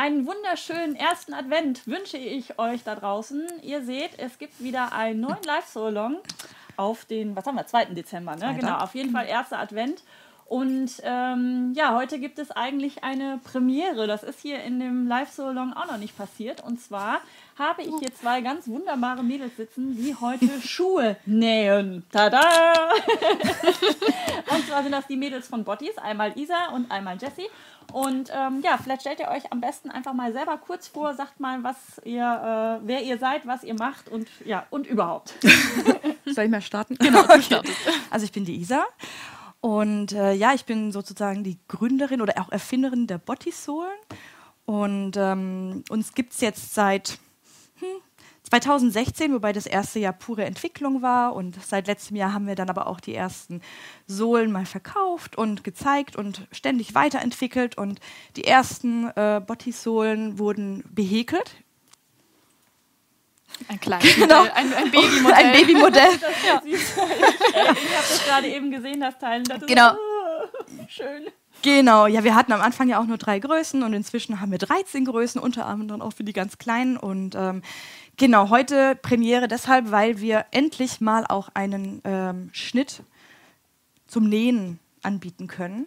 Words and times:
einen 0.00 0.26
wunderschönen 0.26 0.96
ersten 0.96 1.34
Advent 1.34 1.86
wünsche 1.86 2.16
ich 2.16 2.58
euch 2.58 2.82
da 2.84 2.94
draußen. 2.94 3.46
Ihr 3.62 3.84
seht, 3.84 4.18
es 4.18 4.38
gibt 4.38 4.62
wieder 4.62 4.94
einen 4.94 5.20
neuen 5.20 5.42
Live-Solong 5.44 6.20
auf 6.78 7.04
den, 7.04 7.36
was 7.36 7.44
haben 7.44 7.56
wir, 7.56 7.66
2. 7.66 7.86
Dezember, 7.86 8.34
ne? 8.34 8.56
Genau, 8.58 8.78
auf 8.78 8.94
jeden 8.94 9.10
Fall 9.10 9.26
erster 9.26 9.58
Advent. 9.58 10.02
Und 10.50 10.90
ähm, 11.04 11.74
ja, 11.76 11.94
heute 11.94 12.18
gibt 12.18 12.40
es 12.40 12.50
eigentlich 12.50 13.04
eine 13.04 13.38
Premiere. 13.44 14.08
Das 14.08 14.24
ist 14.24 14.40
hier 14.40 14.60
in 14.64 14.80
dem 14.80 15.06
Live-So-Long 15.06 15.74
auch 15.74 15.86
noch 15.86 15.96
nicht 15.96 16.18
passiert. 16.18 16.64
Und 16.64 16.80
zwar 16.80 17.20
habe 17.56 17.82
ich 17.82 17.92
hier 18.00 18.12
zwei 18.12 18.40
ganz 18.40 18.66
wunderbare 18.66 19.22
Mädels 19.22 19.56
sitzen, 19.56 19.94
die 19.94 20.12
heute 20.20 20.48
Schuhe 20.66 21.16
nähen. 21.24 22.02
Tada! 22.10 22.40
und 24.50 24.66
zwar 24.66 24.82
sind 24.82 24.90
das 24.90 25.06
die 25.06 25.16
Mädels 25.16 25.46
von 25.46 25.62
Bottis, 25.62 25.96
einmal 25.98 26.36
Isa 26.36 26.70
und 26.74 26.90
einmal 26.90 27.16
Jessie. 27.16 27.46
Und 27.92 28.32
ähm, 28.34 28.60
ja, 28.64 28.76
vielleicht 28.76 29.02
stellt 29.02 29.20
ihr 29.20 29.28
euch 29.28 29.52
am 29.52 29.60
besten 29.60 29.88
einfach 29.88 30.14
mal 30.14 30.32
selber 30.32 30.58
kurz 30.58 30.88
vor, 30.88 31.14
sagt 31.14 31.38
mal, 31.38 31.62
was 31.62 31.76
ihr, 32.04 32.80
äh, 32.82 32.84
wer 32.84 33.04
ihr 33.04 33.18
seid, 33.18 33.46
was 33.46 33.62
ihr 33.62 33.74
macht 33.74 34.08
und 34.08 34.26
ja, 34.44 34.66
und 34.70 34.88
überhaupt. 34.88 35.32
Soll 36.26 36.44
ich 36.46 36.50
mal 36.50 36.60
starten? 36.60 36.96
Genau, 36.96 37.20
okay. 37.20 37.60
Also 38.10 38.24
ich 38.24 38.32
bin 38.32 38.44
die 38.44 38.56
Isa 38.56 38.84
und 39.60 40.12
äh, 40.12 40.32
ja, 40.32 40.54
ich 40.54 40.64
bin 40.64 40.90
sozusagen 40.90 41.44
die 41.44 41.58
Gründerin 41.68 42.22
oder 42.22 42.40
auch 42.40 42.50
Erfinderin 42.50 43.06
der 43.06 43.18
Bodysohlen. 43.18 43.98
Und 44.64 45.16
ähm, 45.16 45.84
uns 45.90 46.14
gibt 46.14 46.32
es 46.32 46.40
jetzt 46.40 46.74
seit 46.74 47.18
hm, 47.80 48.00
2016, 48.44 49.34
wobei 49.34 49.52
das 49.52 49.66
erste 49.66 49.98
Jahr 49.98 50.14
pure 50.14 50.44
Entwicklung 50.44 51.02
war. 51.02 51.34
Und 51.34 51.62
seit 51.62 51.88
letztem 51.88 52.16
Jahr 52.16 52.32
haben 52.32 52.46
wir 52.46 52.54
dann 52.54 52.70
aber 52.70 52.86
auch 52.86 53.00
die 53.00 53.14
ersten 53.14 53.60
Sohlen 54.06 54.50
mal 54.50 54.64
verkauft 54.64 55.36
und 55.36 55.62
gezeigt 55.62 56.16
und 56.16 56.46
ständig 56.52 56.94
weiterentwickelt. 56.94 57.76
Und 57.76 58.00
die 58.36 58.44
ersten 58.44 59.08
äh, 59.08 59.42
Bodysohlen 59.46 60.38
wurden 60.38 60.84
behäkelt 60.90 61.56
ein 63.68 63.80
kleines 63.80 64.14
genau. 64.14 64.38
Modell, 64.38 64.52
ein, 64.54 64.74
ein 64.74 64.90
Babymodell. 64.90 65.34
Ein 65.34 65.52
Babymodell. 65.52 66.20
ja. 66.46 66.62
Ich 66.64 66.96
habe 66.96 68.08
das 68.08 68.24
gerade 68.26 68.48
eben 68.48 68.70
gesehen, 68.70 69.00
das 69.00 69.18
Teil. 69.18 69.42
Das 69.42 69.66
genau. 69.66 69.92
So, 69.92 70.86
schön. 70.88 71.26
Genau, 71.62 72.06
ja, 72.06 72.24
wir 72.24 72.34
hatten 72.34 72.52
am 72.52 72.60
Anfang 72.62 72.88
ja 72.88 73.00
auch 73.00 73.06
nur 73.06 73.18
drei 73.18 73.38
Größen 73.38 73.82
und 73.82 73.92
inzwischen 73.92 74.40
haben 74.40 74.50
wir 74.50 74.58
13 74.58 75.04
Größen, 75.04 75.40
unter 75.40 75.66
anderem 75.66 76.00
auch 76.00 76.14
für 76.14 76.24
die 76.24 76.32
ganz 76.32 76.56
Kleinen. 76.56 76.96
Und 76.96 77.34
ähm, 77.34 77.62
genau, 78.16 78.48
heute 78.48 78.96
Premiere 78.96 79.46
deshalb, 79.46 79.90
weil 79.90 80.20
wir 80.20 80.46
endlich 80.52 81.00
mal 81.00 81.26
auch 81.26 81.50
einen 81.52 82.00
ähm, 82.04 82.48
Schnitt 82.52 83.02
zum 84.06 84.28
Nähen 84.28 84.78
anbieten 85.02 85.48
können 85.48 85.86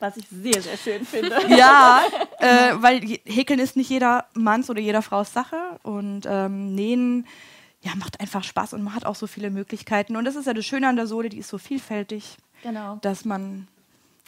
was 0.00 0.16
ich 0.16 0.26
sehr, 0.30 0.60
sehr 0.60 0.76
schön 0.76 1.04
finde. 1.04 1.36
Ja, 1.48 2.02
äh, 2.38 2.74
weil 2.76 3.00
Häkeln 3.24 3.60
ist 3.60 3.76
nicht 3.76 3.90
jeder 3.90 4.26
Manns 4.34 4.70
oder 4.70 4.80
jeder 4.80 5.02
Frau's 5.02 5.32
Sache 5.32 5.78
und 5.82 6.22
ähm, 6.26 6.74
Nähen 6.74 7.26
ja, 7.82 7.94
macht 7.96 8.20
einfach 8.20 8.44
Spaß 8.44 8.74
und 8.74 8.82
man 8.82 8.94
hat 8.94 9.06
auch 9.06 9.14
so 9.14 9.26
viele 9.26 9.50
Möglichkeiten. 9.50 10.16
Und 10.16 10.24
das 10.24 10.36
ist 10.36 10.46
ja 10.46 10.54
das 10.54 10.66
Schöne 10.66 10.88
an 10.88 10.96
der 10.96 11.06
Sohle, 11.06 11.28
die 11.28 11.38
ist 11.38 11.48
so 11.48 11.58
vielfältig, 11.58 12.36
genau. 12.62 12.96
dass 13.02 13.24
man 13.24 13.68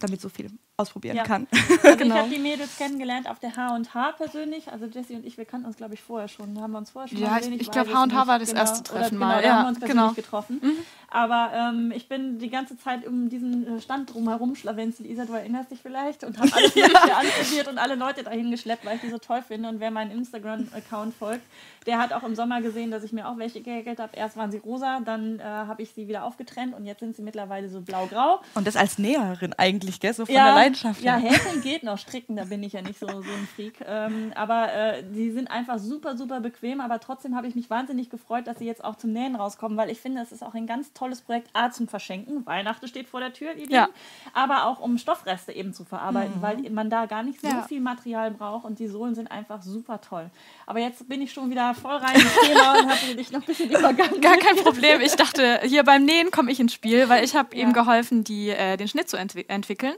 damit 0.00 0.20
so 0.20 0.28
viel 0.28 0.50
ausprobieren 0.82 1.16
ja. 1.16 1.24
kann. 1.24 1.46
Also 1.82 1.96
genau. 1.96 2.14
Ich 2.14 2.20
habe 2.20 2.30
die 2.30 2.38
Mädels 2.38 2.76
kennengelernt 2.76 3.28
auf 3.28 3.38
der 3.38 3.56
H&H 3.56 4.12
persönlich. 4.12 4.70
Also 4.70 4.86
Jessie 4.86 5.14
und 5.14 5.24
ich, 5.24 5.38
wir 5.38 5.44
kannten 5.44 5.66
uns, 5.66 5.76
glaube 5.76 5.94
ich, 5.94 6.02
vorher 6.02 6.28
schon. 6.28 6.60
Haben 6.60 6.72
wir 6.72 6.78
uns 6.78 6.90
vorher 6.90 7.08
schon 7.08 7.18
ja. 7.18 7.38
Ich, 7.38 7.48
ich 7.48 7.70
glaube, 7.70 7.92
H&H 7.92 8.26
war 8.26 8.38
das 8.38 8.48
genau, 8.48 8.60
erste 8.60 8.82
Treffen 8.82 9.16
oder, 9.16 9.26
mal. 9.26 9.40
Genau, 9.40 9.48
ja, 9.48 9.56
haben 9.56 9.64
wir 9.64 9.68
uns 9.68 9.78
persönlich 9.78 10.02
genau. 10.02 10.14
getroffen. 10.14 10.60
Mhm. 10.62 10.78
Aber 11.14 11.50
ähm, 11.54 11.92
ich 11.94 12.08
bin 12.08 12.38
die 12.38 12.48
ganze 12.48 12.78
Zeit 12.78 13.06
um 13.06 13.28
diesen 13.28 13.76
äh, 13.76 13.80
Stand 13.82 14.14
drumherum 14.14 14.54
schlawenzelt. 14.54 15.06
Isa, 15.08 15.26
du 15.26 15.34
erinnerst 15.34 15.70
dich 15.70 15.80
vielleicht? 15.82 16.24
Und 16.24 16.38
habe 16.38 16.50
alles 16.54 16.74
Mögliche 16.74 17.14
anprobiert 17.14 17.68
und 17.68 17.78
alle 17.78 17.96
Leute 17.96 18.22
dahin 18.22 18.50
geschleppt, 18.50 18.86
weil 18.86 18.96
ich 18.96 19.02
die 19.02 19.10
so 19.10 19.18
toll 19.18 19.42
finde. 19.46 19.68
Und 19.68 19.78
wer 19.78 19.90
meinen 19.90 20.10
Instagram-Account 20.10 21.14
folgt, 21.14 21.42
der 21.86 21.98
hat 21.98 22.14
auch 22.14 22.22
im 22.22 22.34
Sommer 22.34 22.62
gesehen, 22.62 22.90
dass 22.90 23.04
ich 23.04 23.12
mir 23.12 23.28
auch 23.28 23.36
welche 23.36 23.60
gehäkelt 23.60 23.98
habe. 23.98 24.16
Erst 24.16 24.38
waren 24.38 24.50
sie 24.50 24.58
rosa, 24.58 25.00
dann 25.04 25.38
äh, 25.38 25.42
habe 25.42 25.82
ich 25.82 25.92
sie 25.92 26.08
wieder 26.08 26.24
aufgetrennt 26.24 26.74
und 26.74 26.86
jetzt 26.86 27.00
sind 27.00 27.14
sie 27.14 27.22
mittlerweile 27.22 27.68
so 27.68 27.82
blau-grau. 27.82 28.40
Und 28.54 28.66
das 28.66 28.76
als 28.76 28.98
Näherin 28.98 29.52
eigentlich, 29.52 30.00
gell? 30.00 30.14
So 30.14 30.24
von 30.24 30.34
ja, 30.34 30.46
der 30.46 30.54
Leidenschaft. 30.72 31.02
Ja, 31.02 31.16
häkeln 31.16 31.60
geht 31.62 31.82
noch, 31.82 31.98
stricken, 31.98 32.36
da 32.36 32.44
bin 32.44 32.62
ich 32.62 32.72
ja 32.72 32.82
nicht 32.82 32.98
so, 32.98 33.06
so 33.06 33.14
ein 33.14 33.48
Freak. 33.54 33.74
Ähm, 33.86 34.32
aber 34.34 34.72
äh, 34.72 35.04
die 35.04 35.30
sind 35.30 35.50
einfach 35.50 35.78
super, 35.78 36.16
super 36.16 36.40
bequem. 36.40 36.80
Aber 36.80 37.00
trotzdem 37.00 37.36
habe 37.36 37.46
ich 37.46 37.54
mich 37.54 37.68
wahnsinnig 37.70 38.10
gefreut, 38.10 38.46
dass 38.46 38.58
sie 38.58 38.64
jetzt 38.66 38.84
auch 38.84 38.96
zum 38.96 39.12
Nähen 39.12 39.36
rauskommen, 39.36 39.76
weil 39.76 39.90
ich 39.90 40.00
finde, 40.00 40.20
es 40.22 40.32
ist 40.32 40.42
auch 40.42 40.54
ein 40.54 40.66
ganz 40.66 40.92
tolles 40.92 41.20
Projekt, 41.20 41.48
A, 41.52 41.70
zum 41.70 41.88
Verschenken. 41.88 42.44
Weihnachten 42.46 42.86
steht 42.88 43.08
vor 43.08 43.20
der 43.20 43.32
Tür, 43.32 43.50
ihr 43.50 43.56
Lieben. 43.56 43.72
Ja. 43.72 43.88
Aber 44.34 44.66
auch 44.66 44.80
um 44.80 44.98
Stoffreste 44.98 45.52
eben 45.52 45.72
zu 45.74 45.84
verarbeiten, 45.84 46.38
Mhm. 46.38 46.42
weil 46.42 46.56
man 46.70 46.90
da 46.90 47.06
gar 47.06 47.22
nicht 47.22 47.40
so 47.40 47.46
Ja. 47.48 47.62
viel 47.62 47.80
Material 47.80 48.30
braucht 48.30 48.64
und 48.64 48.78
die 48.78 48.88
Sohlen 48.88 49.14
sind 49.14 49.30
einfach 49.30 49.62
super 49.62 50.00
toll. 50.00 50.30
Aber 50.66 50.78
jetzt 50.80 51.08
bin 51.08 51.20
ich 51.22 51.32
schon 51.32 51.50
wieder 51.50 51.74
voll 51.74 51.96
rein 51.96 52.14
ins 52.14 52.40
Thema 52.46 52.78
und 52.78 52.88
habe 52.90 53.14
dich 53.16 53.30
noch 53.32 53.40
ein 53.40 53.46
bisschen 53.46 53.70
übergangen. 53.70 54.20
Gar 54.20 54.36
kein 54.38 54.56
Problem. 54.56 55.00
Ich 55.00 55.14
dachte, 55.16 55.60
hier 55.64 55.82
beim 55.84 56.04
Nähen 56.04 56.30
komme 56.30 56.50
ich 56.50 56.60
ins 56.60 56.72
Spiel, 56.72 57.08
weil 57.08 57.24
ich 57.24 57.34
habe 57.34 57.54
Ja. 57.56 57.62
eben 57.62 57.72
geholfen, 57.72 58.24
die, 58.24 58.50
äh, 58.50 58.76
den 58.76 58.88
Schnitt 58.88 59.08
zu 59.08 59.16
entwi 59.16 59.44
entwickeln. 59.48 59.94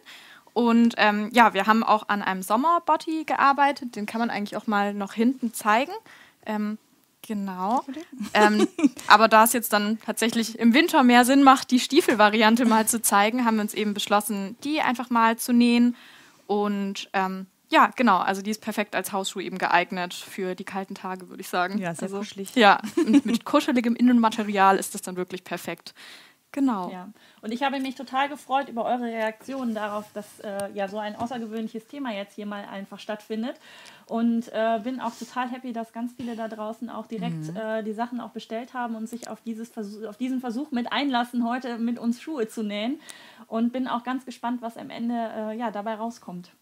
Und 0.55 0.95
ähm, 0.99 1.31
ja, 1.33 1.53
wir 1.53 1.67
haben 1.67 1.83
auch 1.83 2.09
an 2.09 2.23
einem 2.23 2.43
Sommerbody 2.43 3.25
gearbeitet. 3.25 3.97
Den 3.97 4.07
kann 4.07 4.21
man 4.21 4.31
eigentlich 4.31 4.57
auch 4.57 4.67
mal 4.67 4.95
noch 4.95 5.13
hinten 5.13 5.53
zeigen. 5.53 5.93
Ähm, 6.47 6.79
genau. 7.23 7.85
Ähm, 8.33 8.69
aber 9.09 9.27
da 9.29 9.45
es 9.45 9.53
jetzt 9.53 9.73
dann 9.73 9.99
tatsächlich 10.01 10.59
im 10.59 10.73
Winter 10.73 11.03
mehr 11.03 11.25
Sinn 11.25 11.43
macht, 11.43 11.73
die 11.73 11.81
Stiefelvariante 11.81 12.65
mal 12.67 12.87
zu 12.87 13.03
zeigen, 13.03 13.45
haben 13.45 13.57
wir 13.57 13.63
uns 13.63 13.75
eben 13.75 13.95
beschlossen, 13.95 14.57
die 14.63 14.81
einfach 14.81 15.11
mal 15.11 15.37
zu 15.37 15.53
nähen. 15.53 15.97
Und 16.47 17.11
ähm, 17.15 17.47
ja, 17.69 17.91
genau, 17.97 18.19
also 18.19 18.41
die 18.41 18.51
ist 18.51 18.61
perfekt 18.61 18.95
als 18.95 19.11
Hausschuh 19.11 19.41
eben 19.41 19.59
geeignet 19.59 20.15
für 20.15 20.55
die 20.55 20.65
kalten 20.65 20.95
Tage, 20.95 21.29
würde 21.29 21.41
ich 21.41 21.49
sagen. 21.49 21.79
Ja, 21.79 21.95
sehr 21.95 22.05
also, 22.05 22.19
kuschelig. 22.19 22.55
Ja, 22.55 22.81
und 22.97 23.27
mit 23.27 23.45
kuscheligem 23.45 23.97
Innenmaterial 23.97 24.77
ist 24.77 24.95
das 24.95 25.03
dann 25.03 25.17
wirklich 25.17 25.43
perfekt. 25.43 25.95
Genau. 26.55 26.89
Ja, 26.89 27.09
und 27.43 27.51
ich 27.51 27.65
habe 27.65 27.81
mich 27.81 27.97
total 27.97 28.29
gefreut 28.29 28.69
über 28.69 28.85
eure 28.85 29.03
Reaktionen 29.03 29.75
darauf, 29.75 30.05
dass 30.13 30.39
äh, 30.39 30.71
ja 30.73 30.87
so 30.87 30.99
ein 30.99 31.17
außergewöhnliches 31.17 31.89
Thema 31.89 32.13
jetzt 32.13 32.37
hier 32.37 32.47
mal 32.47 32.65
einfach 32.65 33.01
stattfindet. 33.01 33.57
Und 34.07 34.53
äh, 34.53 34.79
bin 34.79 35.01
auch 35.01 35.11
total 35.19 35.51
happy, 35.51 35.73
dass 35.73 35.93
ganz 35.93 36.13
viele 36.13 36.37
da 36.37 36.47
draußen 36.47 36.91
auch 36.91 37.09
direkt 37.09 37.49
äh, 37.57 37.83
die 37.83 37.93
Sachen 37.93 38.21
auch 38.21 38.31
bestellt 38.31 38.73
haben 38.73 38.95
und 38.95 39.09
sich 39.09 39.29
auf, 39.29 39.41
dieses 39.41 39.69
Versuch, 39.69 40.07
auf 40.07 40.17
diesen 40.17 40.39
Versuch 40.39 40.71
mit 40.71 40.93
einlassen, 40.93 41.45
heute 41.45 41.77
mit 41.79 41.99
uns 41.99 42.23
Schuhe 42.23 42.47
zu 42.47 42.63
nähen. 42.63 43.01
Und 43.49 43.73
bin 43.73 43.89
auch 43.89 44.05
ganz 44.05 44.25
gespannt, 44.25 44.63
was 44.63 44.77
am 44.77 44.91
Ende 44.91 45.15
äh, 45.15 45.59
ja, 45.59 45.73
dabei 45.73 45.97
rauskommt. 45.97 46.53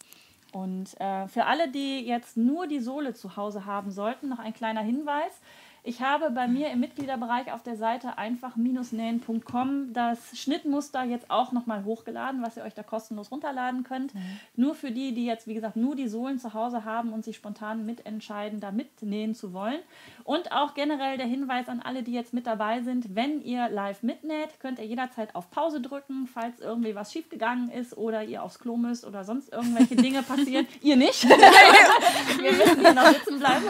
Und 0.52 0.98
äh, 1.02 1.28
für 1.28 1.44
alle, 1.44 1.68
die 1.68 2.00
jetzt 2.00 2.38
nur 2.38 2.66
die 2.66 2.80
Sohle 2.80 3.12
zu 3.12 3.36
Hause 3.36 3.66
haben 3.66 3.90
sollten, 3.90 4.30
noch 4.30 4.38
ein 4.38 4.54
kleiner 4.54 4.80
Hinweis. 4.80 5.32
Ich 5.84 6.00
habe 6.00 6.30
bei 6.30 6.46
mir 6.46 6.70
im 6.70 6.78
Mitgliederbereich 6.78 7.52
auf 7.52 7.64
der 7.64 7.74
Seite 7.76 8.16
einfach-nähen.com 8.16 9.92
das 9.92 10.18
Schnittmuster 10.38 11.02
jetzt 11.02 11.28
auch 11.28 11.50
nochmal 11.50 11.84
hochgeladen, 11.84 12.40
was 12.40 12.56
ihr 12.56 12.62
euch 12.62 12.74
da 12.74 12.84
kostenlos 12.84 13.32
runterladen 13.32 13.82
könnt. 13.82 14.12
Nur 14.54 14.76
für 14.76 14.92
die, 14.92 15.12
die 15.12 15.26
jetzt, 15.26 15.48
wie 15.48 15.54
gesagt, 15.54 15.74
nur 15.74 15.96
die 15.96 16.06
Sohlen 16.06 16.38
zu 16.38 16.54
Hause 16.54 16.84
haben 16.84 17.12
und 17.12 17.24
sich 17.24 17.34
spontan 17.34 17.84
mitentscheiden, 17.84 18.60
da 18.60 18.70
mitnähen 18.70 19.34
zu 19.34 19.52
wollen. 19.52 19.80
Und 20.22 20.52
auch 20.52 20.74
generell 20.74 21.16
der 21.16 21.26
Hinweis 21.26 21.68
an 21.68 21.80
alle, 21.80 22.04
die 22.04 22.12
jetzt 22.12 22.32
mit 22.32 22.46
dabei 22.46 22.82
sind, 22.82 23.16
wenn 23.16 23.42
ihr 23.42 23.68
live 23.68 24.04
mitnäht, 24.04 24.60
könnt 24.60 24.78
ihr 24.78 24.86
jederzeit 24.86 25.34
auf 25.34 25.50
Pause 25.50 25.80
drücken, 25.80 26.28
falls 26.32 26.60
irgendwie 26.60 26.94
was 26.94 27.12
schiefgegangen 27.12 27.70
ist 27.70 27.96
oder 27.96 28.22
ihr 28.22 28.44
aufs 28.44 28.60
Klo 28.60 28.76
müsst 28.76 29.04
oder 29.04 29.24
sonst 29.24 29.52
irgendwelche 29.52 29.96
Dinge 29.96 30.22
passieren. 30.28 30.68
ihr 30.80 30.94
nicht. 30.94 31.28
Wir 31.28 32.52
müssen 32.52 32.80
hier 32.80 32.94
noch 32.94 33.06
sitzen 33.08 33.40
bleiben. 33.40 33.64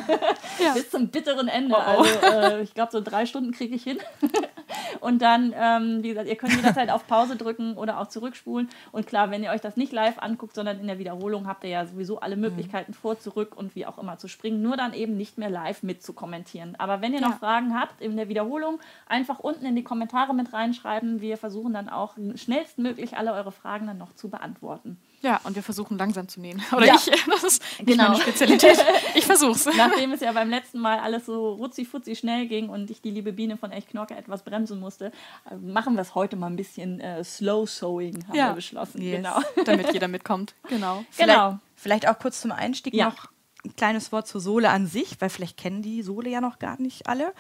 Bis 0.75 0.91
zum 0.91 1.09
bitteren 1.09 1.49
Ende. 1.49 1.75
Also 2.03 2.57
äh, 2.57 2.63
ich 2.63 2.75
glaube, 2.75 2.93
so 2.93 3.01
drei 3.01 3.27
Stunden 3.27 3.53
kriege 3.53 3.75
ich 3.75 3.83
hin. 3.85 3.99
Und 5.01 5.21
dann, 5.23 5.55
ähm, 5.57 6.03
wie 6.03 6.09
gesagt, 6.11 6.29
ihr 6.29 6.37
könnt 6.37 6.55
jederzeit 6.55 6.91
auf 6.91 7.07
Pause 7.07 7.37
drücken 7.37 7.77
oder 7.77 7.99
auch 7.99 8.09
zurückspulen. 8.09 8.69
Und 8.93 9.07
klar, 9.07 9.31
wenn 9.31 9.43
ihr 9.43 9.51
euch 9.51 9.61
das 9.61 9.77
nicht 9.77 9.93
live 9.93 10.19
anguckt, 10.19 10.55
sondern 10.55 10.79
in 10.81 10.87
der 10.87 10.99
Wiederholung, 10.99 11.47
habt 11.47 11.65
ihr 11.65 11.71
ja 11.71 11.87
sowieso 11.87 12.21
alle 12.21 12.37
Möglichkeiten 12.37 12.95
vor, 12.95 13.19
zurück 13.19 13.57
und 13.57 13.75
wie 13.75 13.87
auch 13.87 13.99
immer 13.99 14.19
zu 14.19 14.29
springen. 14.29 14.63
Nur 14.63 14.77
dann 14.77 14.95
eben 14.95 15.17
nicht 15.17 15.39
mehr 15.39 15.51
live 15.51 15.83
mitzukommentieren. 15.83 16.75
Aber 16.79 17.01
wenn 17.01 17.13
ihr 17.13 17.21
noch 17.21 17.31
Ja. 17.33 17.37
Fragen 17.37 17.79
habt 17.79 18.01
in 18.01 18.17
der 18.17 18.29
Wiederholung, 18.29 18.81
einfach 19.07 19.39
unten 19.41 19.65
in 19.67 19.77
die 19.77 19.85
Kommentare 19.85 20.35
mit 20.35 20.53
reinschreiben. 20.53 21.21
Wir 21.21 21.37
versuchen 21.37 21.73
dann 21.73 21.89
auch 21.89 22.17
schnellstmöglich 22.35 23.17
alle 23.17 23.33
eure 23.33 23.53
Fragen 23.53 23.87
dann 23.87 23.99
noch 23.99 24.15
zu 24.15 24.31
beantworten. 24.31 24.99
Ja, 25.23 25.41
und 25.45 25.55
wir 25.55 25.63
versuchen 25.63 25.97
langsam 25.99 26.27
zu 26.29 26.41
nähen. 26.41 26.61
Oder 26.77 26.87
Ja. 26.87 26.95
ich, 26.97 27.11
das 27.27 27.45
ist 27.45 27.63
Genau. 27.79 28.09
meine 28.11 28.21
Spezialität. 28.21 28.85
Ich 29.15 29.25
versuch's. 29.25 29.67
Nachdem 29.77 30.13
es 30.13 30.21
ja 30.21 30.33
beim 30.33 30.51
letzten 30.51 30.81
Mal 30.81 30.99
alles 30.99 31.27
so 31.27 31.53
rutzi-futzi 31.55 32.17
schnell 32.17 32.47
ging 32.49 32.69
und 32.69 32.91
ich 32.91 33.01
die 33.03 33.11
liebe 33.11 33.33
Biene 33.33 33.57
von 33.57 33.71
Echt 33.71 33.89
Knorke 33.91 34.17
etwas 34.17 34.43
bremsen 34.43 34.81
musste, 34.81 35.13
äh, 35.51 35.55
machen 35.57 35.95
wir 35.95 36.03
es 36.03 36.15
heute 36.17 36.35
mal 36.37 36.49
ein 36.49 36.57
bisschen 36.57 36.99
äh, 37.01 37.23
Slow 37.23 37.67
Sewing, 37.67 38.27
haben 38.27 38.35
Ja. 38.37 38.49
wir 38.49 38.55
beschlossen. 38.55 39.01
Yes. 39.01 39.17
Genau. 39.17 39.41
Damit 39.65 39.93
jeder 39.93 40.09
mitkommt. 40.09 40.55
Genau. 40.69 41.05
genau. 41.17 41.59
Vielleicht 41.77 42.09
auch 42.09 42.19
kurz 42.19 42.41
zum 42.41 42.51
Einstieg 42.53 42.93
Ja. 42.95 43.07
noch 43.11 43.27
ein 43.65 43.77
kleines 43.77 44.11
Wort 44.11 44.27
zur 44.27 44.41
Sohle 44.41 44.71
an 44.71 44.89
sich, 44.89 45.21
weil 45.21 45.31
vielleicht 45.31 45.57
kennen 45.57 45.83
die 45.83 46.03
Sohle 46.03 46.31
ja 46.31 46.41
noch 46.41 46.59
gar 46.59 46.81
nicht 46.83 47.07
alle. 47.07 47.33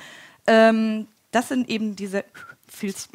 Ähm, 0.46 1.08
das 1.32 1.48
sind 1.48 1.68
eben 1.68 1.96
diese 1.96 2.24
Filz. 2.82 3.08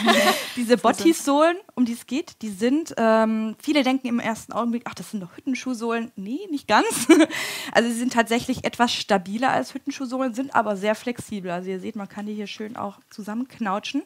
Diese 0.56 0.76
Botti-Sohlen, 0.76 1.56
um 1.74 1.84
die 1.84 1.94
es 1.94 2.06
geht, 2.06 2.40
die 2.40 2.50
sind, 2.50 2.94
ähm, 2.96 3.56
viele 3.58 3.82
denken 3.82 4.06
im 4.06 4.20
ersten 4.20 4.52
Augenblick, 4.52 4.82
ach, 4.84 4.94
das 4.94 5.10
sind 5.10 5.20
doch 5.20 5.36
Hüttenschuhsohlen. 5.36 6.12
Nee, 6.14 6.38
nicht 6.52 6.68
ganz. 6.68 6.86
also 7.72 7.88
sie 7.88 7.96
sind 7.96 8.12
tatsächlich 8.12 8.64
etwas 8.64 8.92
stabiler 8.92 9.50
als 9.50 9.74
Hüttenschuhsohlen, 9.74 10.34
sind 10.34 10.54
aber 10.54 10.76
sehr 10.76 10.94
flexibel. 10.94 11.50
Also 11.50 11.68
ihr 11.68 11.80
seht, 11.80 11.96
man 11.96 12.08
kann 12.08 12.26
die 12.26 12.34
hier 12.34 12.46
schön 12.46 12.76
auch 12.76 13.00
zusammenknautschen. 13.10 14.04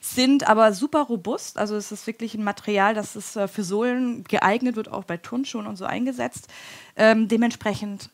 Sind 0.00 0.46
aber 0.48 0.72
super 0.72 1.02
robust. 1.02 1.58
Also 1.58 1.74
es 1.74 1.90
ist 1.90 2.06
wirklich 2.06 2.34
ein 2.34 2.44
Material, 2.44 2.94
das 2.94 3.16
ist 3.16 3.34
äh, 3.34 3.48
für 3.48 3.64
Sohlen 3.64 4.22
geeignet, 4.22 4.76
wird 4.76 4.92
auch 4.92 5.02
bei 5.02 5.16
Turnschuhen 5.16 5.66
und 5.66 5.74
so 5.74 5.86
eingesetzt. 5.86 6.46
Ähm, 6.94 7.26
dementsprechend 7.26 8.10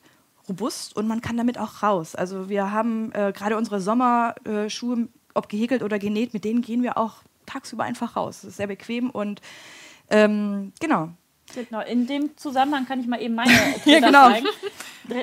robust 0.48 0.96
und 0.96 1.06
man 1.06 1.20
kann 1.20 1.36
damit 1.36 1.58
auch 1.58 1.82
raus. 1.82 2.14
Also 2.14 2.48
wir 2.48 2.70
haben 2.72 3.12
äh, 3.12 3.32
gerade 3.32 3.56
unsere 3.56 3.80
Sommerschuhe 3.80 5.08
ob 5.34 5.48
gehäkelt 5.48 5.82
oder 5.82 5.98
genäht, 5.98 6.34
mit 6.34 6.44
denen 6.44 6.62
gehen 6.62 6.82
wir 6.82 6.98
auch 6.98 7.22
tagsüber 7.46 7.84
einfach 7.84 8.16
raus. 8.16 8.42
Das 8.42 8.50
ist 8.50 8.56
sehr 8.56 8.66
bequem 8.66 9.10
und 9.10 9.40
ähm, 10.10 10.72
genau. 10.80 11.10
Genau, 11.54 11.80
in 11.82 12.06
dem 12.06 12.36
Zusammenhang 12.36 12.86
kann 12.86 13.00
ich 13.00 13.06
mal 13.06 13.20
eben 13.20 13.34
meine 13.34 13.50
ja, 13.84 14.00
genau. 14.00 14.30
zeigen. 14.30 14.46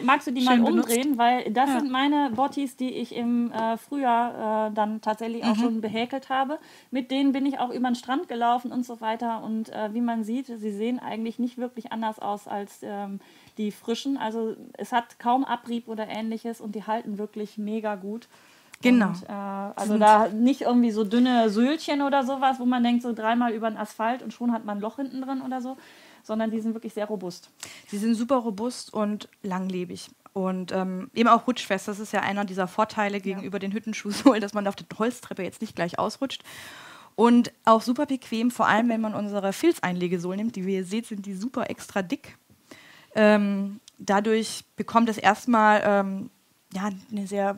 Magst 0.04 0.28
du 0.28 0.32
die 0.32 0.42
Schön 0.42 0.62
mal 0.62 0.72
umdrehen? 0.72 1.02
Benutzt. 1.02 1.18
Weil 1.18 1.52
das 1.52 1.70
ja. 1.70 1.80
sind 1.80 1.92
meine 1.92 2.32
Bottis, 2.36 2.76
die 2.76 2.92
ich 2.92 3.16
im 3.16 3.52
äh, 3.52 3.78
Frühjahr 3.78 4.68
äh, 4.68 4.74
dann 4.74 5.02
tatsächlich 5.02 5.44
auch 5.44 5.56
mhm. 5.56 5.62
schon 5.62 5.82
behäkelt 5.82 6.30
habe. 6.30 6.60
Mit 6.92 7.12
denen 7.12 7.32
bin 7.32 7.46
ich 7.46 7.60
auch 7.60 7.70
über 7.70 7.90
den 7.90 7.96
Strand 7.96 8.28
gelaufen 8.28 8.72
und 8.72 8.86
so 8.86 9.02
weiter. 9.02 9.44
Und 9.44 9.70
äh, 9.70 9.94
wie 9.94 10.02
man 10.02 10.24
sieht, 10.24 10.48
sie 10.48 10.72
sehen 10.72 11.00
eigentlich 11.00 11.40
nicht 11.40 11.58
wirklich 11.58 11.92
anders 11.92 12.20
aus 12.20 12.48
als 12.48 12.80
ähm, 12.84 13.20
die 13.58 13.72
frischen. 13.72 14.18
Also 14.18 14.56
es 14.74 14.92
hat 14.92 15.18
kaum 15.18 15.46
Abrieb 15.46 15.88
oder 15.88 16.08
ähnliches 16.08 16.62
und 16.62 16.76
die 16.76 16.84
halten 16.84 17.18
wirklich 17.18 17.58
mega 17.58 17.96
gut. 17.96 18.28
Genau. 18.82 19.10
Und, 19.10 19.24
äh, 19.24 19.32
also 19.32 19.98
da 19.98 20.30
nicht 20.30 20.62
irgendwie 20.62 20.92
so 20.92 21.04
dünne 21.04 21.50
Söhlchen 21.50 22.02
oder 22.02 22.24
sowas, 22.24 22.60
wo 22.60 22.66
man 22.66 22.84
denkt, 22.84 23.04
so 23.04 23.14
dreimal 23.14 23.52
über 23.52 23.70
den 23.70 23.78
Asphalt 23.78 24.24
und 24.24 24.34
schon 24.34 24.54
hat 24.54 24.66
man 24.66 24.78
ein 24.78 24.82
Loch 24.82 24.96
hinten 24.96 25.22
drin 25.22 25.42
oder 25.42 25.62
so, 25.62 25.78
sondern 26.24 26.52
die 26.52 26.62
sind 26.62 26.74
wirklich 26.74 26.94
sehr 26.94 27.06
robust. 27.06 27.50
Sie 27.88 27.98
sind 27.98 28.16
super 28.16 28.38
robust 28.38 28.94
und 28.94 29.28
langlebig. 29.44 30.10
Und 30.32 30.72
ähm, 30.72 31.10
eben 31.14 31.28
auch 31.28 31.48
rutschfest. 31.48 31.88
Das 31.88 32.00
ist 32.00 32.14
ja 32.14 32.22
einer 32.22 32.46
dieser 32.46 32.68
Vorteile 32.68 33.20
gegenüber 33.20 33.58
ja. 33.58 33.60
den 33.60 33.74
Hüttenschuhsohlen, 33.74 34.40
dass 34.42 34.54
man 34.54 34.68
auf 34.68 34.76
der 34.76 34.86
Holztreppe 34.98 35.44
jetzt 35.44 35.62
nicht 35.62 35.76
gleich 35.76 36.00
ausrutscht. 36.00 36.44
Und 37.16 37.52
auch 37.66 37.82
super 37.82 38.06
bequem, 38.06 38.50
vor 38.50 38.68
allem 38.68 38.88
wenn 38.88 39.02
man 39.02 39.14
unsere 39.14 39.52
Filzeinlegesohlen 39.52 40.38
nimmt. 40.38 40.56
Die, 40.56 40.66
wie 40.66 40.76
ihr 40.76 40.86
seht, 40.86 41.08
sind 41.08 41.26
die 41.26 41.34
super 41.34 41.70
extra 41.70 42.02
dick. 42.02 42.38
Ähm, 43.14 43.82
dadurch 43.98 44.64
bekommt 44.78 45.10
es 45.10 45.18
erstmal 45.18 45.82
ähm, 45.84 46.30
ja, 46.74 46.90
eine 47.12 47.28
sehr 47.28 47.58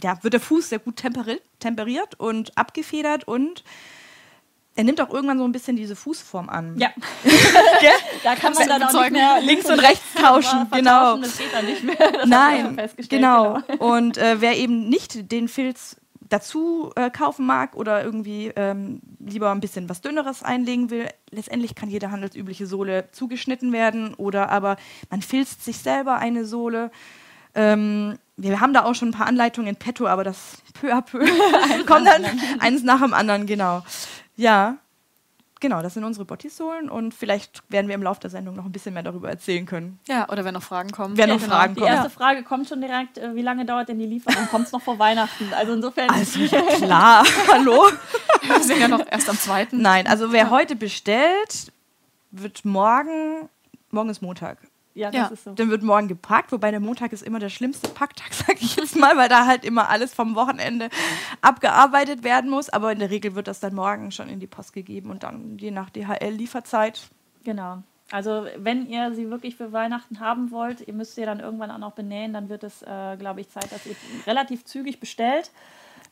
ja, 0.00 0.22
wird 0.22 0.34
der 0.34 0.40
Fuß 0.40 0.70
sehr 0.70 0.78
gut 0.78 0.96
temperiert 0.96 2.18
und 2.18 2.56
abgefedert 2.56 3.26
und 3.28 3.64
er 4.74 4.84
nimmt 4.84 5.00
auch 5.02 5.10
irgendwann 5.10 5.38
so 5.38 5.44
ein 5.44 5.52
bisschen 5.52 5.76
diese 5.76 5.94
Fußform 5.94 6.48
an. 6.48 6.78
Ja. 6.78 6.90
da 8.24 8.34
kann 8.36 8.54
man 8.54 8.68
dann 8.68 8.82
auch 8.82 8.92
nicht 8.92 9.12
mehr 9.12 9.40
links 9.42 9.68
und 9.68 9.78
rechts 9.78 10.14
tauschen. 10.14 10.66
Genau. 10.70 11.18
Das 11.18 11.36
geht 11.36 11.52
dann 11.52 11.66
nicht 11.66 11.84
mehr. 11.84 11.96
Das 12.12 12.26
Nein, 12.26 12.80
genau. 13.08 13.58
genau. 13.68 13.84
Und 13.84 14.16
äh, 14.16 14.40
wer 14.40 14.56
eben 14.56 14.88
nicht 14.88 15.30
den 15.30 15.48
Filz 15.48 15.96
dazu 16.20 16.90
äh, 16.96 17.10
kaufen 17.10 17.44
mag 17.44 17.76
oder 17.76 18.02
irgendwie 18.02 18.50
ähm, 18.56 19.02
lieber 19.18 19.50
ein 19.50 19.60
bisschen 19.60 19.88
was 19.90 20.00
Dünneres 20.00 20.42
einlegen 20.42 20.88
will, 20.88 21.08
letztendlich 21.30 21.74
kann 21.74 21.90
jede 21.90 22.10
handelsübliche 22.10 22.66
Sohle 22.66 23.08
zugeschnitten 23.12 23.72
werden 23.72 24.14
oder 24.14 24.48
aber 24.48 24.76
man 25.10 25.20
filzt 25.20 25.64
sich 25.64 25.78
selber 25.78 26.16
eine 26.16 26.46
Sohle. 26.46 26.90
Ähm, 27.54 28.18
wir 28.36 28.60
haben 28.60 28.72
da 28.72 28.84
auch 28.84 28.94
schon 28.94 29.08
ein 29.08 29.12
paar 29.12 29.26
Anleitungen 29.26 29.68
in 29.68 29.76
petto, 29.76 30.06
aber 30.06 30.24
das 30.24 30.62
peu 30.80 30.92
à 30.92 31.02
peu 31.02 31.18
kommt 31.86 32.06
dann 32.06 32.24
eins 32.58 32.82
nach 32.82 33.00
dem 33.00 33.14
anderen, 33.14 33.46
genau. 33.46 33.82
Ja, 34.36 34.78
genau, 35.62 35.80
das 35.80 35.94
sind 35.94 36.04
unsere 36.04 36.26
Bodysohlen 36.26 36.90
und 36.90 37.14
vielleicht 37.14 37.62
werden 37.70 37.88
wir 37.88 37.94
im 37.94 38.02
Laufe 38.02 38.20
der 38.20 38.30
Sendung 38.30 38.56
noch 38.56 38.66
ein 38.66 38.72
bisschen 38.72 38.92
mehr 38.92 39.02
darüber 39.02 39.30
erzählen 39.30 39.64
können. 39.64 39.98
Ja, 40.06 40.28
oder 40.28 40.44
wenn 40.44 40.52
noch 40.52 40.62
Fragen 40.62 40.90
kommen. 40.90 41.16
Wenn 41.16 41.28
ja, 41.28 41.34
noch 41.34 41.42
genau. 41.42 41.54
Fragen 41.54 41.74
kommen. 41.74 41.86
Die 41.86 41.92
erste 41.92 42.10
Frage 42.10 42.42
kommt 42.42 42.68
schon 42.68 42.82
direkt, 42.82 43.16
äh, 43.16 43.34
wie 43.34 43.42
lange 43.42 43.64
dauert 43.64 43.88
denn 43.88 43.98
die 43.98 44.06
Lieferung? 44.06 44.46
Kommt 44.50 44.66
es 44.66 44.72
noch 44.72 44.82
vor 44.82 44.98
Weihnachten? 44.98 45.52
Also 45.54 45.72
insofern. 45.72 46.10
Also 46.10 46.40
ja 46.40 46.60
klar, 46.76 47.24
hallo. 47.52 47.88
Wir 48.42 48.60
sind 48.60 48.80
ja 48.80 48.88
noch 48.88 49.06
erst 49.08 49.30
am 49.30 49.38
zweiten. 49.38 49.80
Nein, 49.80 50.06
also 50.06 50.32
wer 50.32 50.50
heute 50.50 50.76
bestellt, 50.76 51.72
wird 52.30 52.64
morgen, 52.64 53.48
morgen 53.90 54.10
ist 54.10 54.20
Montag. 54.20 54.58
Ja, 54.94 55.10
das 55.10 55.16
ja. 55.16 55.26
ist 55.28 55.44
so. 55.44 55.52
Dann 55.54 55.70
wird 55.70 55.82
morgen 55.82 56.08
gepackt, 56.08 56.52
wobei 56.52 56.70
der 56.70 56.80
Montag 56.80 57.12
ist 57.12 57.22
immer 57.22 57.38
der 57.38 57.48
schlimmste 57.48 57.88
Packtag, 57.88 58.32
sage 58.34 58.58
ich 58.60 58.76
jetzt 58.76 58.96
mal, 58.96 59.16
weil 59.16 59.28
da 59.28 59.46
halt 59.46 59.64
immer 59.64 59.88
alles 59.88 60.12
vom 60.12 60.34
Wochenende 60.34 60.90
abgearbeitet 61.40 62.24
werden 62.24 62.50
muss. 62.50 62.68
Aber 62.68 62.92
in 62.92 62.98
der 62.98 63.10
Regel 63.10 63.34
wird 63.34 63.48
das 63.48 63.60
dann 63.60 63.74
morgen 63.74 64.10
schon 64.10 64.28
in 64.28 64.40
die 64.40 64.46
Post 64.46 64.72
gegeben 64.72 65.10
und 65.10 65.22
dann 65.22 65.56
je 65.58 65.70
nach 65.70 65.90
DHL-Lieferzeit. 65.90 67.08
Genau. 67.44 67.82
Also 68.10 68.46
wenn 68.58 68.86
ihr 68.86 69.14
sie 69.14 69.30
wirklich 69.30 69.56
für 69.56 69.72
Weihnachten 69.72 70.20
haben 70.20 70.50
wollt, 70.50 70.86
ihr 70.86 70.92
müsst 70.92 71.14
sie 71.14 71.24
dann 71.24 71.40
irgendwann 71.40 71.70
auch 71.70 71.78
noch 71.78 71.92
benähen, 71.92 72.34
dann 72.34 72.50
wird 72.50 72.62
es, 72.62 72.82
äh, 72.82 73.16
glaube 73.16 73.40
ich, 73.40 73.48
Zeit, 73.48 73.72
dass 73.72 73.86
ihr 73.86 73.96
relativ 74.26 74.66
zügig 74.66 75.00
bestellt, 75.00 75.50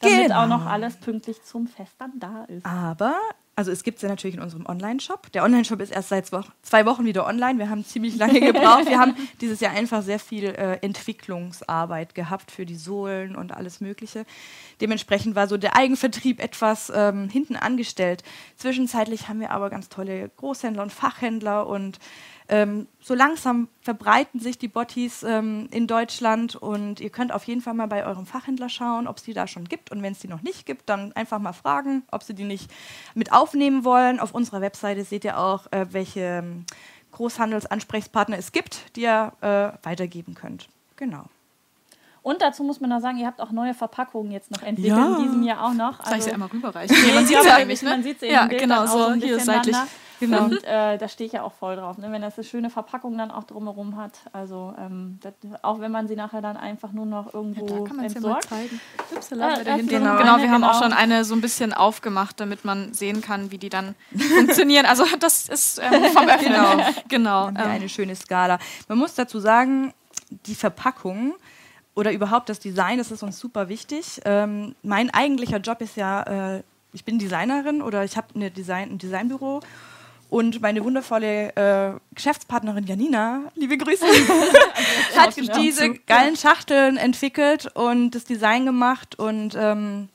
damit 0.01 0.29
genau. 0.29 0.45
auch 0.45 0.47
noch 0.47 0.65
alles 0.65 0.97
pünktlich 0.97 1.43
zum 1.43 1.67
Fest 1.67 1.93
dann 1.99 2.13
da 2.19 2.45
ist. 2.45 2.65
Aber 2.65 3.17
also 3.61 3.73
es 3.73 3.83
gibt 3.83 3.97
es 3.97 4.03
ja 4.03 4.09
natürlich 4.09 4.37
in 4.37 4.43
unserem 4.43 4.65
Online-Shop. 4.65 5.31
Der 5.33 5.45
Online-Shop 5.45 5.83
ist 5.83 5.93
erst 5.93 6.09
seit 6.09 6.27
zwei 6.27 6.87
Wochen 6.87 7.05
wieder 7.05 7.27
online. 7.27 7.59
Wir 7.59 7.69
haben 7.69 7.85
ziemlich 7.85 8.17
lange 8.17 8.41
gebraucht. 8.53 8.89
Wir 8.89 8.99
haben 8.99 9.15
dieses 9.43 9.61
Jahr 9.61 9.73
einfach 9.73 10.01
sehr 10.01 10.19
viel 10.19 10.47
äh, 10.47 10.79
Entwicklungsarbeit 10.81 12.15
gehabt 12.15 12.51
für 12.51 12.65
die 12.65 12.77
Sohlen 12.77 13.37
und 13.37 13.53
alles 13.53 13.83
Mögliche. 13.83 14.25
Dementsprechend 14.81 15.35
war 15.35 15.47
so 15.47 15.59
der 15.59 15.77
Eigenvertrieb 15.77 16.41
etwas 16.41 16.91
ähm, 16.95 17.29
hinten 17.29 17.55
angestellt. 17.55 18.23
Zwischenzeitlich 18.57 19.29
haben 19.29 19.41
wir 19.41 19.51
aber 19.51 19.69
ganz 19.69 19.91
tolle 19.91 20.31
Großhändler 20.39 20.83
und 20.83 20.93
Fachhändler 20.95 21.67
und 21.67 21.99
ähm, 22.51 22.89
so 23.01 23.15
langsam 23.15 23.69
verbreiten 23.81 24.41
sich 24.41 24.59
die 24.59 24.67
Bottis 24.67 25.23
ähm, 25.23 25.69
in 25.71 25.87
Deutschland 25.87 26.57
und 26.57 26.99
ihr 26.99 27.11
könnt 27.11 27.33
auf 27.33 27.45
jeden 27.45 27.61
Fall 27.61 27.75
mal 27.75 27.87
bei 27.87 28.05
eurem 28.05 28.27
Fachhändler 28.27 28.69
schauen, 28.69 29.07
ob 29.07 29.19
es 29.19 29.23
die 29.23 29.35
da 29.35 29.47
schon 29.47 29.67
gibt. 29.67 29.93
Und 29.93 30.03
wenn 30.03 30.13
es 30.13 30.19
die 30.19 30.27
noch 30.27 30.43
nicht 30.43 30.67
gibt, 30.67 30.89
dann 30.89 31.13
einfach 31.13 31.39
mal 31.39 31.53
fragen, 31.53 32.03
ob 32.11 32.25
sie 32.25 32.35
die 32.35 32.43
nicht 32.43 32.69
mit 33.15 33.33
aufnehmen 33.51 33.85
wollen. 33.85 34.21
Auf 34.21 34.33
unserer 34.33 34.61
Webseite 34.61 35.05
seht 35.05 35.25
ihr 35.25 35.39
auch, 35.39 35.67
äh, 35.73 35.87
welche 35.91 36.21
ähm, 36.21 36.65
Großhandelsansprechpartner 37.13 38.39
es 38.39 38.53
gibt, 38.53 38.97
die 38.97 39.03
ihr 39.03 39.33
äh, 39.41 39.87
weitergeben 39.87 40.35
könnt. 40.35 40.69
Genau. 40.97 41.25
Und 42.23 42.43
dazu 42.43 42.63
muss 42.63 42.81
man 42.81 42.91
noch 42.91 43.01
sagen, 43.01 43.19
ihr 43.19 43.27
habt 43.27 43.41
auch 43.41 43.51
neue 43.51 43.75
Verpackungen 43.75 44.31
jetzt 44.31 44.51
noch 44.51 44.63
entwickelt, 44.63 44.97
ja. 44.97 45.17
in 45.17 45.25
diesem 45.25 45.43
Jahr 45.43 45.65
auch 45.65 45.73
noch. 45.73 45.99
Also, 46.01 46.11
Soll 46.11 46.19
ich 46.19 46.25
sie 46.25 46.33
einmal 46.33 46.49
rüberreichen? 46.51 46.97
Nee, 47.05 47.13
man 47.15 47.27
sieht 47.27 47.43
sie 47.43 47.51
eigentlich, 47.51 47.83
ne? 47.83 47.91
Man 47.91 48.03
sieht 48.03 48.21
sie 48.21 48.27
ja, 48.27 48.47
genau, 48.47 48.87
so, 48.87 49.09
so 49.09 49.15
hier 49.15 49.41
seitlich. 49.41 49.77
Genau. 50.21 50.45
Und 50.45 50.65
äh, 50.65 50.99
da 50.99 51.09
stehe 51.09 51.27
ich 51.27 51.33
ja 51.33 51.43
auch 51.43 51.55
voll 51.55 51.77
drauf, 51.77 51.97
ne? 51.97 52.13
wenn 52.13 52.21
das 52.21 52.37
eine 52.37 52.45
schöne 52.45 52.69
Verpackung 52.71 53.17
dann 53.17 53.31
auch 53.31 53.45
drumherum 53.45 53.97
hat. 53.97 54.13
Also 54.33 54.75
ähm, 54.79 55.19
das, 55.23 55.33
auch 55.63 55.81
wenn 55.81 55.91
man 55.91 56.09
sie 56.09 56.15
nachher 56.15 56.43
dann 56.43 56.59
einfach 56.59 56.93
nur 56.93 57.07
noch 57.07 57.33
irgendwo 57.33 57.67
ja, 57.67 57.81
da 57.81 57.85
kann 57.87 57.99
entsorgt. 58.01 58.51
Ja 58.51 58.57
mal 58.57 58.69
zeigen. 58.69 58.81
Äh, 59.41 59.83
genau, 59.85 60.19
genau, 60.19 60.39
wir 60.39 60.51
haben 60.51 60.61
genau. 60.61 60.71
auch 60.71 60.83
schon 60.83 60.93
eine 60.93 61.25
so 61.25 61.35
ein 61.35 61.41
bisschen 61.41 61.73
aufgemacht, 61.73 62.39
damit 62.39 62.65
man 62.65 62.93
sehen 62.93 63.23
kann, 63.23 63.51
wie 63.51 63.59
die 63.59 63.71
dann 63.71 63.95
funktionieren. 64.37 64.85
Also 64.85 65.05
das 65.19 65.49
ist 65.49 65.79
ähm, 65.79 66.05
vom 66.13 66.29
Öffnen. 66.29 66.53
genau. 66.53 66.85
genau. 67.09 67.49
Ähm. 67.49 67.57
Eine 67.57 67.89
schöne 67.89 68.15
Skala. 68.15 68.59
Man 68.89 68.99
muss 68.99 69.15
dazu 69.15 69.41
sagen, 69.41 69.95
die 70.47 70.55
Verpackung 70.55 71.35
oder 71.95 72.13
überhaupt 72.13 72.49
das 72.49 72.61
Design, 72.61 72.99
das 72.99 73.11
ist 73.11 73.23
uns 73.23 73.39
super 73.39 73.69
wichtig. 73.69 74.21
Ähm, 74.25 74.75
mein 74.83 75.11
eigentlicher 75.11 75.59
Job 75.59 75.81
ist 75.81 75.97
ja, 75.97 76.57
äh, 76.57 76.63
ich 76.93 77.05
bin 77.05 77.19
Designerin 77.19 77.81
oder 77.81 78.05
ich 78.05 78.17
habe 78.17 78.51
Design, 78.51 78.91
ein 78.91 78.99
Designbüro 78.99 79.61
und 80.31 80.63
meine 80.63 80.85
wundervolle 80.85 81.55
äh, 81.57 81.99
Geschäftspartnerin 82.15 82.87
Janina, 82.87 83.51
liebe 83.57 83.77
Grüße, 83.77 84.07
hat 85.17 85.37
diese 85.37 85.95
geilen 86.07 86.37
Schachteln 86.37 86.97
entwickelt 86.97 87.69
und 87.75 88.13
das 88.13 88.25
Design 88.25 88.65
gemacht. 88.65 89.19
Und 89.19 89.57
ähm, 89.59 90.09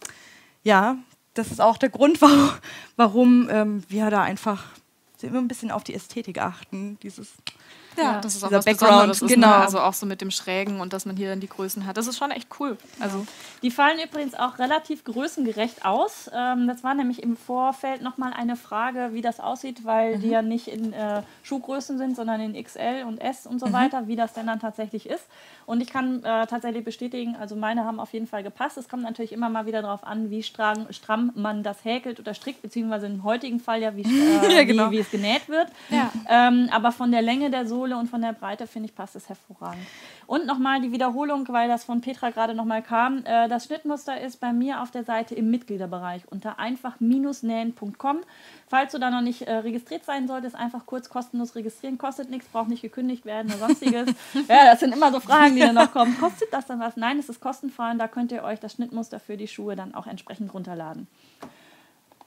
ja, 0.64 0.98
das 1.34 1.52
ist 1.52 1.60
auch 1.60 1.78
der 1.78 1.90
Grund, 1.90 2.22
warum, 2.22 2.50
warum 2.96 3.50
ähm, 3.52 3.84
wir 3.90 4.10
da 4.10 4.24
einfach 4.24 4.64
immer 5.22 5.40
ein 5.40 5.48
bisschen 5.48 5.72
auf 5.72 5.84
die 5.84 5.96
Ästhetik 5.96 6.40
achten. 6.40 6.98
Dieses 7.02 7.34
ja, 7.98 8.20
das 8.20 8.36
ist 8.36 8.44
auch 8.44 8.52
was 8.52 8.66
Background, 8.66 9.12
ist, 9.12 9.22
ne? 9.22 9.28
genau. 9.28 9.48
Ne? 9.48 9.56
Also 9.56 9.80
auch 9.80 9.94
so 9.94 10.06
mit 10.06 10.22
dem 10.22 10.32
Schrägen 10.32 10.80
und 10.80 10.94
dass 10.94 11.06
man 11.06 11.16
hier 11.16 11.30
dann 11.30 11.40
die 11.40 11.50
Größen 11.50 11.86
hat. 11.86 11.98
Das 11.98 12.08
ist 12.08 12.18
schon 12.18 12.32
echt 12.32 12.50
cool. 12.60 12.78
Also 13.00 13.26
die 13.62 13.72
fallen 13.72 14.00
übrigens 14.00 14.36
auch 14.36 14.60
relativ 14.60 15.04
größengerecht 15.04 15.86
aus. 15.86 16.30
Ähm, 16.34 16.68
das 16.68 16.84
war 16.84 16.94
nämlich 16.94 17.24
im 17.24 17.38
Vorfeld 17.38 18.02
nochmal 18.02 18.34
eine 18.34 18.56
Frage, 18.56 19.10
wie 19.14 19.22
das 19.22 19.40
aussieht, 19.40 19.86
weil 19.86 20.18
mhm. 20.18 20.22
die 20.22 20.30
ja 20.30 20.42
nicht 20.42 20.68
in 20.68 20.94
äh, 20.94 21.22
Schuhgrößen 21.44 21.98
sind, 21.98 22.16
sondern 22.16 22.42
in 22.42 22.62
XL 22.62 23.06
und 23.08 23.20
S 23.20 23.48
und 23.48 23.60
so 23.60 23.68
mhm. 23.68 23.74
weiter, 23.74 24.08
wie 24.08 24.16
das 24.16 24.34
denn 24.34 24.48
dann 24.48 24.60
tatsächlich 24.60 25.10
ist. 25.10 25.26
Und 25.66 25.82
ich 25.82 25.90
kann 25.90 26.24
äh, 26.24 26.46
tatsächlich 26.46 26.84
bestätigen, 26.84 27.36
also 27.36 27.56
meine 27.56 27.86
haben 27.86 28.00
auf 28.00 28.14
jeden 28.14 28.28
Fall 28.28 28.44
gepasst. 28.44 28.78
Es 28.78 28.88
kommt 28.88 29.04
natürlich 29.04 29.32
immer 29.32 29.50
mal 29.50 29.66
wieder 29.66 29.82
darauf 29.82 30.04
an, 30.04 30.30
wie 30.30 30.44
stramm, 30.44 30.88
stramm 30.92 31.32
man 31.36 31.64
das 31.64 31.84
häkelt 31.84 32.20
oder 32.20 32.34
strickt, 32.34 32.62
beziehungsweise 32.62 33.08
im 33.08 33.24
heutigen 33.24 33.60
Fall 33.60 33.82
ja, 33.82 33.96
wie, 33.96 34.04
äh, 34.48 34.56
ja, 34.56 34.64
genau. 34.64 34.92
wie, 34.92 34.98
wie, 34.98 35.00
es 35.00 35.10
genäht 35.10 35.50
wird. 35.50 35.70
Ja. 35.90 36.12
Ähm, 36.30 36.70
aber 36.72 36.92
von 36.92 37.12
der 37.12 37.22
Länge 37.22 37.50
der 37.50 37.66
Sohle 37.66 37.85
Sohle 37.86 37.98
und 37.98 38.10
von 38.10 38.22
der 38.22 38.34
Breite, 38.34 38.66
finde 38.66 38.90
ich, 38.90 38.96
passt 38.96 39.16
es 39.16 39.30
hervorragend. 39.30 39.86
Und 40.26 40.48
nochmal 40.48 40.82
die 40.82 40.92
Wiederholung, 40.92 41.48
weil 41.50 41.68
das 41.68 41.84
von 41.84 42.02
Petra 42.02 42.32
gerade 42.32 42.56
nochmal 42.56 42.82
kam. 42.82 43.24
Äh, 43.26 43.48
das 43.48 43.66
Schnittmuster 43.66 44.20
ist 44.20 44.40
bei 44.40 44.54
mir 44.54 44.82
auf 44.82 44.90
der 44.90 45.04
Seite 45.04 45.36
im 45.36 45.52
Mitgliederbereich 45.52 46.24
unter 46.32 46.58
einfach-nähen.com. 46.58 48.22
Falls 48.68 48.92
du 48.92 48.98
da 48.98 49.12
noch 49.12 49.22
nicht 49.22 49.44
äh, 49.44 49.58
registriert 49.58 50.04
sein 50.04 50.28
solltest, 50.28 50.56
einfach 50.56 50.88
kurz 50.88 51.10
kostenlos 51.10 51.54
registrieren. 51.54 52.00
Kostet 52.00 52.32
nichts, 52.32 52.48
braucht 52.48 52.70
nicht 52.70 52.82
gekündigt 52.82 53.26
werden 53.26 53.52
oder 53.52 53.68
sonstiges. 53.68 54.10
ja, 54.48 54.66
das 54.66 54.80
sind 54.80 54.96
immer 54.96 55.12
so 55.12 55.20
Fragen, 55.20 55.56
die 55.56 55.62
dann 55.62 55.76
noch 55.76 55.92
kommen. 55.92 56.18
Kostet 56.20 56.52
das 56.52 56.66
dann 56.66 56.80
was? 56.80 56.98
Nein, 56.98 57.20
es 57.20 57.30
ist 57.30 57.40
kostenfrei 57.40 57.92
und 57.92 58.00
da 58.00 58.08
könnt 58.08 58.32
ihr 58.32 58.44
euch 58.44 58.60
das 58.60 58.74
Schnittmuster 58.74 59.20
für 59.20 59.38
die 59.38 59.48
Schuhe 59.48 59.76
dann 59.76 59.94
auch 59.94 60.08
entsprechend 60.08 60.52
runterladen. 60.56 61.08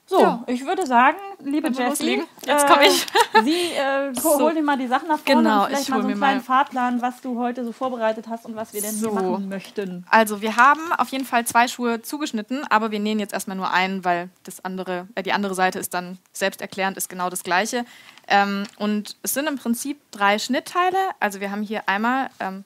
So, 0.08 0.22
ja. 0.22 0.42
ich 0.46 0.64
würde 0.64 0.86
sagen, 0.86 1.18
liebe 1.44 1.68
Jessie, 1.68 2.22
jetzt 2.46 2.66
komme 2.66 2.86
ich. 2.86 3.06
Äh, 3.34 3.42
Sie 3.42 3.72
äh, 3.72 4.14
so. 4.18 4.40
hol 4.40 4.54
dir 4.54 4.62
mal 4.62 4.78
die 4.78 4.86
Sachen 4.86 5.06
nach 5.06 5.18
vorne 5.18 5.42
genau, 5.42 5.64
und 5.64 5.66
vielleicht 5.68 5.90
mal 5.90 6.00
so 6.00 6.08
einen 6.08 6.16
kleinen 6.16 6.40
Fahrplan, 6.40 7.02
was 7.02 7.20
du 7.20 7.38
heute 7.38 7.62
so 7.62 7.72
vorbereitet 7.72 8.26
hast 8.26 8.46
und 8.46 8.56
was 8.56 8.72
wir 8.72 8.80
denn 8.80 8.94
so. 8.94 9.10
hier 9.10 9.20
machen 9.20 9.50
möchten. 9.50 10.06
Also 10.08 10.40
wir 10.40 10.56
haben 10.56 10.80
auf 10.96 11.10
jeden 11.10 11.26
Fall 11.26 11.46
zwei 11.46 11.68
Schuhe 11.68 12.00
zugeschnitten, 12.00 12.64
aber 12.70 12.90
wir 12.90 13.00
nähen 13.00 13.20
jetzt 13.20 13.34
erstmal 13.34 13.58
nur 13.58 13.70
einen, 13.70 14.02
weil 14.02 14.30
das 14.44 14.64
andere, 14.64 15.08
äh, 15.14 15.22
die 15.22 15.32
andere 15.32 15.54
Seite 15.54 15.78
ist 15.78 15.92
dann 15.92 16.16
selbsterklärend, 16.32 16.96
ist 16.96 17.10
genau 17.10 17.28
das 17.28 17.42
gleiche. 17.42 17.84
Ähm, 18.28 18.64
und 18.78 19.16
es 19.22 19.34
sind 19.34 19.46
im 19.46 19.58
Prinzip 19.58 20.00
drei 20.10 20.38
Schnittteile. 20.38 20.96
Also 21.20 21.40
wir 21.40 21.50
haben 21.50 21.62
hier 21.62 21.86
einmal 21.86 22.30
ähm, 22.40 22.64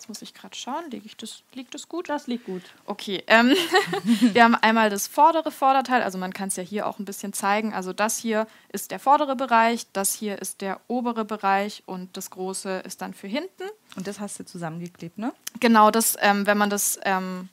Jetzt 0.00 0.08
muss 0.08 0.22
ich 0.22 0.32
gerade 0.32 0.56
schauen, 0.56 0.90
liegt 0.90 1.22
das, 1.22 1.42
liegt 1.52 1.74
das 1.74 1.86
gut? 1.86 2.08
Das 2.08 2.26
liegt 2.26 2.46
gut. 2.46 2.62
Okay. 2.86 3.22
Ähm, 3.26 3.54
wir 4.32 4.44
haben 4.44 4.54
einmal 4.54 4.88
das 4.88 5.06
vordere 5.06 5.50
Vorderteil, 5.50 6.02
also 6.02 6.16
man 6.16 6.32
kann 6.32 6.48
es 6.48 6.56
ja 6.56 6.62
hier 6.62 6.86
auch 6.86 6.98
ein 6.98 7.04
bisschen 7.04 7.34
zeigen. 7.34 7.74
Also 7.74 7.92
das 7.92 8.16
hier 8.16 8.46
ist 8.72 8.92
der 8.92 8.98
vordere 8.98 9.36
Bereich, 9.36 9.88
das 9.92 10.14
hier 10.14 10.40
ist 10.40 10.62
der 10.62 10.80
obere 10.88 11.26
Bereich 11.26 11.82
und 11.84 12.16
das 12.16 12.30
große 12.30 12.78
ist 12.78 13.02
dann 13.02 13.12
für 13.12 13.26
hinten. 13.26 13.64
Und 13.94 14.06
das 14.06 14.20
hast 14.20 14.40
du 14.40 14.46
zusammengeklebt, 14.46 15.18
ne? 15.18 15.34
Genau, 15.60 15.90
das, 15.90 16.16
ähm, 16.20 16.46
wenn 16.46 16.56
man 16.56 16.70
das 16.70 16.98
ähm, 17.04 17.50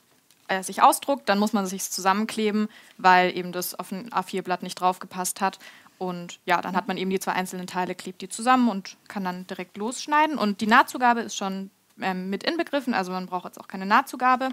äh, 0.47 0.63
sich 0.63 0.81
ausdruckt, 0.81 1.27
dann 1.27 1.39
muss 1.39 1.51
man 1.51 1.65
sich 1.65 1.91
zusammenkleben, 1.91 2.69
weil 2.97 3.35
eben 3.35 3.51
das 3.51 3.75
auf 3.75 3.91
ein 3.91 4.09
A4-Blatt 4.11 4.63
nicht 4.63 4.79
draufgepasst 4.79 5.41
hat. 5.41 5.59
Und 5.97 6.39
ja, 6.45 6.61
dann 6.61 6.77
hat 6.77 6.87
man 6.87 6.95
eben 6.95 7.09
die 7.09 7.19
zwei 7.19 7.33
einzelnen 7.33 7.67
Teile, 7.67 7.93
klebt 7.93 8.21
die 8.21 8.29
zusammen 8.29 8.69
und 8.69 8.95
kann 9.09 9.25
dann 9.25 9.45
direkt 9.47 9.75
losschneiden. 9.75 10.37
Und 10.37 10.61
die 10.61 10.67
Nahtzugabe 10.67 11.19
ist 11.19 11.35
schon 11.35 11.71
ähm, 12.01 12.29
mit 12.29 12.43
inbegriffen, 12.43 12.93
also 12.93 13.11
man 13.11 13.25
braucht 13.25 13.45
jetzt 13.45 13.59
auch 13.59 13.67
keine 13.67 13.85
Nahtzugabe. 13.85 14.49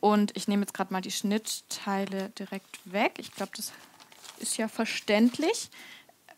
Und 0.00 0.36
ich 0.36 0.48
nehme 0.48 0.62
jetzt 0.62 0.74
gerade 0.74 0.92
mal 0.92 1.00
die 1.00 1.12
Schnittteile 1.12 2.30
direkt 2.30 2.80
weg. 2.84 3.14
Ich 3.18 3.32
glaube, 3.32 3.52
das 3.56 3.72
ist 4.38 4.56
ja 4.56 4.66
verständlich. 4.66 5.70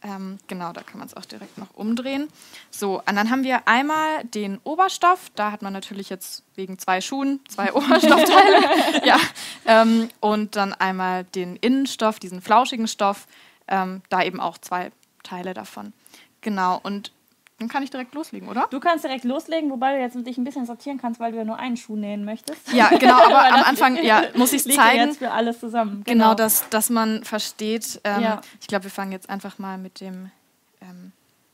Ähm, 0.02 0.38
genau, 0.48 0.74
da 0.74 0.82
kann 0.82 0.98
man 0.98 1.08
es 1.08 1.14
auch 1.14 1.24
direkt 1.24 1.56
noch 1.56 1.72
umdrehen. 1.74 2.28
So, 2.70 2.98
und 2.98 3.16
dann 3.16 3.30
haben 3.30 3.42
wir 3.42 3.66
einmal 3.66 4.22
den 4.24 4.58
Oberstoff. 4.62 5.30
Da 5.34 5.50
hat 5.50 5.62
man 5.62 5.72
natürlich 5.72 6.10
jetzt 6.10 6.42
wegen 6.54 6.78
zwei 6.78 7.00
Schuhen 7.00 7.40
zwei 7.48 7.72
Oberstoffteile. 7.74 9.06
ja, 9.06 9.18
ähm, 9.64 10.10
und 10.20 10.56
dann 10.56 10.74
einmal 10.74 11.24
den 11.24 11.56
Innenstoff, 11.56 12.18
diesen 12.18 12.42
flauschigen 12.42 12.86
Stoff. 12.86 13.26
Ähm, 13.66 14.02
da 14.10 14.22
eben 14.22 14.40
auch 14.40 14.58
zwei 14.58 14.92
Teile 15.22 15.54
davon. 15.54 15.94
Genau, 16.42 16.78
und 16.82 17.12
dann 17.58 17.68
kann 17.68 17.84
ich 17.84 17.90
direkt 17.90 18.14
loslegen, 18.14 18.48
oder? 18.48 18.66
Du 18.70 18.80
kannst 18.80 19.04
direkt 19.04 19.24
loslegen, 19.24 19.70
wobei 19.70 19.94
du 19.94 20.00
jetzt 20.00 20.16
dich 20.26 20.38
ein 20.38 20.44
bisschen 20.44 20.66
sortieren 20.66 20.98
kannst, 20.98 21.20
weil 21.20 21.30
du 21.30 21.38
ja 21.38 21.44
nur 21.44 21.56
einen 21.56 21.76
Schuh 21.76 21.94
nähen 21.94 22.24
möchtest. 22.24 22.72
Ja, 22.72 22.88
genau, 22.88 23.14
aber 23.24 23.44
am 23.44 23.62
Anfang 23.62 24.02
ja, 24.02 24.24
muss 24.34 24.52
ich 24.52 24.66
es 24.66 24.74
zeigen. 24.74 25.06
jetzt 25.06 25.18
für 25.18 25.30
alles 25.30 25.60
zusammen. 25.60 26.02
Genau, 26.04 26.24
genau 26.30 26.34
dass, 26.34 26.68
dass 26.70 26.90
man 26.90 27.22
versteht. 27.22 28.00
Ähm, 28.02 28.22
ja. 28.22 28.40
Ich 28.60 28.66
glaube, 28.66 28.84
wir 28.84 28.90
fangen 28.90 29.12
jetzt 29.12 29.30
einfach 29.30 29.58
mal 29.58 29.78
mit 29.78 30.00
dem, 30.00 30.32
ähm, 30.80 31.12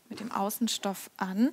mit 0.08 0.20
dem 0.20 0.32
Außenstoff 0.32 1.10
an. 1.18 1.50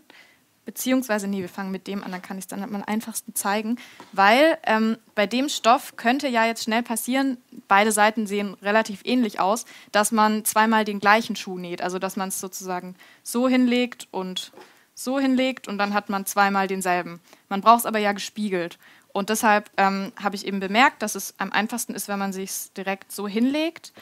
Beziehungsweise, 0.67 1.29
nee, 1.29 1.39
wir 1.39 1.47
fangen 1.47 1.71
mit 1.71 1.87
dem 1.87 2.03
an, 2.03 2.11
dann 2.11 2.21
kann 2.21 2.37
ich 2.37 2.43
es 2.43 2.47
dann 2.49 2.61
am 2.61 2.83
einfachsten 2.85 3.33
zeigen. 3.33 3.77
Weil 4.11 4.57
ähm, 4.65 4.97
bei 5.15 5.25
dem 5.25 5.47
Stoff 5.47 5.95
könnte 5.95 6.27
ja 6.27 6.45
jetzt 6.45 6.65
schnell 6.65 6.83
passieren, 6.83 7.37
beide 7.69 7.93
Seiten 7.93 8.27
sehen 8.27 8.53
relativ 8.61 8.99
ähnlich 9.05 9.39
aus, 9.39 9.63
dass 9.93 10.11
man 10.11 10.43
zweimal 10.43 10.83
den 10.83 10.99
gleichen 10.99 11.37
Schuh 11.37 11.57
näht. 11.57 11.81
Also, 11.81 11.99
dass 11.99 12.17
man 12.17 12.27
es 12.27 12.41
sozusagen 12.41 12.95
so 13.23 13.47
hinlegt 13.47 14.09
und 14.11 14.51
so 14.93 15.17
hinlegt 15.17 15.69
und 15.69 15.77
dann 15.77 15.93
hat 15.93 16.09
man 16.09 16.25
zweimal 16.25 16.67
denselben. 16.67 17.21
Man 17.47 17.61
braucht 17.61 17.79
es 17.79 17.85
aber 17.85 17.99
ja 17.99 18.11
gespiegelt. 18.11 18.77
Und 19.13 19.29
deshalb 19.29 19.71
ähm, 19.77 20.11
habe 20.21 20.35
ich 20.35 20.45
eben 20.45 20.59
bemerkt, 20.59 21.01
dass 21.01 21.15
es 21.15 21.33
am 21.37 21.53
einfachsten 21.53 21.95
ist, 21.95 22.09
wenn 22.09 22.19
man 22.19 22.33
sich 22.33 22.73
direkt 22.75 23.13
so 23.13 23.25
hinlegt, 23.25 23.93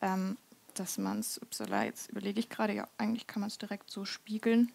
ähm, 0.00 0.36
dass 0.74 0.98
man 0.98 1.20
es, 1.20 1.38
upsala, 1.38 1.84
jetzt 1.84 2.10
überlege 2.10 2.40
ich 2.40 2.48
gerade, 2.48 2.72
ja, 2.72 2.88
eigentlich 2.98 3.28
kann 3.28 3.38
man 3.38 3.50
es 3.50 3.58
direkt 3.58 3.88
so 3.88 4.04
spiegeln. 4.04 4.72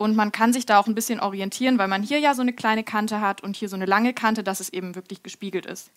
Und 0.00 0.16
man 0.16 0.32
kann 0.32 0.54
sich 0.54 0.64
da 0.64 0.78
auch 0.78 0.86
ein 0.86 0.94
bisschen 0.94 1.20
orientieren, 1.20 1.76
weil 1.76 1.86
man 1.86 2.02
hier 2.02 2.18
ja 2.20 2.32
so 2.32 2.40
eine 2.40 2.54
kleine 2.54 2.82
Kante 2.82 3.20
hat 3.20 3.42
und 3.42 3.54
hier 3.54 3.68
so 3.68 3.76
eine 3.76 3.84
lange 3.84 4.14
Kante, 4.14 4.42
dass 4.42 4.58
es 4.58 4.70
eben 4.70 4.94
wirklich 4.94 5.22
gespiegelt 5.22 5.66
ist. 5.66 5.90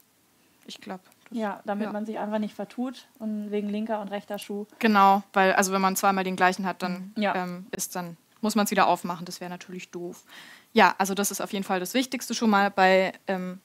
Ich 0.67 0.81
glaube. 0.81 1.03
Ja, 1.31 1.61
damit 1.63 1.85
ja. 1.85 1.93
man 1.93 2.05
sich 2.05 2.19
einfach 2.19 2.39
nicht 2.39 2.53
vertut 2.53 3.07
und 3.19 3.49
wegen 3.51 3.69
linker 3.69 4.01
und 4.01 4.09
rechter 4.09 4.39
Schuh. 4.39 4.65
Genau, 4.79 5.23
weil 5.31 5.53
also 5.53 5.71
wenn 5.71 5.79
man 5.79 5.95
zweimal 5.95 6.25
den 6.25 6.35
gleichen 6.35 6.65
hat, 6.65 6.83
dann 6.83 7.13
ja. 7.15 7.33
ähm, 7.33 7.67
ist 7.71 7.95
dann 7.95 8.17
muss 8.41 8.55
man 8.55 8.65
es 8.65 8.71
wieder 8.71 8.87
aufmachen. 8.87 9.25
Das 9.25 9.39
wäre 9.39 9.49
natürlich 9.49 9.89
doof. 9.89 10.25
Ja, 10.73 10.95
also 10.97 11.13
das 11.13 11.31
ist 11.31 11.39
auf 11.39 11.53
jeden 11.53 11.63
Fall 11.63 11.79
das 11.79 11.93
Wichtigste 11.93 12.33
schon 12.33 12.49
mal 12.49 12.71
bei 12.71 13.13
ähm, 13.27 13.61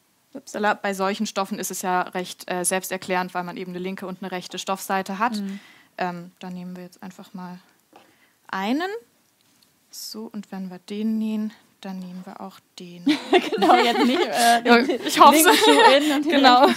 bei 0.83 0.95
solchen 0.95 1.27
Stoffen 1.27 1.59
ist 1.59 1.73
es 1.73 1.83
ja 1.83 2.03
recht 2.03 2.49
äh, 2.49 2.65
selbsterklärend, 2.65 3.35
weil 3.35 3.43
man 3.43 3.57
eben 3.57 3.73
eine 3.73 3.81
linke 3.81 4.07
und 4.07 4.23
eine 4.23 4.31
rechte 4.31 4.61
Stoffseite 4.61 5.19
hat. 5.19 5.35
Mhm. 5.35 5.59
Ähm, 5.97 6.31
dann 6.39 6.53
nehmen 6.53 6.77
wir 6.77 6.85
jetzt 6.85 7.03
einfach 7.03 7.35
mal 7.35 7.59
einen 8.47 8.89
so, 9.99 10.31
und 10.33 10.51
wenn 10.53 10.71
wir 10.71 10.79
den 10.79 11.19
nähen, 11.19 11.53
dann 11.81 11.99
nehmen 11.99 12.23
wir 12.25 12.41
auch 12.41 12.59
den. 12.79 13.05
genau, 13.51 13.75
jetzt 13.75 14.05
nicht. 14.05 14.21
Äh, 14.21 14.63
den, 14.63 15.07
ich 15.07 15.21
hoffe 15.21 15.37
es. 15.37 16.27
genau. 16.27 16.69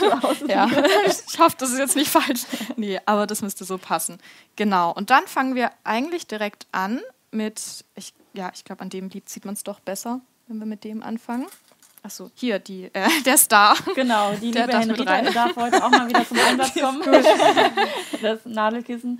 Ja. 0.48 0.70
ich 1.30 1.40
hoffe, 1.40 1.56
das 1.58 1.72
ist 1.72 1.80
jetzt 1.80 1.96
nicht 1.96 2.10
falsch. 2.10 2.42
Nee, 2.75 3.00
aber 3.06 3.25
das 3.25 3.42
müsste 3.42 3.66
so 3.66 3.78
passen. 3.78 4.20
Genau. 4.56 4.92
Und 4.92 5.10
dann 5.10 5.25
fangen 5.28 5.56
wir 5.56 5.72
eigentlich 5.84 6.28
direkt 6.28 6.68
an 6.72 7.01
mit, 7.32 7.86
ich, 7.96 8.13
ja, 8.34 8.51
ich 8.54 8.63
glaube, 8.63 8.82
an 8.82 8.90
dem 8.90 9.10
Lied 9.10 9.28
sieht 9.30 9.46
man 9.46 9.56
es 9.56 9.63
doch 9.63 9.80
besser, 9.80 10.22
wenn 10.48 10.60
wir 10.60 10.68
mit 10.68 10.84
dem 10.84 11.01
anfangen. 11.01 11.48
Achso, 12.04 12.32
hier, 12.36 12.60
die, 12.60 12.90
äh, 12.94 13.10
der 13.25 13.38
Star. 13.38 13.75
Genau, 13.96 14.34
die 14.34 14.51
der 14.51 14.68
liebe 14.68 14.80
Henrietta 14.80 15.22
darf 15.32 15.56
heute 15.56 15.84
auch 15.84 15.90
mal 15.90 16.08
wieder 16.10 16.28
zum 16.28 16.38
Einsatz 16.40 16.74
kommen. 16.74 17.04
das 18.22 18.46
Nadelkissen. 18.46 19.20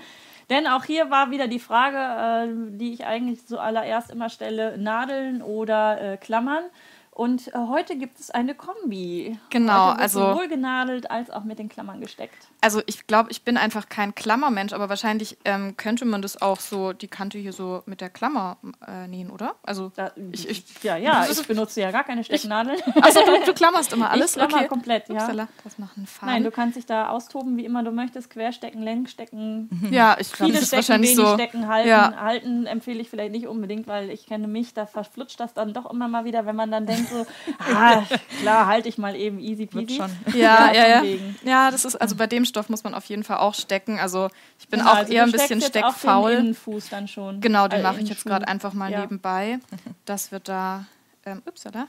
Denn 0.52 0.68
auch 0.68 0.84
hier 0.84 1.10
war 1.10 1.32
wieder 1.32 1.48
die 1.48 1.60
Frage, 1.60 1.98
äh, 1.98 2.78
die 2.78 2.92
ich 2.92 3.06
eigentlich 3.06 3.48
zuallererst 3.48 4.12
immer 4.12 4.28
stelle, 4.28 4.78
Nadeln 4.78 5.42
oder 5.42 6.02
äh, 6.02 6.18
Klammern. 6.18 6.66
Und 7.14 7.50
äh, 7.50 7.52
heute 7.68 7.98
gibt 7.98 8.22
es 8.22 8.32
eine 8.32 8.56
Kombi. 8.56 9.38
Genau, 9.50 9.90
also 9.90 10.32
sowohl 10.32 10.48
genadelt 10.48 11.12
als 11.12 11.30
auch 11.30 11.44
mit 11.44 11.60
den 11.60 11.68
Klammern 11.68 12.00
gesteckt. 12.00 12.48
Also 12.62 12.82
ich 12.86 13.06
glaube, 13.06 13.32
ich 13.32 13.44
bin 13.44 13.58
einfach 13.58 13.90
kein 13.90 14.16
Klammermensch, 14.16 14.72
aber 14.72 14.88
wahrscheinlich 14.88 15.38
ähm, 15.44 15.76
könnte 15.76 16.06
man 16.06 16.22
das 16.22 16.42
auch 16.42 16.62
so 16.62 16.94
die 16.94 17.10
Kante 17.10 17.38
hier 17.38 17.52
so 17.52 17.84
mit 17.86 18.00
der 18.00 18.10
Klammer 18.10 18.58
äh, 18.88 19.08
nähen, 19.08 19.30
oder? 19.30 19.56
Also 19.62 19.92
da, 19.94 20.14
ich, 20.32 20.50
ich, 20.50 20.64
ja, 20.84 20.96
ja, 20.96 21.28
ich 21.30 21.46
benutze 21.48 21.82
ja 21.82 21.92
gar 21.92 22.06
keine 22.06 22.24
Stecknadeln. 22.24 22.80
Achso, 23.02 23.20
du, 23.26 23.46
du, 23.46 23.54
klammerst 23.54 23.92
immer 23.92 24.10
alles? 24.10 24.38
Ich 24.38 24.38
klammer 24.38 24.58
okay. 24.58 24.68
komplett, 24.68 25.10
ja. 25.10 25.16
Upsala, 25.16 25.48
das 25.66 25.78
machen 25.78 26.08
Faden. 26.08 26.34
Nein, 26.34 26.44
du 26.46 26.52
kannst 26.52 26.78
dich 26.78 26.86
da 26.86 27.10
austoben, 27.10 27.58
wie 27.58 27.66
immer 27.66 27.84
du 27.84 27.92
möchtest, 27.92 28.30
querstecken, 28.30 28.82
Längsstecken. 28.82 29.90
Ja, 29.92 30.16
ich 30.18 30.32
glaube, 30.32 30.54
das 30.54 30.62
ist 30.62 30.68
stecken, 30.70 30.78
wahrscheinlich 30.78 31.16
so. 31.16 31.34
Stecken, 31.34 31.68
halten. 31.68 31.90
Ja. 31.90 32.16
Halten 32.22 32.68
empfehle 32.68 33.02
ich 33.02 33.10
vielleicht 33.10 33.34
nicht 33.34 33.48
unbedingt, 33.48 33.88
weil 33.88 34.10
ich 34.10 34.26
kenne 34.28 34.48
mich, 34.48 34.74
da 34.74 34.86
verflutscht 34.86 35.42
das 35.42 35.54
dann 35.54 35.74
doch 35.74 35.92
immer 35.92 36.08
mal 36.08 36.24
wieder, 36.24 36.46
wenn 36.46 36.56
man 36.56 36.72
dann 36.72 36.86
denkt 36.86 37.01
so, 37.10 37.26
ah, 37.60 38.04
klar, 38.42 38.66
halte 38.68 38.90
ich 38.90 38.98
mal 38.98 39.16
eben 39.16 39.40
easy 39.40 39.66
peasy. 39.66 39.96
Schon. 39.98 40.12
Ja, 40.34 40.72
ja, 40.74 40.88
ja. 40.88 41.04
Ja, 41.44 41.72
das 41.72 41.86
ist, 41.86 41.96
also 41.96 42.16
bei 42.16 42.28
dem 42.28 42.46
Stoff 42.46 42.70
muss 42.70 42.84
man 42.84 42.94
auf 42.94 43.06
jeden 43.06 43.24
Fall 43.24 43.38
auch 43.38 43.54
stecken. 43.54 44.00
Also 44.00 44.30
ich 44.60 44.68
bin 44.68 44.80
ja, 44.80 44.92
auch 44.92 44.96
also 44.96 45.14
eher 45.14 45.24
ein 45.24 45.32
bisschen 45.32 45.62
steckfaul. 45.62 46.32
Den 46.32 46.40
Innenfuß 46.40 46.90
dann 46.90 47.08
schon. 47.08 47.42
Genau, 47.42 47.68
den 47.68 47.82
äh, 47.82 47.84
mache 47.84 48.02
ich 48.02 48.10
jetzt 48.10 48.26
gerade 48.26 48.48
einfach 48.48 48.74
mal 48.74 48.92
ja. 48.92 49.02
nebenbei. 49.02 49.60
Das 50.06 50.32
wird 50.32 50.48
da, 50.48 50.86
ähm, 51.26 51.42
ups, 51.46 51.66
oder? 51.66 51.88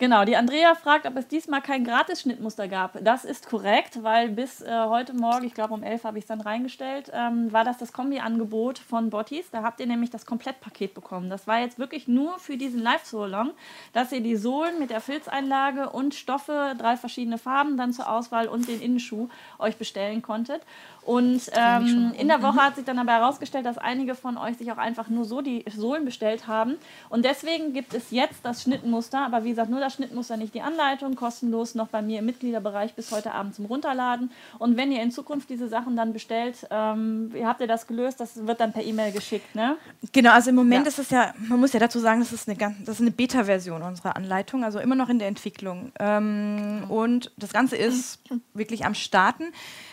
Genau, 0.00 0.24
die 0.24 0.36
Andrea 0.36 0.76
fragt, 0.76 1.06
ob 1.06 1.16
es 1.16 1.26
diesmal 1.26 1.60
kein 1.60 1.82
Gratis-Schnittmuster 1.82 2.68
gab. 2.68 3.02
Das 3.02 3.24
ist 3.24 3.48
korrekt, 3.48 4.04
weil 4.04 4.28
bis 4.28 4.60
äh, 4.60 4.70
heute 4.86 5.12
Morgen, 5.12 5.44
ich 5.44 5.54
glaube 5.54 5.74
um 5.74 5.82
11 5.82 6.04
habe 6.04 6.18
ich 6.18 6.22
es 6.22 6.28
dann 6.28 6.40
reingestellt, 6.40 7.10
ähm, 7.12 7.52
war 7.52 7.64
das 7.64 7.78
das 7.78 7.92
Kombi-Angebot 7.92 8.78
von 8.78 9.10
Bottis. 9.10 9.50
Da 9.50 9.64
habt 9.64 9.80
ihr 9.80 9.86
nämlich 9.86 10.10
das 10.10 10.24
Komplettpaket 10.24 10.94
bekommen. 10.94 11.30
Das 11.30 11.48
war 11.48 11.58
jetzt 11.58 11.80
wirklich 11.80 12.06
nur 12.06 12.38
für 12.38 12.56
diesen 12.56 12.80
Live-Solong, 12.80 13.50
dass 13.92 14.12
ihr 14.12 14.20
die 14.20 14.36
Sohlen 14.36 14.78
mit 14.78 14.90
der 14.90 15.00
Filzeinlage 15.00 15.90
und 15.90 16.14
Stoffe, 16.14 16.76
drei 16.78 16.96
verschiedene 16.96 17.36
Farben 17.36 17.76
dann 17.76 17.92
zur 17.92 18.08
Auswahl 18.08 18.46
und 18.46 18.68
den 18.68 18.80
Innenschuh 18.80 19.28
euch 19.58 19.78
bestellen 19.78 20.22
konntet. 20.22 20.62
Und 21.08 21.40
ähm, 21.56 22.12
in 22.18 22.28
der 22.28 22.42
Woche 22.42 22.62
hat 22.62 22.76
sich 22.76 22.84
dann 22.84 22.98
aber 22.98 23.12
herausgestellt, 23.12 23.64
dass 23.64 23.78
einige 23.78 24.14
von 24.14 24.36
euch 24.36 24.58
sich 24.58 24.70
auch 24.70 24.76
einfach 24.76 25.08
nur 25.08 25.24
so 25.24 25.40
die 25.40 25.64
Sohlen 25.74 26.04
bestellt 26.04 26.46
haben. 26.46 26.76
Und 27.08 27.24
deswegen 27.24 27.72
gibt 27.72 27.94
es 27.94 28.10
jetzt 28.10 28.44
das 28.44 28.62
Schnittmuster, 28.64 29.24
aber 29.24 29.42
wie 29.42 29.48
gesagt, 29.48 29.70
nur 29.70 29.80
das 29.80 29.87
das 29.88 29.94
Schnittmuster, 29.94 30.36
nicht 30.36 30.54
die 30.54 30.60
Anleitung, 30.60 31.14
kostenlos 31.14 31.74
noch 31.74 31.88
bei 31.88 32.02
mir 32.02 32.18
im 32.18 32.26
Mitgliederbereich 32.26 32.94
bis 32.94 33.10
heute 33.10 33.32
Abend 33.32 33.54
zum 33.54 33.64
Runterladen. 33.64 34.30
Und 34.58 34.76
wenn 34.76 34.92
ihr 34.92 35.02
in 35.02 35.10
Zukunft 35.10 35.48
diese 35.48 35.68
Sachen 35.68 35.96
dann 35.96 36.12
bestellt, 36.12 36.66
ähm, 36.70 37.32
habt 37.42 37.60
ihr 37.60 37.66
das 37.66 37.86
gelöst, 37.86 38.20
das 38.20 38.46
wird 38.46 38.60
dann 38.60 38.72
per 38.72 38.82
E-Mail 38.82 39.12
geschickt, 39.12 39.54
ne? 39.54 39.76
Genau, 40.12 40.32
also 40.32 40.50
im 40.50 40.56
Moment 40.56 40.84
ja. 40.84 40.88
ist 40.88 40.98
es 40.98 41.10
ja, 41.10 41.32
man 41.38 41.58
muss 41.58 41.72
ja 41.72 41.80
dazu 41.80 41.98
sagen, 41.98 42.20
das 42.20 42.32
ist 42.32 42.48
eine, 42.48 42.58
das 42.58 42.96
ist 42.96 43.00
eine 43.00 43.10
Beta-Version 43.10 43.82
unserer 43.82 44.14
Anleitung, 44.14 44.62
also 44.62 44.78
immer 44.78 44.94
noch 44.94 45.08
in 45.08 45.18
der 45.18 45.28
Entwicklung. 45.28 45.90
Ähm, 45.98 46.84
und 46.88 47.32
das 47.38 47.52
Ganze 47.52 47.76
ist 47.76 48.20
wirklich 48.54 48.84
am 48.84 48.94
Starten. 48.94 49.44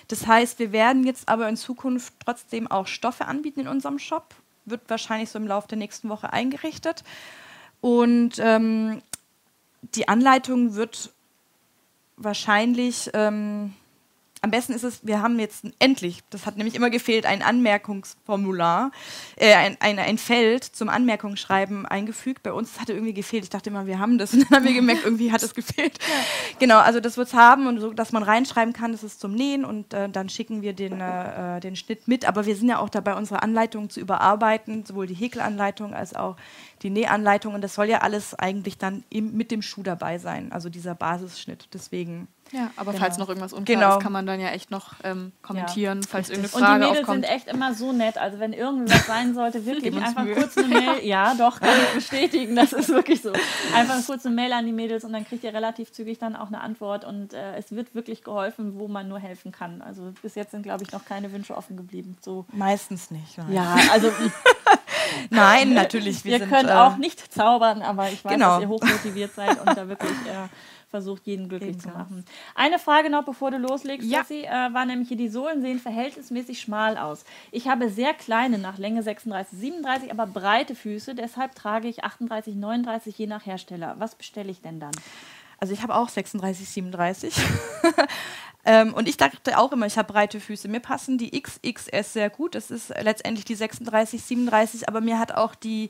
Das 0.10 0.28
heißt, 0.28 0.60
wir 0.60 0.74
werden 0.74 1.06
jetzt 1.06 1.30
aber 1.30 1.48
in 1.48 1.56
Zukunft 1.56 2.14
trotzdem 2.24 2.70
auch 2.70 2.88
Stoffe 2.88 3.26
anbieten 3.26 3.62
in 3.62 3.68
unserem 3.70 3.98
Shop. 3.98 4.36
Wird 4.66 4.82
wahrscheinlich 4.88 5.30
so 5.30 5.40
im 5.40 5.48
Laufe 5.48 5.70
der 5.70 5.78
nächsten 5.78 6.10
Woche 6.10 6.34
eingerichtet. 6.34 7.04
Und 7.82 8.40
ähm, 8.40 9.02
die 9.94 10.08
Anleitung 10.08 10.76
wird 10.76 11.14
wahrscheinlich 12.18 13.10
ähm, 13.14 13.74
am 14.42 14.52
besten 14.52 14.74
ist 14.74 14.84
es, 14.84 15.06
wir 15.06 15.22
haben 15.22 15.40
jetzt 15.40 15.66
endlich, 15.80 16.20
das 16.30 16.46
hat 16.46 16.58
nämlich 16.58 16.76
immer 16.76 16.90
gefehlt, 16.90 17.26
ein 17.26 17.42
Anmerkungsformular, 17.42 18.92
äh, 19.38 19.54
ein, 19.56 19.78
ein, 19.80 19.98
ein 19.98 20.18
Feld 20.18 20.64
zum 20.64 20.88
Anmerkungsschreiben 20.90 21.86
eingefügt. 21.86 22.44
Bei 22.44 22.54
uns 22.54 22.80
hatte 22.80 22.94
irgendwie 22.94 23.14
gefehlt. 23.14 23.44
Ich 23.44 23.50
dachte 23.50 23.72
immer, 23.72 23.88
wir 23.88 23.98
haben 23.98 24.18
das. 24.18 24.34
Und 24.34 24.42
dann 24.50 24.60
haben 24.60 24.66
wir 24.66 24.74
gemerkt, 24.74 25.04
irgendwie 25.04 25.32
hat 25.32 25.42
es 25.42 25.56
gefehlt. 25.56 25.98
Ja. 26.00 26.14
Genau, 26.60 26.78
also 26.78 27.00
das 27.00 27.18
wird 27.18 27.30
es 27.30 27.34
haben 27.34 27.66
und 27.66 27.80
so, 27.80 27.92
dass 27.94 28.12
man 28.12 28.22
reinschreiben 28.24 28.74
kann, 28.74 28.92
das 28.92 29.04
ist 29.04 29.20
zum 29.20 29.34
Nähen 29.34 29.66
und 29.66 29.94
äh, 29.94 30.10
dann 30.10 30.30
schicken 30.30 30.62
wir 30.62 30.74
den, 30.74 31.02
äh, 31.02 31.60
den 31.60 31.76
Schnitt 31.76 32.08
mit. 32.08 32.26
Aber 32.26 32.46
wir 32.46 32.56
sind 32.56 32.70
ja 32.70 32.80
auch 32.80 32.90
dabei, 32.90 33.16
unsere 33.16 33.42
Anleitung 33.42 33.90
zu 33.90 34.00
überarbeiten, 34.00 34.86
sowohl 34.86 35.08
die 35.08 35.16
Häkelanleitung 35.16 35.94
als 35.94 36.16
auch 36.16 36.36
die 36.84 36.90
Nähanleitung. 36.92 37.56
Und 37.56 37.62
das 37.62 37.74
soll 37.74 37.90
ja 37.90 38.00
alles 38.00 38.36
eigentlich 38.36 38.78
dann 38.78 39.04
im, 39.10 39.36
mit 39.36 39.50
dem 39.50 39.62
Schuh 39.62 39.82
dabei 39.82 40.20
sein, 40.20 40.52
also 40.52 40.70
dieser 40.70 40.94
Basisschnitt. 40.94 41.70
Deswegen 41.74 42.28
ja, 42.52 42.70
aber 42.76 42.92
genau. 42.92 43.04
falls 43.04 43.18
noch 43.18 43.28
irgendwas 43.28 43.54
unklar 43.54 43.76
genau. 43.76 43.98
ist, 43.98 44.04
kann 44.04 44.12
man 44.12 44.26
dann 44.26 44.40
ja 44.40 44.50
echt 44.50 44.70
noch 44.70 44.94
ähm, 45.04 45.32
kommentieren, 45.42 46.02
ja. 46.02 46.08
falls 46.08 46.30
irgendeine 46.30 46.50
Frage 46.50 46.66
aufkommt. 46.66 46.74
Und 46.74 46.82
die 46.82 46.88
Mädels 46.88 47.00
aufkommt. 47.00 47.26
sind 47.26 47.36
echt 47.36 47.48
immer 47.48 47.74
so 47.74 47.92
nett. 47.92 48.18
Also 48.18 48.40
wenn 48.40 48.54
irgendwas 48.54 49.08
sein 49.08 49.34
sollte, 49.34 49.66
wirklich 49.66 49.96
einfach 49.96 50.24
Mühe. 50.24 50.36
kurz 50.36 50.58
eine 50.58 50.68
Mail. 50.68 50.86
Ja, 51.06 51.34
doch, 51.36 51.60
kann 51.60 51.70
ich 51.70 51.96
bestätigen. 51.96 52.56
Das 52.56 52.74
ist 52.74 52.90
wirklich 52.90 53.22
so. 53.22 53.34
Einfach 53.76 54.04
kurz 54.06 54.26
eine 54.26 54.36
Mail 54.36 54.54
an 54.54 54.66
die 54.66 54.72
Mädels 54.72 55.04
und 55.04 55.14
dann 55.14 55.26
kriegt 55.26 55.44
ihr 55.44 55.54
relativ 55.54 55.92
zügig 55.92 56.20
dann 56.20 56.36
auch 56.36 56.48
eine 56.48 56.62
Antwort. 56.62 57.04
Und 57.04 57.34
äh, 57.34 57.56
es 57.58 57.72
wird 57.72 57.94
wirklich 57.96 58.24
geholfen, 58.24 58.80
wo 58.80 58.88
man 58.88 59.08
nur 59.08 59.20
helfen 59.20 59.52
kann. 59.52 59.82
Also 59.82 60.14
bis 60.22 60.36
jetzt 60.36 60.52
sind, 60.52 60.64
glaube 60.64 60.84
ich, 60.84 60.92
noch 60.92 61.04
keine 61.06 61.32
Wünsche 61.32 61.58
offen 61.58 61.78
geblieben. 61.78 62.18
So. 62.22 62.46
Meistens 62.52 63.12
nicht. 63.12 63.38
Nein. 63.38 63.54
Ja, 63.54 63.78
also... 63.92 64.12
Nein, 65.30 65.74
natürlich. 65.74 66.26
Wir 66.26 66.34
ihr 66.34 66.40
sind, 66.40 66.50
könnt 66.50 66.70
äh, 66.70 66.74
auch 66.74 66.98
nicht 66.98 67.34
zaubern, 67.34 67.82
aber 67.82 68.10
ich 68.10 68.26
weiß, 68.26 68.34
genau. 68.34 68.56
dass 68.56 68.62
ihr 68.62 68.70
hochmotiviert 68.70 69.34
seid 69.34 69.60
und 69.60 69.78
da 69.78 69.88
wirklich... 69.88 70.12
Äh, 70.12 70.48
versucht, 70.96 71.28
jeden 71.28 71.50
glücklich 71.50 71.72
Eben. 71.72 71.80
zu 71.82 71.90
machen. 71.90 72.24
Eine 72.56 72.80
Frage 72.80 73.10
noch, 73.10 73.26
bevor 73.26 73.52
du 73.52 73.58
loslegst, 73.58 74.08
ja. 74.08 74.20
Jessie, 74.20 74.46
äh, 74.46 74.74
war 74.74 74.86
nämlich 74.86 75.10
hier, 75.10 75.18
die 75.18 75.28
Sohlen 75.28 75.62
sehen 75.62 75.78
verhältnismäßig 75.78 76.62
schmal 76.62 76.98
aus. 76.98 77.26
Ich 77.52 77.68
habe 77.68 77.90
sehr 77.90 78.14
kleine, 78.14 78.60
nach 78.60 78.78
Länge 78.78 79.04
36, 79.04 79.60
37, 79.60 80.10
aber 80.10 80.26
breite 80.26 80.74
Füße, 80.74 81.14
deshalb 81.14 81.54
trage 81.54 81.90
ich 81.90 82.06
38, 82.06 82.56
39 82.56 83.18
je 83.18 83.28
nach 83.28 83.46
Hersteller. 83.46 83.96
Was 83.98 84.16
bestelle 84.16 84.50
ich 84.50 84.62
denn 84.62 84.80
dann? 84.80 84.94
Also 85.60 85.74
ich 85.74 85.84
habe 85.84 85.96
auch 85.96 86.08
36, 86.08 86.70
37. 86.70 87.36
ähm, 88.66 88.94
und 88.94 89.10
ich 89.10 89.18
dachte 89.18 89.58
auch 89.58 89.74
immer, 89.74 89.88
ich 89.88 89.98
habe 89.98 90.14
breite 90.14 90.40
Füße. 90.40 90.70
Mir 90.70 90.80
passen 90.80 91.18
die 91.18 91.42
XXS 91.42 92.14
sehr 92.14 92.30
gut. 92.30 92.56
Das 92.56 92.72
ist 92.72 92.94
letztendlich 93.02 93.44
die 93.44 93.56
36, 93.56 94.24
37, 94.24 94.88
aber 94.88 95.02
mir 95.02 95.20
hat 95.20 95.34
auch 95.34 95.56
die 95.56 95.90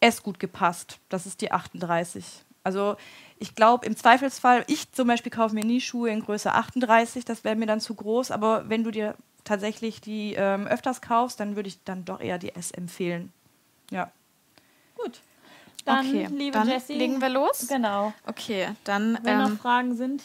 S 0.00 0.22
gut 0.22 0.38
gepasst. 0.40 0.98
Das 1.10 1.26
ist 1.26 1.42
die 1.42 1.52
38. 1.52 2.24
Also 2.62 2.96
ich 3.40 3.54
glaube, 3.54 3.86
im 3.86 3.96
Zweifelsfall, 3.96 4.64
ich 4.68 4.92
zum 4.92 5.08
Beispiel 5.08 5.32
kaufe 5.32 5.54
mir 5.54 5.64
nie 5.64 5.80
Schuhe 5.80 6.10
in 6.10 6.20
Größe 6.20 6.52
38, 6.52 7.24
das 7.24 7.42
wäre 7.42 7.56
mir 7.56 7.66
dann 7.66 7.80
zu 7.80 7.94
groß, 7.94 8.30
aber 8.30 8.68
wenn 8.68 8.84
du 8.84 8.90
dir 8.90 9.16
tatsächlich 9.44 10.00
die 10.00 10.34
ähm, 10.34 10.66
öfters 10.66 11.00
kaufst, 11.00 11.40
dann 11.40 11.56
würde 11.56 11.68
ich 11.68 11.82
dann 11.82 12.04
doch 12.04 12.20
eher 12.20 12.38
die 12.38 12.54
S 12.54 12.70
empfehlen. 12.70 13.32
Ja. 13.90 14.10
Gut. 14.94 15.20
Dann, 15.86 16.06
okay, 16.06 16.28
liebe 16.30 16.58
dann 16.58 16.68
Jessie, 16.68 16.92
legen 16.94 17.22
wir 17.22 17.30
los. 17.30 17.66
Genau. 17.66 18.12
Okay, 18.26 18.68
dann. 18.84 19.18
Wenn 19.22 19.40
ähm, 19.40 19.54
noch 19.54 19.58
Fragen 19.58 19.96
sind 19.96 20.22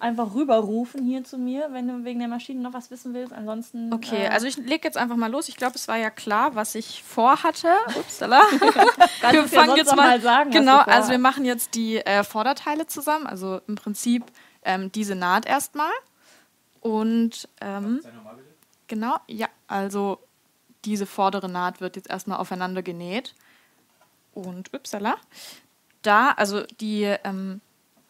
einfach 0.00 0.34
rüberrufen 0.34 1.04
hier 1.04 1.24
zu 1.24 1.38
mir, 1.38 1.68
wenn 1.72 1.88
du 1.88 2.04
wegen 2.04 2.18
der 2.18 2.28
Maschine 2.28 2.60
noch 2.60 2.72
was 2.72 2.90
wissen 2.90 3.14
willst. 3.14 3.32
Ansonsten. 3.32 3.92
Okay, 3.92 4.24
äh 4.24 4.28
also 4.28 4.46
ich 4.46 4.56
lege 4.56 4.84
jetzt 4.84 4.96
einfach 4.96 5.16
mal 5.16 5.30
los. 5.30 5.48
Ich 5.48 5.56
glaube, 5.56 5.76
es 5.76 5.88
war 5.88 5.96
ja 5.96 6.10
klar, 6.10 6.54
was 6.54 6.74
ich 6.74 7.02
vorhatte. 7.02 7.68
Upsala. 7.98 8.42
wir 9.30 9.44
fangen 9.48 9.70
ja 9.70 9.76
jetzt 9.76 9.94
mal. 9.96 10.08
mal 10.08 10.20
sagen, 10.20 10.50
genau, 10.50 10.78
also 10.78 11.10
wir 11.10 11.18
machen 11.18 11.44
jetzt 11.44 11.74
die 11.74 11.98
äh, 11.98 12.24
Vorderteile 12.24 12.86
zusammen. 12.86 13.26
Also 13.26 13.60
im 13.66 13.74
Prinzip 13.74 14.24
ähm, 14.64 14.90
diese 14.92 15.14
Naht 15.14 15.46
erstmal. 15.46 15.92
Und 16.80 17.48
ähm, 17.60 18.00
genau, 18.86 19.16
ja, 19.26 19.48
also 19.68 20.18
diese 20.84 21.06
vordere 21.06 21.48
Naht 21.48 21.80
wird 21.80 21.96
jetzt 21.96 22.08
erstmal 22.10 22.38
aufeinander 22.38 22.82
genäht. 22.82 23.34
Und 24.32 24.72
upsala. 24.72 25.16
Da, 26.02 26.30
also 26.32 26.62
die 26.80 27.02
ähm, 27.24 27.60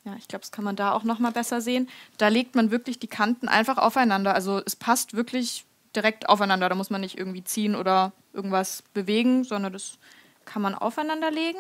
ja, 0.05 0.15
ich 0.17 0.29
glaube, 0.29 0.41
das 0.41 0.53
kann 0.53 0.65
man 0.65 0.77
da 0.77 0.93
auch 0.93 1.05
noch 1.05 1.19
mal 1.19 1.33
besser 1.33 1.61
sehen. 1.61 1.89
Da 2.17 2.29
legt 2.29 2.55
man 2.55 2.71
wirklich 2.71 2.99
die 2.99 3.07
Kanten 3.07 3.49
einfach 3.49 3.77
aufeinander. 3.77 4.35
Also 4.35 4.63
es 4.65 4.75
passt 4.77 5.15
wirklich 5.15 5.67
direkt 5.95 6.29
aufeinander. 6.29 6.69
Da 6.69 6.75
muss 6.75 6.91
man 6.91 7.03
nicht 7.03 7.19
irgendwie 7.19 7.45
ziehen 7.45 7.77
oder 7.77 8.13
irgendwas 8.33 8.83
bewegen, 8.95 9.45
sondern 9.45 9.73
das 9.73 9.99
kann 10.47 10.63
man 10.63 10.75
aufeinander 10.75 11.31
legen. 11.31 11.59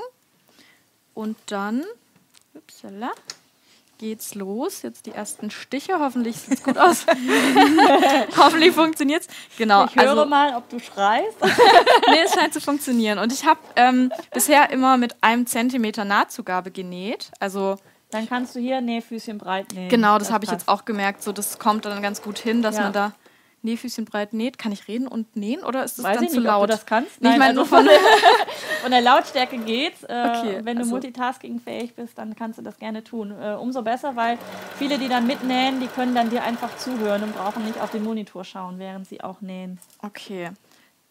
Und 1.12 1.37
dann 1.46 1.85
upsala, 2.55 3.11
geht's 3.98 4.35
los. 4.35 4.81
Jetzt 4.81 5.05
die 5.05 5.11
ersten 5.11 5.50
Stiche. 5.50 6.00
Hoffentlich 6.00 6.37
sieht 6.37 6.55
es 6.55 6.62
gut 6.62 6.79
aus. 6.79 7.05
Hoffentlich 8.38 8.72
funktioniert 8.72 9.22
es. 9.22 9.59
Genau. 9.59 9.85
Ich 9.85 9.96
höre 9.96 10.11
also, 10.11 10.24
mal, 10.24 10.57
ob 10.57 10.66
du 10.70 10.79
schreist. 10.79 11.37
nee, 12.09 12.20
es 12.24 12.33
scheint 12.33 12.55
zu 12.55 12.61
funktionieren. 12.62 13.18
Und 13.18 13.35
ich 13.35 13.44
habe 13.44 13.61
ähm, 13.76 14.11
bisher 14.33 14.70
immer 14.70 14.96
mit 14.96 15.22
einem 15.22 15.46
Zentimeter 15.46 16.07
Nahtzugabe 16.07 16.70
genäht. 16.70 17.31
Also 17.38 17.76
dann 18.10 18.28
kannst 18.28 18.54
du 18.54 18.60
hier 18.60 18.80
Nähfüßchen 18.80 19.38
breit 19.38 19.72
nähen. 19.74 19.88
Genau, 19.88 20.18
das, 20.18 20.28
das 20.28 20.34
habe 20.34 20.44
ich 20.44 20.50
jetzt 20.50 20.68
auch 20.68 20.84
gemerkt. 20.84 21.22
So, 21.22 21.32
das 21.32 21.58
kommt 21.58 21.84
dann 21.84 22.02
ganz 22.02 22.22
gut 22.22 22.38
hin, 22.38 22.62
dass 22.62 22.76
ja. 22.76 22.84
man 22.84 22.92
da 22.92 23.12
Nähfüßchen 23.62 24.04
breit 24.04 24.32
näht. 24.32 24.58
Kann 24.58 24.72
ich 24.72 24.88
reden 24.88 25.06
und 25.06 25.36
nähen 25.36 25.62
oder 25.62 25.84
ist 25.84 25.98
das 25.98 26.04
Weiß 26.04 26.16
dann 26.16 26.24
ich 26.24 26.30
zu 26.30 26.36
nicht, 26.36 26.46
laut? 26.46 26.62
Ob 26.62 26.68
du 26.68 26.72
das 26.72 26.86
kannst. 26.86 27.20
Nein, 27.20 27.32
ich 27.32 27.38
meine, 27.38 27.60
also 27.60 27.64
von, 27.64 27.86
von 28.82 28.90
der 28.90 29.00
Lautstärke 29.00 29.58
geht's. 29.58 30.02
Äh, 30.04 30.06
okay, 30.06 30.60
wenn 30.64 30.76
du 30.76 30.82
also. 30.82 30.92
multitaskingfähig 30.92 31.94
bist, 31.94 32.18
dann 32.18 32.34
kannst 32.34 32.58
du 32.58 32.62
das 32.62 32.78
gerne 32.78 33.04
tun. 33.04 33.34
Äh, 33.40 33.54
umso 33.54 33.82
besser, 33.82 34.16
weil 34.16 34.38
viele, 34.78 34.98
die 34.98 35.08
dann 35.08 35.26
mitnähen, 35.26 35.80
die 35.80 35.88
können 35.88 36.14
dann 36.14 36.30
dir 36.30 36.42
einfach 36.42 36.76
zuhören 36.78 37.22
und 37.22 37.36
brauchen 37.36 37.64
nicht 37.64 37.80
auf 37.80 37.90
den 37.90 38.02
Monitor 38.02 38.44
schauen, 38.44 38.78
während 38.78 39.06
sie 39.06 39.22
auch 39.22 39.40
nähen. 39.40 39.78
Okay. 40.02 40.50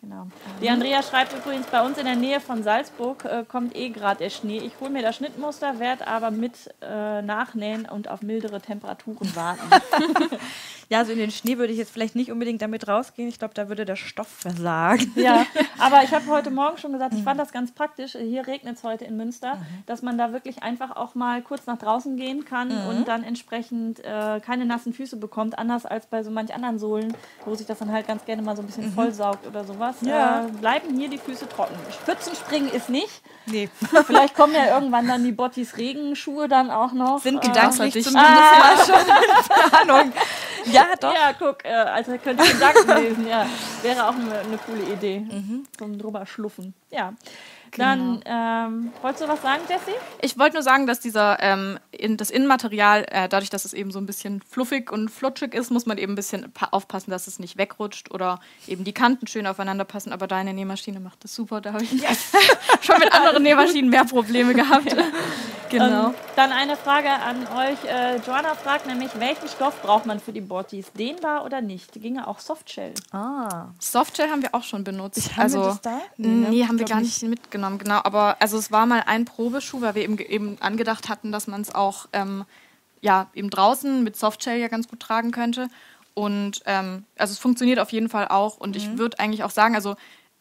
Genau. 0.01 0.27
Die 0.62 0.69
Andrea 0.69 1.03
schreibt 1.03 1.33
übrigens, 1.33 1.67
bei 1.67 1.81
uns 1.81 1.97
in 1.97 2.05
der 2.05 2.15
Nähe 2.15 2.39
von 2.39 2.63
Salzburg 2.63 3.25
äh, 3.25 3.43
kommt 3.45 3.75
eh 3.75 3.89
gerade 3.89 4.19
der 4.19 4.29
Schnee. 4.29 4.59
Ich 4.59 4.79
hole 4.79 4.89
mir 4.89 5.01
das 5.01 5.17
Schnittmuster, 5.17 5.79
werde 5.79 6.07
aber 6.07 6.31
mit 6.31 6.73
äh, 6.81 7.21
nachnähen 7.21 7.85
und 7.85 8.07
auf 8.07 8.21
mildere 8.21 8.62
Temperaturen 8.62 9.35
warten. 9.35 9.62
ja, 10.89 10.99
also 10.99 11.12
in 11.12 11.17
den 11.17 11.31
Schnee 11.31 11.57
würde 11.57 11.73
ich 11.73 11.79
jetzt 11.79 11.91
vielleicht 11.91 12.15
nicht 12.15 12.31
unbedingt 12.31 12.62
damit 12.62 12.88
rausgehen. 12.88 13.27
Ich 13.27 13.39
glaube, 13.39 13.53
da 13.53 13.67
würde 13.67 13.83
der 13.83 13.97
Stoff 13.97 14.27
versagen. 14.27 15.13
Ja, 15.19 15.45
aber 15.79 16.03
ich 16.03 16.13
habe 16.13 16.25
heute 16.27 16.49
Morgen 16.49 16.77
schon 16.77 16.93
gesagt, 16.93 17.13
ich 17.13 17.23
fand 17.23 17.38
das 17.39 17.51
ganz 17.51 17.73
praktisch. 17.73 18.13
Hier 18.13 18.47
regnet 18.47 18.77
es 18.77 18.83
heute 18.83 19.03
in 19.03 19.17
Münster, 19.17 19.55
mhm. 19.55 19.65
dass 19.85 20.01
man 20.01 20.17
da 20.17 20.31
wirklich 20.31 20.63
einfach 20.63 20.95
auch 20.95 21.13
mal 21.13 21.41
kurz 21.41 21.65
nach 21.65 21.77
draußen 21.77 22.15
gehen 22.15 22.45
kann 22.45 22.69
mhm. 22.69 22.88
und 22.88 23.07
dann 23.07 23.23
entsprechend 23.23 23.99
äh, 23.99 24.39
keine 24.39 24.65
nassen 24.65 24.93
Füße 24.93 25.17
bekommt, 25.17 25.59
anders 25.59 25.85
als 25.85 26.05
bei 26.05 26.23
so 26.23 26.31
manch 26.31 26.53
anderen 26.53 26.79
Sohlen, 26.79 27.13
wo 27.45 27.53
sich 27.53 27.67
das 27.67 27.79
dann 27.79 27.91
halt 27.91 28.07
ganz 28.07 28.23
gerne 28.23 28.41
mal 28.41 28.55
so 28.55 28.62
ein 28.62 28.65
bisschen 28.65 28.85
mhm. 28.85 28.93
vollsaugt 28.93 29.45
oder 29.45 29.65
sowas 29.65 29.88
sowas, 29.93 30.10
ja. 30.10 30.45
äh, 30.45 30.52
bleiben 30.52 30.97
hier 30.97 31.10
die 31.10 31.17
Füße 31.17 31.47
trocken. 31.49 31.75
Pfützenspringen 32.06 32.71
ist 32.71 32.89
nicht. 32.89 33.21
Nee. 33.45 33.69
Vielleicht 34.06 34.36
kommen 34.36 34.54
ja 34.54 34.73
irgendwann 34.73 35.08
dann 35.08 35.23
die 35.23 35.32
Bottis 35.32 35.78
Regenschuhe 35.78 36.47
dann 36.47 36.69
auch 36.69 36.93
noch. 36.93 37.19
Sind 37.19 37.43
äh, 37.43 37.47
gedanklich 37.47 38.04
zumindest 38.04 38.15
ah. 38.15 38.60
mal 38.60 38.86
schon 39.84 39.89
Ahnung. 39.89 40.13
Ja, 40.65 40.88
doch. 40.99 41.13
Ja, 41.13 41.34
guck, 41.38 41.65
äh, 41.65 41.69
also 41.69 42.17
könnte 42.17 42.43
ich 42.43 42.54
Gedanken 42.54 43.04
lesen. 43.04 43.28
Ja, 43.28 43.45
wäre 43.82 44.08
auch 44.08 44.15
eine, 44.15 44.39
eine 44.39 44.58
coole 44.65 44.84
Idee. 44.84 45.21
Mhm. 45.21 45.65
So 45.78 45.86
ein 45.86 45.97
drüber 45.97 46.25
schluffen. 46.25 46.73
Ja. 46.89 47.13
Dann, 47.77 48.19
genau. 48.19 48.67
ähm, 48.67 48.93
wolltest 49.01 49.23
du 49.23 49.27
was 49.27 49.41
sagen, 49.41 49.62
Jessie? 49.69 49.97
Ich 50.21 50.38
wollte 50.38 50.55
nur 50.55 50.63
sagen, 50.63 50.88
dass 50.88 50.99
dieser, 50.99 51.38
ähm, 51.41 51.79
in, 51.91 52.17
das 52.17 52.29
Innenmaterial, 52.29 53.05
äh, 53.10 53.29
dadurch, 53.29 53.49
dass 53.49 53.65
es 53.65 53.73
eben 53.73 53.91
so 53.91 53.99
ein 53.99 54.05
bisschen 54.05 54.41
fluffig 54.41 54.91
und 54.91 55.10
flutschig 55.10 55.53
ist, 55.53 55.71
muss 55.71 55.86
man 55.86 55.97
eben 55.97 56.13
ein 56.13 56.15
bisschen 56.15 56.51
aufpassen, 56.71 57.12
dass 57.12 57.27
es 57.27 57.39
nicht 57.39 57.58
wegrutscht 57.58 58.12
oder 58.12 58.39
eben 58.67 58.84
die 58.84 58.93
Kanten 58.93 59.27
schön 59.27 59.47
aufeinander 59.47 59.86
passen. 59.86 60.13
Aber 60.13 60.27
deine 60.27 60.53
Nähmaschine 60.53 60.99
macht 60.99 61.23
das 61.23 61.36
super. 61.36 61.62
Da 61.62 61.73
habe 61.73 61.84
ich 61.84 61.91
yes. 61.93 62.32
schon 62.82 62.99
mit 62.99 63.13
anderen 63.13 63.43
Nähmaschinen 63.43 63.89
mehr 63.89 64.05
Probleme 64.05 64.53
gehabt. 64.53 64.95
Genau. 65.69 66.08
Ähm, 66.08 66.13
dann 66.36 66.51
eine 66.51 66.75
Frage 66.75 67.10
an 67.10 67.47
euch. 67.55 67.84
Äh, 67.86 68.17
Joanna 68.25 68.55
fragt 68.55 68.88
nämlich, 68.88 69.12
welchen 69.19 69.47
Stoff 69.47 69.82
braucht 69.82 70.05
man 70.05 70.19
für 70.19 70.32
die 70.32 70.41
Bottis? 70.41 70.91
Dehnbar 70.93 71.45
oder 71.45 71.62
nicht? 71.62 71.93
Ginge 72.01 72.27
auch 72.27 72.39
Softshell. 72.39 72.93
Ah. 73.12 73.67
Softshell 73.79 74.29
haben 74.29 74.41
wir 74.41 74.55
auch 74.55 74.63
schon 74.63 74.84
benutzt. 74.84 75.32
Haben 75.34 75.41
also, 75.43 75.60
wir 75.60 75.65
das 75.65 75.82
da? 75.82 76.01
Nee, 76.17 76.27
ne? 76.27 76.67
haben 76.67 76.79
wir 76.79 76.86
gar 76.86 77.01
nicht 77.01 77.21
mitgenommen, 77.23 77.59
genau. 77.78 78.00
Aber 78.04 78.38
also 78.39 78.58
es 78.58 78.72
war 78.72 78.86
mal 78.86 79.04
ein 79.06 79.26
Probeschuh, 79.26 79.82
weil 79.82 79.95
wir 79.95 80.04
eben, 80.04 80.17
eben 80.17 80.58
angedacht 80.62 81.10
hatten, 81.10 81.32
dass 81.32 81.48
man 81.48 81.62
es 81.62 81.74
auch 81.74 82.08
ähm, 82.13 82.45
ja, 83.02 83.28
eben 83.34 83.50
draußen 83.50 84.04
mit 84.04 84.15
Softshell 84.17 84.60
ja 84.60 84.67
ganz 84.67 84.88
gut 84.88 85.00
tragen 85.00 85.32
könnte. 85.32 85.67
Und 86.13 86.62
ähm, 86.65 87.06
also 87.17 87.32
es 87.32 87.39
funktioniert 87.39 87.80
auf 87.80 87.91
jeden 87.91 88.10
Fall 88.10 88.28
auch. 88.28 88.58
Und 88.58 88.76
ich 88.76 88.98
würde 88.98 89.19
eigentlich 89.19 89.43
auch 89.43 89.52
sagen, 89.52 89.76
also 89.76 89.95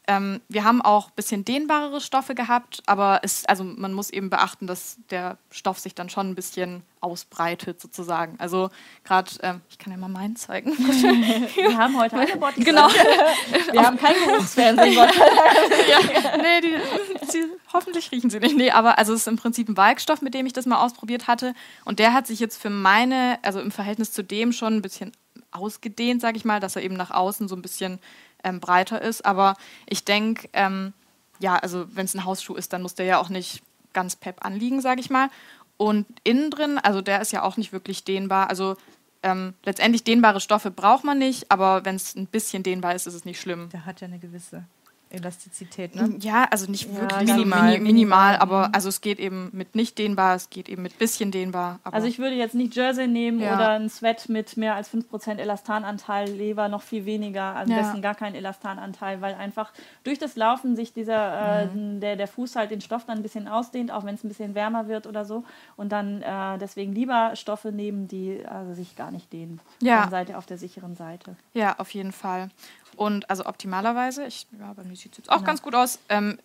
ähm, 0.09 0.41
wir 0.49 0.65
haben 0.65 0.81
auch 0.81 1.09
ein 1.09 1.15
bisschen 1.17 1.45
dehnbarere 1.45 2.01
Stoffe 2.01 2.35
gehabt, 2.35 2.83
aber 2.87 3.21
es, 3.23 3.45
also 3.45 3.63
man 3.63 3.93
muss 3.93 4.09
eben 4.09 4.31
beachten, 4.31 4.67
dass 4.67 4.97
der 5.11 5.37
Stoff 5.51 5.79
sich 5.79 5.95
dann 5.95 6.09
schon 6.09 6.31
ein 6.31 6.35
bisschen 6.35 6.83
ausbreitet 7.01 7.79
sozusagen. 7.79 8.37
Also 8.39 8.71
gerade, 9.05 9.31
ähm, 9.43 9.61
ich 9.69 9.77
kann 9.77 9.93
ja 9.93 9.99
mal 9.99 10.09
meinen 10.09 10.35
zeigen. 10.35 10.71
Wir 10.79 11.77
haben 11.77 12.01
heute 12.01 12.17
alle 12.17 12.37
Bottis. 12.39 12.65
Genau. 12.65 12.89
Wir 13.73 13.83
haben 13.83 13.99
kein 13.99 14.15
Geruchsfernsehen. 14.15 14.95
Dank. 14.95 15.13
nee, 16.43 16.61
die, 16.63 17.31
sie, 17.31 17.45
hoffentlich 17.75 18.11
riechen 18.11 18.31
sie 18.31 18.41
nicht. 18.41 18.57
Nee, 18.57 18.71
aber 18.71 18.97
also 18.97 19.13
es 19.13 19.21
ist 19.21 19.29
im 19.29 19.37
Prinzip 19.37 19.69
ein 19.69 19.77
Walkstoff, 19.77 20.23
mit 20.23 20.33
dem 20.33 20.47
ich 20.47 20.55
das 20.55 20.65
mal 20.65 20.83
ausprobiert 20.83 21.27
hatte. 21.27 21.53
Und 21.85 21.99
der 21.99 22.15
hat 22.15 22.27
sich 22.27 22.41
jetzt 22.41 22.61
für 22.61 22.71
meine, 22.71 23.39
also 23.43 23.61
im 23.61 23.71
Verhältnis 23.71 24.11
zu 24.13 24.25
dem 24.25 24.53
schon 24.53 24.77
ein 24.77 24.83
bisschen 24.83 25.13
ausgedehnt, 25.51 26.23
sage 26.23 26.39
ich 26.39 26.47
mal, 26.47 26.61
dass 26.61 26.77
er 26.77 26.83
eben 26.83 26.97
nach 26.97 27.11
außen 27.11 27.47
so 27.49 27.57
ein 27.57 27.63
bisschen 27.63 28.01
ähm, 28.45 28.61
breiter 28.61 29.03
ist. 29.03 29.25
Aber 29.25 29.57
ich 29.87 30.05
denke, 30.05 30.49
ähm, 30.53 30.93
ja, 31.41 31.57
also 31.57 31.87
wenn 31.95 32.05
es 32.05 32.15
ein 32.15 32.25
Hausschuh 32.25 32.55
ist, 32.55 32.73
dann 32.73 32.83
muss 32.83 32.95
der 32.95 33.07
ja 33.07 33.19
auch 33.19 33.29
nicht 33.29 33.63
ganz 33.93 34.17
pep 34.17 34.45
anliegen, 34.45 34.81
sage 34.81 35.01
ich 35.01 35.11
mal. 35.11 35.29
Und 35.77 36.07
innen 36.25 36.51
drin, 36.51 36.79
also 36.79 37.01
der 37.01 37.21
ist 37.21 37.33
ja 37.33 37.43
auch 37.43 37.57
nicht 37.57 37.73
wirklich 37.73 38.05
dehnbar. 38.05 38.51
Also 38.51 38.77
ähm, 39.23 39.55
letztendlich 39.65 40.05
dehnbare 40.05 40.41
Stoffe 40.41 40.71
braucht 40.71 41.05
man 41.05 41.19
nicht, 41.19 41.51
aber 41.51 41.85
wenn 41.85 41.97
es 41.97 42.15
ein 42.15 42.27
bisschen 42.27 42.63
dehnbar 42.63 42.95
ist, 42.95 43.07
ist 43.07 43.15
es 43.15 43.25
nicht 43.25 43.41
schlimm. 43.41 43.69
Der 43.71 43.87
hat 43.87 44.01
ja 44.01 44.07
eine 44.07 44.19
gewisse 44.19 44.65
Elastizität, 45.11 45.95
ne? 45.95 46.17
Ja, 46.21 46.45
also 46.51 46.71
nicht 46.71 46.89
Ja, 46.93 47.01
wirklich 47.01 47.29
minimal, 47.35 47.63
mini- 47.63 47.79
mini, 47.79 47.93
minimal, 47.93 48.37
aber 48.37 48.71
also 48.75 48.89
es 48.89 49.01
geht 49.01 49.19
eben 49.19 49.51
mit 49.53 49.75
nicht 49.75 49.99
dehnbar, 49.99 50.35
es 50.37 50.51
geht 50.51 50.69
eben 50.69 50.83
mit 50.83 50.99
bisschen 50.99 51.31
dehnbar. 51.31 51.79
Also 51.85 52.07
ich 52.07 52.19
würde 52.19 52.35
jetzt 52.37 52.55
nicht 52.55 52.75
Jersey 52.77 53.07
nehmen 53.07 53.41
Ja. 53.41 53.55
oder 53.55 53.71
ein 53.71 53.89
Sweat 53.89 54.29
mit 54.29 54.57
mehr 54.57 54.75
als 54.75 54.89
5% 54.89 55.39
Elastananteil, 55.41 56.29
Leber 56.31 56.69
noch 56.69 56.83
viel 56.83 57.05
weniger, 57.07 57.57
am 57.57 57.69
Ja. 57.71 57.79
besten 57.79 58.03
gar 58.03 58.15
keinen 58.15 58.35
Elastananteil, 58.35 59.21
weil 59.21 59.35
einfach 59.35 59.73
durch 60.05 60.19
das 60.19 60.37
Laufen 60.37 60.77
sich 60.77 60.93
dieser, 60.93 61.63
äh, 61.63 61.67
Mhm. 61.67 62.01
der, 62.01 62.17
der 62.17 62.29
Fuß 62.29 62.57
halt 62.57 62.71
den 62.71 62.81
Stoff 62.81 63.05
dann 63.07 63.19
ein 63.19 63.23
bisschen 63.23 63.49
ausdehnt, 63.49 63.91
auch 63.91 64.05
wenn 64.05 64.15
es 64.15 64.25
ein 64.25 64.29
bisschen 64.29 64.55
wärmer 64.55 64.89
wird 64.89 65.07
oder 65.07 65.25
so. 65.25 65.45
Und 65.77 65.91
dann 65.93 66.23
äh, 66.23 66.59
deswegen 66.59 66.93
lieber 66.95 67.35
Stoffe 67.37 67.73
nehmen, 67.73 68.09
die 68.09 68.43
also 68.47 68.75
sich 68.75 68.97
gar 68.97 69.11
nicht 69.11 69.33
dehnen. 69.33 69.61
Ja. 69.81 70.03
Dann 70.03 70.11
seid 70.11 70.29
ihr 70.29 70.39
auf 70.39 70.47
der 70.47 70.59
sicheren 70.59 70.95
Seite. 70.97 71.37
ja, 71.55 71.77
auf 71.79 71.91
jeden 71.95 72.13
Fall. 72.13 72.51
Und 72.99 73.31
also 73.31 73.47
optimalerweise, 73.47 74.25
ich, 74.27 74.47
ja, 74.59 74.73
bei 74.75 74.83
mir 74.83 74.97
sieht 74.97 75.13
es 75.13 75.19
jetzt 75.19 75.31
auch 75.31 75.37
Genau. 75.37 75.47
ganz 75.47 75.63
gut 75.63 75.75
aus. 75.75 75.99
Ähm, 76.09 76.39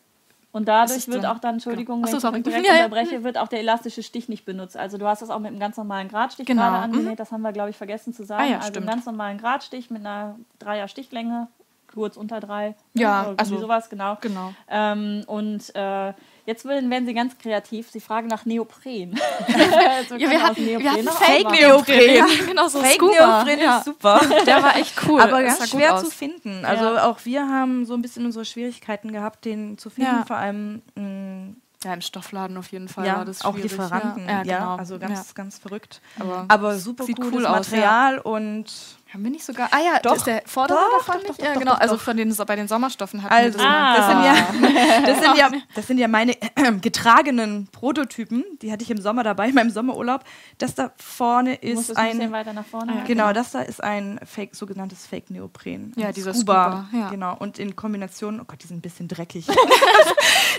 Und 0.51 0.67
dadurch 0.67 1.07
wird 1.07 1.25
auch 1.25 1.39
dann, 1.39 1.55
Entschuldigung, 1.55 2.03
Ach 2.05 2.09
so, 2.09 2.21
wenn 2.31 2.35
ich 2.35 2.43
direkt 2.43 2.65
Ja, 2.67 2.75
ja. 2.75 2.85
unterbreche, 2.85 3.23
wird 3.23 3.39
auch 3.39 3.47
der 3.47 3.59
elastische 3.59 4.03
Stich 4.03 4.29
nicht 4.29 4.45
benutzt. 4.45 4.77
Also 4.77 4.99
du 4.99 5.07
hast 5.07 5.23
das 5.23 5.31
auch 5.31 5.39
mit 5.39 5.47
einem 5.49 5.59
ganz 5.59 5.77
normalen 5.77 6.09
Gradstich 6.09 6.45
Genau, 6.45 6.61
gerade 6.61 6.77
mhm. 6.77 6.83
angenäht, 6.93 7.19
das 7.19 7.31
haben 7.31 7.41
wir, 7.41 7.51
glaube 7.53 7.71
ich, 7.71 7.75
vergessen 7.77 8.13
zu 8.13 8.23
sagen. 8.23 8.43
Ah 8.43 8.45
ja, 8.47 8.55
also 8.57 8.67
stimmt. 8.67 8.87
einen 8.87 8.95
ganz 8.95 9.05
normalen 9.07 9.39
Gradstich 9.39 9.89
mit 9.89 10.01
einer 10.01 10.35
Dreier 10.59 10.87
Stichlänge, 10.87 11.47
kurz 11.91 12.17
unter 12.17 12.39
drei. 12.39 12.75
Ja, 12.93 13.29
oder 13.29 13.39
also- 13.39 13.57
sowas, 13.57 13.89
genau. 13.89 14.17
genau. 14.21 14.53
Ähm, 14.69 15.23
und 15.25 15.73
äh, 15.75 16.13
jetzt 16.45 16.65
werden, 16.65 17.05
sie 17.05 17.13
ganz 17.13 17.37
kreativ. 17.37 17.89
Sie 17.91 17.99
fragen 17.99 18.27
nach 18.27 18.45
Neopren. 18.45 19.19
also 19.97 20.15
Ja, 20.15 20.29
wir 20.29 20.41
hatten, 20.43 20.65
wir 20.65 20.91
hatten 20.91 21.07
Fake. 21.07 21.49
Neopren. 21.51 22.15
Ja, 22.15 22.25
genau, 22.47 22.67
so 22.67 22.79
Fake 22.81 22.93
Scuba. 22.95 23.43
Neopren 23.43 23.59
ja. 23.59 23.77
ist 23.77 23.85
super. 23.85 24.21
Der 24.45 24.63
war 24.63 24.75
echt 24.77 24.93
cool. 25.07 25.21
Aber 25.21 25.43
ganz 25.43 25.69
schwer 25.69 25.97
zu 25.97 26.09
finden. 26.09 26.65
Also 26.65 26.85
Ja. 26.85 27.05
auch 27.09 27.19
wir 27.23 27.47
haben 27.47 27.85
so 27.85 27.93
ein 27.93 28.01
bisschen 28.01 28.25
unsere 28.25 28.45
Schwierigkeiten 28.45 29.11
gehabt, 29.11 29.45
den 29.45 29.77
zu 29.77 29.89
finden. 29.89 30.11
Ja. 30.11 30.25
Vor 30.25 30.35
allem 30.37 30.81
mh, 30.95 31.55
Ja, 31.83 31.93
im 31.93 32.01
Stoffladen 32.01 32.55
auf 32.57 32.71
jeden 32.71 32.87
Fall 32.87 33.05
ja, 33.05 33.17
war 33.17 33.25
das 33.25 33.43
auch 33.43 33.53
schwierig. 33.55 33.71
Lieferanten. 33.71 34.25
Ja, 34.25 34.31
Ja, 34.39 34.43
ja, 34.43 34.57
genau. 34.59 34.75
also 34.77 34.99
ganz, 34.99 35.33
ganz 35.35 35.57
verrückt. 35.59 36.01
Aber, 36.19 36.45
Aber 36.47 36.77
super 36.77 37.03
Sieht 37.05 37.17
cooles 37.17 37.33
cool 37.33 37.45
aus, 37.45 37.69
Material 37.71 38.19
und 38.19 38.65
haben 39.13 39.23
wir 39.23 39.29
nicht 39.29 39.45
sogar. 39.45 39.69
Ah 39.71 39.79
ja, 39.79 39.99
Doch. 39.99 40.11
das 40.11 40.17
ist 40.19 40.27
der 40.27 40.41
Vordergrund 40.45 40.87
Doch, 40.91 41.05
davon 41.05 41.21
doch, 41.21 41.35
doch, 41.35 41.43
ja, 41.45 41.53
doch, 41.53 41.59
genau. 41.59 41.73
also 41.73 41.97
von 41.97 42.17
den, 42.17 42.35
bei 42.35 42.55
den 42.55 42.67
Sommerstoffen 42.67 43.21
hatten 43.21 43.33
Also, 43.33 43.59
wir 43.59 43.63
das. 43.63 43.73
Ah. 43.73 43.95
das, 43.95 44.07
sind 44.07 44.23
ja, 44.23 45.01
das, 45.05 45.19
sind 45.23 45.37
ja, 45.37 45.51
das 45.75 45.87
sind 45.87 45.97
ja 45.99 46.07
meine 46.07 46.35
getragenen 46.81 47.67
Prototypen. 47.67 48.43
Die 48.61 48.71
hatte 48.71 48.83
ich 48.83 48.89
im 48.89 48.99
Sommer 48.99 49.23
dabei, 49.23 49.47
in 49.49 49.55
meinem 49.55 49.69
Sommerurlaub. 49.69 50.23
Das 50.57 50.73
da 50.73 50.91
vorne 50.97 51.55
ist 51.55 51.95
ein 51.95 52.07
bisschen 52.07 52.21
ein. 52.23 52.31
weiter 52.31 52.53
nach 52.53 52.65
vorne. 52.65 52.87
Ah, 52.87 52.95
ja. 52.95 53.01
halten. 53.01 53.07
Genau, 53.07 53.33
das 53.33 53.51
da 53.51 53.61
ist 53.61 53.83
ein 53.83 54.19
Fake, 54.25 54.55
sogenanntes 54.55 55.05
Fake 55.05 55.29
Neopren. 55.29 55.93
Ja, 55.95 56.11
dieser 56.11 56.33
Scuba, 56.33 56.89
ja. 56.91 57.09
Genau. 57.09 57.35
Und 57.37 57.59
in 57.59 57.75
Kombination, 57.75 58.39
oh 58.39 58.45
Gott, 58.45 58.63
die 58.63 58.67
sind 58.67 58.77
ein 58.77 58.81
bisschen 58.81 59.07
dreckig. 59.07 59.45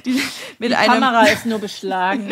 die, 0.04 0.22
mit 0.58 0.70
Die 0.70 0.74
Kamera 0.76 1.24
ist 1.26 1.44
nur 1.46 1.58
beschlagen. 1.58 2.28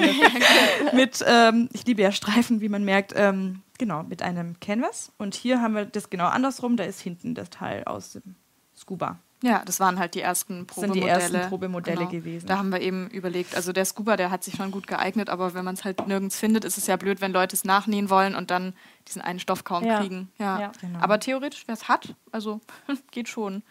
mit, 0.93 1.25
ähm, 1.27 1.69
ich 1.73 1.85
liebe 1.85 2.03
ja 2.03 2.13
Streifen, 2.13 2.61
wie 2.61 2.69
man 2.69 2.85
merkt, 2.85 3.13
ähm, 3.17 3.62
genau, 3.83 4.05
mit 4.05 4.23
einem 4.23 4.61
Canvas. 4.61 5.11
Und 5.19 5.35
hier 5.35 5.61
haben 5.61 5.75
wir 5.75 5.85
das 5.85 6.09
genau 6.09 6.27
andersrum, 6.29 6.77
da 6.77 6.85
ist 6.85 7.01
hinten 7.01 7.35
das 7.35 7.51
Teil 7.51 7.83
aus 7.85 8.13
dem 8.13 8.37
Scuba. 8.77 9.19
Ja, 9.43 9.65
das 9.65 9.81
waren 9.81 9.99
halt 9.99 10.15
die 10.15 10.21
ersten 10.21 10.69
Das 10.69 10.77
sind 10.77 10.95
die 10.95 11.01
Probemodelle. 11.01 11.39
ersten 11.39 11.49
Probemodelle 11.49 12.07
gewesen. 12.07 12.47
Da 12.47 12.59
haben 12.59 12.71
wir 12.71 12.81
eben 12.81 13.09
überlegt, 13.11 13.57
also 13.57 13.73
der 13.73 13.85
Scuba, 13.85 14.17
der 14.17 14.31
hat 14.31 14.45
sich 14.45 14.55
schon 14.55 14.71
gut 14.71 14.87
geeignet, 14.87 15.29
aber 15.31 15.53
wenn 15.55 15.65
man 15.65 15.75
es 15.75 15.83
halt 15.85 16.07
nirgends 16.07 16.39
findet, 16.39 16.65
ist 16.65 16.79
es 16.79 16.87
ja 16.87 16.95
blöd, 16.97 17.21
wenn 17.21 17.33
Leute 17.33 17.57
es 17.57 17.65
nachnähen 17.65 18.09
wollen 18.09 18.37
und 18.37 18.53
dann 18.53 18.73
diesen 19.09 19.21
einen 19.21 19.41
Stoff 19.41 19.65
kaum 19.65 19.85
Ja. 19.85 19.99
kriegen. 19.99 20.31
Ja. 20.39 20.61
Ja. 20.61 20.73
Genau. 20.81 21.01
Aber 21.01 21.19
theoretisch, 21.19 21.65
wer 21.67 21.73
es 21.75 21.89
hat, 21.89 22.15
also 22.31 22.61
geht 23.11 23.29
schon. 23.29 23.65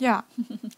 Ja. 0.00 0.24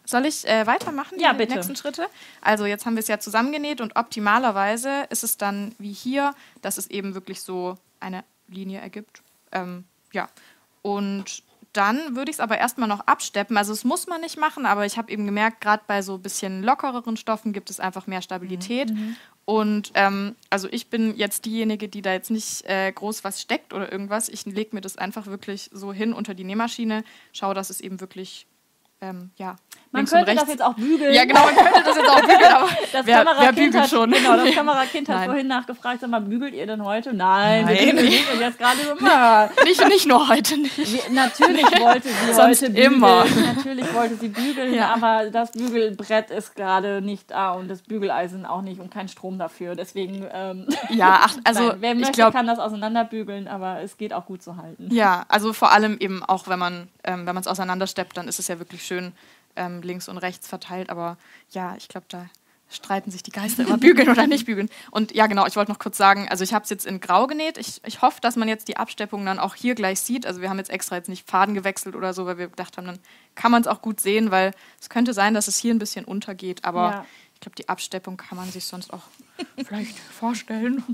Soll 0.05 0.27
ich 0.27 0.47
äh, 0.47 0.67
weitermachen, 0.67 1.17
die 1.17 1.25
Ja, 1.25 1.33
bitte. 1.33 1.55
nächsten 1.55 1.77
Schritte? 1.77 2.07
Also 2.43 2.67
jetzt 2.67 2.85
haben 2.85 2.97
wir 2.97 3.01
es 3.01 3.09
ja 3.09 3.19
zusammengenäht 3.21 3.81
und 3.81 3.97
optimalerweise 3.97 5.05
ist 5.09 5.25
es 5.25 5.39
dann 5.39 5.75
wie 5.79 5.93
hier, 5.93 6.35
dass 6.61 6.77
es 6.77 6.89
eben 6.91 7.15
wirklich 7.15 7.41
so 7.41 7.79
eine 8.01 8.23
Linie 8.51 8.81
ergibt. 8.81 9.23
Ähm, 9.53 9.85
ja. 10.13 10.29
Und 10.83 11.43
dann 11.73 12.17
würde 12.17 12.31
ich 12.31 12.37
es 12.37 12.41
aber 12.41 12.59
erstmal 12.59 12.89
noch 12.89 13.01
absteppen. 13.07 13.57
Also 13.57 13.73
es 13.73 13.85
muss 13.85 14.07
man 14.07 14.21
nicht 14.21 14.39
machen, 14.39 14.67
aber 14.67 14.87
ich 14.87 14.99
habe 14.99 15.11
eben 15.13 15.25
gemerkt, 15.25 15.61
gerade 15.61 15.83
bei 15.87 16.03
so 16.03 16.15
ein 16.15 16.23
bisschen 16.23 16.63
lockereren 16.63 17.17
Stoffen 17.17 17.53
gibt 17.53 17.71
es 17.71 17.79
einfach 17.79 18.07
mehr 18.07 18.23
Stabilität. 18.23 18.91
Und 19.45 19.93
ähm, 19.95 20.35
also 20.49 20.69
ich 20.71 20.91
bin 20.91 21.17
jetzt 21.17 21.45
diejenige, 21.45 21.89
die 21.89 22.03
da 22.03 22.13
jetzt 22.13 22.31
nicht 22.31 22.65
äh, 22.67 22.91
groß 22.93 23.25
was 23.25 23.41
steckt 23.41 23.73
oder 23.73 23.91
irgendwas. 23.91 24.29
Ich 24.29 24.47
lege 24.47 24.75
mir 24.75 24.81
das 24.81 24.97
einfach 24.97 25.27
wirklich 25.27 25.71
so 25.73 25.93
hin 25.93 26.13
unter 26.13 26.35
die 26.35 26.45
Nähmaschine, 26.45 27.05
schaue, 27.33 27.55
dass 27.55 27.71
es 27.71 27.81
eben 27.81 28.01
wirklich 28.01 28.47
ähm, 29.03 29.31
ja, 29.37 29.57
Man 29.93 30.05
könnte 30.05 30.35
das 30.35 30.49
jetzt 30.49 30.63
auch 30.63 30.75
bügeln. 30.75 31.15
Ja, 31.15 31.25
genau, 31.25 31.45
man 31.47 31.55
könnte 31.57 31.83
das 31.85 31.97
jetzt 31.97 32.09
auch 32.11 32.21
bügeln, 32.21 32.45
aber 32.55 32.69
Das 32.93 33.07
wer, 33.07 33.25
wer 33.39 33.53
bügelt 33.53 33.77
hat, 33.83 33.89
schon? 33.91 34.11
Genau, 34.11 34.37
das 34.37 34.51
Kamerakind 34.55 35.09
hat 35.09 35.17
Nein. 35.17 35.25
vorhin 35.27 35.47
nachgefragt, 35.47 36.01
sag 36.01 36.11
mal, 36.11 36.21
bügelt 36.21 36.53
ihr 36.55 36.67
denn 36.67 36.85
heute? 36.85 37.15
Nein, 37.15 37.67
wir 37.67 37.75
Nein. 37.77 37.85
bügeln 37.87 38.05
nicht. 38.07 38.33
Und 38.33 38.41
jetzt 38.41 38.59
gerade 38.59 38.79
so, 38.79 38.95
na, 39.01 39.49
nicht, 39.65 39.89
nicht 39.89 40.07
nur 40.07 40.29
heute 40.29 40.59
nicht. 40.59 40.77
wir- 40.77 41.13
natürlich 41.13 41.65
wollte 41.81 42.09
sie 42.09 42.27
Sonst 42.35 42.63
heute 42.63 42.71
bügeln. 42.73 42.93
immer. 42.95 43.25
Natürlich 43.57 43.95
wollte 43.95 44.15
sie 44.17 44.29
bügeln, 44.29 44.75
Ja. 44.75 44.93
aber 44.95 45.31
das 45.31 45.53
Bügelbrett 45.53 46.31
ist 46.31 46.55
gerade 46.55 47.01
nicht 47.01 47.31
da 47.31 47.53
und 47.53 47.69
das 47.69 47.83
Bügeleisen 47.83 48.45
auch 48.45 48.61
nicht 48.63 48.81
und 48.81 48.91
kein 48.93 49.09
Strom 49.09 49.39
dafür. 49.39 49.75
Deswegen, 49.77 50.27
ähm, 50.33 50.67
Ja, 50.91 51.21
ach, 51.23 51.37
also 51.45 51.69
nein, 51.69 51.77
wer 51.81 51.95
möchte, 51.95 52.13
glaube, 52.13 52.33
kann 52.33 52.47
das 52.47 52.59
auseinanderbügeln, 52.59 53.49
aber 53.49 53.81
es 53.83 53.97
geht 53.97 54.13
auch 54.13 54.27
gut 54.27 54.43
zu 54.43 54.57
halten. 54.57 54.89
Ja, 54.93 55.25
also 55.29 55.53
vor 55.53 55.73
allem 55.73 55.97
eben 55.99 56.23
auch, 56.25 56.47
wenn 56.49 56.59
man 56.59 56.89
ähm, 57.05 57.27
wenn 57.27 57.35
man 57.35 57.43
es 57.43 57.47
auseinandersteppt, 57.47 58.17
dann 58.17 58.29
ist 58.29 58.39
es 58.39 58.49
ja 58.49 58.59
wirklich 58.59 58.85
schön 58.85 59.13
ähm, 59.57 59.83
links 59.83 60.09
und 60.09 60.19
rechts 60.19 60.47
verteilt. 60.49 60.91
Aber 60.91 61.17
ja, 61.51 61.75
ich 61.77 61.89
glaube, 61.89 62.07
da 62.09 62.27
streiten 62.73 63.11
sich 63.11 63.23
die 63.25 63.33
Geister 63.33 63.65
immer, 63.65 63.79
bügeln 63.89 64.09
oder 64.09 64.27
nicht 64.29 64.47
bügeln. 64.47 64.71
Und 64.93 65.13
ja, 65.13 65.27
genau, 65.27 65.47
ich 65.47 65.57
wollte 65.57 65.73
noch 65.73 65.79
kurz 65.81 65.97
sagen, 65.97 66.29
also 66.29 66.45
ich 66.45 66.55
habe 66.55 66.63
es 66.63 66.71
jetzt 66.71 66.87
in 66.87 67.01
Grau 67.01 67.27
genäht. 67.27 67.59
Ich, 67.59 67.81
ich 67.85 68.01
hoffe, 68.01 68.21
dass 68.21 68.37
man 68.37 68.47
jetzt 68.49 68.69
die 68.69 68.77
Absteppung 68.77 69.25
dann 69.27 69.39
auch 69.41 69.55
hier 69.57 69.75
gleich 69.75 70.01
sieht. 70.01 70.25
Also 70.25 70.41
wir 70.41 70.49
haben 70.51 70.59
jetzt 70.59 70.71
extra 70.71 70.95
jetzt 70.97 71.09
nicht 71.09 71.29
Faden 71.29 71.55
gewechselt 71.55 71.97
oder 71.97 72.15
so, 72.15 72.27
weil 72.27 72.39
wir 72.39 72.49
gedacht 72.49 72.77
haben, 72.77 72.87
dann 72.87 72.99
kann 73.35 73.51
man 73.51 73.63
es 73.63 73.67
auch 73.69 73.83
gut 73.83 74.01
sehen, 74.01 74.31
weil 74.31 74.53
es 74.81 74.89
könnte 74.89 75.15
sein, 75.15 75.35
dass 75.35 75.49
es 75.49 75.59
hier 75.59 75.75
ein 75.75 75.81
bisschen 75.81 76.05
untergeht. 76.05 76.65
Aber 76.65 76.91
Ja. 76.91 77.07
ich 77.35 77.41
glaube, 77.41 77.57
die 77.57 77.69
Absteppung 77.69 78.17
kann 78.17 78.37
man 78.39 78.51
sich 78.53 78.65
sonst 78.67 78.93
auch 78.93 79.03
vielleicht 79.67 79.99
vorstellen. 79.99 80.85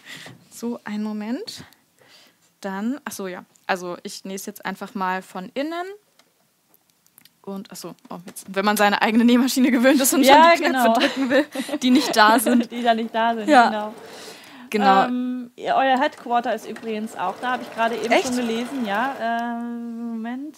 so, 0.50 0.80
einen 0.84 1.02
Moment. 1.04 1.62
Dann, 2.60 3.00
ach 3.04 3.12
so, 3.12 3.26
ja. 3.26 3.44
Also 3.66 3.96
ich 4.02 4.24
nähe 4.24 4.36
es 4.36 4.46
jetzt 4.46 4.64
einfach 4.64 4.94
mal 4.94 5.22
von 5.22 5.50
innen. 5.54 5.84
Und, 7.42 7.68
ach 7.72 7.76
so, 7.76 7.94
oh, 8.10 8.18
jetzt, 8.26 8.46
wenn 8.54 8.64
man 8.64 8.76
seine 8.76 9.00
eigene 9.00 9.24
Nähmaschine 9.24 9.70
gewöhnt 9.70 10.00
ist 10.00 10.12
und 10.12 10.22
Ja, 10.22 10.52
schon 10.56 10.64
die 10.64 10.68
Knöpfe 10.70 10.82
genau. 10.82 10.98
drücken 10.98 11.30
will, 11.30 11.46
die 11.82 11.90
nicht 11.90 12.14
da 12.14 12.38
sind. 12.40 12.70
Die 12.70 12.82
da 12.82 12.92
nicht 12.94 13.14
da 13.14 13.34
sind, 13.34 13.48
Ja. 13.48 13.68
genau. 13.68 13.94
Genau. 14.70 15.04
Ähm, 15.06 15.50
euer 15.56 15.98
Headquarter 15.98 16.54
ist 16.54 16.68
übrigens 16.68 17.16
auch 17.16 17.34
da, 17.40 17.52
habe 17.52 17.62
ich 17.62 17.74
gerade 17.74 17.96
eben 17.96 18.12
Echt? 18.12 18.26
schon 18.26 18.36
gelesen, 18.36 18.84
ja. 18.84 19.16
Ähm, 19.18 20.08
Moment. 20.10 20.56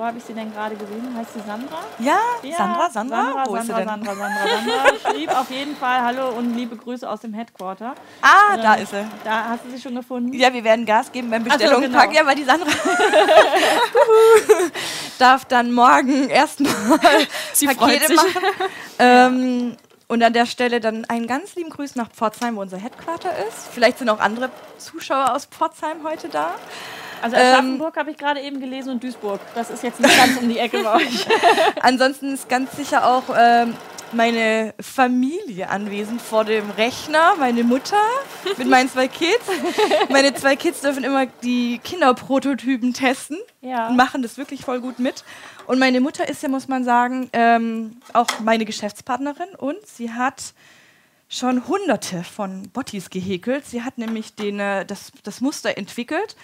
Wo 0.00 0.06
habe 0.06 0.16
ich 0.16 0.24
sie 0.24 0.32
denn 0.32 0.50
gerade 0.50 0.74
gesehen? 0.76 1.14
Heißt 1.14 1.34
sie 1.34 1.40
Sandra? 1.46 1.76
Ja, 1.98 2.16
Ja, 2.42 2.56
Sandra, 2.56 2.88
Sandra, 2.90 3.22
Sandra, 3.22 3.44
wo 3.46 3.54
ist 3.56 3.62
sie 3.64 3.68
Sandra, 3.68 3.96
denn? 3.96 4.04
Sandra, 4.06 4.14
Sandra, 4.14 4.48
Sandra. 4.48 4.98
Schrieb 5.12 5.38
auf 5.38 5.50
jeden 5.50 5.76
Fall 5.76 6.02
Hallo 6.02 6.28
und 6.30 6.54
liebe 6.56 6.74
Grüße 6.74 7.06
aus 7.06 7.20
dem 7.20 7.34
Headquarter. 7.34 7.94
Ah, 8.22 8.56
da 8.56 8.76
Ähm, 8.76 8.82
ist 8.82 8.90
sie. 8.92 9.04
Da 9.24 9.44
hast 9.50 9.66
du 9.66 9.70
sie 9.70 9.78
schon 9.78 9.94
gefunden? 9.94 10.32
Ja, 10.32 10.54
wir 10.54 10.64
werden 10.64 10.86
Gas 10.86 11.12
geben 11.12 11.28
beim 11.28 11.44
Ach 11.50 11.60
so, 11.60 11.80
genau. 11.80 11.98
packen. 11.98 12.14
Ja, 12.14 12.24
weil 12.24 12.34
die 12.34 12.44
Sandra 12.44 12.70
darf 15.18 15.44
dann 15.44 15.70
morgen 15.70 16.30
erstmal 16.30 16.72
Pakete 17.76 18.14
machen. 18.14 18.42
Ähm, 18.98 19.76
und 20.08 20.22
an 20.22 20.32
der 20.32 20.46
Stelle 20.46 20.80
dann 20.80 21.04
einen 21.10 21.26
ganz 21.26 21.56
lieben 21.56 21.68
Gruß 21.68 21.94
nach 21.96 22.08
Pforzheim, 22.10 22.56
wo 22.56 22.62
unser 22.62 22.78
Headquarter 22.78 23.32
ist. 23.48 23.68
Vielleicht 23.70 23.98
sind 23.98 24.08
auch 24.08 24.20
andere 24.20 24.48
Zuschauer 24.78 25.34
aus 25.34 25.44
Pforzheim 25.44 25.98
heute 26.04 26.30
da. 26.30 26.52
Also 27.22 27.36
Ähm, 27.36 27.42
Aschaffenburg 27.42 27.96
habe 27.96 28.10
ich 28.10 28.16
gerade 28.16 28.40
eben 28.40 28.60
gelesen 28.60 28.90
und 28.90 29.02
Duisburg. 29.02 29.40
Das 29.54 29.70
ist 29.70 29.82
jetzt 29.82 30.00
nicht 30.00 30.16
ganz 30.16 30.38
um 30.40 30.48
die 30.48 30.58
Ecke 30.58 30.82
bei 30.82 30.94
euch. 30.96 31.26
Ansonsten 31.80 32.34
ist 32.34 32.48
ganz 32.48 32.72
sicher 32.76 33.06
auch 33.06 33.24
ähm, 33.36 33.74
meine 34.12 34.74
Familie 34.80 35.68
anwesend 35.70 36.20
vor 36.20 36.44
dem 36.44 36.68
Rechner, 36.70 37.34
meine 37.38 37.62
Mutter 37.62 37.96
mit 38.58 38.66
meinen 38.68 38.88
zwei 38.88 39.06
Kids. 39.08 39.44
Meine 40.08 40.34
zwei 40.34 40.56
Kids 40.56 40.80
dürfen 40.80 41.04
immer 41.04 41.26
die 41.44 41.78
Kinderprototypen 41.84 42.92
testen 42.92 43.38
Ja. 43.60 43.88
und 43.88 43.96
machen 43.96 44.22
das 44.22 44.36
wirklich 44.36 44.64
voll 44.64 44.80
gut 44.80 44.98
mit. 44.98 45.24
Und 45.66 45.78
meine 45.78 46.00
Mutter 46.00 46.28
ist 46.28 46.42
ja, 46.42 46.48
muss 46.48 46.66
man 46.66 46.82
sagen, 46.84 47.30
ähm, 47.32 48.00
auch 48.12 48.26
meine 48.42 48.64
Geschäftspartnerin 48.64 49.50
und 49.56 49.76
sie 49.86 50.10
hat 50.12 50.54
schon 51.28 51.68
hunderte 51.68 52.24
von 52.24 52.68
Bottis 52.70 53.08
gehäkelt. 53.10 53.64
Sie 53.64 53.84
hat 53.84 53.98
nämlich 53.98 54.34
den, 54.34 54.58
äh, 54.58 54.84
das, 54.84 55.12
das 55.22 55.40
Muster 55.40 55.78
entwickelt. 55.78 56.34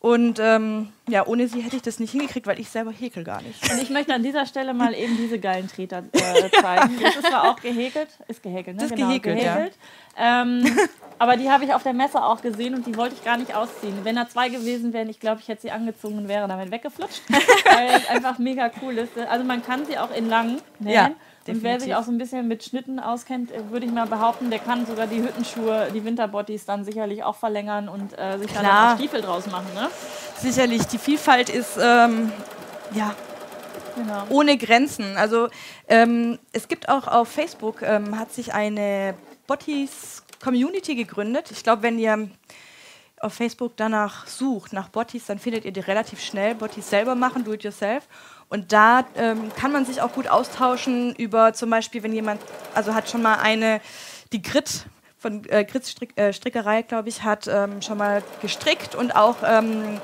Und 0.00 0.38
ähm, 0.40 0.88
ja, 1.10 1.26
ohne 1.26 1.46
sie 1.46 1.60
hätte 1.60 1.76
ich 1.76 1.82
das 1.82 2.00
nicht 2.00 2.12
hingekriegt, 2.12 2.46
weil 2.46 2.58
ich 2.58 2.70
selber 2.70 2.90
häkel 2.90 3.22
gar 3.22 3.42
nicht. 3.42 3.70
Und 3.70 3.82
ich 3.82 3.90
möchte 3.90 4.14
an 4.14 4.22
dieser 4.22 4.46
Stelle 4.46 4.72
mal 4.72 4.94
eben 4.94 5.14
diese 5.18 5.38
geilen 5.38 5.68
Treter 5.68 6.04
äh, 6.12 6.50
zeigen. 6.62 6.98
Das 7.02 7.16
ist 7.16 7.26
zwar 7.26 7.50
auch 7.50 7.60
gehäkelt, 7.60 8.08
ist 8.26 8.42
gehäkelt, 8.42 8.76
ne? 8.76 8.82
Das 8.82 8.92
ist 8.92 8.96
gehäkelt, 8.96 9.42
ja. 9.42 9.66
Ähm, 10.16 10.64
aber 11.18 11.36
die 11.36 11.50
habe 11.50 11.64
ich 11.64 11.74
auf 11.74 11.82
der 11.82 11.92
Messe 11.92 12.24
auch 12.24 12.40
gesehen 12.40 12.74
und 12.74 12.86
die 12.86 12.96
wollte 12.96 13.14
ich 13.14 13.22
gar 13.24 13.36
nicht 13.36 13.54
ausziehen. 13.54 13.94
Wenn 14.02 14.16
da 14.16 14.26
zwei 14.26 14.48
gewesen 14.48 14.94
wären, 14.94 15.10
ich 15.10 15.20
glaube, 15.20 15.42
ich 15.42 15.48
hätte 15.48 15.60
sie 15.62 15.70
angezogen 15.70 16.16
und 16.16 16.28
wäre 16.28 16.48
damit 16.48 16.70
weggeflutscht, 16.70 17.20
weil 17.64 17.88
es 17.88 18.08
einfach 18.08 18.38
mega 18.38 18.70
cool 18.80 18.96
ist. 18.96 19.18
Also 19.18 19.44
man 19.44 19.62
kann 19.62 19.84
sie 19.84 19.98
auch 19.98 20.16
in 20.16 20.30
lang 20.30 20.62
nähen. 20.78 20.94
Ja, 20.94 21.10
und 21.48 21.62
wer 21.62 21.80
sich 21.80 21.88
definitiv. 21.88 21.96
auch 21.96 22.04
so 22.04 22.10
ein 22.12 22.18
bisschen 22.18 22.48
mit 22.48 22.62
Schnitten 22.64 23.00
auskennt, 23.00 23.50
äh, 23.50 23.70
würde 23.70 23.86
ich 23.86 23.92
mal 23.92 24.06
behaupten, 24.06 24.50
der 24.50 24.58
kann 24.58 24.86
sogar 24.86 25.06
die 25.06 25.22
Hüttenschuhe, 25.22 25.88
die 25.94 26.04
Winterbottis 26.04 26.64
dann 26.66 26.84
sicherlich 26.84 27.24
auch 27.24 27.36
verlängern 27.36 27.88
und 27.88 28.18
äh, 28.18 28.38
sich 28.38 28.52
dann 28.52 28.64
Klar. 28.64 28.92
auch 28.92 28.98
Stiefel 28.98 29.22
draus 29.22 29.46
machen. 29.46 29.66
Ne? 29.74 29.88
Sicherlich, 30.36 30.86
die 30.86 30.98
Vielfalt 30.98 31.48
ist 31.48 31.78
ähm, 31.80 32.32
ja 32.94 33.14
Genau. 33.96 34.24
ohne 34.30 34.56
Grenzen. 34.56 35.16
Also 35.16 35.48
ähm, 35.88 36.38
es 36.52 36.68
gibt 36.68 36.88
auch 36.88 37.06
auf 37.08 37.28
Facebook, 37.28 37.82
ähm, 37.82 38.18
hat 38.18 38.32
sich 38.32 38.54
eine 38.54 39.14
Bottis 39.46 40.22
Community 40.42 40.94
gegründet. 40.94 41.50
Ich 41.50 41.62
glaube, 41.62 41.82
wenn 41.82 41.98
ihr 41.98 42.30
auf 43.20 43.34
Facebook 43.34 43.76
danach 43.76 44.26
sucht, 44.26 44.72
nach 44.72 44.88
Bottis, 44.88 45.26
dann 45.26 45.38
findet 45.38 45.64
ihr 45.64 45.72
die 45.72 45.80
relativ 45.80 46.20
schnell. 46.22 46.54
Bottis 46.54 46.88
selber 46.88 47.14
machen, 47.14 47.44
do 47.44 47.52
it 47.52 47.62
yourself. 47.64 48.08
Und 48.50 48.72
da 48.72 49.06
ähm, 49.16 49.50
kann 49.56 49.72
man 49.72 49.86
sich 49.86 50.02
auch 50.02 50.12
gut 50.12 50.28
austauschen 50.28 51.14
über 51.14 51.54
zum 51.54 51.70
Beispiel, 51.70 52.02
wenn 52.02 52.12
jemand, 52.12 52.42
also 52.74 52.94
hat 52.94 53.08
schon 53.08 53.22
mal 53.22 53.36
eine, 53.36 53.80
die 54.32 54.42
Grit 54.42 54.86
von 55.18 55.48
äh, 55.48 55.64
Grits 55.64 55.90
Strick, 55.90 56.18
äh, 56.18 56.32
Strickerei, 56.32 56.82
glaube 56.82 57.08
ich, 57.08 57.22
hat 57.22 57.46
ähm, 57.46 57.80
schon 57.80 57.98
mal 57.98 58.22
gestrickt 58.42 58.94
und 58.94 59.14
auch 59.14 59.36
ähm, 59.44 60.00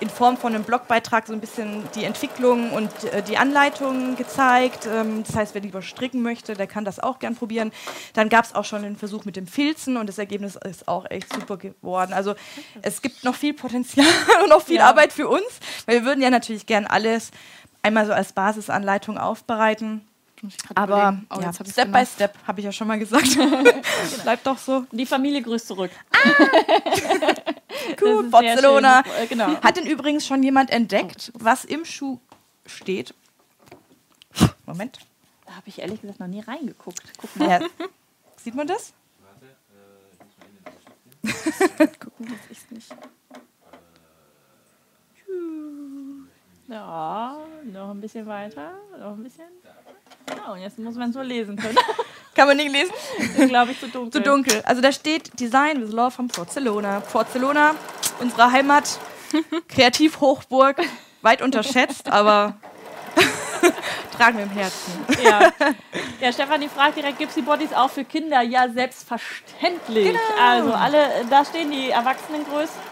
in 0.00 0.08
Form 0.10 0.36
von 0.36 0.54
einem 0.54 0.64
Blogbeitrag 0.64 1.26
so 1.26 1.32
ein 1.32 1.40
bisschen 1.40 1.82
die 1.94 2.04
Entwicklung 2.04 2.70
und 2.72 2.90
äh, 3.04 3.22
die 3.22 3.36
Anleitungen 3.36 4.16
gezeigt. 4.16 4.86
Ähm, 4.86 5.22
das 5.26 5.34
heißt, 5.36 5.54
wer 5.54 5.60
lieber 5.60 5.82
stricken 5.82 6.22
möchte, 6.22 6.54
der 6.54 6.66
kann 6.66 6.84
das 6.84 7.00
auch 7.00 7.18
gern 7.18 7.36
probieren. 7.36 7.72
Dann 8.14 8.28
gab 8.28 8.44
es 8.44 8.54
auch 8.54 8.64
schon 8.64 8.82
den 8.82 8.96
Versuch 8.96 9.24
mit 9.24 9.36
dem 9.36 9.46
Filzen 9.46 9.96
und 9.96 10.08
das 10.08 10.18
Ergebnis 10.18 10.56
ist 10.56 10.88
auch 10.88 11.06
echt 11.10 11.32
super 11.32 11.56
geworden. 11.56 12.12
Also 12.12 12.34
es 12.82 13.02
gibt 13.02 13.24
noch 13.24 13.34
viel 13.34 13.54
Potenzial 13.54 14.06
und 14.42 14.50
noch 14.50 14.62
viel 14.62 14.76
Ja. 14.76 14.88
Arbeit 14.88 15.12
für 15.12 15.28
uns, 15.28 15.44
weil 15.86 15.96
wir 15.96 16.04
würden 16.04 16.22
ja 16.22 16.30
natürlich 16.30 16.66
gern 16.66 16.86
alles 16.86 17.30
einmal 17.82 18.06
so 18.06 18.12
als 18.12 18.32
Basisanleitung 18.32 19.18
aufbereiten. 19.18 20.06
Muss 20.42 20.54
ich 20.54 20.76
Aber. 20.76 21.18
Oh, 21.30 21.40
ja, 21.40 21.52
Step 21.52 21.86
genau. 21.86 21.98
by 21.98 22.06
Step, 22.06 22.34
habe 22.46 22.60
ich 22.60 22.64
ja 22.66 22.72
schon 22.72 22.86
mal 22.86 22.98
gesagt. 22.98 23.28
Bleibt 24.22 24.46
doch 24.46 24.58
so. 24.58 24.84
Die 24.92 25.06
Familie 25.06 25.42
grüßt 25.42 25.66
zurück. 25.66 25.90
Cool, 26.14 26.24
Das 28.00 28.00
ist 28.00 28.00
sehr 28.00 28.30
Barcelona. 28.30 29.02
Äh, 29.20 29.26
Genau. 29.26 29.48
Hat 29.62 29.76
denn 29.76 29.86
übrigens 29.86 30.26
schon 30.26 30.42
jemand 30.42 30.70
entdeckt, 30.70 31.32
was 31.34 31.64
im 31.64 31.84
Schuh 31.84 32.20
steht? 32.66 33.14
Moment. 34.66 34.98
Da 35.46 35.54
habe 35.54 35.68
ich 35.68 35.78
ehrlich 35.80 36.00
gesagt 36.00 36.20
noch 36.20 36.26
nie 36.26 36.40
reingeguckt. 36.40 37.02
Guck 37.18 37.36
mal. 37.36 37.48
Ja. 37.48 37.60
Sieht 38.36 38.54
man 38.54 38.66
das? 38.66 38.92
Gucken, 41.98 42.26
dass 42.26 42.38
ich's 42.50 42.70
nicht. 42.70 42.94
Ja, 46.68 47.38
noch 47.72 47.90
ein 47.90 48.00
bisschen 48.00 48.26
weiter. 48.26 48.72
Noch 48.98 49.12
ein 49.12 49.22
bisschen. 49.22 49.46
Ja, 50.28 50.52
und 50.52 50.60
jetzt 50.60 50.78
muss 50.78 50.96
man 50.96 51.12
so 51.12 51.22
lesen 51.22 51.56
können. 51.56 51.78
Kann 52.34 52.46
man 52.46 52.56
nicht 52.58 52.70
lesen? 52.70 52.92
ist, 53.18 53.48
glaube 53.48 53.72
ich, 53.72 53.80
zu 53.80 53.88
dunkel. 53.88 54.12
Zu 54.12 54.20
dunkel. 54.20 54.62
Also 54.64 54.82
da 54.82 54.92
steht 54.92 55.40
Design 55.40 55.80
with 55.80 55.92
Love 55.92 56.10
von 56.10 56.28
Barcelona. 56.28 57.02
Barcelona, 57.12 57.74
unsere 58.20 58.52
Heimat, 58.52 58.98
Kreativhochburg, 59.68 60.76
weit 61.22 61.40
unterschätzt, 61.40 62.10
aber 62.10 62.54
tragen 64.16 64.36
wir 64.36 64.44
im 64.44 64.50
Herzen. 64.50 64.92
Ja. 65.24 65.50
ja, 66.20 66.32
Stefanie 66.32 66.68
fragt 66.68 66.96
direkt, 66.98 67.18
gibt 67.18 67.30
es 67.30 67.34
die 67.34 67.42
Bodies 67.42 67.72
auch 67.72 67.90
für 67.90 68.04
Kinder? 68.04 68.42
Ja, 68.42 68.68
selbstverständlich. 68.68 70.16
Also 70.40 70.74
alle, 70.74 71.24
da 71.30 71.44
stehen 71.44 71.70
die 71.70 71.90
Erwachsenengrößen. 71.90 72.87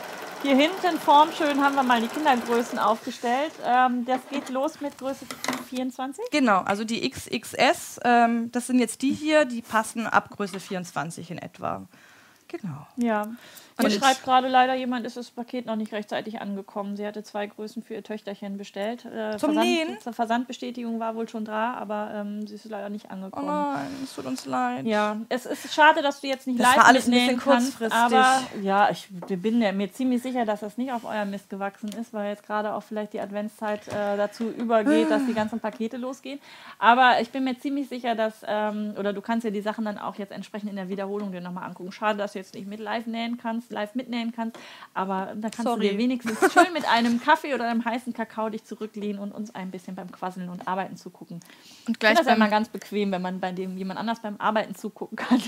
Hier 0.47 0.55
hinten 0.55 1.01
formschön 1.01 1.61
haben 1.61 1.75
wir 1.75 1.83
mal 1.83 2.01
die 2.01 2.07
Kindergrößen 2.07 2.79
aufgestellt. 2.79 3.51
Ähm, 3.65 4.05
das 4.05 4.21
geht 4.31 4.49
los 4.49 4.81
mit 4.81 4.97
Größe 4.97 5.27
24. 5.69 6.23
Genau, 6.31 6.61
also 6.61 6.85
die 6.85 7.11
XXS, 7.11 7.99
ähm, 8.05 8.53
das 8.53 8.69
sind 8.69 8.79
jetzt 8.79 9.03
die 9.03 9.11
hier, 9.11 9.45
die 9.45 9.61
passen 9.61 10.07
ab 10.07 10.31
Größe 10.31 10.61
24 10.61 11.33
in 11.33 11.39
etwa. 11.39 11.89
Genau. 12.47 12.87
Ja. 12.95 13.27
Hier 13.79 13.87
Und- 13.87 13.93
schreibt 13.93 14.25
gerade 14.25 14.49
leider 14.49 14.75
jemand, 14.75 15.05
ist 15.07 15.19
das 15.19 15.31
Paket 15.31 15.67
noch 15.67 15.77
nicht 15.77 15.93
rechtzeitig 15.93 16.41
angekommen. 16.41 16.97
Sie 16.97 17.07
hatte 17.07 17.23
zwei 17.23 17.47
Größen 17.47 17.83
für 17.83 17.93
ihr 17.93 18.03
Töchterchen 18.03 18.57
bestellt. 18.57 19.05
Äh, 19.05 19.37
Zum 19.37 19.55
Nähen? 19.55 19.99
Versand, 20.01 20.15
Versandbestätigung 20.17 20.99
war 20.99 21.15
wohl 21.15 21.29
schon 21.29 21.45
da, 21.45 21.75
aber 21.75 22.11
ähm, 22.15 22.47
sie 22.47 22.55
ist 22.55 22.65
leider 22.65 22.89
nicht 22.89 23.07
Oh 23.11 23.13
angekommen. 23.13 23.47
nein, 23.49 23.87
es 24.03 24.15
tut 24.15 24.25
uns 24.25 24.47
leid. 24.47 24.87
Ja, 24.87 25.19
es 25.29 25.45
ist 25.45 25.75
schade, 25.75 26.01
dass 26.01 26.23
du 26.23 26.27
jetzt 26.27 26.47
nicht 26.47 26.59
Das 26.59 26.69
live 26.69 26.77
war 26.79 26.87
alles 26.87 27.07
ein 27.07 27.11
bisschen 27.13 27.39
kannst, 27.39 27.79
kurzfristig. 27.79 27.99
aber 27.99 28.41
ja, 28.63 28.89
ich 28.91 29.09
bin 29.29 29.59
mir 29.59 29.93
ziemlich 29.93 30.23
sicher, 30.23 30.47
dass 30.47 30.61
das 30.61 30.79
nicht 30.79 30.93
auf 30.93 31.05
euer 31.05 31.27
Mist 31.27 31.51
gewachsen 31.51 31.91
ist, 32.01 32.15
weil 32.15 32.31
jetzt 32.31 32.47
gerade 32.47 32.73
auch 32.73 32.83
vielleicht 32.83 33.13
die 33.13 33.21
Adventszeit 33.21 33.87
äh, 33.89 34.17
dazu 34.17 34.49
übergeht, 34.51 35.11
dass 35.11 35.27
die 35.27 35.35
ganzen 35.35 35.61
Pakete 35.61 35.99
losgehen. 35.99 36.41
Aber 36.79 37.21
ich 37.21 37.31
bin 37.31 37.45
mir 37.45 37.59
ziemlich 37.59 37.89
sicher, 37.91 38.15
dass, 38.15 38.37
ähm, 38.47 38.95
oder 38.99 39.13
du 39.13 39.21
kannst 39.21 39.45
ja 39.45 39.51
die 39.51 39.61
Sachen 39.61 39.85
dann 39.85 39.99
auch 39.99 40.15
jetzt 40.17 40.33
entsprechend 40.33 40.71
in 40.71 40.77
der 40.77 40.89
Wiederholung 40.89 41.31
dir 41.33 41.43
nochmal 41.43 41.65
angucken. 41.65 41.93
Schade, 41.93 42.17
dass 42.19 42.33
du 42.33 42.39
jetzt 42.39 42.55
nicht 42.55 42.67
mit 42.67 42.81
live 42.81 43.07
nähen 43.07 43.37
kannst, 43.37 43.66
live 43.71 43.95
mitnähen 43.95 44.33
kannst, 44.33 44.59
aber 44.95 45.35
da 45.37 45.51
kannst 45.51 45.63
Sorry. 45.63 45.89
du 45.89 45.93
dir 45.93 45.99
wenigstens 45.99 46.53
schön 46.53 46.73
mit 46.73 46.87
einem 46.89 47.21
Kaffee 47.21 47.55
oder 47.55 47.69
einem 47.69 47.85
heißen 47.85 48.13
Kakao 48.13 48.49
dich 48.49 48.65
zurücklehnen 48.65 49.21
und 49.21 49.33
uns 49.33 49.55
ein 49.55 49.71
bisschen 49.71 49.95
beim 49.95 50.11
Quasseln 50.11 50.49
und 50.49 50.67
Arbeiten 50.67 50.97
zugucken. 50.97 51.37
Und 51.37 51.45
Ich 51.65 51.85
finde 51.85 51.99
gleich 51.99 52.17
das 52.17 52.27
ja 52.27 52.35
immer 52.35 52.49
ganz 52.49 52.69
bequem, 52.69 53.13
wenn 53.13 53.23
man 53.23 53.41
bei 53.41 53.53
dem 53.53 53.77
jemand 53.77 53.99
anders 53.99 54.21
beim 54.21 54.37
Arbeiten 54.39 54.75
zugucken 54.75 55.17
kann. 55.17 55.41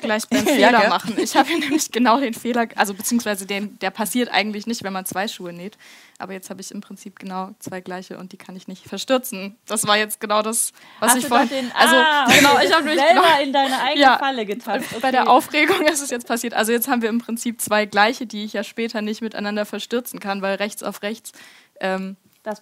Gleich 0.00 0.28
beim 0.28 0.44
Ja, 0.46 0.52
Fehler 0.54 0.80
gell? 0.80 0.88
machen. 0.88 1.14
Ich 1.18 1.36
habe 1.36 1.48
hier 1.48 1.58
nämlich 1.60 1.90
genau 1.90 2.20
den 2.20 2.34
Fehler, 2.34 2.66
also 2.76 2.94
beziehungsweise 2.94 3.46
den, 3.46 3.78
der 3.78 3.90
passiert 3.90 4.28
eigentlich 4.30 4.66
nicht, 4.66 4.82
wenn 4.84 4.92
man 4.92 5.04
zwei 5.06 5.28
Schuhe 5.28 5.52
näht. 5.52 5.76
Aber 6.18 6.32
jetzt 6.32 6.48
habe 6.50 6.60
ich 6.60 6.70
im 6.70 6.80
Prinzip 6.80 7.18
genau 7.18 7.50
zwei 7.58 7.80
gleiche 7.80 8.18
und 8.18 8.32
die 8.32 8.36
kann 8.36 8.54
ich 8.54 8.68
nicht 8.68 8.86
verstürzen. 8.86 9.56
Das 9.66 9.86
war 9.86 9.96
jetzt 9.96 10.20
genau 10.20 10.42
das, 10.42 10.72
was 11.00 11.10
Hast 11.12 11.18
ich 11.18 11.26
vorhin. 11.26 11.48
den, 11.48 11.72
also 11.72 11.96
ah, 11.96 12.26
genau, 12.36 12.52
okay, 12.54 12.66
ich 12.66 12.72
habe 12.74 12.84
mich 12.84 12.94
selber 13.00 13.22
genau, 13.22 13.42
in 13.42 13.52
deine 13.52 13.80
eigene 13.82 14.00
Ja. 14.00 14.18
Falle 14.18 14.46
getappt. 14.46 15.00
bei 15.00 15.10
der 15.10 15.22
Okay. 15.22 15.30
Aufregung 15.30 15.80
ist 15.86 16.00
es 16.02 16.10
jetzt 16.10 16.26
passiert. 16.28 16.54
Also 16.54 16.70
jetzt 16.72 16.86
haben 16.88 17.02
wir 17.02 17.08
im 17.08 17.18
Prinzip 17.18 17.60
zwei 17.60 17.86
gleiche, 17.86 18.26
die 18.26 18.44
ich 18.44 18.52
ja 18.52 18.62
später 18.62 19.02
nicht 19.02 19.22
miteinander 19.22 19.64
verstürzen 19.66 20.20
kann, 20.20 20.40
weil 20.42 20.54
rechts 20.56 20.82
auf 20.82 21.02
rechts 21.02 21.32
ähm, 21.80 22.16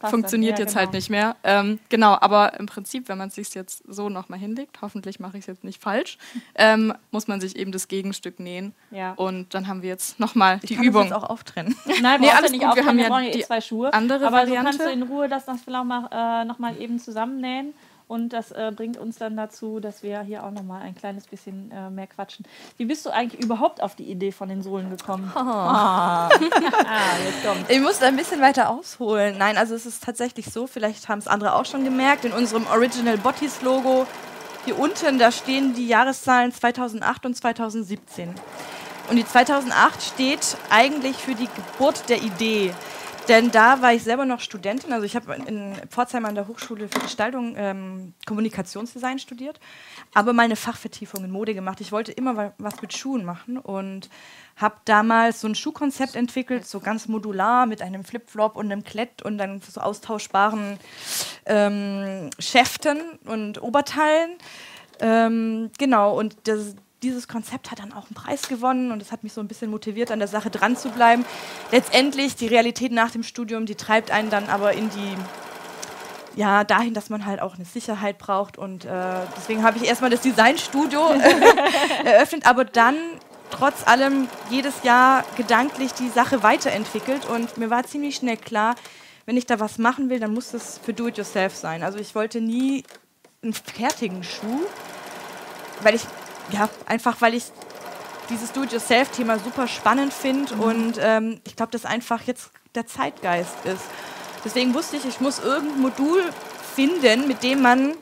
funktioniert 0.09 0.53
dann. 0.55 0.59
Ja, 0.59 0.65
jetzt 0.65 0.73
genau. 0.73 0.81
halt 0.81 0.93
nicht 0.93 1.11
mehr. 1.11 1.37
Ähm, 1.43 1.81
genau, 1.89 2.17
aber 2.21 2.59
im 2.59 2.67
Prinzip, 2.67 3.09
wenn 3.09 3.19
man 3.19 3.29
es 3.29 3.35
sich 3.35 3.53
jetzt 3.55 3.83
so 3.87 4.09
nochmal 4.09 4.39
hinlegt, 4.39 4.81
hoffentlich 4.83 5.21
mache 5.21 5.37
ich 5.39 5.43
es 5.43 5.47
jetzt 5.47 5.65
nicht 5.65 5.83
falsch, 5.83 6.19
ähm, 6.55 6.95
muss 7.11 7.29
man 7.29 7.41
sich 7.41 7.57
eben 7.57 7.73
das 7.73 7.89
Gegenstück 7.89 8.41
nähen. 8.41 8.75
Ja. 8.91 9.13
Und 9.13 9.55
dann 9.55 9.69
haben 9.69 9.83
wir 9.83 9.89
jetzt 9.89 10.21
nochmal 10.21 10.59
Ich 10.63 10.69
die 10.69 10.75
kann 10.77 10.85
das 10.85 10.91
Übung. 10.91 11.03
jetzt 11.05 11.13
auch 11.13 11.29
auftrennen. 11.29 11.75
Nein, 12.03 12.21
Nee, 12.21 12.31
alles 12.31 12.51
nicht 12.53 12.63
gut, 12.63 12.77
wir 12.77 12.85
haben 12.85 12.97
wir 12.97 13.05
ja 13.05 13.11
brauchen 13.11 13.25
ja 13.25 13.31
eh 13.31 13.39
die 13.39 13.43
zwei 13.43 13.61
Schuhe. 13.61 13.93
andere 13.93 14.27
Aber 14.27 14.37
Variante. 14.39 14.73
so 14.73 14.79
kannst 14.79 14.81
du 14.81 14.93
in 14.93 15.03
Ruhe 15.03 15.29
das 15.29 15.47
mal, 15.47 16.43
äh, 16.43 16.45
noch 16.45 16.59
mal 16.59 16.77
eben 16.81 16.99
zusammennähen. 16.99 17.75
Und 18.09 18.31
das 18.31 18.53
äh, 18.53 18.73
bringt 18.75 18.99
uns 18.99 19.19
dann 19.19 19.37
dazu, 19.37 19.81
dass 19.81 20.03
wir 20.03 20.21
hier 20.23 20.45
auch 20.45 20.51
nochmal 20.51 20.83
ein 20.83 20.95
kleines 20.95 21.27
bisschen 21.27 21.71
äh, 21.71 21.91
mehr 21.91 22.07
quatschen. 22.07 22.45
Wie 22.77 22.85
bist 22.85 23.07
du 23.07 23.11
eigentlich 23.11 23.43
überhaupt 23.43 23.83
auf 23.83 23.95
die 23.95 24.11
Idee 24.11 24.33
von 24.33 24.49
den 24.49 24.63
Sohlen 24.63 24.91
gekommen? 24.91 25.33
Oh. 25.35 25.39
ah, 25.41 26.29
jetzt 27.25 27.45
kommt. 27.45 27.71
Ich 27.71 27.81
muss 27.81 28.03
ein 28.03 28.17
bisschen 28.17 28.41
weiter 28.41 28.71
ausholen. 28.71 29.39
Nein, 29.39 29.57
also 29.57 29.75
es 29.75 29.87
ist 29.87 30.03
tatsächlich 30.03 30.47
so, 30.47 30.67
vielleicht 30.67 31.09
haben 31.09 31.19
es 31.19 31.29
andere 31.29 31.55
auch 31.55 31.65
schon 31.65 31.85
gemerkt, 31.85 32.25
in 32.25 32.33
unserem 32.33 32.67
Original 32.67 33.19
Bodies 33.19 33.63
Logo 33.63 34.07
hier 34.65 34.79
unten, 34.79 35.19
da 35.19 35.33
stehen 35.33 35.75
die 35.75 35.89
Jahreszahlen 35.89 36.53
2008 36.53 37.27
und 37.27 37.35
2017. 37.37 38.33
Und 39.11 39.17
die 39.17 39.27
2008 39.27 40.03
steht 40.03 40.57
eigentlich 40.71 41.17
für 41.17 41.35
die 41.35 41.49
Geburt 41.49 42.09
der 42.09 42.23
Idee. 42.23 42.73
Denn 43.29 43.53
da 43.53 43.81
war 43.81 43.93
ich 43.93 44.03
selber 44.03 44.25
noch 44.25 44.41
Studentin. 44.41 44.93
Also 44.93 45.07
ich 45.07 45.15
habe 45.15 45.35
in 45.47 45.75
Pforzheim 45.89 46.25
an 46.25 46.35
der 46.35 46.49
Hochschule 46.49 46.89
für 46.89 46.99
Gestaltung 46.99 47.55
ähm, 47.57 48.15
Kommunikationsdesign 48.27 49.21
studiert, 49.21 49.61
aber 50.13 50.33
mal 50.33 50.43
eine 50.43 50.57
Fachvertiefung 50.57 51.25
in 51.25 51.31
Mode 51.31 51.55
gemacht. 51.55 51.81
Ich 51.81 51.93
wollte 51.93 52.11
immer 52.11 52.53
was 52.59 52.83
mit 52.83 52.93
Schuhen 52.93 53.25
machen 53.25 53.59
und 53.59 54.11
habe 54.57 54.77
damals 54.85 55.41
so 55.41 55.49
ein 55.49 55.55
Schuhkonzept 55.55 56.17
entwickelt, 56.17 56.67
so 56.67 56.81
ganz 56.81 57.07
modular 57.07 57.67
mit 57.67 57.81
einem 57.81 58.05
Flipflop 58.05 58.57
und 58.57 58.71
einem 58.71 58.83
Klett 58.83 59.23
und 59.23 59.39
dann 59.39 59.61
so 59.61 59.81
austauschbaren 59.81 60.79
ähm, 61.47 62.31
Schäften 62.41 63.01
und 63.25 63.63
Oberteilen. 63.63 64.33
Ähm, 65.01 65.71
genau, 65.79 66.19
und 66.19 66.37
das, 66.45 66.75
dieses 67.03 67.29
Konzept 67.29 67.71
hat 67.71 67.81
dann 67.81 67.93
auch 67.93 68.07
einen 68.07 68.15
Preis 68.15 68.49
gewonnen 68.49 68.93
und 68.93 69.01
das 69.01 69.13
hat 69.13 69.25
mich 69.25 69.33
so 69.33 69.41
ein 69.41 69.49
bisschen 69.49 69.71
motiviert, 69.71 70.11
an 70.11 70.19
der 70.19 70.29
Sache 70.29 70.51
dran 70.51 70.77
zu 70.77 70.91
bleiben. 70.91 71.25
Letztendlich, 71.71 72.37
die 72.37 72.47
Realität 72.47 72.93
nach 72.93 73.11
dem 73.11 73.23
Studium, 73.23 73.67
die 73.67 73.75
treibt 73.75 74.11
einen 74.11 74.31
dann 74.31 74.49
aber 74.49 74.73
in 74.73 74.89
die, 74.91 76.41
ja, 76.41 76.65
dahin, 76.65 76.95
dass 76.95 77.11
man 77.11 77.27
halt 77.27 77.41
auch 77.41 77.57
eine 77.57 77.65
Sicherheit 77.65 78.19
braucht 78.19 78.57
und 78.57 78.85
äh, 78.85 78.89
deswegen 79.37 79.63
habe 79.63 79.79
ich 79.79 79.85
erstmal 79.85 80.11
das 80.11 80.21
Designstudio 80.21 81.01
eröffnet, 82.05 82.47
aber 82.47 82.65
dann 82.65 82.97
trotz 83.51 83.87
allem 83.87 84.29
jedes 84.49 84.83
Jahr 84.83 85.25
gedanklich 85.37 85.93
die 85.93 86.09
Sache 86.09 86.43
weiterentwickelt 86.43 87.27
und 87.27 87.59
mir 87.59 87.69
war 87.69 87.85
ziemlich 87.85 88.17
schnell 88.17 88.37
klar, 88.37 88.77
wenn 89.27 89.37
ich 89.37 89.47
da 89.47 89.61
was 89.61 89.79
machen 89.79 90.09
will, 90.09 90.21
dann 90.21 90.35
muss 90.35 90.51
das 90.53 90.79
für 90.79 90.95
Do-it-yourself 90.95 91.55
sein. 91.55 91.83
Also 91.83 91.99
ich 91.99 92.15
wollte 92.15 92.41
nie 92.41 92.85
einen 93.43 93.53
fertigen 93.53 94.25
Schuh, 94.25 94.61
weil 95.83 95.95
ich 95.95 96.03
ja, 96.51 96.69
einfach 96.87 97.21
weil 97.21 97.35
ich 97.35 97.45
dieses 98.31 98.53
Do-it-yourself-Thema 98.53 99.39
super 99.39 99.69
spannend 99.69 100.13
finde 100.13 100.55
mhm. 100.55 100.61
und 100.63 100.99
ähm, 101.01 101.41
ich 101.47 101.57
glaube, 101.57 101.73
dass 101.73 101.85
einfach 101.85 102.23
jetzt 102.23 102.51
der 102.75 102.87
Zeitgeist 102.87 103.65
ist. 103.65 103.85
Deswegen 104.45 104.75
wusste 104.75 104.97
ich, 104.97 105.05
ich 105.05 105.21
muss 105.21 105.39
irgendein 105.39 105.81
Modul 105.81 106.23
finden, 106.75 107.29
mit 107.29 107.43
dem 107.43 107.63
man, 107.63 107.95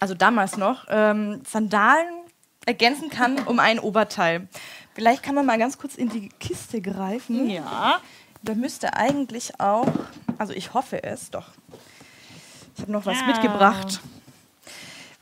also 0.00 0.14
damals 0.14 0.56
noch, 0.56 0.86
ähm, 0.88 1.42
Sandalen 1.46 2.24
ergänzen 2.66 3.10
kann 3.10 3.38
um 3.44 3.58
ein 3.58 3.78
Oberteil. 3.78 4.48
Vielleicht 4.94 5.22
kann 5.22 5.34
man 5.34 5.44
mal 5.44 5.58
ganz 5.58 5.78
kurz 5.78 5.96
in 5.96 6.08
die 6.08 6.28
Kiste 6.40 6.80
greifen. 6.80 7.50
Ja. 7.50 8.00
Da 8.42 8.54
müsste 8.54 8.94
eigentlich 8.94 9.60
auch, 9.60 9.88
also 10.38 10.52
ich 10.52 10.74
hoffe 10.74 11.02
es 11.02 11.30
doch. 11.30 11.48
Ich 12.76 12.82
habe 12.82 12.92
noch 12.92 13.06
was 13.06 13.20
ja. 13.20 13.26
mitgebracht. 13.26 14.00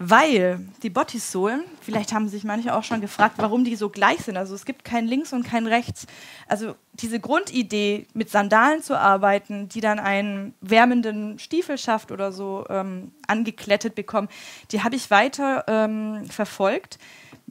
Weil 0.04 0.58
die 0.82 0.90
Bodysohlen, 0.90 1.62
vielleicht 1.80 2.12
haben 2.12 2.28
sich 2.28 2.42
manche 2.42 2.74
auch 2.74 2.82
schon 2.82 3.00
gefragt, 3.00 3.36
warum 3.36 3.62
die 3.62 3.76
so 3.76 3.88
gleich 3.88 4.18
sind. 4.18 4.36
Also 4.36 4.52
es 4.52 4.64
gibt 4.64 4.84
kein 4.84 5.06
Links 5.06 5.32
und 5.32 5.44
kein 5.44 5.64
Rechts. 5.68 6.08
Also 6.48 6.74
diese 6.94 7.20
Grundidee, 7.20 8.08
mit 8.12 8.28
Sandalen 8.28 8.82
zu 8.82 8.98
arbeiten, 8.98 9.68
die 9.68 9.80
dann 9.80 10.00
einen 10.00 10.54
wärmenden 10.60 11.38
Stiefel 11.38 11.78
schafft 11.78 12.10
oder 12.10 12.32
so 12.32 12.66
ähm, 12.68 13.12
angeklettet 13.28 13.94
bekommen, 13.94 14.28
die 14.72 14.82
habe 14.82 14.96
ich 14.96 15.08
weiter 15.12 15.66
ähm, 15.68 16.26
verfolgt. 16.28 16.98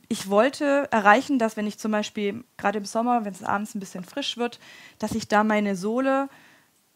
Ich 0.10 0.30
wollte 0.30 0.90
erreichen, 0.92 1.40
dass 1.40 1.56
wenn 1.56 1.68
ich 1.68 1.78
zum 1.78 1.94
Beispiel 1.94 2.44
gerade 2.58 2.80
im 2.80 2.86
Sommer, 2.86 3.24
wenn 3.24 3.34
es 3.34 3.44
abends 3.44 3.76
ein 3.76 3.80
bisschen 3.80 4.04
frisch 4.04 4.36
wird, 4.36 4.60
dass 5.00 5.14
ich 5.14 5.30
da 5.30 5.46
meine 5.46 5.78
Sohle, 5.78 6.28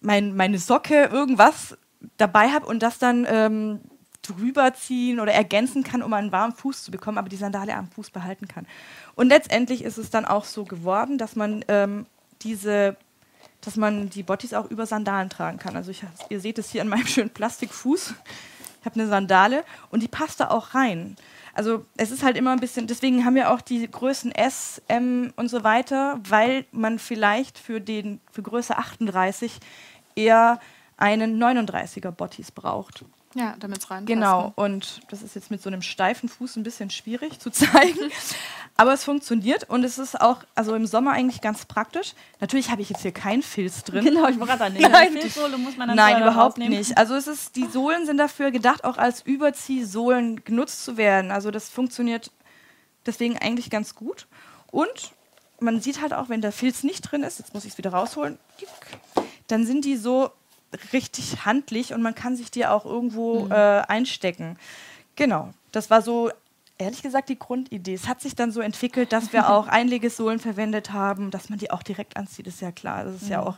mein, 0.02 0.36
meine 0.36 0.60
Socke, 0.60 1.06
irgendwas 1.06 1.78
dabei 2.18 2.50
habe 2.50 2.66
und 2.66 2.84
das 2.84 3.00
dann 3.00 3.26
ähm, 3.30 3.80
drüber 4.28 4.74
ziehen 4.74 5.20
oder 5.20 5.34
ergänzen 5.34 5.84
kann, 5.84 6.02
um 6.02 6.14
einen 6.14 6.32
warmen 6.32 6.54
Fuß 6.54 6.84
zu 6.84 6.92
bekommen, 6.92 7.18
aber 7.18 7.30
die 7.30 7.36
Sandale 7.36 7.76
am 7.76 7.90
Fuß 7.90 8.10
behalten 8.12 8.48
kann. 8.48 8.66
Und 9.16 9.30
letztendlich 9.30 9.84
ist 9.84 9.98
es 9.98 10.10
dann 10.10 10.26
auch 10.26 10.46
so 10.46 10.66
geworden, 10.66 11.18
dass 11.18 11.36
man 11.36 11.64
ähm, 11.68 12.06
diese, 12.42 12.98
dass 13.62 13.76
man 13.76 14.10
die 14.10 14.24
Bottis 14.24 14.54
auch 14.54 14.70
über 14.70 14.86
Sandalen 14.86 15.30
tragen 15.30 15.58
kann. 15.58 15.76
Also 15.76 15.92
ich, 15.92 16.04
ihr 16.30 16.40
seht 16.40 16.58
es 16.58 16.70
hier 16.70 16.82
an 16.82 16.88
meinem 16.88 17.08
schönen 17.08 17.30
Plastikfuß. 17.30 18.14
Ich 18.80 18.86
habe 18.86 19.00
eine 19.00 19.10
Sandale 19.10 19.64
und 19.90 20.04
die 20.04 20.08
passt 20.08 20.40
da 20.40 20.50
auch 20.50 20.76
rein. 20.76 21.16
Also 21.56 21.86
es 21.96 22.12
ist 22.12 22.22
halt 22.22 22.36
immer 22.36 22.52
ein 22.52 22.60
bisschen, 22.60 22.86
deswegen 22.86 23.24
haben 23.24 23.36
wir 23.36 23.50
auch 23.50 23.62
die 23.62 23.90
Größen 23.90 24.32
S, 24.34 24.82
M 24.90 25.32
und 25.38 25.48
so 25.48 25.64
weiter, 25.64 26.20
weil 26.28 26.66
man 26.72 27.00
vielleicht 27.00 27.58
für 27.58 27.80
den 27.80 28.20
für 28.32 28.42
Größe 28.42 28.78
38 28.78 29.60
eher 30.16 30.60
einen 30.98 31.42
39er 31.42 32.12
Bottis 32.12 32.52
braucht. 32.52 33.06
Ja, 33.38 33.56
damit 33.60 33.80
es 33.80 33.92
rein. 33.92 34.06
Genau, 34.06 34.54
und 34.56 35.02
das 35.10 35.22
ist 35.22 35.36
jetzt 35.36 35.52
mit 35.52 35.62
so 35.62 35.70
einem 35.70 35.82
steifen 35.82 36.30
Fuß 36.30 36.56
ein 36.56 36.64
bisschen 36.64 36.90
schwierig 36.90 37.38
zu 37.40 37.50
zeigen. 37.52 38.10
Aber 38.78 38.94
es 38.94 39.04
funktioniert 39.04 39.70
und 39.70 39.84
es 39.84 39.98
ist 39.98 40.20
auch, 40.20 40.44
also 40.56 40.74
im 40.74 40.88
Sommer 40.88 41.12
eigentlich 41.12 41.42
ganz 41.42 41.66
praktisch. 41.66 42.14
Natürlich 42.40 42.72
habe 42.72 42.82
ich 42.82 42.90
jetzt 42.90 43.02
hier 43.02 43.12
keinen 43.12 43.42
Filz 43.42 43.84
drin. 43.84 44.06
Genau, 44.06 44.30
ich 44.30 44.40
wollte 44.40 44.58
gerade 44.58 44.74
sagen, 44.74 44.78
Nein, 44.92 45.12
Filzsohle 45.12 45.58
muss 45.58 45.76
man 45.76 45.90
dann 45.90 45.98
Nein, 45.98 46.22
überhaupt 46.22 46.58
nicht. 46.58 46.98
Also 46.98 47.16
es 47.16 47.28
ist, 47.28 47.58
die 47.58 47.68
Sohlen 47.68 48.06
sind 48.06 48.18
dafür 48.18 48.52
gedacht, 48.52 48.86
auch 48.86 48.98
als 48.98 49.22
Überziehsohlen 49.22 50.44
genutzt 50.46 50.86
zu 50.86 50.96
werden. 50.96 51.32
Also 51.32 51.52
das 51.52 51.68
funktioniert 51.68 52.32
deswegen 53.06 53.38
eigentlich 53.38 53.70
ganz 53.70 53.96
gut. 53.96 54.28
Und 54.72 55.12
man 55.60 55.82
sieht 55.82 56.02
halt 56.02 56.14
auch, 56.14 56.30
wenn 56.30 56.40
der 56.40 56.54
Filz 56.54 56.84
nicht 56.84 57.02
drin 57.02 57.24
ist, 57.24 57.40
jetzt 57.40 57.54
muss 57.54 57.66
ich 57.66 57.74
es 57.74 57.78
wieder 57.78 57.92
rausholen, 57.92 58.40
dann 59.48 59.66
sind 59.66 59.84
die 59.84 59.98
so 59.98 60.32
richtig 60.94 61.46
handlich 61.46 61.94
und 61.94 62.02
man 62.02 62.16
kann 62.16 62.36
sich 62.36 62.52
die 62.52 62.66
auch 62.66 62.86
irgendwo 62.86 63.46
mhm. 63.46 63.52
äh, 63.52 63.56
einstecken. 63.88 64.58
Genau, 65.16 65.54
das 65.72 65.90
war 65.90 66.02
so 66.02 66.32
ehrlich 66.78 67.02
gesagt 67.02 67.30
die 67.30 67.40
Grundidee. 67.40 67.94
Es 67.94 68.08
hat 68.08 68.22
sich 68.22 68.36
dann 68.36 68.52
so 68.52 68.62
entwickelt, 68.62 69.14
dass 69.14 69.34
wir 69.34 69.50
auch 69.50 69.68
Einlegesohlen 69.70 70.40
verwendet 70.40 70.92
haben, 70.92 71.32
dass 71.32 71.50
man 71.50 71.60
die 71.60 71.72
auch 71.72 71.84
direkt 71.84 72.18
anzieht, 72.18 72.48
ist 72.48 72.62
ja 72.62 72.72
klar. 72.72 73.06
Das 73.06 73.16
ist 73.16 73.24
mhm. 73.24 73.32
ja 73.32 73.44
auch 73.44 73.58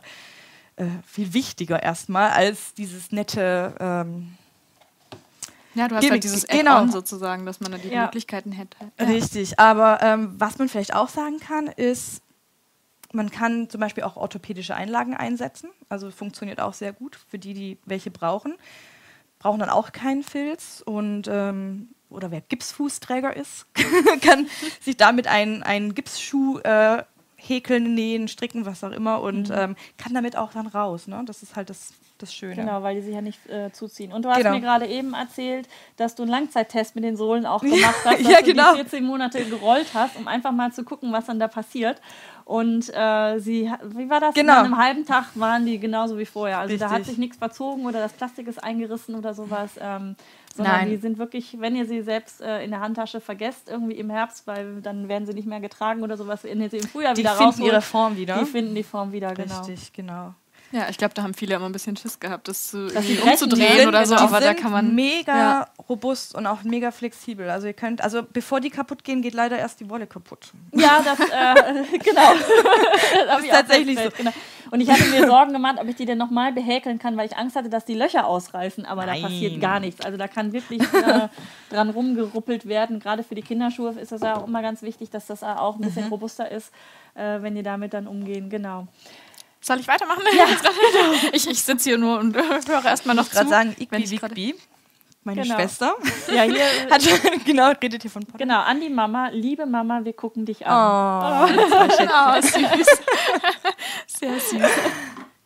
äh, 0.76 0.86
viel 1.06 1.32
wichtiger 1.34 1.82
erstmal 1.82 2.30
als 2.30 2.74
dieses 2.74 3.10
nette. 3.10 3.74
Ähm, 3.80 4.36
ja, 5.74 5.88
du 5.88 5.94
hast 5.94 6.00
Gimmick. 6.02 6.12
halt 6.12 6.24
dieses 6.24 6.46
genau. 6.46 6.76
Add-on 6.76 6.92
sozusagen, 6.92 7.46
dass 7.46 7.60
man 7.60 7.72
da 7.72 7.78
die 7.78 7.88
ja. 7.88 8.04
Möglichkeiten 8.04 8.52
hätte. 8.52 8.76
Ja. 8.98 9.06
Richtig, 9.06 9.58
aber 9.58 10.00
ähm, 10.02 10.34
was 10.38 10.58
man 10.58 10.68
vielleicht 10.68 10.94
auch 10.94 11.08
sagen 11.08 11.38
kann, 11.40 11.66
ist, 11.68 12.20
man 13.12 13.30
kann 13.30 13.70
zum 13.70 13.80
Beispiel 13.80 14.04
auch 14.04 14.16
orthopädische 14.16 14.74
Einlagen 14.74 15.16
einsetzen. 15.16 15.70
Also 15.88 16.10
funktioniert 16.10 16.60
auch 16.60 16.74
sehr 16.74 16.92
gut 16.92 17.16
für 17.16 17.38
die, 17.38 17.54
die 17.54 17.78
welche 17.84 18.10
brauchen. 18.10 18.54
Brauchen 19.38 19.60
dann 19.60 19.70
auch 19.70 19.92
keinen 19.92 20.22
Filz 20.22 20.82
und 20.84 21.28
ähm, 21.28 21.90
oder 22.10 22.30
wer 22.30 22.40
Gipsfußträger 22.40 23.36
ist, 23.36 23.66
kann 24.22 24.48
sich 24.80 24.96
damit 24.96 25.26
einen, 25.26 25.62
einen 25.62 25.94
Gipsschuh 25.94 26.58
äh, 26.60 27.02
häkeln, 27.36 27.94
nähen, 27.94 28.28
stricken, 28.28 28.66
was 28.66 28.82
auch 28.82 28.90
immer 28.90 29.20
und 29.22 29.48
mhm. 29.48 29.56
ähm, 29.56 29.76
kann 29.96 30.12
damit 30.12 30.36
auch 30.36 30.52
dann 30.52 30.66
raus. 30.66 31.06
Ne? 31.06 31.22
Das 31.24 31.42
ist 31.42 31.54
halt 31.54 31.70
das, 31.70 31.92
das 32.18 32.34
Schöne. 32.34 32.56
Genau, 32.56 32.82
weil 32.82 32.96
die 32.96 33.02
sich 33.02 33.14
ja 33.14 33.20
nicht 33.22 33.48
äh, 33.48 33.70
zuziehen. 33.72 34.12
Und 34.12 34.24
du 34.24 34.28
hast 34.28 34.38
genau. 34.38 34.50
mir 34.50 34.60
gerade 34.60 34.86
eben 34.86 35.14
erzählt, 35.14 35.68
dass 35.96 36.16
du 36.16 36.24
einen 36.24 36.32
Langzeittest 36.32 36.96
mit 36.96 37.04
den 37.04 37.16
Sohlen 37.16 37.46
auch 37.46 37.60
gemacht 37.60 37.94
hast, 38.04 38.20
dass 38.20 38.32
ja, 38.32 38.40
genau. 38.40 38.72
du 38.72 38.78
die 38.78 38.88
14 38.90 39.04
Monate 39.04 39.44
gerollt 39.44 39.94
hast, 39.94 40.16
um 40.16 40.26
einfach 40.26 40.50
mal 40.50 40.72
zu 40.72 40.82
gucken, 40.82 41.12
was 41.12 41.26
dann 41.26 41.38
da 41.38 41.46
passiert. 41.46 42.00
Und 42.48 42.88
äh, 42.94 43.38
sie, 43.40 43.70
wie 43.94 44.08
war 44.08 44.20
das? 44.20 44.34
Genau. 44.34 44.54
Nach 44.54 44.64
einem 44.64 44.78
halben 44.78 45.04
Tag 45.04 45.26
waren 45.34 45.66
die 45.66 45.78
genauso 45.78 46.16
wie 46.16 46.24
vorher. 46.24 46.60
Also 46.60 46.72
Richtig. 46.72 46.88
da 46.88 46.94
hat 46.94 47.04
sich 47.04 47.18
nichts 47.18 47.36
verzogen 47.36 47.84
oder 47.84 48.00
das 48.00 48.14
Plastik 48.14 48.48
ist 48.48 48.64
eingerissen 48.64 49.16
oder 49.16 49.34
sowas. 49.34 49.72
Ähm, 49.78 50.16
sondern 50.56 50.76
Nein. 50.76 50.88
die 50.88 50.96
sind 50.96 51.18
wirklich, 51.18 51.58
wenn 51.60 51.76
ihr 51.76 51.84
sie 51.84 52.00
selbst 52.00 52.40
äh, 52.40 52.64
in 52.64 52.70
der 52.70 52.80
Handtasche 52.80 53.20
vergesst, 53.20 53.68
irgendwie 53.68 53.96
im 53.96 54.08
Herbst, 54.08 54.46
weil 54.46 54.80
dann 54.80 55.10
werden 55.10 55.26
sie 55.26 55.34
nicht 55.34 55.46
mehr 55.46 55.60
getragen 55.60 56.02
oder 56.02 56.16
sowas, 56.16 56.42
wenn 56.42 56.62
ihr 56.62 56.70
sie 56.70 56.78
im 56.78 56.88
Frühjahr 56.88 57.12
die 57.12 57.20
wieder 57.20 57.32
rausholt. 57.32 57.48
Die 57.48 57.56
finden 57.56 57.70
ihre 57.70 57.82
Form 57.82 58.16
wieder. 58.16 58.38
Die 58.38 58.46
finden 58.46 58.74
die 58.74 58.82
Form 58.82 59.12
wieder, 59.12 59.34
genau. 59.34 59.58
Richtig, 59.58 59.92
genau. 59.92 60.32
Ja, 60.70 60.86
ich 60.90 60.98
glaube, 60.98 61.14
da 61.14 61.22
haben 61.22 61.32
viele 61.32 61.54
immer 61.54 61.64
ein 61.64 61.72
bisschen 61.72 61.96
Schiss 61.96 62.20
gehabt, 62.20 62.46
das 62.46 62.68
zu 62.68 62.88
das 62.88 63.06
umzudrehen 63.08 63.88
oder 63.88 64.04
so, 64.04 64.14
aber 64.14 64.40
da 64.40 64.52
kann 64.52 64.70
man 64.70 64.94
mega 64.94 65.36
ja. 65.38 65.68
robust 65.88 66.34
und 66.34 66.46
auch 66.46 66.62
mega 66.62 66.90
flexibel. 66.90 67.48
Also 67.48 67.68
ihr 67.68 67.72
könnt, 67.72 68.02
also 68.02 68.22
bevor 68.22 68.60
die 68.60 68.68
kaputt 68.68 69.02
gehen, 69.02 69.22
geht 69.22 69.32
leider 69.32 69.56
erst 69.56 69.80
die 69.80 69.88
Wolle 69.88 70.06
kaputt. 70.06 70.52
Ja, 70.72 71.02
das 71.02 71.20
äh, 71.20 71.98
genau. 72.04 72.34
das 73.26 73.42
ist 73.42 73.50
tatsächlich 73.50 73.98
so. 73.98 74.10
Genau. 74.14 74.30
Und 74.70 74.82
ich 74.82 74.90
hatte 74.90 75.04
mir 75.04 75.26
Sorgen 75.26 75.54
gemacht, 75.54 75.78
ob 75.80 75.88
ich 75.88 75.96
die 75.96 76.04
denn 76.04 76.18
nochmal 76.18 76.52
behäkeln 76.52 76.98
kann, 76.98 77.16
weil 77.16 77.26
ich 77.26 77.36
Angst 77.38 77.56
hatte, 77.56 77.70
dass 77.70 77.86
die 77.86 77.94
Löcher 77.94 78.26
ausreißen, 78.26 78.84
aber 78.84 79.06
Nein. 79.06 79.22
da 79.22 79.28
passiert 79.28 79.60
gar 79.62 79.80
nichts. 79.80 80.04
Also 80.04 80.18
da 80.18 80.28
kann 80.28 80.52
wirklich 80.52 80.82
äh, 80.82 81.28
dran 81.70 81.88
rumgeruppelt 81.88 82.68
werden. 82.68 83.00
Gerade 83.00 83.22
für 83.22 83.34
die 83.34 83.42
Kinderschuhe 83.42 83.92
ist 83.92 84.12
das 84.12 84.20
ja 84.20 84.36
auch 84.36 84.46
immer 84.46 84.60
ganz 84.60 84.82
wichtig, 84.82 85.08
dass 85.08 85.26
das 85.26 85.42
auch 85.42 85.76
ein 85.76 85.80
bisschen 85.80 86.04
mhm. 86.04 86.12
robuster 86.12 86.50
ist, 86.50 86.72
äh, 87.14 87.40
wenn 87.40 87.54
die 87.54 87.62
damit 87.62 87.94
dann 87.94 88.06
umgehen. 88.06 88.50
Genau. 88.50 88.86
Soll 89.60 89.80
ich 89.80 89.88
weitermachen? 89.88 90.22
Ja, 90.36 90.44
genau. 90.92 91.18
Ich, 91.32 91.48
ich 91.48 91.62
sitze 91.62 91.90
hier 91.90 91.98
nur 91.98 92.18
und 92.18 92.36
höre 92.36 92.84
erstmal 92.84 93.16
noch 93.16 93.24
ich 93.24 93.30
zu. 93.30 93.36
gerade 93.36 93.48
sagen, 93.50 93.76
Igbi, 93.78 93.96
Igbi. 94.04 94.54
meine 95.24 95.42
Genau. 95.42 95.56
Schwester. 95.56 95.94
Ja, 96.32 96.42
hier, 96.42 96.64
Hat, 96.90 97.02
genau, 97.44 97.70
redet 97.70 98.02
hier 98.02 98.10
von 98.10 98.22
Podcast. 98.22 98.38
genau, 98.38 98.60
an 98.60 98.80
die 98.80 98.88
Mama. 98.88 99.28
Liebe 99.32 99.66
Mama, 99.66 100.00
wir 100.04 100.12
gucken 100.12 100.46
dich 100.46 100.60
Oh, 100.62 100.68
an. 100.70 101.58
Oh, 101.58 102.40
süß. 102.40 102.86
Sehr 104.06 104.40
süß. 104.40 104.70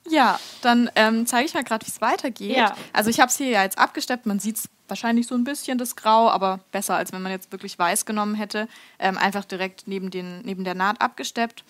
Ja, 0.08 0.38
dann 0.62 0.90
ähm, 0.96 1.26
zeige 1.26 1.46
ich 1.46 1.54
mal 1.54 1.64
gerade, 1.64 1.86
wie 1.86 1.90
es 1.90 2.00
weitergeht. 2.00 2.56
Ja. 2.56 2.74
Also 2.92 3.08
ich 3.08 3.20
habe 3.20 3.28
es 3.30 3.36
hier 3.36 3.48
ja 3.48 3.62
jetzt 3.62 3.78
abgesteppt. 3.78 4.26
Man 4.26 4.40
sieht 4.40 4.56
es 4.56 4.68
wahrscheinlich 4.88 5.26
so 5.26 5.34
ein 5.34 5.44
bisschen, 5.44 5.78
das 5.78 5.96
Grau, 5.96 6.28
aber 6.28 6.60
besser, 6.70 6.96
als 6.96 7.12
wenn 7.12 7.22
man 7.22 7.32
jetzt 7.32 7.50
wirklich 7.52 7.78
weiß 7.78 8.04
genommen 8.04 8.34
hätte. 8.34 8.68
Ähm, 8.98 9.16
einfach 9.16 9.44
direkt 9.44 9.86
neben, 9.86 10.10
den, 10.10 10.42
neben 10.42 10.64
der 10.64 10.74
Naht 10.74 11.00
abgesteppt. 11.00 11.64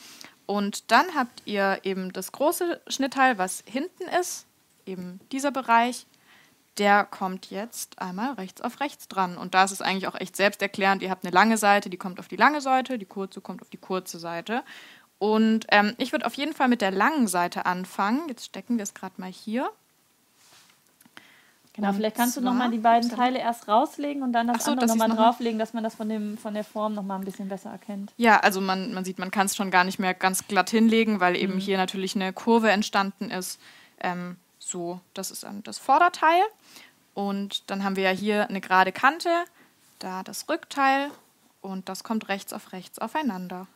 Und 0.46 0.90
dann 0.90 1.14
habt 1.14 1.42
ihr 1.44 1.80
eben 1.84 2.12
das 2.12 2.32
große 2.32 2.80
Schnittteil, 2.88 3.38
was 3.38 3.62
hinten 3.66 4.04
ist, 4.20 4.46
eben 4.86 5.20
dieser 5.30 5.50
Bereich. 5.50 6.06
Der 6.78 7.04
kommt 7.04 7.50
jetzt 7.50 8.00
einmal 8.00 8.32
rechts 8.34 8.62
auf 8.62 8.80
rechts 8.80 9.06
dran. 9.06 9.36
Und 9.36 9.54
da 9.54 9.64
ist 9.64 9.72
es 9.72 9.82
eigentlich 9.82 10.08
auch 10.08 10.18
echt 10.18 10.36
selbsterklärend. 10.36 11.02
Ihr 11.02 11.10
habt 11.10 11.24
eine 11.24 11.34
lange 11.34 11.58
Seite, 11.58 11.90
die 11.90 11.98
kommt 11.98 12.18
auf 12.18 12.28
die 12.28 12.36
lange 12.36 12.60
Seite, 12.60 12.98
die 12.98 13.04
kurze 13.04 13.40
kommt 13.40 13.60
auf 13.60 13.68
die 13.68 13.76
kurze 13.76 14.18
Seite. 14.18 14.62
Und 15.18 15.66
ähm, 15.70 15.94
ich 15.98 16.12
würde 16.12 16.26
auf 16.26 16.34
jeden 16.34 16.54
Fall 16.54 16.68
mit 16.68 16.80
der 16.80 16.90
langen 16.90 17.28
Seite 17.28 17.66
anfangen. 17.66 18.28
Jetzt 18.28 18.46
stecken 18.46 18.78
wir 18.78 18.82
es 18.82 18.94
gerade 18.94 19.20
mal 19.20 19.30
hier. 19.30 19.70
Genau, 21.74 21.88
Und 21.88 21.94
vielleicht 21.94 22.16
kannst 22.16 22.36
du 22.36 22.42
zwar- 22.42 22.52
nochmal 22.52 22.70
die 22.70 22.78
beiden 22.78 23.08
Teile 23.10 23.38
erst 23.38 23.66
rauslegen 23.66 24.22
und 24.22 24.32
dann 24.34 24.46
das 24.48 24.58
Ach 24.58 24.60
so, 24.66 24.70
andere 24.72 24.86
nochmal 24.88 25.08
noch 25.08 25.16
mal- 25.16 25.24
drauflegen, 25.30 25.58
dass 25.58 25.72
man 25.72 25.82
das 25.82 25.94
von, 25.94 26.08
dem, 26.08 26.36
von 26.36 26.52
der 26.52 26.64
Form 26.64 26.92
nochmal 26.92 27.18
ein 27.18 27.24
bisschen 27.24 27.48
besser 27.48 27.70
erkennt. 27.70 28.12
Ja, 28.18 28.40
also 28.40 28.60
man, 28.60 28.92
man 28.92 29.04
sieht, 29.06 29.18
man 29.18 29.30
kann 29.30 29.46
es 29.46 29.56
schon 29.56 29.70
gar 29.70 29.84
nicht 29.84 29.98
mehr 29.98 30.12
ganz 30.12 30.46
glatt 30.46 30.68
hinlegen, 30.68 31.20
weil 31.20 31.34
eben 31.34 31.58
hier 31.58 31.78
natürlich 31.78 32.14
eine 32.14 32.32
Kurve 32.34 32.70
entstanden 32.70 33.30
ist. 33.30 33.58
Ähm, 34.00 34.36
so, 34.58 35.00
das 35.14 35.30
ist 35.30 35.44
dann 35.44 35.62
das 35.62 35.78
Vorderteil. 35.78 36.42
Und 37.14 37.70
dann 37.70 37.84
haben 37.84 37.96
wir 37.96 38.04
ja 38.04 38.10
hier 38.10 38.48
eine 38.48 38.60
gerade 38.60 38.92
Kante, 38.92 39.30
da 39.98 40.22
das 40.22 40.48
Rückteil 40.50 41.10
und 41.62 41.88
das 41.88 42.04
kommt 42.04 42.28
rechts 42.28 42.52
auf 42.52 42.72
rechts 42.72 42.98
aufeinander. 42.98 43.66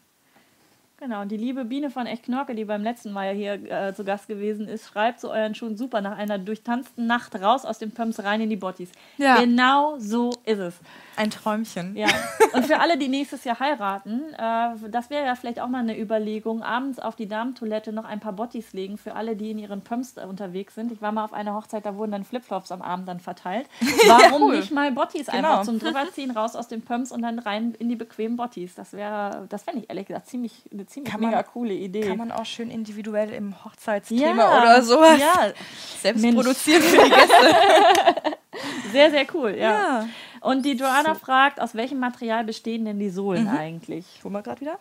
Genau, 0.98 1.20
und 1.20 1.30
die 1.30 1.36
liebe 1.36 1.66
Biene 1.66 1.90
von 1.90 2.06
Echt 2.06 2.22
Knorke, 2.24 2.54
die 2.54 2.64
beim 2.64 2.82
letzten 2.82 3.12
Mal 3.12 3.34
hier 3.34 3.52
äh, 3.70 3.94
zu 3.94 4.02
Gast 4.02 4.28
gewesen 4.28 4.66
ist, 4.66 4.88
schreibt 4.88 5.20
zu 5.20 5.30
euren 5.30 5.54
Schuhen 5.54 5.76
super 5.76 6.00
nach 6.00 6.16
einer 6.16 6.38
durchtanzten 6.38 7.06
Nacht 7.06 7.34
raus 7.34 7.66
aus 7.66 7.78
den 7.78 7.90
Pumps 7.90 8.20
rein 8.20 8.40
in 8.40 8.48
die 8.48 8.56
Bottis. 8.56 8.90
Ja. 9.18 9.38
Genau 9.38 9.98
so 9.98 10.32
ist 10.46 10.58
es. 10.58 10.74
Ein 11.16 11.30
Träumchen. 11.30 11.96
Ja. 11.96 12.08
Und 12.52 12.66
für 12.66 12.78
alle, 12.80 12.98
die 12.98 13.08
nächstes 13.08 13.44
Jahr 13.44 13.58
heiraten, 13.58 14.22
äh, 14.34 14.88
das 14.90 15.08
wäre 15.10 15.24
ja 15.24 15.34
vielleicht 15.34 15.60
auch 15.60 15.68
mal 15.68 15.78
eine 15.78 15.98
Überlegung, 15.98 16.62
abends 16.62 16.98
auf 16.98 17.16
die 17.16 17.26
Damentoilette 17.26 17.92
noch 17.92 18.04
ein 18.04 18.20
paar 18.20 18.32
Bottis 18.34 18.72
legen 18.72 18.98
für 18.98 19.14
alle, 19.14 19.34
die 19.34 19.50
in 19.50 19.58
ihren 19.58 19.80
Pumps 19.82 20.14
unterwegs 20.18 20.74
sind. 20.74 20.92
Ich 20.92 21.00
war 21.00 21.12
mal 21.12 21.24
auf 21.24 21.32
einer 21.32 21.54
Hochzeit, 21.54 21.86
da 21.86 21.96
wurden 21.96 22.12
dann 22.12 22.24
Flipflops 22.24 22.70
am 22.70 22.82
Abend 22.82 23.08
dann 23.08 23.20
verteilt. 23.20 23.66
Warum 24.06 24.42
cool. 24.42 24.56
nicht 24.58 24.70
mal 24.72 24.92
Bottis 24.92 25.26
Genau. 25.26 25.36
einfach 25.50 25.62
zum 25.64 25.78
drüberziehen, 25.80 26.30
raus 26.32 26.54
aus 26.54 26.68
den 26.68 26.82
Pumps 26.82 27.12
und 27.12 27.22
dann 27.22 27.38
rein 27.38 27.74
in 27.78 27.88
die 27.88 27.96
bequemen 27.96 28.36
Bottis. 28.36 28.74
Das 28.74 28.92
wäre, 28.92 29.46
das 29.48 29.62
fände 29.62 29.80
ich 29.82 29.88
ehrlich 29.90 30.06
gesagt 30.06 30.28
ziemlich, 30.28 30.52
eine 30.72 30.86
ziemlich 30.86 31.10
Kann 31.12 31.20
man- 31.22 31.30
mega 31.30 31.42
coole 31.42 31.72
Idee. 31.74 32.02
Kann 32.08 32.18
man 32.18 32.30
auch 32.32 32.44
schön 32.46 32.70
individuell 32.70 33.30
im 33.30 33.54
Hochzeitsthema 33.64 34.42
ja, 34.42 34.62
oder 34.62 34.82
sowas 34.82 35.18
Ja, 35.18 35.52
selbst 36.00 36.20
Mensch. 36.22 36.36
produzieren 36.36 36.82
für 36.82 37.02
die 37.04 37.10
Gäste. 37.10 38.36
sehr, 38.92 39.10
sehr 39.10 39.26
cool. 39.34 39.50
Ja. 39.58 39.70
Ja. 39.70 40.08
Und 40.46 40.64
die 40.64 40.74
Joanna 40.74 41.16
fragt, 41.16 41.60
aus 41.60 41.74
welchem 41.74 41.98
Material 41.98 42.44
bestehen 42.44 42.84
denn 42.84 43.00
die 43.00 43.10
Sohlen 43.10 43.48
eigentlich? 43.48 44.06
Wo 44.22 44.30
mal 44.30 44.42
gerade 44.42 44.60
wieder? 44.60 44.78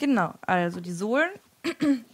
Genau, 0.00 0.34
also 0.44 0.80
die 0.80 0.90
Sohlen 0.90 1.30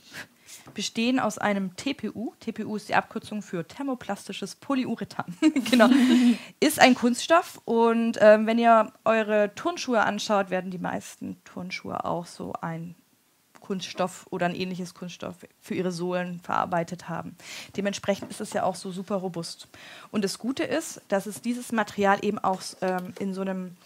bestehen 0.75 1.19
aus 1.19 1.39
einem 1.39 1.75
TPU. 1.77 2.35
TPU 2.41 2.77
ist 2.77 2.91
die 2.91 2.95
Abkürzung 2.95 3.41
für 3.41 3.67
thermoplastisches 3.67 4.57
Polyurethan. 4.57 5.35
genau. 5.71 5.89
Ist 6.61 6.79
ein 6.79 6.95
Kunststoff 6.95 7.63
und 7.65 8.19
ähm, 8.21 8.47
wenn 8.47 8.59
ihr 8.59 8.93
eure 9.07 9.55
Turnschuhe 9.55 10.03
anschaut, 10.03 10.51
werden 10.51 10.71
die 10.71 10.79
meisten 10.79 11.43
Turnschuhe 11.45 12.05
auch 12.05 12.27
so 12.27 12.53
ein 12.61 12.97
Kunststoff 13.71 14.27
oder 14.31 14.47
ein 14.47 14.57
ähnliches 14.57 14.95
Kunststoff 14.95 15.37
für 15.61 15.77
ihre 15.77 15.93
Sohlen 15.93 16.41
verarbeitet 16.41 17.09
haben. 17.09 17.37
Dementsprechend 17.77 18.29
ist 18.29 18.41
es 18.41 18.53
ja 18.53 18.65
auch 18.65 18.75
so 18.75 18.91
super 18.91 19.15
robust. 19.15 19.69
Und 20.11 20.25
das 20.25 20.41
Gute 20.41 20.65
ist, 20.65 21.01
dass 21.07 21.27
es 21.27 21.41
dieses 21.41 21.71
Material 21.71 22.19
eben 22.23 22.41
auch 22.41 22.63
ähm, 22.81 23.15
in 23.21 23.33
so 23.33 23.43
einem 23.43 23.77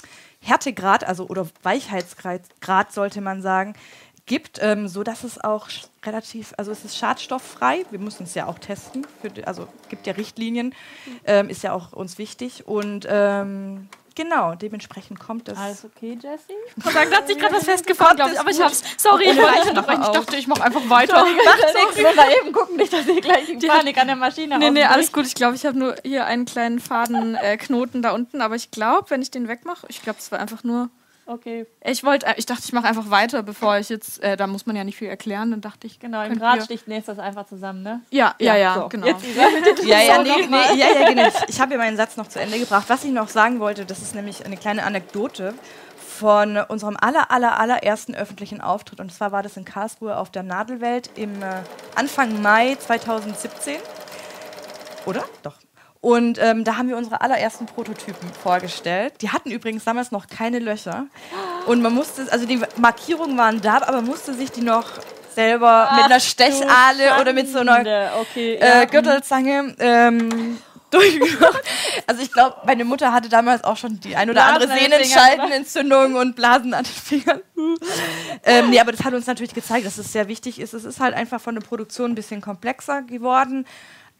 Härtegrad, 0.40 1.04
also 1.04 1.28
oder 1.28 1.46
Weichheitsgrad 1.62 2.40
Grad 2.62 2.92
sollte 2.92 3.20
man 3.20 3.42
sagen, 3.42 3.74
gibt, 4.24 4.58
ähm, 4.62 4.88
so 4.88 5.02
dass 5.02 5.22
es 5.22 5.44
auch 5.44 5.68
relativ, 6.02 6.54
also 6.56 6.72
es 6.72 6.82
ist 6.86 6.96
schadstofffrei. 6.96 7.84
Wir 7.90 7.98
müssen 7.98 8.22
es 8.22 8.34
ja 8.34 8.46
auch 8.46 8.58
testen. 8.58 9.06
Für, 9.20 9.46
also 9.46 9.68
gibt 9.90 10.06
ja 10.06 10.14
Richtlinien, 10.14 10.74
ähm, 11.26 11.50
ist 11.50 11.62
ja 11.62 11.74
auch 11.74 11.92
uns 11.92 12.16
wichtig 12.16 12.66
und 12.66 13.06
ähm, 13.06 13.90
genau 14.14 14.54
dementsprechend 14.54 15.20
kommt 15.20 15.48
das. 15.48 15.58
Alles 15.58 15.84
okay, 15.84 16.18
Jessie? 16.20 16.54
Und 16.76 16.94
dann 16.94 17.10
hat 17.12 17.26
sich 17.26 17.38
gerade 17.38 17.54
was 17.54 17.64
festgefahren, 17.64 18.16
glaube 18.16 18.32
ich. 18.32 18.40
Aber 18.40 18.50
ich 18.50 18.60
hab's. 18.60 18.82
Sorry, 18.96 19.24
ich 19.24 19.36
wollte 19.36 19.58
ich. 19.62 19.68
Ich 19.68 20.08
dachte, 20.08 20.36
ich 20.36 20.46
mache 20.46 20.62
einfach 20.62 20.88
weiter. 20.88 21.24
Nichts, 21.24 22.00
nur 22.00 22.14
mal 22.14 22.30
eben 22.40 22.52
gucken, 22.52 22.76
nicht, 22.76 22.92
dass 22.92 23.06
ihr 23.06 23.20
gleich 23.20 23.48
in 23.48 23.58
Panik 23.58 23.98
an 23.98 24.06
der 24.06 24.16
Maschine 24.16 24.58
Nee, 24.58 24.70
nee, 24.70 24.84
alles 24.84 25.12
gut. 25.12 25.26
Ich 25.26 25.34
glaube, 25.34 25.56
ich 25.56 25.66
habe 25.66 25.78
nur 25.78 25.96
hier 26.02 26.26
einen 26.26 26.44
kleinen 26.44 26.80
Fadenknoten 26.80 28.00
äh, 28.00 28.02
da 28.02 28.12
unten. 28.12 28.40
Aber 28.40 28.54
ich 28.54 28.70
glaube, 28.70 29.10
wenn 29.10 29.22
ich 29.22 29.30
den 29.30 29.48
wegmache, 29.48 29.86
ich 29.88 30.02
glaube, 30.02 30.18
es 30.18 30.30
war 30.32 30.38
einfach 30.38 30.64
nur. 30.64 30.90
Okay, 31.26 31.66
Ich 31.82 32.04
wollte, 32.04 32.26
ich 32.36 32.44
dachte, 32.44 32.62
ich 32.64 32.72
mache 32.72 32.86
einfach 32.86 33.08
weiter, 33.10 33.42
bevor 33.42 33.78
ich 33.78 33.88
jetzt. 33.88 34.22
Äh, 34.22 34.36
da 34.36 34.46
muss 34.46 34.66
man 34.66 34.76
ja 34.76 34.84
nicht 34.84 34.98
viel 34.98 35.08
erklären. 35.08 35.50
Dann 35.50 35.62
dachte 35.62 35.86
ich, 35.86 35.98
genau, 35.98 36.22
im 36.22 36.38
Grad 36.38 36.64
sticht 36.64 36.84
das 37.06 37.18
einfach 37.18 37.46
zusammen, 37.46 37.82
ne? 37.82 38.02
Ja, 38.10 38.34
ja, 38.38 38.56
ja, 38.56 38.74
so. 38.74 38.88
genau. 38.88 39.06
Jetzt, 39.06 39.24
Ja, 39.84 40.00
ja, 40.00 40.22
nee, 40.22 40.46
nee, 40.48 40.78
ja, 40.78 40.86
ja, 41.00 41.08
genau. 41.08 41.28
Ich, 41.28 41.54
ich 41.54 41.60
habe 41.60 41.72
ja 41.72 41.78
meinen 41.78 41.96
Satz 41.96 42.16
noch 42.16 42.28
zu 42.28 42.40
Ende 42.40 42.58
gebracht. 42.58 42.84
Was 42.88 43.04
ich 43.04 43.10
noch 43.12 43.28
sagen 43.28 43.58
wollte, 43.58 43.86
das 43.86 44.02
ist 44.02 44.14
nämlich 44.14 44.44
eine 44.44 44.56
kleine 44.56 44.84
Anekdote 44.84 45.54
von 45.96 46.58
unserem 46.58 46.96
aller, 47.00 47.30
aller, 47.30 47.58
allerersten 47.58 48.14
öffentlichen 48.14 48.60
Auftritt. 48.60 49.00
Und 49.00 49.12
zwar 49.12 49.32
war 49.32 49.42
das 49.42 49.56
in 49.56 49.64
Karlsruhe 49.64 50.16
auf 50.16 50.30
der 50.30 50.42
Nadelwelt 50.42 51.10
im 51.16 51.42
äh, 51.42 51.62
Anfang 51.94 52.42
Mai 52.42 52.76
2017. 52.76 53.76
Oder? 55.06 55.24
Doch. 55.42 55.56
Und 56.04 56.38
ähm, 56.38 56.64
da 56.64 56.76
haben 56.76 56.90
wir 56.90 56.98
unsere 56.98 57.22
allerersten 57.22 57.64
Prototypen 57.64 58.30
vorgestellt. 58.34 59.14
Die 59.22 59.30
hatten 59.30 59.50
übrigens 59.50 59.84
damals 59.84 60.10
noch 60.10 60.26
keine 60.26 60.58
Löcher. 60.58 61.06
Und 61.64 61.80
man 61.80 61.94
musste, 61.94 62.30
also 62.30 62.44
die 62.44 62.60
Markierungen 62.76 63.38
waren 63.38 63.62
da, 63.62 63.76
aber 63.76 63.92
man 63.92 64.04
musste 64.04 64.34
sich 64.34 64.50
die 64.50 64.60
noch 64.60 64.84
selber 65.34 65.88
mit 65.96 66.04
einer 66.04 66.16
Ach, 66.16 66.20
Stechahle 66.20 67.08
du 67.08 67.20
oder 67.22 67.32
mit 67.32 67.48
so 67.48 67.60
einer 67.60 68.10
okay, 68.20 68.58
ja. 68.60 68.82
äh, 68.82 68.86
Gürtelzange 68.86 69.74
ähm, 69.78 70.58
durchgemacht. 70.90 71.62
Also 72.06 72.20
ich 72.20 72.30
glaube, 72.30 72.56
meine 72.66 72.84
Mutter 72.84 73.10
hatte 73.14 73.30
damals 73.30 73.64
auch 73.64 73.78
schon 73.78 73.98
die 73.98 74.14
ein 74.14 74.28
oder 74.28 74.44
Blasen 74.44 74.70
andere 74.70 74.78
Sehnenscheidenentzündung 74.78 76.16
und 76.16 76.36
Blasen 76.36 76.74
an 76.74 76.84
den 76.84 76.92
Fingern. 76.92 77.40
ähm, 78.44 78.68
nee, 78.68 78.78
aber 78.78 78.92
das 78.92 79.02
hat 79.04 79.14
uns 79.14 79.26
natürlich 79.26 79.54
gezeigt, 79.54 79.86
dass 79.86 79.96
es 79.96 80.12
sehr 80.12 80.28
wichtig 80.28 80.60
ist. 80.60 80.74
Es 80.74 80.84
ist 80.84 81.00
halt 81.00 81.14
einfach 81.14 81.40
von 81.40 81.54
der 81.54 81.62
Produktion 81.62 82.12
ein 82.12 82.14
bisschen 82.14 82.42
komplexer 82.42 83.00
geworden. 83.00 83.64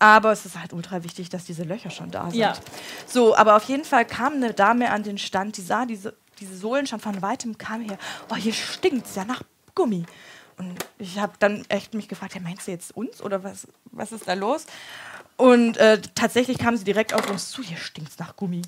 Aber 0.05 0.32
es 0.32 0.44
ist 0.44 0.61
halt 0.61 0.74
ultra 0.74 1.02
wichtig, 1.02 1.30
dass 1.30 1.46
diese 1.46 1.62
Löcher 1.62 1.88
schon 1.88 2.11
da 2.11 2.28
sind. 2.28 2.38
Ja. 2.38 2.52
So, 3.07 3.34
aber 3.34 3.57
auf 3.57 3.64
jeden 3.64 3.86
Fall 3.86 4.05
kam 4.05 4.34
eine 4.34 4.52
Dame 4.52 4.90
an 4.90 5.02
den 5.02 5.16
Stand, 5.16 5.57
die 5.57 5.62
sah 5.62 5.86
diese, 5.86 6.14
diese 6.40 6.55
Sohlen 6.55 6.86
schon 6.86 7.00
von 7.00 7.22
weitem, 7.22 7.57
kam 7.57 7.80
her. 7.80 7.96
Oh, 8.28 8.36
hier 8.36 8.52
stinkt's 8.52 9.14
ja 9.14 9.24
nach 9.24 9.40
Gummi. 9.74 10.05
Und 10.59 10.84
ich 10.98 11.18
habe 11.18 11.32
dann 11.38 11.64
echt 11.70 11.94
mich 11.94 12.07
gefragt, 12.07 12.34
ja, 12.34 12.42
meinst 12.42 12.66
du 12.66 12.72
jetzt 12.72 12.94
uns 12.94 13.22
oder 13.22 13.44
was, 13.44 13.66
was 13.92 14.12
ist 14.12 14.28
da 14.28 14.34
los? 14.34 14.66
Und 15.38 15.78
äh, 15.78 15.98
tatsächlich 16.14 16.59
kam 16.59 16.76
sie 16.76 16.84
direkt 16.84 17.14
auf 17.14 17.30
uns 17.30 17.50
zu, 17.50 17.62
hier 17.62 17.78
stinkt's 17.78 18.18
nach 18.18 18.36
Gummi. 18.36 18.61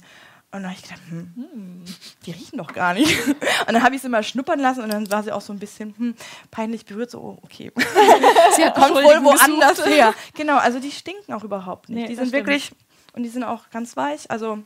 Und 0.57 0.63
dann 0.63 0.71
habe 0.71 0.81
ich 0.81 0.89
gedacht, 0.89 1.03
hm, 1.11 1.85
die 2.25 2.31
riechen 2.31 2.57
doch 2.57 2.73
gar 2.73 2.95
nicht. 2.95 3.29
Und 3.29 3.75
dann 3.75 3.83
habe 3.83 3.95
ich 3.95 4.01
sie 4.01 4.09
mal 4.09 4.23
schnuppern 4.23 4.59
lassen 4.59 4.81
und 4.81 4.91
dann 4.91 5.11
war 5.11 5.23
sie 5.23 5.31
auch 5.31 5.43
so 5.43 5.53
ein 5.53 5.59
bisschen 5.59 5.95
hm, 5.99 6.15
peinlich 6.51 6.87
berührt, 6.87 7.11
so, 7.11 7.19
oh, 7.21 7.39
okay. 7.43 7.71
Sie 8.57 8.65
hat 8.65 8.75
Kommt 8.75 8.95
wohl 8.95 9.23
woanders 9.23 9.77
gesucht. 9.77 9.89
her. 9.89 10.15
Genau, 10.35 10.57
also 10.57 10.79
die 10.81 10.91
stinken 10.91 11.35
auch 11.35 11.45
überhaupt 11.45 11.91
nicht. 11.91 12.03
Nee, 12.03 12.09
die 12.09 12.15
sind 12.15 12.33
wirklich, 12.33 12.73
und 13.13 13.23
die 13.23 13.29
sind 13.29 13.45
auch 13.45 13.69
ganz 13.71 13.97
weich. 13.99 14.31
Also 14.31 14.61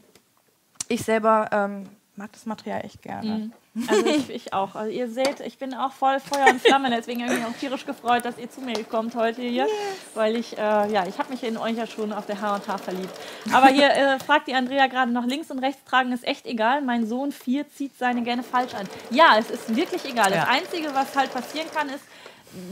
ich 0.86 1.02
selber 1.02 1.48
ähm, 1.50 1.88
mag 2.14 2.30
das 2.32 2.46
Material 2.46 2.84
echt 2.84 3.02
gerne. 3.02 3.50
Also 3.88 4.04
ich, 4.04 4.30
ich 4.30 4.52
auch. 4.52 4.74
Also 4.74 4.90
ihr 4.90 5.08
seht, 5.08 5.38
ich 5.40 5.58
bin 5.58 5.74
auch 5.74 5.92
voll 5.92 6.18
Feuer 6.18 6.46
und 6.50 6.60
Flamme, 6.60 6.90
deswegen 6.90 7.22
habe 7.22 7.34
ich 7.34 7.38
mich 7.38 7.48
auch 7.48 7.56
tierisch 7.58 7.86
gefreut, 7.86 8.24
dass 8.24 8.36
ihr 8.36 8.50
zu 8.50 8.60
mir 8.60 8.82
kommt 8.84 9.14
heute 9.14 9.42
hier, 9.42 9.68
weil 10.14 10.34
ich, 10.34 10.58
äh, 10.58 10.60
ja, 10.92 11.06
ich 11.06 11.18
habe 11.18 11.30
mich 11.30 11.44
in 11.44 11.56
euch 11.56 11.76
ja 11.76 11.86
schon 11.86 12.12
auf 12.12 12.26
der 12.26 12.40
H&H 12.40 12.78
verliebt. 12.78 13.14
Aber 13.52 13.68
hier 13.68 13.90
äh, 13.90 14.18
fragt 14.18 14.48
die 14.48 14.54
Andrea 14.54 14.88
gerade 14.88 15.12
noch, 15.12 15.24
links 15.24 15.50
und 15.52 15.60
rechts 15.60 15.84
tragen 15.84 16.10
ist 16.10 16.26
echt 16.26 16.46
egal, 16.46 16.82
mein 16.82 17.06
Sohn 17.06 17.30
4 17.30 17.68
zieht 17.70 17.96
seine 17.96 18.22
gerne 18.22 18.42
falsch 18.42 18.74
an. 18.74 18.88
Ja, 19.10 19.36
es 19.38 19.50
ist 19.50 19.74
wirklich 19.76 20.04
egal. 20.04 20.32
Ja. 20.32 20.40
Das 20.40 20.48
Einzige, 20.48 20.92
was 20.92 21.14
halt 21.14 21.32
passieren 21.32 21.68
kann, 21.72 21.88
ist, 21.90 22.04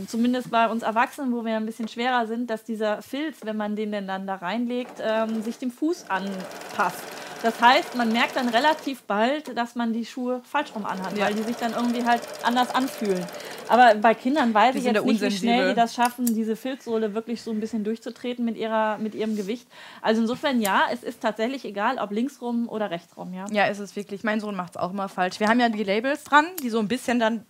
zumindest 0.06 0.50
bei 0.50 0.68
uns 0.68 0.82
Erwachsenen, 0.82 1.32
wo 1.32 1.44
wir 1.44 1.56
ein 1.56 1.66
bisschen 1.66 1.88
schwerer 1.88 2.26
sind, 2.26 2.50
dass 2.50 2.64
dieser 2.64 3.02
Filz, 3.02 3.38
wenn 3.44 3.56
man 3.56 3.76
den 3.76 3.92
denn 3.92 4.06
dann 4.06 4.26
da 4.26 4.36
reinlegt, 4.36 5.00
ähm, 5.00 5.42
sich 5.42 5.58
dem 5.58 5.70
Fuß 5.70 6.06
anpasst. 6.08 7.02
Das 7.42 7.60
heißt, 7.60 7.94
man 7.94 8.12
merkt 8.12 8.34
dann 8.34 8.48
relativ 8.48 9.02
bald, 9.02 9.56
dass 9.56 9.76
man 9.76 9.92
die 9.92 10.04
Schuhe 10.04 10.40
falsch 10.42 10.74
rum 10.74 10.84
anhat, 10.84 11.16
Ja. 11.16 11.26
weil 11.26 11.34
die 11.34 11.44
sich 11.44 11.54
dann 11.56 11.72
irgendwie 11.72 12.04
halt 12.04 12.20
anders 12.42 12.74
anfühlen. 12.74 13.24
Aber 13.68 13.94
bei 13.94 14.14
Kindern 14.14 14.52
weiß 14.52 14.74
ich 14.74 14.82
jetzt 14.84 15.04
nicht, 15.04 15.20
wie 15.20 15.30
schnell 15.30 15.68
die 15.68 15.74
das 15.76 15.94
schaffen, 15.94 16.26
diese 16.34 16.56
Filzsohle 16.56 17.14
wirklich 17.14 17.42
so 17.42 17.52
ein 17.52 17.60
bisschen 17.60 17.84
durchzutreten 17.84 18.44
mit, 18.44 18.56
ihrer, 18.56 18.98
mit 18.98 19.14
ihrem 19.14 19.36
Gewicht. 19.36 19.68
Also 20.02 20.20
insofern 20.22 20.60
ja, 20.60 20.86
es 20.92 21.04
ist 21.04 21.20
tatsächlich 21.20 21.64
egal, 21.64 21.98
ob 21.98 22.10
linksrum 22.10 22.68
oder 22.68 22.90
rechtsrum, 22.90 23.32
ja. 23.32 23.44
Ja, 23.52 23.66
ist 23.66 23.78
es 23.78 23.94
wirklich. 23.94 24.24
Mein 24.24 24.40
Sohn 24.40 24.56
macht 24.56 24.70
es 24.70 24.76
auch 24.78 24.90
immer 24.90 25.08
falsch. 25.08 25.38
Wir 25.38 25.46
haben 25.48 25.60
ja 25.60 25.68
die 25.68 25.84
Labels 25.84 26.24
dran, 26.24 26.46
die 26.62 26.70
so 26.70 26.80
ein 26.80 26.88
bisschen 26.88 27.20
dann 27.20 27.44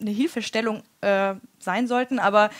eine 0.00 0.10
Hilfestellung 0.10 0.82
äh, 1.04 1.34
sein 1.58 1.86
sollten, 1.86 2.18
aber 2.18 2.50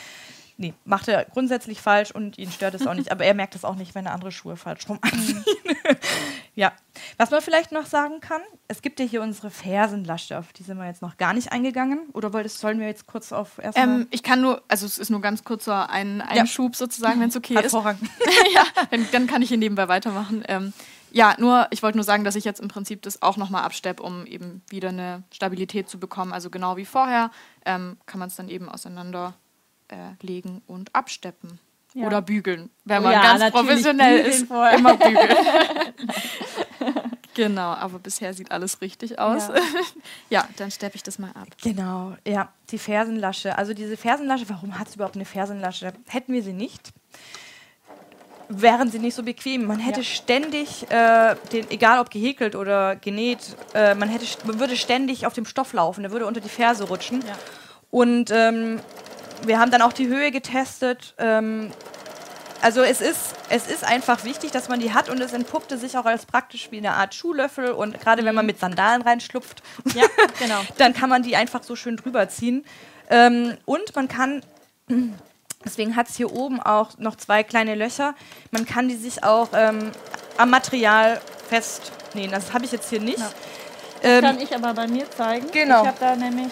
nee, 0.57 0.73
macht 0.85 1.07
er 1.07 1.25
grundsätzlich 1.25 1.81
falsch 1.81 2.11
und 2.11 2.37
ihn 2.37 2.51
stört 2.51 2.75
es 2.75 2.87
auch 2.87 2.93
nicht. 2.93 3.11
Aber 3.11 3.25
er 3.25 3.33
merkt 3.33 3.55
es 3.55 3.65
auch 3.65 3.75
nicht, 3.75 3.95
wenn 3.95 4.05
er 4.05 4.13
andere 4.13 4.31
Schuhe 4.31 4.55
falsch 4.55 4.87
rum 4.87 4.99
anziehen. 5.01 5.43
ja. 6.55 6.71
Was 7.17 7.31
man 7.31 7.41
vielleicht 7.41 7.71
noch 7.71 7.85
sagen 7.85 8.19
kann, 8.21 8.41
es 8.67 8.81
gibt 8.81 8.99
ja 8.99 9.05
hier 9.05 9.21
unsere 9.21 9.49
Fersenlasche, 9.49 10.37
auf 10.37 10.53
die 10.53 10.63
sind 10.63 10.77
wir 10.77 10.85
jetzt 10.85 11.01
noch 11.01 11.17
gar 11.17 11.33
nicht 11.33 11.51
eingegangen. 11.51 11.99
Oder 12.13 12.33
wolltest, 12.33 12.59
sollen 12.59 12.79
wir 12.79 12.87
jetzt 12.87 13.05
kurz 13.07 13.31
auf 13.31 13.57
erstmal. 13.57 14.01
Ähm, 14.01 14.07
ich 14.11 14.23
kann 14.23 14.41
nur, 14.41 14.61
also 14.67 14.85
es 14.85 14.97
ist 14.97 15.09
nur 15.09 15.21
ganz 15.21 15.43
kurzer 15.43 15.89
ein 15.89 16.21
Einschub 16.21 16.75
sozusagen, 16.75 17.19
wenn 17.19 17.29
es 17.29 17.35
okay 17.35 17.59
ist. 17.61 17.73
Ja, 18.53 18.63
dann, 18.91 19.07
dann 19.11 19.27
kann 19.27 19.41
ich 19.41 19.49
hier 19.49 19.57
nebenbei 19.57 19.87
weitermachen. 19.87 20.43
Ähm, 20.47 20.73
ja, 21.15 21.33
nur, 21.39 21.67
ich 21.69 21.81
wollte 21.81 21.97
nur 21.97 22.03
sagen, 22.03 22.25
dass 22.25 22.35
ich 22.35 22.43
jetzt 22.43 22.59
im 22.59 22.67
Prinzip 22.67 23.01
das 23.01 23.21
auch 23.21 23.37
nochmal 23.37 23.63
absteppe, 23.63 24.03
um 24.03 24.25
eben 24.25 24.61
wieder 24.67 24.89
eine 24.89 25.23
Stabilität 25.31 25.87
zu 25.89 25.97
bekommen. 25.97 26.33
Also 26.33 26.49
genau 26.49 26.75
wie 26.75 26.83
vorher 26.83 27.31
ähm, 27.65 27.95
kann 28.05 28.19
man 28.19 28.27
es 28.27 28.35
dann 28.35 28.49
eben 28.49 28.67
auseinander 28.67 29.33
äh, 29.87 30.41
und 30.67 30.93
absteppen. 30.93 31.59
Ja. 31.93 32.07
Oder 32.07 32.21
bügeln, 32.21 32.69
wenn 32.83 33.01
man 33.01 33.13
Ja, 33.13 33.37
ganz 33.37 33.53
professionell 33.53 34.25
ist. 34.25 34.47
vorher. 34.47 34.77
Immer 34.77 34.97
bügeln. 34.97 35.37
genau, 37.33 37.71
aber 37.71 37.99
bisher 37.99 38.33
sieht 38.33 38.51
alles 38.51 38.81
richtig 38.81 39.17
aus. 39.17 39.47
Ja. 39.47 39.55
Ja, 40.29 40.47
dann 40.57 40.69
steppe 40.69 40.97
ich 40.97 41.03
das 41.03 41.17
mal 41.17 41.31
ab. 41.31 41.47
Genau, 41.63 42.17
ja, 42.27 42.51
die 42.71 42.77
Fersenlasche. 42.77 43.57
Also 43.57 43.73
diese 43.73 43.95
Fersenlasche, 43.95 44.49
warum 44.49 44.77
hat 44.77 44.89
es 44.89 44.95
überhaupt 44.95 45.15
eine 45.15 45.23
Fersenlasche? 45.23 45.93
Hätten 46.07 46.33
wir 46.33 46.43
sie 46.43 46.51
nicht, 46.51 46.91
wären 48.49 48.89
sie 48.91 48.99
nicht 48.99 49.15
so 49.15 49.23
bequem. 49.23 49.65
Man 49.65 49.79
hätte 49.79 50.01
Ja. 50.01 50.05
ständig, 50.05 50.89
äh, 50.91 51.35
den, 51.51 51.69
egal 51.71 51.99
ob 51.99 52.09
gehäkelt 52.09 52.55
oder 52.55 52.95
genäht, 52.95 53.39
äh, 53.73 53.95
man, 53.95 54.09
hätte, 54.09 54.25
man 54.45 54.59
würde 54.59 54.75
ständig 54.77 55.25
auf 55.25 55.33
dem 55.33 55.45
Stoff 55.45 55.73
laufen, 55.73 56.03
der 56.03 56.11
würde 56.11 56.25
unter 56.25 56.41
die 56.41 56.49
Ferse 56.49 56.85
rutschen. 56.85 57.21
Ja. 57.25 57.33
Und 57.91 58.31
ähm, 58.31 58.79
wir 59.45 59.59
haben 59.59 59.71
dann 59.71 59.81
auch 59.81 59.93
die 59.93 60.07
Höhe 60.07 60.31
getestet. 60.31 61.13
Ähm, 61.17 61.71
also 62.61 62.81
es 62.81 62.99
ist, 63.01 63.35
es 63.49 63.67
ist 63.67 63.83
einfach 63.83 64.23
wichtig, 64.23 64.51
dass 64.51 64.69
man 64.69 64.79
die 64.79 64.93
hat 64.93 65.09
und 65.09 65.21
es 65.21 65.33
entpuppte 65.33 65.77
sich 65.77 65.97
auch 65.97 66.05
als 66.05 66.25
praktisch 66.25 66.69
wie 66.71 66.77
eine 66.77 66.93
Art 66.93 67.13
Schuhlöffel 67.13 67.71
und 67.71 67.99
gerade 68.01 68.25
wenn 68.25 68.33
man 68.33 68.45
mit 68.45 68.59
Sandalen 68.59 69.01
reinschlupft, 69.03 69.61
Ja, 69.93 70.03
genau. 70.39 70.61
dann 70.77 70.93
kann 70.93 71.09
man 71.09 71.21
die 71.21 71.35
einfach 71.35 71.61
so 71.63 71.75
schön 71.75 71.95
drüber 71.97 72.27
ziehen. 72.29 72.65
Ähm, 73.09 73.55
und 73.65 73.95
man 73.95 74.07
kann, 74.07 74.41
deswegen 75.65 75.95
hat 75.95 76.07
es 76.09 76.15
hier 76.15 76.31
oben 76.31 76.61
auch 76.61 76.97
noch 76.97 77.15
zwei 77.15 77.43
kleine 77.43 77.75
Löcher, 77.75 78.15
man 78.51 78.65
kann 78.65 78.87
die 78.87 78.95
sich 78.95 79.23
auch 79.23 79.49
ähm, 79.53 79.91
am 80.37 80.49
Material 80.49 81.19
festnähen. 81.49 82.31
Das 82.31 82.53
habe 82.53 82.65
ich 82.65 82.71
jetzt 82.71 82.89
hier 82.89 82.99
nicht. 83.01 83.19
Ja. 83.19 83.29
Ähm, 84.03 84.21
Kann 84.21 84.39
ich 84.39 84.53
aber 84.55 84.73
bei 84.73 84.87
mir 84.87 85.09
zeigen. 85.09 85.49
Genau. 85.51 85.81
Ich 85.81 85.87
habe 85.87 85.97
da 85.99 86.15
nämlich 86.15 86.51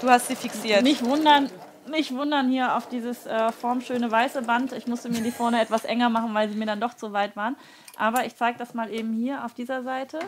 du 0.00 0.08
hast 0.08 0.28
sie 0.28 0.36
fixiert. 0.36 0.82
Nicht 0.82 1.04
wundern, 1.04 1.50
nicht 1.90 2.14
wundern 2.14 2.48
hier 2.48 2.76
auf 2.76 2.88
dieses 2.88 3.26
äh, 3.26 3.52
formschöne 3.52 4.10
weiße 4.10 4.42
Band. 4.42 4.72
Ich 4.72 4.86
musste 4.86 5.08
mir 5.08 5.20
die 5.20 5.30
vorne 5.30 5.60
etwas 5.60 5.84
enger 5.84 6.08
machen, 6.08 6.32
weil 6.34 6.48
sie 6.48 6.56
mir 6.56 6.66
dann 6.66 6.80
doch 6.80 6.94
zu 6.94 7.12
weit 7.12 7.36
waren. 7.36 7.56
Aber 7.98 8.26
ich 8.26 8.36
zeige 8.36 8.58
das 8.58 8.74
mal 8.74 8.92
eben 8.92 9.12
hier 9.14 9.44
auf 9.44 9.54
dieser 9.54 9.82
Seite. 9.82 10.18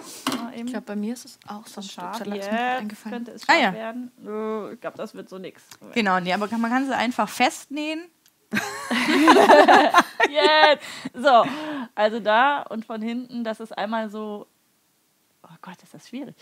Eben 0.55 0.67
Ich 0.67 0.73
glaube, 0.73 0.87
bei 0.87 0.97
mir 0.97 1.13
ist 1.13 1.27
es 1.27 1.39
auch 1.47 1.67
so 1.67 1.83
scharf. 1.83 2.19
Lat's 2.21 2.29
mir 2.31 2.37
Jetzt 2.37 2.49
eingefallen. 2.51 3.15
könnte 3.17 3.31
es 3.33 3.43
Ah, 3.43 3.53
scharf 3.53 3.63
ja. 3.63 3.73
werden. 3.75 4.11
Ich 4.73 4.81
glaube, 4.81 4.97
das 4.97 5.15
wird 5.15 5.29
so 5.29 5.39
nix. 5.39 5.63
Genau, 5.93 6.19
nee, 6.21 6.33
aber 6.33 6.49
kann, 6.49 6.61
man 6.61 6.71
kann 6.71 6.87
sie 6.87 6.97
einfach 6.97 7.29
festnähen. 7.29 8.01
Jetzt! 10.31 10.85
So, 11.15 11.45
also 11.95 12.21
da 12.21 12.63
und 12.63 12.85
von 12.85 13.03
hinten, 13.03 13.45
dass 13.45 13.61
es 13.61 13.73
einmal 13.73 14.11
so. 14.11 14.47
Oh 15.43 15.55
Gott, 15.63 15.77
ist 15.83 15.95
das 15.95 16.09
schwierig. 16.09 16.35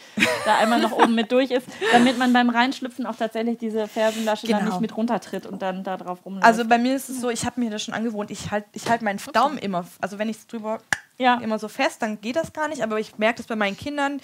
Da 0.44 0.56
einmal 0.56 0.80
noch 0.80 0.90
oben 0.90 1.14
mit 1.14 1.30
durch 1.30 1.50
ist, 1.50 1.68
damit 1.92 2.18
man 2.18 2.32
beim 2.32 2.50
Reinschlüpfen 2.50 3.06
auch 3.06 3.14
tatsächlich 3.14 3.58
diese 3.58 3.86
Fersenlasche 3.86 4.48
dann 4.48 4.60
Genau. 4.60 4.70
nicht 4.72 4.80
mit 4.80 4.96
runtertritt 4.96 5.46
und 5.46 5.62
dann 5.62 5.84
da 5.84 5.96
drauf 5.96 6.24
rumläuft. 6.24 6.44
Also 6.44 6.64
bei 6.64 6.78
mir 6.78 6.96
ist 6.96 7.08
es 7.08 7.20
so, 7.20 7.30
ich 7.30 7.44
habe 7.46 7.60
mir 7.60 7.70
das 7.70 7.84
schon 7.84 7.94
angewohnt, 7.94 8.30
ich 8.32 8.50
halte 8.50 8.68
ich 8.72 8.88
halt 8.88 9.02
meinen 9.02 9.20
Daumen 9.32 9.58
immer, 9.58 9.86
also 10.00 10.18
wenn 10.18 10.28
ich 10.28 10.38
es 10.38 10.46
drüber 10.48 10.80
ja, 11.18 11.36
immer 11.40 11.58
so 11.58 11.68
fest, 11.68 12.02
dann 12.02 12.20
geht 12.20 12.36
das 12.36 12.52
gar 12.52 12.68
nicht. 12.68 12.82
Aber 12.82 12.98
ich 12.98 13.16
merke 13.18 13.38
das 13.38 13.46
bei 13.46 13.56
meinen 13.56 13.76
Kindern. 13.76 14.20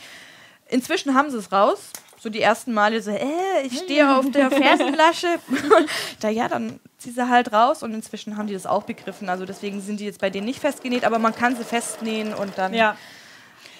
Inzwischen 0.68 1.14
haben 1.14 1.30
sie 1.30 1.38
es 1.38 1.52
raus. 1.52 1.90
So 2.18 2.28
die 2.28 2.40
ersten 2.40 2.72
Male 2.72 3.02
so, 3.02 3.10
äh, 3.10 3.26
ich 3.64 3.78
stehe 3.78 4.16
auf 4.16 4.30
der 4.30 4.50
Fersenlasche. 4.50 5.38
da 6.20 6.28
ja, 6.28 6.48
dann 6.48 6.80
zieh 7.02 7.10
sie 7.10 7.28
halt 7.28 7.52
raus 7.52 7.82
und 7.82 7.92
inzwischen 7.94 8.36
haben 8.36 8.46
die 8.46 8.54
das 8.54 8.66
auch 8.66 8.84
begriffen. 8.84 9.28
Also 9.28 9.44
deswegen 9.44 9.80
sind 9.80 10.00
die 10.00 10.04
jetzt 10.04 10.20
bei 10.20 10.30
denen 10.30 10.46
nicht 10.46 10.60
festgenäht, 10.60 11.04
aber 11.04 11.18
man 11.18 11.34
kann 11.34 11.56
sie 11.56 11.64
festnähen 11.64 12.32
und 12.34 12.56
dann 12.56 12.72
ja. 12.74 12.96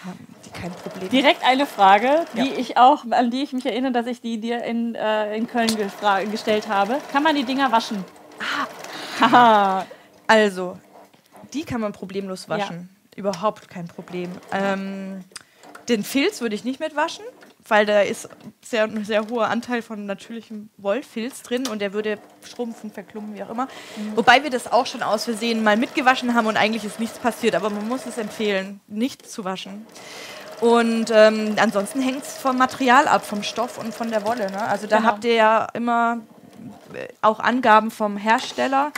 haben 0.04 0.26
die 0.44 0.50
kein 0.50 0.72
Problem. 0.72 1.08
Direkt 1.08 1.44
eine 1.44 1.66
Frage, 1.66 2.26
die 2.34 2.48
Ja. 2.48 2.58
ich 2.58 2.76
auch, 2.76 3.04
an 3.10 3.30
die 3.30 3.42
ich 3.42 3.52
mich 3.52 3.64
erinnere, 3.66 3.92
dass 3.92 4.06
ich 4.06 4.20
die 4.20 4.38
dir 4.38 4.64
in, 4.64 4.94
äh, 4.94 5.36
in 5.36 5.46
Köln 5.46 5.70
gestellt 6.30 6.68
habe. 6.68 6.98
Kann 7.12 7.22
man 7.22 7.34
die 7.36 7.44
Dinger 7.44 7.70
waschen? 7.70 8.04
Ah. 9.20 9.84
Also, 10.26 10.78
die 11.52 11.64
kann 11.64 11.80
man 11.80 11.92
problemlos 11.92 12.48
waschen. 12.48 12.88
Überhaupt 13.14 13.68
kein 13.68 13.86
Problem. 13.86 14.30
Ähm, 14.50 15.22
den 15.88 16.02
Filz 16.02 16.40
würde 16.40 16.54
ich 16.54 16.64
nicht 16.64 16.80
mitwaschen, 16.80 17.24
weil 17.68 17.86
da 17.86 18.00
ist 18.00 18.28
sehr, 18.64 18.84
ein 18.84 19.04
sehr 19.04 19.28
hoher 19.28 19.48
Anteil 19.48 19.82
von 19.82 20.06
natürlichem 20.06 20.68
Wollfilz 20.78 21.42
drin 21.42 21.66
und 21.68 21.80
der 21.80 21.92
würde 21.92 22.18
schrumpfen, 22.44 22.90
verklumpen, 22.90 23.34
wie 23.34 23.42
auch 23.42 23.50
immer. 23.50 23.68
Wobei 24.14 24.42
wir 24.42 24.50
das 24.50 24.70
auch 24.70 24.86
schon 24.86 25.02
aus 25.02 25.24
Versehen 25.24 25.62
mal 25.62 25.76
mitgewaschen 25.76 26.34
haben 26.34 26.46
und 26.46 26.56
eigentlich 26.56 26.84
ist 26.84 26.98
nichts 27.00 27.18
passiert, 27.18 27.54
aber 27.54 27.70
man 27.70 27.86
muss 27.88 28.06
es 28.06 28.18
empfehlen, 28.18 28.80
nicht 28.88 29.28
zu 29.30 29.44
waschen. 29.44 29.86
Und 30.60 31.10
ähm, 31.12 31.56
ansonsten 31.58 32.00
hängt 32.00 32.22
es 32.22 32.34
vom 32.38 32.56
Material 32.56 33.08
ab, 33.08 33.24
vom 33.26 33.42
Stoff 33.42 33.78
und 33.78 33.92
von 33.92 34.10
der 34.10 34.24
Wolle. 34.24 34.48
Ne? 34.50 34.62
Also 34.62 34.86
da 34.86 34.98
Genau. 34.98 35.08
habt 35.08 35.24
ihr 35.24 35.34
ja 35.34 35.66
immer 35.74 36.18
äh, 36.94 37.08
auch 37.20 37.40
Angaben 37.40 37.90
vom 37.90 38.16
Hersteller. 38.16 38.92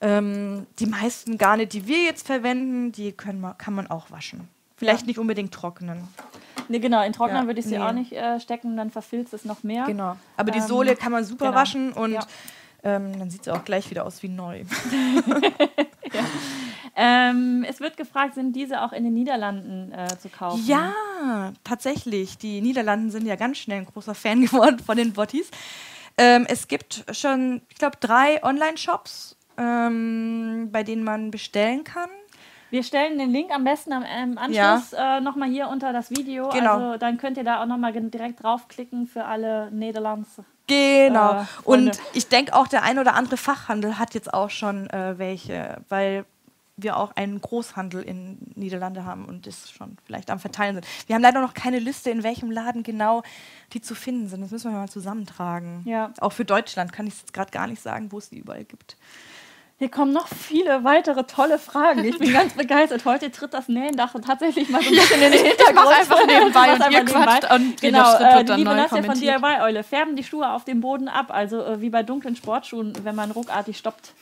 Ähm, 0.00 0.66
die 0.78 0.86
meisten 0.86 1.36
Garne, 1.36 1.66
die 1.66 1.86
wir 1.86 2.04
jetzt 2.04 2.26
verwenden, 2.26 2.92
die 2.92 3.12
können 3.12 3.44
kann 3.58 3.74
man 3.74 3.88
auch 3.90 4.10
waschen. 4.10 4.48
Vielleicht 4.76 5.06
nicht 5.06 5.18
unbedingt 5.18 5.52
trocknen. 5.52 6.08
Nee, 6.68 6.78
genau, 6.78 7.02
in 7.02 7.12
Trockner 7.12 7.40
Ja, 7.40 7.46
würde 7.46 7.60
ich 7.60 7.66
sie 7.66 7.78
nee. 7.78 7.82
auch 7.82 7.92
nicht 7.92 8.12
äh, 8.12 8.38
stecken, 8.40 8.76
dann 8.76 8.90
verfilzt 8.90 9.32
es 9.34 9.44
noch 9.44 9.62
mehr. 9.62 9.84
Genau. 9.86 10.16
Aber 10.36 10.50
die 10.50 10.58
Ähm, 10.58 10.66
Sohle 10.66 10.96
kann 10.96 11.12
man 11.12 11.24
super 11.24 11.46
genau. 11.46 11.56
waschen 11.58 11.92
und 11.92 12.12
Ja. 12.12 12.20
ähm, 12.82 13.18
dann 13.18 13.30
sieht 13.30 13.44
sie 13.44 13.50
auch 13.52 13.64
gleich 13.64 13.90
wieder 13.90 14.04
aus 14.06 14.22
wie 14.22 14.28
neu. 14.28 14.64
Ähm, 17.00 17.64
es 17.68 17.78
wird 17.78 17.96
gefragt, 17.96 18.34
sind 18.34 18.54
diese 18.56 18.82
auch 18.82 18.92
in 18.92 19.04
den 19.04 19.14
Niederlanden 19.14 19.92
äh, 19.92 20.18
zu 20.18 20.28
kaufen? 20.28 20.64
Ja, 20.66 21.52
tatsächlich. 21.62 22.38
Die 22.38 22.60
Niederlanden 22.60 23.12
sind 23.12 23.24
ja 23.24 23.36
ganz 23.36 23.58
schnell 23.58 23.78
ein 23.78 23.86
großer 23.86 24.16
Fan 24.16 24.40
geworden 24.46 24.80
von 24.80 24.96
den 24.96 25.12
Bottis. 25.12 25.48
Ähm, 26.16 26.44
es 26.48 26.66
gibt 26.66 27.04
schon, 27.12 27.62
ich 27.68 27.76
glaube, 27.76 27.98
drei 28.00 28.42
Online-Shops, 28.42 29.36
ähm, 29.58 30.70
bei 30.72 30.82
denen 30.82 31.04
man 31.04 31.30
bestellen 31.30 31.84
kann. 31.84 32.10
Wir 32.70 32.82
stellen 32.82 33.18
den 33.18 33.30
Link 33.30 33.50
am 33.50 33.64
besten 33.64 33.92
am 33.92 34.04
ähm, 34.06 34.38
Anschluss 34.38 34.92
äh, 34.92 35.20
nochmal 35.20 35.48
hier 35.48 35.68
unter 35.68 35.92
das 35.92 36.10
Video. 36.10 36.48
Genau. 36.50 36.74
Also 36.74 36.98
dann 36.98 37.18
könnt 37.18 37.36
ihr 37.36 37.44
da 37.44 37.62
auch 37.62 37.66
nochmal 37.66 37.92
direkt 37.92 38.42
draufklicken 38.42 39.06
für 39.06 39.24
alle 39.24 39.70
Niederlands. 39.70 40.40
Genau. 40.66 41.40
Äh, 41.40 41.44
und 41.64 41.98
ich 42.12 42.28
denke 42.28 42.54
auch, 42.54 42.68
der 42.68 42.82
ein 42.82 42.98
oder 42.98 43.14
andere 43.14 43.36
Fachhandel 43.36 43.98
hat 43.98 44.14
jetzt 44.14 44.32
auch 44.32 44.50
schon 44.50 44.88
äh, 44.90 45.18
welche, 45.18 45.78
weil 45.88 46.24
wir 46.78 46.96
auch 46.96 47.16
einen 47.16 47.40
Großhandel 47.40 48.02
in 48.02 48.38
Niederlande 48.54 49.04
haben 49.04 49.24
und 49.24 49.46
das 49.46 49.70
schon 49.70 49.96
vielleicht 50.04 50.30
am 50.30 50.38
Verteilen 50.38 50.76
sind. 50.76 50.86
Wir 51.06 51.16
haben 51.16 51.22
leider 51.22 51.40
noch 51.40 51.54
keine 51.54 51.80
Liste, 51.80 52.10
in 52.10 52.22
welchem 52.22 52.50
Laden 52.50 52.84
genau 52.84 53.22
die 53.72 53.80
zu 53.80 53.94
finden 53.94 54.28
sind. 54.28 54.42
Das 54.42 54.52
müssen 54.52 54.70
wir 54.70 54.78
mal 54.78 54.88
zusammentragen. 54.88 55.82
Ja. 55.84 56.12
Auch 56.20 56.32
für 56.32 56.44
Deutschland 56.44 56.92
kann 56.92 57.06
ich 57.06 57.18
jetzt 57.18 57.32
gerade 57.32 57.50
gar 57.50 57.66
nicht 57.66 57.82
sagen, 57.82 58.12
wo 58.12 58.18
es 58.18 58.30
die 58.30 58.38
überall 58.38 58.64
gibt. 58.64 58.96
Hier 59.78 59.88
kommen 59.88 60.12
noch 60.12 60.26
viele 60.26 60.82
weitere 60.82 61.22
tolle 61.22 61.56
Fragen. 61.56 62.04
Ich 62.04 62.18
bin 62.18 62.32
ganz 62.32 62.54
begeistert. 62.54 63.04
Heute 63.04 63.30
tritt 63.30 63.54
das 63.54 63.68
Nähendach 63.68 64.12
tatsächlich 64.26 64.68
mal 64.70 64.82
so 64.82 64.88
ein 64.88 64.96
bisschen 64.96 65.22
in 65.22 65.30
den 65.30 65.44
Hintergrund. 65.44 65.74
mach 65.76 65.96
einfach 65.96 66.26
nebenbei 66.26 66.76
Mach 66.76 66.86
und 66.86 66.92
ihr 66.92 67.04
quatscht 67.04 67.52
und 67.52 67.80
genau, 67.80 68.14
äh, 68.18 68.44
die 68.44 68.52
liebe 68.54 68.74
Nastja 68.74 69.04
von. 69.04 69.20
DIY-Eule. 69.20 69.84
Färben 69.84 70.16
die 70.16 70.24
Schuhe 70.24 70.50
auf 70.50 70.64
dem 70.64 70.80
Boden 70.80 71.06
ab, 71.06 71.26
also 71.28 71.62
äh, 71.62 71.80
wie 71.80 71.90
bei 71.90 72.02
dunklen 72.02 72.34
Sportschuhen, 72.34 72.92
wenn 73.04 73.14
man 73.14 73.30
ruckartig 73.30 73.78
stoppt. 73.78 74.14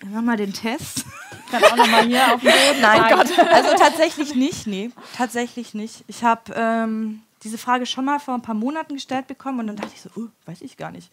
Dann 0.00 0.12
machen 0.12 0.24
wir 0.24 0.36
den 0.36 0.52
Test. 0.52 1.04
Ich 1.44 1.52
kann 1.52 1.62
auch 1.62 1.76
nochmal 1.76 2.04
hier 2.04 2.34
auf 2.34 2.40
dem 2.40 2.50
Boden 2.50 2.80
Nein, 2.80 3.02
zeigen. 3.02 3.48
also 3.48 3.76
tatsächlich 3.76 4.34
nicht, 4.34 4.66
nee, 4.66 4.90
tatsächlich 5.16 5.74
nicht. 5.74 6.02
Ich 6.08 6.24
habe 6.24 6.52
ähm, 6.56 7.22
diese 7.44 7.56
Frage 7.56 7.86
schon 7.86 8.04
mal 8.04 8.18
vor 8.18 8.34
ein 8.34 8.42
paar 8.42 8.56
Monaten 8.56 8.94
gestellt 8.94 9.28
bekommen 9.28 9.60
und 9.60 9.68
dann 9.68 9.76
dachte 9.76 9.92
ich 9.94 10.02
so, 10.02 10.10
uh, 10.16 10.28
weiß 10.46 10.62
ich 10.62 10.76
gar 10.76 10.90
nicht. 10.90 11.08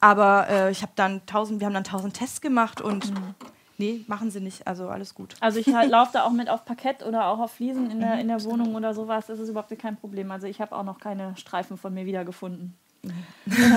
Aber 0.00 0.48
äh, 0.48 0.70
ich 0.70 0.82
habe 0.82 0.92
dann 0.96 1.24
tausend, 1.26 1.60
wir 1.60 1.66
haben 1.66 1.74
dann 1.74 1.84
tausend 1.84 2.14
Tests 2.14 2.40
gemacht 2.40 2.80
und 2.80 3.12
nee, 3.78 4.04
machen 4.08 4.30
sie 4.30 4.40
nicht. 4.40 4.66
Also 4.66 4.88
alles 4.88 5.14
gut. 5.14 5.36
Also 5.40 5.58
ich 5.58 5.74
halt, 5.74 5.90
laufe 5.90 6.10
da 6.14 6.24
auch 6.24 6.30
mit 6.32 6.48
auf 6.48 6.64
Parkett 6.64 7.02
oder 7.04 7.26
auch 7.26 7.38
auf 7.38 7.52
Fliesen 7.52 7.90
in 7.90 7.98
Mhm. 7.98 8.00
der, 8.00 8.20
in 8.20 8.28
der 8.28 8.42
Wohnung 8.44 8.74
oder 8.74 8.94
sowas. 8.94 9.26
Das 9.26 9.38
ist 9.38 9.48
überhaupt 9.48 9.76
kein 9.78 9.96
Problem. 9.96 10.30
Also 10.30 10.46
ich 10.46 10.60
habe 10.60 10.74
auch 10.74 10.84
noch 10.84 10.98
keine 11.00 11.36
Streifen 11.36 11.76
von 11.76 11.92
mir 11.92 12.06
wiedergefunden. 12.06 12.76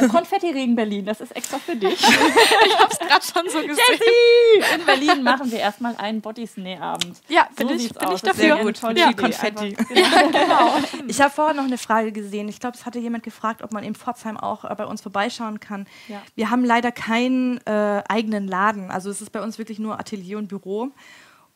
Konfetti-Regen 0.10 0.76
Berlin, 0.76 1.06
das 1.06 1.22
ist 1.22 1.36
extra 1.36 1.58
für 1.58 1.76
dich. 1.76 1.94
ich 2.66 2.78
hab's 2.80 3.00
gerade 3.00 3.26
schon 3.26 3.50
so 3.50 3.66
gesehen. 3.66 3.78
Jessie! 3.90 4.76
In 4.80 4.86
Berlin 4.86 5.24
machen 5.24 5.50
wir 5.52 5.60
erstmal 5.60 5.96
einen 5.96 6.22
Body-Snee-Abend. 6.22 7.22
Ja, 7.30 7.48
bin 7.56 7.70
So 7.70 7.74
ich, 7.74 7.94
bin 7.94 8.08
aus. 8.08 8.16
ich 8.16 8.22
dafür. 8.22 8.74
tolle 8.74 9.00
Ja, 9.00 9.10
Idee. 9.10 9.16
Konfetti. 9.22 9.76
Einfach- 9.78 10.32
Genau. 10.32 10.74
Ich 11.08 11.22
habe 11.22 11.32
vorher 11.34 11.54
noch 11.56 11.64
eine 11.64 11.78
Frage 11.78 12.12
gesehen. 12.12 12.50
Ich 12.50 12.60
glaube, 12.60 12.78
es 12.78 12.86
hatte 12.86 13.00
jemand 13.00 13.24
gefragt, 13.24 13.62
ob 13.64 13.72
man 13.72 13.84
in 13.84 13.96
Pforzheim 13.96 14.38
auch 14.38 14.66
äh, 14.66 14.76
bei 14.76 14.86
uns 14.86 15.02
vorbeischauen 15.02 15.60
kann. 15.60 15.88
Ja. 16.08 16.22
Wir 16.36 16.50
haben 16.50 16.66
leider 16.66 16.92
keinen 16.92 17.58
äh, 17.66 18.04
eigenen 18.08 18.48
Laden. 18.48 18.92
Also 18.92 19.10
es 19.10 19.22
ist 19.22 19.32
bei 19.32 19.42
uns 19.42 19.58
wirklich 19.58 19.80
nur 19.80 20.00
Atelier 20.00 20.38
und 20.38 20.48
Büro. 20.50 20.90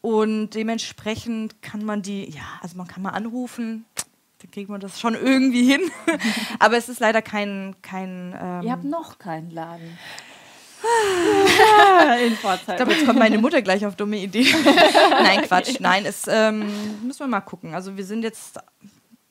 Und 0.01 0.51
dementsprechend 0.51 1.61
kann 1.61 1.83
man 1.83 2.01
die, 2.01 2.29
ja, 2.29 2.43
also 2.61 2.77
man 2.77 2.87
kann 2.87 3.03
mal 3.03 3.09
anrufen. 3.11 3.85
Dann 4.41 4.51
kriegt 4.51 4.69
man 4.69 4.79
das 4.79 4.99
schon 4.99 5.15
irgendwie 5.15 5.63
hin. 5.63 5.81
Aber 6.59 6.77
es 6.77 6.89
ist 6.89 6.99
leider 6.99 7.21
kein, 7.21 7.75
kein 7.81 8.35
ähm, 8.39 8.61
Ihr 8.63 8.71
habt 8.71 8.83
noch 8.83 9.17
keinen 9.17 9.49
Laden. 9.49 9.97
In 12.25 12.35
Pforzheim. 12.35 12.73
Ich 12.73 12.75
glaube, 12.75 12.91
jetzt 12.93 13.05
kommt 13.05 13.19
meine 13.19 13.39
Mutter 13.39 13.61
gleich 13.61 13.85
auf 13.85 13.95
dumme 13.95 14.17
Idee. 14.17 14.45
Nein, 15.11 15.41
Quatsch. 15.41 15.79
Nein, 15.79 16.05
es 16.05 16.25
ähm, 16.27 16.67
müssen 17.03 17.21
wir 17.21 17.27
mal 17.27 17.41
gucken. 17.41 17.73
Also 17.73 17.97
wir 17.97 18.05
sind 18.05 18.21
jetzt, 18.23 18.59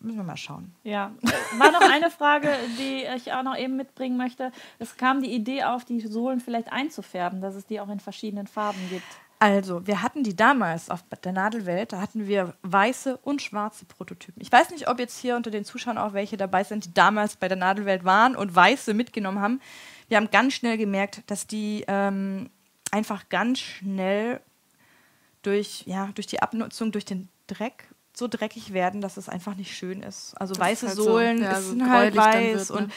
müssen 0.01 0.17
wir 0.17 0.25
mal 0.25 0.37
schauen. 0.37 0.75
Ja, 0.83 1.13
war 1.57 1.71
noch 1.71 1.81
eine 1.81 2.11
Frage, 2.11 2.49
die 2.79 3.05
ich 3.17 3.33
auch 3.33 3.45
noch 3.45 3.57
eben 3.57 3.77
mitbringen 3.77 4.17
möchte. 4.17 4.51
Es 4.81 4.97
kam 4.97 5.23
die 5.23 5.33
Idee 5.33 5.63
auf, 5.63 5.85
die 5.85 6.01
Sohlen 6.01 6.41
vielleicht 6.41 6.73
einzufärben, 6.73 7.41
dass 7.41 7.55
es 7.55 7.65
die 7.65 7.79
auch 7.81 7.89
in 7.89 8.01
verschiedenen 8.01 8.49
Farben 8.49 8.81
gibt. 8.91 9.07
Also, 9.39 9.87
wir 9.87 10.03
hatten 10.03 10.23
die 10.23 10.35
damals 10.35 10.89
auf 10.89 11.05
der 11.23 11.33
Nadelwelt, 11.33 11.93
da 11.93 12.01
hatten 12.01 12.27
wir 12.27 12.55
weiße 12.63 13.19
und 13.19 13.43
schwarze 13.43 13.85
Prototypen. 13.85 14.41
Ich 14.41 14.51
weiß 14.51 14.71
nicht, 14.71 14.89
ob 14.89 14.99
jetzt 14.99 15.19
hier 15.19 15.37
unter 15.37 15.51
den 15.51 15.65
Zuschauern 15.65 15.99
auch 15.99 16.15
welche 16.15 16.39
dabei 16.39 16.65
sind, 16.65 16.87
die 16.87 16.95
damals 16.95 17.37
bei 17.37 17.49
der 17.49 17.59
Nadelwelt 17.59 18.05
waren 18.05 18.35
und 18.35 18.55
weiße 18.55 18.95
mitgenommen 18.95 19.41
haben. 19.41 19.61
Wir 20.09 20.17
haben 20.17 20.31
ganz 20.31 20.55
schnell 20.55 20.79
gemerkt, 20.79 21.23
dass 21.27 21.47
die 21.47 21.85
ähm, 21.87 22.49
einfach 22.91 23.29
ganz 23.29 23.59
schnell 23.59 24.41
durch, 25.43 25.85
ja, 25.87 26.09
durch 26.15 26.27
die 26.27 26.41
Abnutzung, 26.41 26.91
durch 26.93 27.05
den 27.05 27.29
Dreck 27.47 27.89
so 28.15 28.29
dreckig 28.29 28.73
werden, 28.73 29.03
dass 29.03 29.19
es 29.19 29.29
einfach 29.29 29.55
nicht 29.55 29.77
schön 29.77 30.03
ist. 30.03 30.35
Also 30.41 30.55
Das 30.55 30.61
weiße 30.61 30.87
ist 30.87 30.91
halt 30.91 30.97
so, 30.97 31.05
Sohlen 31.05 31.43
ja, 31.43 31.53
ist 31.53 31.69
so 31.69 31.87
halt 31.87 32.17
weiß 32.17 32.71
wird, 32.71 32.81
ne? 32.81 32.89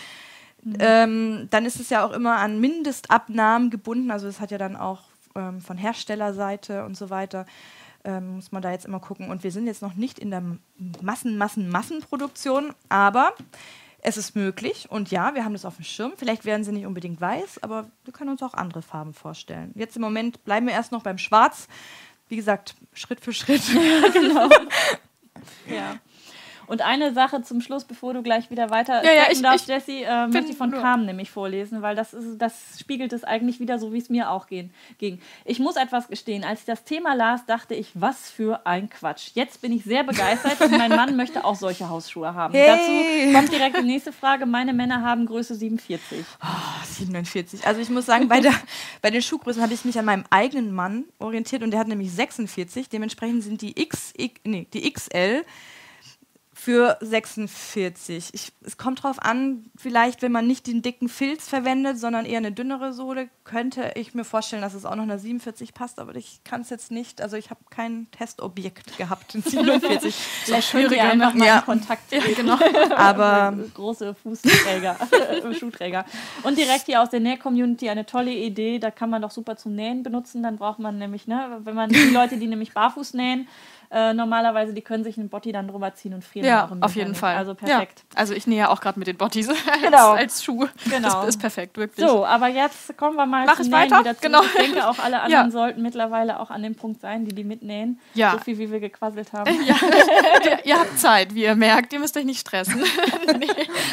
und 0.63 0.77
ähm, 0.79 1.47
dann 1.49 1.65
ist 1.65 1.79
es 1.79 1.89
ja 1.89 2.05
auch 2.05 2.11
immer 2.11 2.37
an 2.37 2.59
Mindestabnahmen 2.59 3.69
gebunden. 3.69 4.11
Also 4.11 4.27
es 4.27 4.39
hat 4.39 4.51
ja 4.51 4.57
dann 4.57 4.75
auch 4.75 5.08
ähm, 5.39 5.61
von 5.61 5.77
Herstellerseite 5.77 6.85
und 6.85 6.95
so 6.95 7.09
weiter. 7.09 7.45
Ähm, 8.03 8.35
muss 8.35 8.51
man 8.51 8.61
da 8.61 8.71
jetzt 8.71 8.85
immer 8.85 8.99
gucken. 8.99 9.29
Und 9.29 9.43
wir 9.43 9.51
sind 9.51 9.67
jetzt 9.67 9.81
noch 9.81 9.95
nicht 9.95 10.19
in 10.19 10.31
der 10.31 10.43
Massen, 11.01 11.37
Massen, 11.37 11.69
Massenproduktion, 11.69 12.73
aber 12.87 13.33
es 14.01 14.17
ist 14.17 14.35
möglich. 14.35 14.87
Und 14.89 15.11
ja, 15.11 15.35
wir 15.35 15.43
haben 15.43 15.53
das 15.53 15.65
auf 15.65 15.75
dem 15.75 15.83
Schirm. 15.83 16.13
Vielleicht 16.15 16.45
werden 16.45 16.63
sie 16.63 16.71
nicht 16.71 16.85
unbedingt 16.85 17.19
weiß, 17.19 17.63
aber 17.63 17.87
wir 18.05 18.13
können 18.13 18.29
uns 18.29 18.43
auch 18.43 18.53
andere 18.53 18.81
Farben 18.81 19.13
vorstellen. 19.13 19.71
Jetzt 19.75 19.95
im 19.95 20.01
Moment 20.01 20.43
bleiben 20.45 20.67
wir 20.67 20.73
erst 20.73 20.91
noch 20.91 21.03
beim 21.03 21.17
Schwarz. 21.17 21.67
Wie 22.29 22.35
gesagt, 22.35 22.75
Schritt 22.93 23.21
für 23.21 23.33
Schritt. 23.33 23.63
Ja. 25.67 25.95
Und 26.69 26.81
eine 26.83 27.13
Sache 27.13 27.41
zum 27.41 27.61
Schluss, 27.61 27.83
bevor 27.83 28.13
du 28.13 28.21
gleich 28.21 28.49
wieder 28.51 28.69
weiter 28.69 29.03
Ja, 29.03 29.11
ja, 29.11 29.23
ich- 29.31 29.41
darfst, 29.41 29.67
ich 29.67 29.73
Jessie, 29.75 30.03
äh, 30.03 30.27
möchte 30.27 30.51
ich 30.51 30.57
von 30.57 30.71
Carmen 30.71 31.05
nämlich 31.07 31.31
vorlesen, 31.31 31.81
weil 31.81 31.95
das, 31.95 32.13
ist, 32.13 32.37
das 32.37 32.53
spiegelt 32.79 33.11
es 33.11 33.23
eigentlich 33.23 33.59
wieder 33.59 33.79
so, 33.79 33.91
wie 33.91 33.97
es 33.97 34.09
mir 34.09 34.29
auch 34.29 34.45
gehen, 34.47 34.71
ging. 34.99 35.19
Ich 35.45 35.59
muss 35.59 35.75
etwas 35.77 36.07
gestehen, 36.07 36.43
als 36.43 36.59
ich 36.61 36.65
das 36.67 36.83
Thema 36.83 37.15
las, 37.15 37.45
dachte 37.47 37.73
ich, 37.73 37.89
was 37.95 38.29
für 38.29 38.65
ein 38.67 38.87
Quatsch. 38.89 39.31
Jetzt 39.33 39.61
bin 39.61 39.71
ich 39.71 39.83
sehr 39.83 40.03
begeistert 40.03 40.61
und 40.61 40.77
mein 40.77 40.91
Mann 40.91 41.15
möchte 41.15 41.43
auch 41.43 41.55
solche 41.55 41.89
Hausschuhe 41.89 42.33
haben. 42.35 42.53
Hey. 42.53 42.67
Dazu 42.67 43.33
kommt 43.35 43.51
direkt 43.51 43.77
die 43.77 43.81
nächste 43.87 44.11
Frage. 44.13 44.45
Meine 44.45 44.73
Männer 44.73 45.01
haben 45.01 45.25
Größe 45.25 45.55
47. 45.55 46.23
47. 46.97 47.65
Also 47.65 47.81
ich 47.81 47.89
muss 47.89 48.05
sagen, 48.05 48.27
bei, 48.27 48.41
der, 48.41 48.53
bei 49.01 49.09
den 49.09 49.21
Schuhgrößen 49.21 49.61
habe 49.61 49.73
ich 49.73 49.85
mich 49.85 49.97
an 49.97 50.05
meinem 50.05 50.23
eigenen 50.29 50.71
Mann 50.73 51.05
orientiert 51.19 51.63
und 51.63 51.71
der 51.71 51.79
hat 51.79 51.87
nämlich 51.87 52.11
46. 52.11 52.89
Dementsprechend 52.89 53.43
sind 53.43 53.61
die, 53.61 53.79
X, 53.81 54.13
X- 54.15 54.39
nee, 54.43 54.67
die 54.73 54.91
XL 54.91 55.43
für 56.69 56.97
46. 57.01 58.29
Ich, 58.33 58.51
es 58.63 58.77
kommt 58.77 59.01
drauf 59.01 59.17
an, 59.19 59.71
vielleicht, 59.75 60.21
wenn 60.21 60.31
man 60.31 60.45
nicht 60.45 60.67
den 60.67 60.83
dicken 60.83 61.09
Filz 61.09 61.49
verwendet, 61.49 61.97
sondern 61.97 62.27
eher 62.27 62.37
eine 62.37 62.51
dünnere 62.51 62.93
Sohle, 62.93 63.27
könnte 63.43 63.93
ich 63.95 64.13
mir 64.13 64.23
vorstellen, 64.23 64.61
dass 64.61 64.75
es 64.75 64.85
auch 64.85 64.93
noch 64.93 65.01
eine 65.01 65.17
47 65.17 65.73
passt, 65.73 65.97
aber 65.97 66.13
ich 66.13 66.43
kann 66.43 66.61
es 66.61 66.69
jetzt 66.69 66.91
nicht. 66.91 67.23
Also 67.23 67.37
ich 67.37 67.49
habe 67.49 67.61
kein 67.71 68.05
Testobjekt 68.11 68.99
gehabt 68.99 69.33
in 69.33 69.41
47. 69.41 70.13
Vielleicht 70.43 70.69
schwieriger, 70.69 71.05
einfach 71.05 71.33
ne? 71.33 71.39
mal 71.39 71.45
Ja. 71.47 71.57
in 71.57 71.65
Kontakt 71.65 72.11
treten. 72.11 72.35
Genau. 72.35 72.59
aber 72.95 73.57
große 73.73 74.13
Fußträger, 74.13 74.95
Schuhträger. 75.59 76.05
Und 76.43 76.55
direkt 76.55 76.85
hier 76.85 77.01
aus 77.01 77.09
der 77.09 77.19
Näh-Community 77.19 77.89
eine 77.89 78.05
tolle 78.05 78.31
Idee. 78.31 78.77
Da 78.77 78.91
kann 78.91 79.09
man 79.09 79.23
doch 79.23 79.31
super 79.31 79.55
zum 79.57 79.73
Nähen 79.73 80.03
benutzen. 80.03 80.43
Dann 80.43 80.57
braucht 80.57 80.77
man 80.77 80.99
nämlich, 80.99 81.25
ne, 81.25 81.61
wenn 81.63 81.73
man 81.73 81.89
die 81.89 82.11
Leute, 82.11 82.37
die 82.37 82.45
nämlich 82.45 82.75
barfuß 82.75 83.15
nähen, 83.15 83.47
äh, 83.91 84.13
normalerweise, 84.13 84.73
die 84.73 84.81
können 84.81 85.03
sich 85.03 85.17
einen 85.17 85.29
Botti 85.29 85.51
dann 85.51 85.67
drüber 85.67 85.93
ziehen 85.95 86.13
und 86.13 86.23
frieren. 86.23 86.45
Ja, 86.47 86.69
auf 86.81 86.95
jeden. 86.95 87.15
Fall. 87.15 87.35
Also 87.35 87.55
perfekt. 87.55 88.03
Ja. 88.13 88.19
Also 88.19 88.33
ich 88.35 88.45
nähe 88.45 88.59
ja 88.59 88.69
auch 88.69 88.81
gerade 88.81 88.99
mit 88.99 89.07
den 89.07 89.17
Bottis 89.17 89.49
als, 89.49 89.57
Genau. 89.81 90.11
als 90.11 90.43
Schuh. 90.43 90.67
Genau. 90.89 91.09
Das 91.21 91.29
ist 91.29 91.39
perfekt, 91.39 91.75
wirklich. 91.77 92.05
So, 92.07 92.23
aber 92.25 92.47
jetzt 92.49 92.95
kommen 92.97 93.15
wir 93.15 93.25
mal 93.25 93.45
Mach 93.47 93.55
zum 93.55 93.63
Nähen 93.63 93.73
weiter? 93.73 93.99
wieder 94.01 94.15
zu. 94.15 94.21
Genau. 94.21 94.43
Ich 94.43 94.51
denke, 94.53 94.87
auch 94.87 94.99
alle 94.99 95.21
anderen 95.21 95.47
Ja. 95.47 95.51
sollten 95.51 95.81
mittlerweile 95.81 96.39
auch 96.39 96.51
an 96.51 96.61
dem 96.61 96.75
Punkt 96.75 97.01
sein, 97.01 97.25
die 97.25 97.33
die 97.33 97.43
mitnähen. 97.43 97.99
Ja. 98.13 98.33
So 98.33 98.37
viel, 98.39 98.57
wie 98.59 98.71
wir 98.71 98.79
gequasselt 98.79 99.33
haben. 99.33 99.49
Ja, 99.65 99.75
ihr, 100.45 100.65
ihr 100.65 100.79
habt 100.79 100.99
Zeit, 100.99 101.33
wie 101.33 101.43
ihr 101.43 101.55
merkt. 101.55 101.91
Ihr 101.93 101.99
müsst 101.99 102.15
euch 102.15 102.25
nicht 102.25 102.39
stressen. 102.41 102.83
nee, 103.39 103.47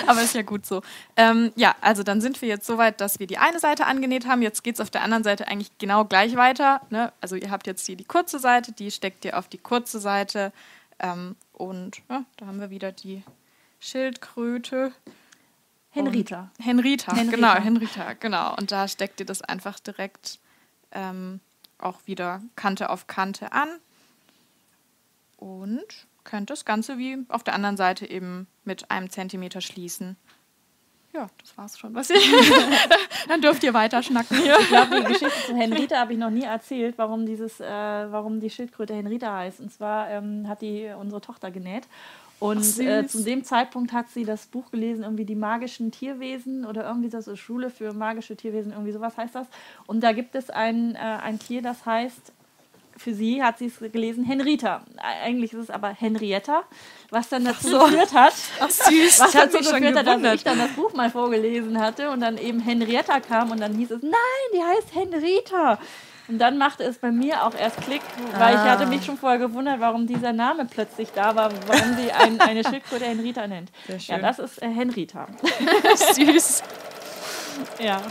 aber 0.07 0.21
ist 0.23 0.35
ja 0.35 0.43
gut 0.43 0.67
so. 0.67 0.83
Ähm, 1.17 1.53
ja, 1.57 1.75
also 1.81 2.03
dann 2.03 2.21
sind 2.21 2.41
wir 2.43 2.49
jetzt 2.49 2.67
so 2.67 2.77
weit, 2.79 3.01
dass 3.01 3.19
wir 3.19 3.27
die 3.27 3.39
eine 3.39 3.59
Seite 3.59 3.87
angenäht 3.87 4.27
haben. 4.27 4.43
Jetzt 4.43 4.63
geht 4.63 4.75
es 4.75 4.81
auf 4.81 4.91
der 4.91 5.03
anderen 5.03 5.25
Seite 5.25 5.49
eigentlich 5.49 5.71
genau 5.79 6.05
gleich 6.05 6.37
weiter. 6.37 6.81
Ne? 6.91 7.13
Also 7.21 7.37
ihr 7.37 7.51
habt 7.51 7.67
jetzt 7.67 7.87
hier 7.87 7.97
die 7.97 8.05
kurze 8.05 8.39
Seite, 8.39 8.73
die 8.73 8.91
steckt 8.91 9.25
ihr 9.25 9.39
auf 9.39 9.49
die 9.49 9.59
kurze 9.59 9.86
Seite. 9.87 10.53
Ähm, 10.99 11.37
und 11.53 12.03
ja, 12.09 12.25
da 12.37 12.47
haben 12.47 12.61
wir 12.61 12.71
wieder 12.71 12.93
die 12.93 13.23
Schildkröte. 13.81 14.93
Henrita. 15.91 16.51
Und 16.59 16.65
Henrita, 16.65 17.15
Henrita. 17.15 17.37
genau, 17.37 17.55
Henrita, 17.55 18.13
genau. 18.15 18.55
Und 18.57 18.73
da 18.73 18.89
steckt 18.89 19.21
ihr 19.21 19.27
das 19.27 19.43
einfach 19.43 19.81
direkt 19.81 20.39
ähm, 20.93 21.41
auch 21.79 22.01
wieder 22.07 22.43
Kante 22.55 22.91
auf 22.91 23.07
Kante 23.07 23.53
an. 23.53 23.69
Und 25.37 26.07
könnt 26.25 26.51
das 26.51 26.65
Ganze 26.65 26.99
wie 26.99 27.19
auf 27.29 27.45
der 27.45 27.55
anderen 27.55 27.77
Seite 27.77 28.09
eben 28.09 28.47
mit 28.65 28.91
einem 28.91 29.11
Zentimeter 29.11 29.61
schließen. 29.61 30.17
Ja, 31.17 31.31
das 31.41 31.57
war's 31.57 31.79
schon. 31.79 31.95
Was 31.95 32.11
ich 32.11 32.31
Dann 33.29 33.41
dürft 33.41 33.63
ihr 33.65 33.73
weiter 33.73 34.03
schnacken 34.03 34.37
hier. 34.37 34.59
Ich 34.61 34.69
glaube, 34.69 34.97
die 35.01 35.05
Geschichte 35.15 35.47
zu 35.47 35.57
Henrita 35.57 35.99
habe 35.99 36.13
ich 36.13 36.19
noch 36.19 36.29
nie 36.29 36.43
erzählt, 36.43 36.99
warum, 36.99 37.25
dieses, 37.25 37.59
äh, 37.59 37.65
warum 37.65 38.39
die 38.39 38.51
Schildkröte 38.51 38.95
Henrita 38.95 39.35
heißt. 39.35 39.61
Und 39.61 39.73
zwar 39.73 40.11
ähm, 40.11 40.47
hat 40.47 40.61
die 40.61 40.93
unsere 41.01 41.23
Tochter 41.23 41.51
genäht. 41.51 41.85
Und 42.39 42.59
Ach, 42.59 42.81
äh, 42.81 43.07
zu 43.07 43.25
dem 43.25 43.45
Zeitpunkt 43.45 43.95
hat 43.95 44.11
sie 44.11 44.27
das 44.27 44.45
Buch 44.45 44.71
gelesen, 44.71 45.05
irgendwie 45.05 45.25
die 45.25 45.37
magischen 45.37 45.91
Tierwesen 45.91 46.67
oder 46.67 46.87
irgendwie 46.87 47.09
so, 47.09 47.19
so 47.23 47.35
Schule 47.35 47.71
für 47.71 47.95
magische 47.95 48.37
Tierwesen, 48.37 48.73
irgendwie 48.73 48.93
sowas 48.93 49.17
heißt 49.17 49.35
das. 49.35 49.47
Und 49.87 50.03
da 50.03 50.13
gibt 50.13 50.35
es 50.35 50.51
ein, 50.51 50.97
äh, 50.97 50.99
ein 50.99 51.39
Tier, 51.39 51.63
das 51.63 51.87
heißt, 51.87 52.33
für 52.97 53.15
sie 53.15 53.43
hat 53.43 53.59
sie 53.59 53.67
es 53.67 53.79
gelesen, 53.93 54.25
Henrita. 54.25 54.83
Eigentlich 55.23 55.53
ist 55.53 55.61
es 55.61 55.71
aber 55.71 55.89
Henrietta, 55.89 56.63
was 57.11 57.29
dann 57.29 57.45
dazu 57.45 57.79
geführt 57.79 58.13
hat, 58.15 58.35
Ach, 58.61 58.71
süß. 58.71 59.21
was 59.21 59.33
dazu 59.33 59.63
schon 59.63 59.81
geführt 59.83 60.07
hat, 60.07 60.25
dass 60.25 60.35
ich 60.35 60.45
dann 60.45 60.59
das 60.59 60.71
Buch 60.71 60.93
mal 60.95 61.11
vorgelesen 61.11 61.79
hatte 61.81 62.11
und 62.11 62.21
dann 62.21 62.39
eben 62.39 62.61
Henrietta 62.61 63.21
kam 63.21 63.51
und 63.51 63.61
dann 63.61 63.75
hieß 63.75 63.91
es, 63.91 64.03
nein, 64.03 64.13
die 64.55 64.63
heißt 64.63 64.95
Henrita. 64.95 65.79
Und 66.29 66.39
dann 66.41 66.59
machte 66.59 66.83
es 66.83 66.99
bei 66.99 67.13
mir 67.13 67.45
auch 67.45 67.55
erst 67.55 67.81
Klick, 67.83 68.03
weil 68.37 68.55
ich 68.55 68.61
Ah. 68.61 68.71
hatte 68.71 68.87
mich 68.87 69.05
schon 69.05 69.17
vorher 69.17 69.39
gewundert, 69.39 69.79
warum 69.79 70.09
dieser 70.09 70.33
Name 70.33 70.65
plötzlich 70.65 71.11
da 71.15 71.37
war, 71.37 71.53
warum 71.69 71.97
sie 71.97 72.11
ein, 72.11 72.41
eine 72.41 72.65
Schildkröte 72.65 73.05
Henrita 73.05 73.47
nennt. 73.47 73.71
Sehr 73.87 73.95
Ja, 73.99 74.01
schön. 74.01 74.23
das 74.23 74.39
ist 74.41 74.61
äh, 74.61 74.67
Henrita. 74.69 75.29
süß. 76.15 76.63
Ja. 77.79 78.03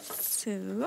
So. 0.00 0.86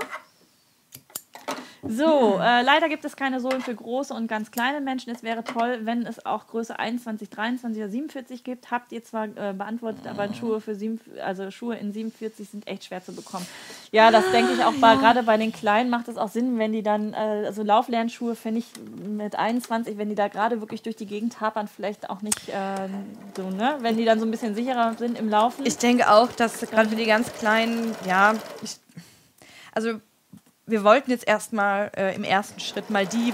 So, 1.87 2.39
äh, 2.41 2.61
leider 2.61 2.89
gibt 2.89 3.05
es 3.05 3.15
keine 3.15 3.39
Sohlen 3.39 3.61
für 3.61 3.73
große 3.73 4.13
und 4.13 4.27
ganz 4.27 4.51
kleine 4.51 4.81
Menschen. 4.81 5.11
Es 5.11 5.23
wäre 5.23 5.43
toll, 5.43 5.79
wenn 5.83 6.05
es 6.05 6.25
auch 6.25 6.47
Größe 6.47 6.77
21, 6.77 7.29
23 7.29 7.81
oder 7.81 7.89
47 7.89 8.43
gibt. 8.43 8.69
Habt 8.69 8.91
ihr 8.91 9.03
zwar 9.03 9.25
äh, 9.25 9.53
beantwortet, 9.53 10.05
aber 10.05 10.33
Schuhe 10.33 10.59
für 10.59 10.75
sieben, 10.75 10.99
also 11.23 11.51
Schuhe 11.51 11.75
in 11.75 11.93
47 11.93 12.49
sind 12.49 12.67
echt 12.67 12.85
schwer 12.85 13.03
zu 13.03 13.13
bekommen. 13.13 13.45
Ja, 13.91 14.11
das 14.11 14.29
denke 14.31 14.53
ich 14.53 14.63
auch 14.63 14.73
bei, 14.73 14.95
gerade 14.97 15.23
bei 15.23 15.37
den 15.37 15.53
Kleinen 15.53 15.89
macht 15.89 16.09
es 16.09 16.17
auch 16.17 16.27
Sinn, 16.27 16.59
wenn 16.59 16.73
die 16.73 16.83
dann, 16.83 17.13
äh, 17.13 17.45
also 17.45 17.63
Lauflernschuhe 17.63 18.35
finde 18.35 18.59
ich 18.59 18.67
mit 19.07 19.35
21, 19.35 19.97
wenn 19.97 20.09
die 20.09 20.15
da 20.15 20.27
gerade 20.27 20.59
wirklich 20.59 20.81
durch 20.81 20.97
die 20.97 21.05
Gegend 21.05 21.39
hapern, 21.39 21.67
vielleicht 21.67 22.09
auch 22.09 22.21
nicht 22.21 22.49
äh, 22.49 22.89
so, 23.37 23.49
ne? 23.49 23.77
Wenn 23.79 23.95
die 23.95 24.05
dann 24.05 24.19
so 24.19 24.25
ein 24.25 24.31
bisschen 24.31 24.53
sicherer 24.53 24.95
sind 24.97 25.17
im 25.17 25.29
Laufen. 25.29 25.65
Ich 25.65 25.77
denke 25.77 26.11
auch, 26.11 26.31
dass 26.33 26.59
gerade 26.59 26.89
für 26.89 26.95
die 26.95 27.05
ganz 27.05 27.31
Kleinen, 27.33 27.95
ja, 28.05 28.35
ich, 28.61 28.77
also 29.73 29.99
wir 30.69 30.83
wollten 30.83 31.11
jetzt 31.11 31.27
erstmal 31.27 31.91
äh, 31.95 32.15
im 32.15 32.23
ersten 32.23 32.59
Schritt 32.59 32.89
mal 32.89 33.05
die, 33.05 33.33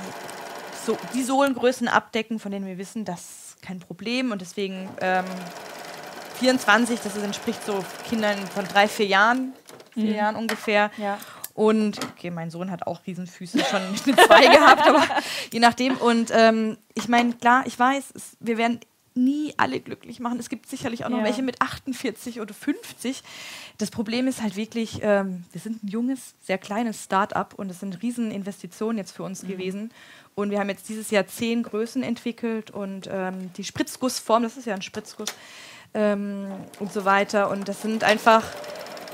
so, 0.85 0.97
die 1.13 1.23
Sohlengrößen 1.23 1.87
abdecken, 1.87 2.39
von 2.39 2.51
denen 2.51 2.65
wir 2.65 2.77
wissen, 2.77 3.05
das 3.05 3.21
ist 3.21 3.61
kein 3.61 3.79
Problem 3.79 4.31
und 4.31 4.41
deswegen 4.41 4.89
ähm, 5.01 5.25
24, 6.39 6.99
das 7.01 7.17
entspricht 7.17 7.65
so 7.65 7.83
Kindern 8.07 8.37
von 8.47 8.67
drei, 8.67 8.87
vier 8.87 9.07
Jahren, 9.07 9.53
vier 9.93 10.03
mhm. 10.03 10.15
Jahren 10.15 10.35
ungefähr. 10.35 10.91
Ja. 10.97 11.17
Und 11.53 11.99
okay, 12.03 12.31
mein 12.31 12.51
Sohn 12.51 12.69
hat 12.69 12.85
auch 12.85 12.99
Riesenfüße 13.07 13.59
schon 13.63 13.81
mit 14.05 14.19
zwei 14.19 14.47
gehabt, 14.53 14.87
aber 14.87 15.03
je 15.53 15.59
nachdem. 15.59 15.95
Und 15.95 16.29
ähm, 16.33 16.77
ich 16.93 17.07
meine, 17.07 17.33
klar, 17.33 17.63
ich 17.65 17.79
weiß, 17.79 18.11
es, 18.13 18.35
wir 18.41 18.57
werden 18.57 18.81
nie 19.15 19.53
alle 19.57 19.79
glücklich 19.79 20.19
machen. 20.19 20.39
Es 20.39 20.49
gibt 20.49 20.67
sicherlich 20.67 21.05
auch 21.05 21.09
noch 21.09 21.19
ja. 21.19 21.23
welche 21.23 21.41
mit 21.41 21.61
48 21.61 22.41
oder 22.41 22.53
50. 22.53 23.23
Das 23.77 23.89
Problem 23.89 24.27
ist 24.27 24.41
halt 24.41 24.55
wirklich, 24.55 24.99
ähm, 25.01 25.45
wir 25.51 25.61
sind 25.61 25.83
ein 25.83 25.87
junges, 25.87 26.35
sehr 26.41 26.57
kleines 26.57 27.03
Start-up 27.03 27.53
und 27.55 27.69
es 27.71 27.79
sind 27.79 28.01
Rieseninvestitionen 28.01 28.97
jetzt 28.97 29.11
für 29.11 29.23
uns 29.23 29.43
mhm. 29.43 29.47
gewesen. 29.47 29.91
Und 30.35 30.51
wir 30.51 30.59
haben 30.59 30.69
jetzt 30.69 30.89
dieses 30.89 31.11
Jahr 31.11 31.25
zehn 31.27 31.63
Größen 31.63 32.03
entwickelt 32.03 32.71
und 32.71 33.09
ähm, 33.09 33.51
die 33.55 33.63
Spritzgussform, 33.63 34.43
das 34.43 34.57
ist 34.57 34.65
ja 34.65 34.75
ein 34.75 34.81
Spritzguss 34.81 35.29
ähm, 35.93 36.47
und 36.79 36.91
so 36.91 37.05
weiter. 37.05 37.49
Und 37.49 37.69
das 37.69 37.81
sind 37.81 38.03
einfach, 38.03 38.43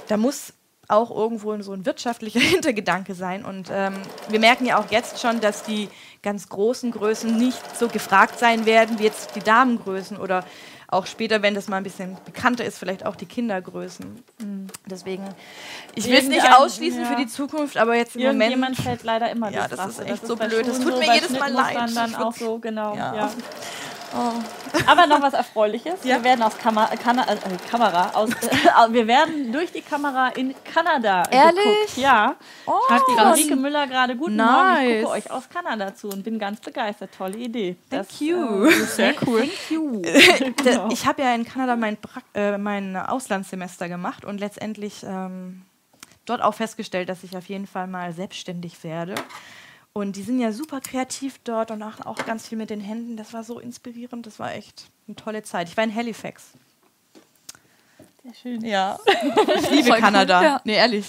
da 0.08 0.18
muss 0.18 0.54
auch 0.88 1.10
irgendwo 1.10 1.60
so 1.62 1.74
ein 1.74 1.86
wirtschaftlicher 1.86 2.40
Hintergedanke 2.42 3.14
sein. 3.14 3.46
Und 3.46 3.70
ähm, 3.72 3.94
wir 4.30 4.40
merken 4.40 4.66
ja 4.66 4.80
auch 4.80 4.92
jetzt 4.92 5.22
schon, 5.22 5.40
dass 5.42 5.64
die 5.64 5.90
ganz 6.24 6.50
großen 6.50 6.92
Größen 6.92 7.38
nicht 7.38 7.78
so 7.78 7.88
gefragt 7.88 8.40
sein 8.40 8.66
werden 8.66 9.00
wie 9.00 9.04
jetzt 9.04 9.36
die 9.36 9.40
Damengrößen 9.40 10.18
oder 10.18 10.44
auch 10.92 11.06
später, 11.06 11.42
wenn 11.42 11.56
das 11.56 11.70
mal 11.70 11.78
ein 11.78 11.84
bisschen 11.84 12.18
bekannter 12.26 12.66
ist, 12.66 12.78
vielleicht 12.78 13.06
auch 13.06 13.16
die 13.16 13.26
Kindergrößen. 13.26 14.24
Mhm. 14.40 14.68
Deswegen, 14.86 15.24
ich 15.96 16.06
will 16.06 16.16
es 16.16 16.28
nicht 16.28 16.46
ausschließen 16.54 17.02
ja. 17.02 17.08
für 17.08 17.16
die 17.16 17.28
Zukunft, 17.28 17.78
aber 17.78 17.96
jetzt 17.96 18.18
im 18.18 18.24
Moment. 18.24 18.52
Jemand 18.52 18.76
fällt 18.76 19.04
leider 19.04 19.32
immer 19.32 19.50
Ja, 19.52 19.70
das 19.70 19.88
ist 19.88 20.00
echt 20.02 20.22
das 20.24 20.28
so 20.28 20.36
blöd. 20.36 20.68
Das 20.68 20.80
tut 20.80 20.94
so, 20.94 21.00
mir 21.00 21.14
jedes 21.14 21.32
Mal 21.32 21.50
leid. 21.50 21.76
Dann, 21.76 21.96
dann 21.96 22.16
auch 22.16 22.34
so, 22.34 22.60
genau. 22.60 22.94
Ja. 22.96 23.32
Oh. 24.14 24.34
Aber 24.88 25.08
noch 25.08 25.22
was 25.22 25.34
Erfreuliches. 25.34 26.04
Ja. 26.04 26.18
Wir 26.18 26.24
werden 26.24 26.44
aus 26.44 26.58
Kamera, 26.58 26.88
Kana 26.96 27.24
äh, 27.32 27.38
Kamera 27.70 28.12
aus, 28.14 28.30
äh, 28.42 28.94
wir 28.94 29.08
werden 29.08 29.52
durch 29.52 29.72
die 29.72 29.82
Kamera 29.82 30.30
in 30.30 30.54
Kanada 30.64 31.24
Ehrlich? 31.32 31.64
Geguckt. 31.64 31.98
Ja. 31.98 32.36
Oh, 32.66 32.90
Hat 32.90 33.02
die 33.08 33.20
Ulrike 33.20 33.56
Müller 33.56 33.88
gerade 33.88 34.16
guten 34.16 34.36
nice. 34.36 34.48
Morgen. 34.48 34.90
Ich 34.90 35.04
gucke 35.04 35.14
euch 35.16 35.32
aus 35.32 35.50
Kanada 35.50 35.96
zu 35.96 36.10
und 36.10 36.24
bin 36.24 36.40
ganz 36.40 36.60
begeistert. 36.60 37.12
Tolle 37.18 37.38
Idee. 37.38 37.76
Thank 37.90 38.08
das, 38.08 38.20
you. 38.20 38.66
Äh, 38.66 38.72
Sehr 38.86 39.14
cool. 39.26 39.42
Thank 39.42 39.72
you. 39.72 40.02
genau. 40.64 40.90
Ich 40.92 41.06
habe 41.06 41.22
ja 41.22 41.34
in 41.34 41.46
Kanada 41.46 41.76
mein, 41.76 41.98
äh, 42.34 42.58
mein 42.58 42.98
Auslandssemester 42.98 43.88
gemacht 43.88 44.26
und 44.26 44.40
letztendlich 44.40 45.04
ähm, 45.04 45.62
dort 46.26 46.42
auch 46.42 46.54
festgestellt, 46.54 47.10
dass 47.10 47.24
ich 47.24 47.36
auf 47.38 47.48
jeden 47.48 47.68
Fall 47.68 47.88
mal 47.88 48.14
selbstständig 48.14 48.84
werde. 48.84 49.16
Und 49.94 50.16
die 50.16 50.22
sind 50.22 50.40
ja 50.40 50.54
super 50.54 50.80
kreativ 50.80 51.40
dort 51.44 51.70
und 51.70 51.80
machen 51.80 52.06
auch 52.06 52.26
ganz 52.26 52.48
viel 52.48 52.58
mit 52.58 52.70
den 52.70 52.80
Händen. 52.80 53.18
Das 53.18 53.34
war 53.34 53.44
so 53.44 53.60
inspirierend. 53.60 54.26
Das 54.26 54.40
war 54.40 54.54
echt 54.54 54.90
eine 55.08 55.16
tolle 55.16 55.44
Zeit. 55.44 55.68
Ich 55.68 55.76
war 55.76 55.84
in 55.84 55.94
Halifax. 55.94 56.52
Sehr 58.24 58.34
schön. 58.34 58.66
Ja. 58.66 58.98
ich 59.62 59.70
liebe 59.70 59.98
Kanada. 59.98 60.40
Cool. 60.40 60.46
Ja. 60.46 60.62
Nee, 60.64 60.76
ehrlich. 60.76 61.08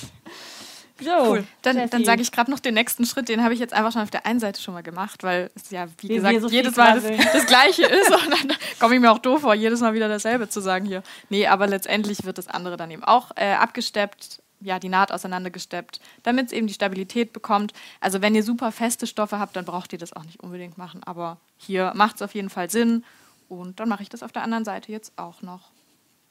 So, 1.00 1.10
cool. 1.10 1.44
Dann, 1.62 1.90
dann 1.90 2.04
sage 2.04 2.22
ich 2.22 2.32
gerade 2.32 2.50
noch 2.50 2.60
den 2.60 2.74
nächsten 2.74 3.04
Schritt, 3.06 3.28
den 3.28 3.42
habe 3.42 3.54
ich 3.54 3.60
jetzt 3.60 3.72
einfach 3.72 3.92
schon 3.92 4.02
auf 4.02 4.10
der 4.10 4.26
einen 4.26 4.40
Seite 4.40 4.60
schon 4.60 4.74
mal 4.74 4.82
gemacht, 4.82 5.22
weil 5.22 5.50
es 5.54 5.70
ja, 5.70 5.86
wie, 5.98 6.08
wie 6.08 6.14
gesagt, 6.14 6.40
so 6.40 6.48
jedes 6.48 6.76
Mal 6.76 7.00
das, 7.00 7.32
das, 7.32 7.46
Gleiche 7.46 7.82
ist 7.86 8.10
und 8.10 8.30
dann 8.30 8.56
komme 8.78 8.94
ich 8.94 9.00
mir 9.00 9.10
auch 9.10 9.18
doof 9.18 9.40
vor, 9.40 9.54
jedes 9.54 9.80
Mal 9.80 9.94
wieder 9.94 10.08
dasselbe 10.08 10.48
zu 10.48 10.60
sagen 10.60 10.86
hier. 10.86 11.02
Nee, 11.28 11.46
aber 11.46 11.66
letztendlich 11.66 12.24
wird 12.24 12.38
das 12.38 12.46
andere 12.46 12.76
dann 12.76 12.90
eben 12.90 13.02
auch 13.02 13.32
äh, 13.36 13.52
abgesteppt, 13.52 14.41
ja, 14.62 14.78
die 14.78 14.88
Naht 14.88 15.12
auseinandergesteppt, 15.12 16.00
damit 16.22 16.46
es 16.46 16.52
eben 16.52 16.66
die 16.66 16.74
Stabilität 16.74 17.32
bekommt. 17.32 17.72
Also 18.00 18.22
wenn 18.22 18.34
ihr 18.34 18.42
super 18.42 18.72
feste 18.72 19.06
Stoffe 19.06 19.38
habt, 19.38 19.56
dann 19.56 19.64
braucht 19.64 19.92
ihr 19.92 19.98
das 19.98 20.12
auch 20.12 20.24
nicht 20.24 20.40
unbedingt 20.40 20.78
machen. 20.78 21.02
Aber 21.04 21.38
hier 21.56 21.92
macht 21.94 22.16
es 22.16 22.22
auf 22.22 22.34
jeden 22.34 22.50
Fall 22.50 22.70
Sinn. 22.70 23.04
Und 23.48 23.80
dann 23.80 23.88
mache 23.88 24.02
ich 24.02 24.08
das 24.08 24.22
auf 24.22 24.32
der 24.32 24.42
anderen 24.42 24.64
Seite 24.64 24.92
jetzt 24.92 25.12
auch 25.16 25.42
noch. 25.42 25.70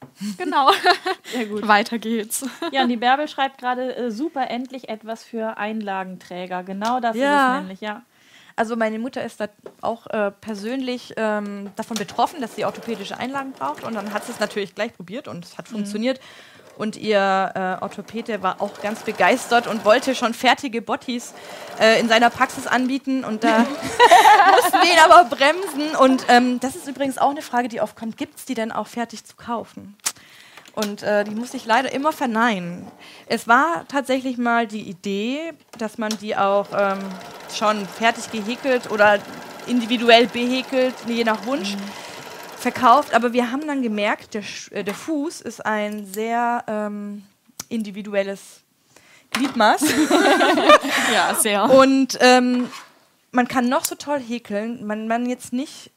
Genau. 0.36 0.70
Sehr 1.32 1.46
gut. 1.46 1.66
Weiter 1.66 1.98
geht's. 1.98 2.44
Ja, 2.72 2.82
und 2.82 2.88
die 2.88 2.96
Bärbel 2.96 3.28
schreibt 3.28 3.58
gerade, 3.58 3.94
äh, 3.94 4.10
super, 4.10 4.50
endlich 4.50 4.88
etwas 4.88 5.22
für 5.22 5.56
Einlagenträger. 5.56 6.64
Genau 6.64 7.00
das 7.00 7.16
ja. 7.16 7.46
ist 7.46 7.54
es 7.54 7.60
nämlich, 7.60 7.80
ja. 7.80 8.02
Also 8.56 8.76
meine 8.76 8.98
Mutter 8.98 9.24
ist 9.24 9.40
da 9.40 9.48
auch 9.80 10.06
äh, 10.08 10.30
persönlich 10.30 11.14
ähm, 11.16 11.70
davon 11.76 11.96
betroffen, 11.96 12.40
dass 12.40 12.54
sie 12.54 12.64
orthopädische 12.64 13.16
Einlagen 13.16 13.52
braucht. 13.52 13.84
Und 13.84 13.94
dann 13.94 14.12
hat 14.12 14.24
sie 14.24 14.32
es 14.32 14.40
natürlich 14.40 14.74
gleich 14.74 14.94
probiert 14.94 15.28
und 15.28 15.44
es 15.44 15.56
hat 15.56 15.70
mhm. 15.70 15.76
funktioniert. 15.76 16.20
Und 16.78 16.96
ihr 16.96 17.52
äh, 17.54 17.82
Orthopäde 17.82 18.42
war 18.42 18.60
auch 18.60 18.80
ganz 18.80 19.02
begeistert 19.02 19.66
und 19.66 19.84
wollte 19.84 20.14
schon 20.14 20.34
fertige 20.34 20.80
Bottis 20.80 21.34
äh, 21.80 22.00
in 22.00 22.08
seiner 22.08 22.30
Praxis 22.30 22.66
anbieten. 22.66 23.24
Und 23.24 23.44
da 23.44 23.58
mussten 24.54 24.78
wir 24.80 24.92
ihn 24.92 24.98
aber 25.04 25.24
bremsen. 25.24 25.94
Und 25.96 26.24
ähm, 26.28 26.60
das 26.60 26.74
ist 26.74 26.88
übrigens 26.88 27.18
auch 27.18 27.30
eine 27.30 27.42
Frage, 27.42 27.68
die 27.68 27.80
oft 27.80 27.96
kommt. 27.96 28.16
Gibt 28.16 28.38
es 28.38 28.44
die 28.46 28.54
denn 28.54 28.72
auch 28.72 28.86
fertig 28.86 29.24
zu 29.24 29.36
kaufen? 29.36 29.96
Und 30.74 31.02
äh, 31.02 31.24
die 31.24 31.34
musste 31.34 31.58
ich 31.58 31.66
leider 31.66 31.92
immer 31.92 32.12
verneinen. 32.12 32.86
Es 33.26 33.46
war 33.46 33.84
tatsächlich 33.88 34.38
mal 34.38 34.66
die 34.66 34.88
Idee, 34.88 35.52
dass 35.78 35.98
man 35.98 36.16
die 36.22 36.34
auch 36.34 36.68
ähm, 36.74 36.98
schon 37.54 37.86
fertig 37.86 38.32
gehäkelt 38.32 38.90
oder 38.90 39.18
individuell 39.66 40.26
behäkelt, 40.26 40.94
je 41.06 41.24
nach 41.24 41.44
Wunsch. 41.44 41.76
Mhm 41.76 42.11
verkauft, 42.62 43.14
aber 43.14 43.32
wir 43.32 43.50
haben 43.50 43.66
dann 43.66 43.82
gemerkt, 43.82 44.34
der, 44.34 44.42
äh, 44.70 44.84
der 44.84 44.94
Fuß 44.94 45.40
ist 45.40 45.64
ein 45.64 46.06
sehr 46.06 46.64
ähm, 46.66 47.24
individuelles 47.68 48.62
Gliedmaß. 49.30 49.82
ja, 51.12 51.34
sehr. 51.34 51.70
Und 51.70 52.18
ähm, 52.20 52.68
man 53.30 53.48
kann 53.48 53.68
noch 53.68 53.84
so 53.84 53.94
toll 53.94 54.20
häkeln, 54.20 54.86
man, 54.86 55.08
man 55.08 55.26
jetzt 55.26 55.52
nicht, 55.52 55.90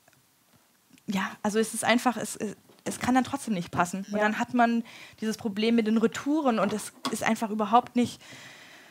ja, 1.07 1.30
also 1.43 1.59
es 1.59 1.74
ist 1.74 1.84
einfach, 1.84 2.18
es, 2.18 2.38
es 2.86 2.99
kann 2.99 3.16
dann 3.16 3.24
trotzdem 3.24 3.53
nicht 3.53 3.72
passen. 3.72 4.05
Und 4.11 4.20
dann 4.20 4.39
hat 4.39 4.53
man 4.53 4.84
dieses 5.22 5.38
Problem 5.38 5.76
mit 5.76 5.88
den 5.88 5.97
Retouren 5.97 6.59
und 6.59 6.72
es 6.72 6.93
ist 7.11 7.24
einfach 7.24 7.49
überhaupt 7.49 7.95
nicht, 7.95 8.22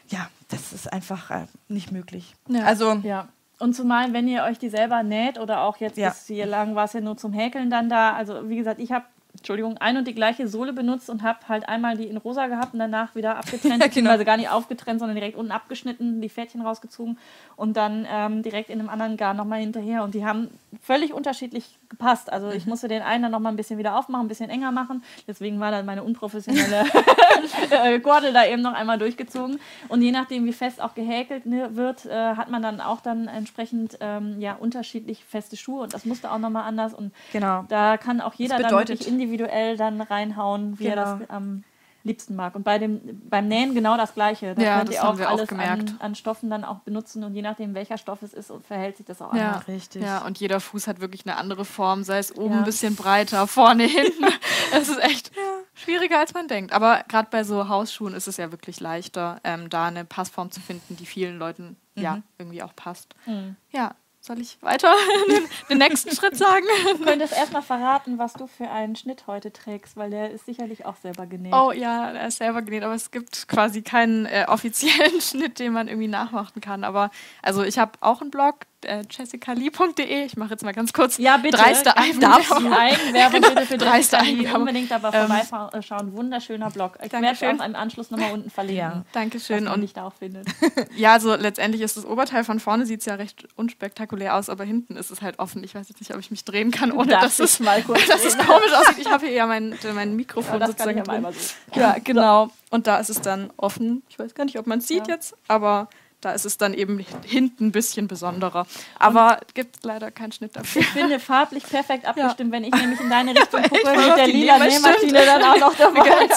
ja, 0.09 0.29
das 0.49 0.73
ist 0.73 0.93
einfach 0.93 1.31
äh, 1.31 1.47
nicht 1.69 1.91
möglich. 1.91 2.35
Ja. 2.49 2.65
Also, 2.65 2.95
ja. 3.03 3.29
Und 3.59 3.75
zumal, 3.75 4.13
wenn 4.13 4.27
ihr 4.27 4.43
euch 4.45 4.59
die 4.59 4.69
selber 4.69 5.03
näht 5.03 5.39
oder 5.39 5.63
auch 5.63 5.77
jetzt 5.77 5.97
ja. 5.97 6.09
bis 6.09 6.27
hier 6.27 6.47
lang 6.47 6.75
war 6.75 6.85
es 6.85 6.93
ja 6.93 7.01
nur 7.01 7.17
zum 7.17 7.33
Häkeln 7.33 7.71
dann 7.71 7.89
da. 7.89 8.15
Also 8.15 8.49
wie 8.49 8.57
gesagt, 8.57 8.81
ich 8.81 8.93
habe 8.93 9.05
Entschuldigung, 9.37 9.79
ein 9.79 9.97
und 9.97 10.07
die 10.07 10.15
gleiche 10.15 10.49
Sohle 10.49 10.73
benutzt 10.73 11.11
und 11.11 11.23
habe 11.23 11.39
halt 11.49 11.69
einmal 11.69 11.97
die 11.97 12.05
in 12.05 12.17
rosa 12.17 12.47
gehabt 12.47 12.73
und 12.73 12.79
danach 12.79 13.15
wieder 13.15 13.37
abgetrennt, 13.39 13.83
ja, 13.83 13.89
genau. 13.89 14.11
also 14.11 14.25
gar 14.25 14.37
nicht 14.37 14.51
aufgetrennt, 14.51 15.01
sondern 15.01 15.17
direkt 15.17 15.37
unten 15.37 15.53
abgeschnitten, 15.53 16.21
die 16.21 16.29
Fädchen 16.29 16.63
rausgezogen 16.63 17.19
und 17.57 17.77
dann 17.77 18.07
ähm, 18.11 18.43
direkt 18.43 18.71
in 18.71 18.81
einem 18.81 18.89
anderen 18.89 19.17
Garn 19.17 19.37
nochmal 19.37 19.61
hinterher. 19.61 20.03
Und 20.03 20.15
die 20.15 20.25
haben 20.25 20.49
völlig 20.83 21.13
unterschiedlich 21.13 21.79
gepasst. 21.89 22.33
Also 22.33 22.51
ich 22.51 22.65
mhm. 22.65 22.71
musste 22.71 22.89
den 22.89 23.03
einen 23.03 23.23
dann 23.23 23.33
nochmal 23.33 23.53
ein 23.53 23.57
bisschen 23.57 23.79
wieder 23.79 23.97
aufmachen, 23.97 24.27
ein 24.27 24.29
bisschen 24.29 24.51
enger 24.51 24.73
machen. 24.73 25.03
Deswegen 25.27 25.61
war 25.61 25.71
dann 25.71 25.87
meine 25.87 26.03
unprofessionelle 26.03 26.85
äh, 27.71 27.99
Gordel 28.01 28.33
da 28.33 28.45
eben 28.47 28.63
noch 28.63 28.75
einmal 28.75 28.99
durchgezogen. 28.99 29.61
Und 29.89 30.03
je 30.03 30.11
nachdem, 30.11 30.45
wie 30.45 30.53
fest 30.53 30.81
auch 30.81 30.95
gehäkelt 30.95 31.47
ne, 31.47 31.77
wird, 31.77 32.07
äh, 32.07 32.35
hat 32.35 32.51
man 32.51 32.63
dann 32.63 32.81
auch 32.81 33.01
dann 33.01 33.29
entsprechend 33.29 33.99
ähm, 34.01 34.41
ja, 34.41 34.55
unterschiedlich 34.55 35.25
feste 35.25 35.57
Schuhe 35.57 35.83
und 35.83 35.95
das 35.95 36.05
musste 36.05 36.31
auch 36.31 36.39
nochmal 36.39 36.65
anders. 36.65 36.95
Und 36.95 37.13
genau. 37.33 37.65
da 37.69 37.97
kann 37.97 38.21
auch 38.21 38.35
jeder 38.35 38.59
dann 38.59 38.71
wirklich 38.71 39.07
individuell 39.25 39.77
dann 39.77 40.01
reinhauen, 40.01 40.79
wie 40.79 40.85
genau. 40.85 40.97
er 40.97 41.19
das 41.19 41.31
am 41.31 41.45
ähm, 41.45 41.65
liebsten 42.05 42.37
mag. 42.37 42.55
Und 42.55 42.65
bei 42.65 42.79
dem, 42.79 43.01
beim 43.31 43.49
Nähen 43.49 43.75
genau 43.75 43.97
das 43.97 44.13
Gleiche. 44.13 44.55
Da 44.55 44.63
ja, 44.63 44.79
könnt 44.79 44.91
ihr 44.91 45.03
auch 45.03 45.19
alles 45.19 45.51
auch 45.51 45.59
an, 45.59 45.97
an, 45.99 46.15
Stoffen 46.15 46.51
dann 46.51 46.63
auch 46.63 46.81
benutzen 46.81 47.25
und 47.25 47.35
je 47.35 47.41
nachdem, 47.41 47.75
welcher 47.75 47.97
Stoff 47.97 48.21
es 48.23 48.35
ist, 48.35 48.53
verhält 48.67 48.99
sich 48.99 49.07
das 49.07 49.23
auch 49.23 49.33
ja. 49.35 49.53
anders. 49.53 49.69
Richtig. 49.69 50.03
Ja, 50.03 50.25
und 50.25 50.39
jeder 50.39 50.61
Fuß 50.61 50.87
hat 50.87 51.01
wirklich 51.01 51.27
eine 51.27 51.37
andere 51.37 51.65
Form, 51.65 52.05
sei 52.05 52.19
es 52.19 52.37
oben 52.37 52.53
ja. 52.53 52.59
ein 52.59 52.65
bisschen 52.65 52.95
breiter, 52.95 53.47
vorne, 53.47 53.85
hinten. 53.89 54.27
Es 54.75 54.89
ist 54.91 55.03
echt 55.03 55.35
ja. 55.35 55.43
schwieriger, 55.73 56.19
als 56.19 56.35
man 56.35 56.47
denkt. 56.47 56.73
Aber 56.73 57.03
gerade 57.09 57.29
bei 57.31 57.43
so 57.43 57.69
Hausschuhen 57.69 58.13
ist 58.13 58.29
es 58.29 58.37
ja 58.37 58.53
wirklich 58.53 58.81
leichter, 58.81 59.41
ähm, 59.43 59.71
da 59.71 59.87
eine 59.87 60.05
Passform 60.05 60.51
zu 60.51 60.61
finden, 60.61 60.97
die 60.97 61.07
vielen 61.07 61.39
Leuten 61.39 61.77
mhm. 61.95 62.03
ja 62.03 62.23
irgendwie 62.37 62.63
auch 62.63 62.77
passt. 62.77 63.15
Mhm. 63.25 63.57
Ja, 63.71 63.95
soll 64.25 64.41
ich 64.41 64.57
weiter 64.63 64.95
den, 65.69 65.79
nächsten 65.79 66.15
Schritt 66.17 66.37
sagen? 66.37 66.65
Du 66.99 67.05
könntest 67.05 67.35
erstmal 67.35 67.61
verraten, 67.61 68.17
was 68.17 68.33
du 68.33 68.47
für 68.47 68.71
einen 68.71 68.97
Schnitt 68.97 69.27
heute 69.27 69.53
trägst, 69.53 69.97
weil 69.99 70.11
der 70.11 70.31
ist 70.31 70.47
sicherlich 70.47 70.87
auch 70.87 70.97
selber 70.97 71.27
genäht. 71.27 71.53
Oh 71.53 71.73
ja, 71.73 72.11
er 72.11 72.29
ist 72.29 72.39
selber 72.39 72.63
genäht, 72.63 72.85
aber 72.85 72.95
es 72.95 73.11
gibt 73.11 73.47
quasi 73.49 73.83
keinen 73.83 74.25
äh, 74.25 74.47
offiziellen 74.49 75.21
Schnitt, 75.21 75.59
den 75.59 75.75
man 75.75 75.89
irgendwie 75.89 76.09
nachmachen 76.09 76.63
kann. 76.63 76.85
Aber 76.85 77.11
also 77.43 77.63
ich 77.65 77.79
habe 77.79 77.93
auch 78.01 78.23
einen 78.23 78.31
Blog, 78.31 78.61
äh, 78.85 79.03
jessicalee.de. 79.11 80.25
Ich 80.25 80.37
mache 80.37 80.51
jetzt 80.51 80.65
mal 80.65 80.73
ganz 80.73 80.93
kurz 80.93 81.19
ja, 81.19 81.37
bitte. 81.37 81.57
dreiste 81.57 81.97
Eigenwerbung. 81.97 82.73
Eigenwerbung 82.73 83.41
bitte 83.41 83.67
für 83.67 83.79
dreiste 83.79 84.19
Eigenwerbung. 84.19 84.61
Unbedingt 84.63 84.93
aber 84.93 85.13
ähm, 85.13 85.31
vorbeischauen. 85.49 86.13
Wunderschöner 86.13 86.71
Blog. 86.71 86.99
Ich 87.05 87.13
werde 87.13 87.27
es 87.29 87.43
auch 87.43 87.65
im 87.65 87.77
Anschluss 87.77 88.11
nochmal 88.11 88.33
unten 88.33 88.51
verlinken. 88.51 88.77
Ja. 88.77 89.05
Dankeschön. 89.13 89.69
und 89.69 89.81
dich 89.81 89.93
da 89.93 90.07
auch 90.07 90.15
findet. 90.15 90.47
ja, 90.97 91.13
also 91.13 91.35
letztendlich 91.35 91.83
ist 91.83 91.97
das 91.97 92.05
Oberteil 92.05 92.45
von 92.45 92.61
vorne 92.61 92.87
sieht 92.87 93.01
es 93.01 93.07
ja 93.07 93.15
recht 93.15 93.47
unspektakulär 93.57 94.37
aus, 94.37 94.49
aber 94.49 94.65
hinten 94.65 94.97
ist 94.97 95.11
es 95.11 95.23
halt 95.23 95.39
offen. 95.39 95.65
Ich 95.65 95.75
weiß 95.75 95.89
jetzt 95.89 96.01
nicht, 96.01 96.15
ob 96.15 96.21
ich 96.21 96.31
mich 96.31 96.45
drehen 96.45 96.71
kann, 96.71 96.93
ohne 96.93 97.13
dass 97.13 97.39
es, 97.39 97.61
mal 97.61 97.83
kurz 97.83 98.07
dass 98.07 98.25
es 98.25 98.37
komisch 98.37 98.73
aussieht. 98.73 98.99
Ich 98.99 99.11
habe 99.11 99.27
hier 99.27 99.35
ja 99.35 99.47
mein, 99.47 99.75
mein 99.95 100.17
Mikrofon 100.17 100.61
ja, 100.61 100.67
sozusagen. 100.67 101.03
Kann 101.03 101.27
ich 101.31 101.39
so. 101.39 101.81
Ja, 101.81 101.97
genau. 102.03 102.51
Und 102.71 102.87
da 102.87 102.99
ist 102.99 103.11
es 103.11 103.21
dann 103.21 103.53
offen. 103.57 104.03
Ich 104.09 104.19
weiß 104.19 104.35
gar 104.35 104.45
nicht, 104.45 104.59
ob 104.59 104.67
man 104.67 104.79
es 104.79 104.89
sieht 104.89 105.09
ja. 105.09 105.15
jetzt, 105.15 105.37
aber 105.49 105.89
Da 106.25 106.33
ist 106.33 106.47
es 106.47 106.57
dann 106.57 106.73
eben 106.73 107.05
hinten 107.27 107.67
ein 107.67 107.73
bisschen 107.73 108.09
besonderer. 108.09 108.67
Aber 108.99 109.41
gibt 109.53 109.85
leider 109.85 110.11
keinen 110.11 110.33
Schnitt 110.33 110.57
dafür. 110.57 110.81
Ich 110.81 110.89
finde 110.89 111.21
farblich 111.21 111.65
perfekt 111.65 112.05
abgestimmt, 112.07 112.51
wenn 112.53 112.65
ich 112.65 112.73
nämlich 112.75 112.99
in 113.01 113.11
deine 113.11 113.31
Richtung 113.39 113.63
gucke, 113.63 113.77
mit 113.97 114.17
der 114.17 114.27
lila 114.29 114.59
Nähmaschine 114.59 115.25
dann 115.27 115.43
auch 115.43 115.59
noch 115.59 115.75
dabei. 115.75 116.29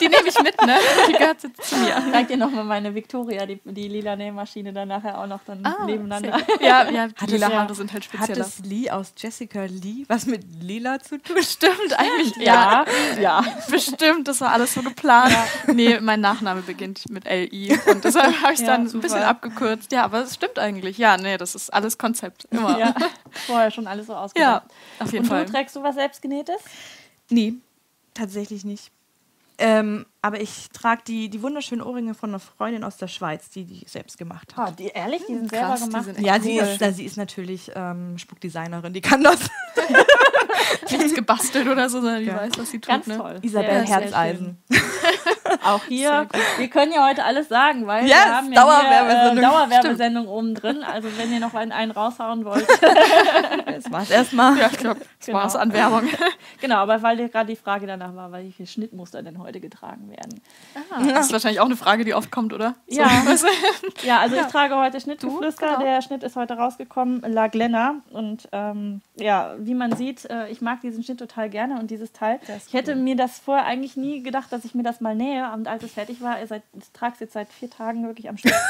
Die 0.00 0.08
nehme 0.08 0.26
ich 0.28 0.42
mit, 0.42 0.60
ne? 0.66 0.76
Die 1.08 1.12
gehört 1.12 1.42
jetzt 1.42 1.62
zu 1.64 1.76
mir. 1.76 1.96
Ich 2.04 2.12
zeig 2.12 2.28
dir 2.28 2.36
nochmal 2.36 2.64
meine 2.64 2.94
Victoria, 2.94 3.46
die, 3.46 3.60
die 3.64 3.88
lila 3.88 4.16
Nähmaschine 4.16 4.72
dann 4.72 4.88
nachher 4.88 5.18
auch 5.20 5.26
noch 5.26 5.40
dann 5.46 5.64
Ah, 5.64 5.84
nebeneinander. 5.86 6.40
Ja, 6.60 6.90
ja, 6.90 7.06
die 7.08 7.14
Hat 7.14 7.30
lila 7.30 7.46
es 7.46 7.52
ja- 7.52 7.58
Haare 7.60 7.74
sind 7.74 7.92
halt 7.92 8.04
Hat 8.04 8.12
spezieller. 8.12 8.46
es 8.46 8.58
Lee 8.64 8.90
aus 8.90 9.12
Jessica 9.16 9.64
Lee 9.64 10.04
was 10.08 10.26
mit 10.26 10.42
Lila 10.60 10.98
zu 10.98 11.18
tun? 11.18 11.36
Stimmt, 11.42 11.96
eigentlich. 11.96 12.36
Ja, 12.44 12.84
ja. 13.20 13.44
Bestimmt, 13.70 14.26
das 14.28 14.40
war 14.40 14.50
alles 14.52 14.74
so 14.74 14.82
geplant. 14.82 15.32
Nee, 15.72 16.00
mein 16.00 16.20
Nachname 16.20 16.62
beginnt 16.62 17.08
mit 17.10 17.26
L-I 17.26 17.78
und 17.90 18.04
deshalb 18.04 18.42
habe 18.42 18.52
ich 18.52 18.60
es 18.60 18.66
Ja, 18.66 18.76
dann 18.76 18.88
ein 18.96 19.00
bisschen 19.00 19.22
abgekürzt. 19.22 19.92
Ja, 19.92 20.04
aber 20.04 20.22
es 20.22 20.34
stimmt 20.34 20.58
eigentlich. 20.58 20.98
Ja, 20.98 21.16
nee, 21.16 21.36
das 21.36 21.54
ist 21.54 21.72
alles 21.72 21.98
Konzept. 21.98 22.46
Immer. 22.50 22.78
ja. 22.78 22.94
Vorher 23.46 23.70
schon 23.70 23.86
alles 23.86 24.06
so 24.06 24.12
Ja, 24.12 24.20
ausgedacht. 24.22 24.62
auf 24.98 25.12
jeden 25.12 25.24
Und 25.24 25.28
Fall. 25.30 25.44
du 25.46 25.52
trägst 25.52 25.76
du 25.76 25.82
was 25.82 25.94
selbstgenähtes? 25.94 26.56
Nee, 27.30 27.54
tatsächlich 28.14 28.64
nicht. 28.64 28.90
Ähm, 29.58 30.04
aber 30.20 30.40
ich 30.42 30.68
trage 30.70 31.00
die, 31.06 31.30
die 31.30 31.40
wunderschönen 31.40 31.80
Ohrringe 31.80 32.12
von 32.12 32.28
einer 32.30 32.40
Freundin 32.40 32.84
aus 32.84 32.98
der 32.98 33.08
Schweiz, 33.08 33.48
die 33.48 33.64
die 33.64 33.86
selbst 33.88 34.18
gemacht 34.18 34.54
hat. 34.54 34.68
Ah, 34.68 34.70
die, 34.70 34.88
ehrlich, 34.88 35.22
die 35.26 35.34
sind 35.34 35.50
Krass, 35.50 35.80
selber 35.80 35.86
gemacht. 35.92 36.04
sind 36.04 36.20
Ja, 36.20 36.38
sie 36.38 36.58
cool. 36.58 36.66
ist, 36.66 36.80
na, 36.80 36.92
sie 36.92 37.04
ist 37.06 37.16
natürlich 37.16 37.70
ähm, 37.74 38.18
Spuckdesignerin, 38.18 38.92
die 38.92 39.00
kann 39.00 39.22
das. 39.24 39.40
nichts 40.90 41.14
gebastelt 41.14 41.66
oder 41.68 41.88
so, 41.88 42.00
sondern 42.02 42.20
die 42.20 42.26
Ja. 42.26 42.36
weiß, 42.36 42.52
was 42.58 42.70
sie 42.70 42.78
tut. 42.80 42.88
Ganz 42.90 43.06
ne? 43.06 43.16
toll. 43.16 43.38
Isabel 43.42 43.86
sehr 43.86 43.96
Herzeisen. 43.96 44.58
Auch 45.64 45.84
hier, 45.88 46.26
wir 46.58 46.68
können 46.68 46.92
ja 46.92 47.06
heute 47.08 47.24
alles 47.24 47.48
sagen, 47.48 47.86
weil 47.86 48.04
Yes, 48.06 48.14
wir 48.16 48.36
haben 48.36 48.52
ja 48.52 48.60
Dauerwerbesendung. 48.62 49.32
hier, 49.38 49.42
äh, 49.42 49.50
Dauerwerbesendung 49.50 50.28
oben 50.28 50.54
drin. 50.54 50.82
Also 50.84 51.08
wenn 51.16 51.32
ihr 51.32 51.40
noch 51.40 51.54
einen, 51.54 51.72
einen 51.72 51.90
raushauen 51.92 52.44
wollt. 52.44 52.66
Das 53.76 53.90
war's 53.92 54.10
erstmal. 54.10 54.56
Ja, 54.58 54.68
ich 54.72 54.78
glaube, 54.78 55.00
das 55.00 55.26
Genau. 55.26 55.38
war's 55.38 55.54
an 55.56 55.72
Werbung. 55.72 56.04
genau, 56.60 56.76
aber 56.76 57.02
weil 57.02 57.28
gerade 57.28 57.46
die 57.46 57.56
Frage 57.56 57.86
danach 57.86 58.14
war, 58.14 58.32
welche 58.32 58.66
Schnittmuster 58.66 59.22
denn 59.22 59.38
heute 59.38 59.60
getragen 59.60 60.08
werden. 60.10 60.40
Das 61.12 61.26
ist 61.26 61.32
wahrscheinlich 61.32 61.60
auch 61.60 61.66
eine 61.66 61.76
Frage, 61.76 62.04
die 62.04 62.14
oft 62.14 62.30
kommt, 62.30 62.52
oder? 62.54 62.74
Ja. 62.86 63.04
weißt 63.04 63.44
du? 64.02 64.06
Ja, 64.06 64.20
also 64.20 64.36
ich 64.36 64.46
trage 64.46 64.76
heute 64.76 64.98
Schnittgeflüster. 65.00 65.66
genau. 65.74 65.80
Der 65.80 66.00
Schnitt 66.00 66.22
ist 66.22 66.36
heute 66.36 66.54
rausgekommen, 66.54 67.20
La 67.26 67.48
Glenna. 67.48 67.96
Und 68.10 68.48
ähm, 68.52 69.02
ja, 69.16 69.54
wie 69.58 69.74
man 69.74 69.94
sieht, 69.96 70.24
äh, 70.30 70.48
ich 70.48 70.60
mag 70.62 70.80
diesen 70.80 71.02
Schnitt 71.02 71.18
total 71.18 71.50
gerne 71.50 71.78
und 71.78 71.90
dieses 71.90 72.12
Teil. 72.12 72.40
Ich 72.66 72.72
hätte 72.72 72.94
mir 72.96 73.16
das 73.16 73.38
vorher 73.38 73.66
eigentlich 73.66 73.96
nie 73.96 74.22
gedacht, 74.22 74.50
dass 74.52 74.64
ich 74.64 74.74
mir 74.74 74.84
das 74.84 75.00
mal 75.02 75.14
nähe. 75.14 75.35
Und 75.54 75.68
als 75.68 75.82
es 75.82 75.92
fertig 75.92 76.20
war, 76.20 76.36
seit, 76.46 76.62
ich 76.74 76.90
trage 76.92 77.14
es 77.14 77.20
jetzt 77.20 77.32
seit 77.32 77.52
vier 77.52 77.70
Tagen 77.70 78.06
wirklich 78.06 78.28
am 78.28 78.36
Stück. 78.36 78.52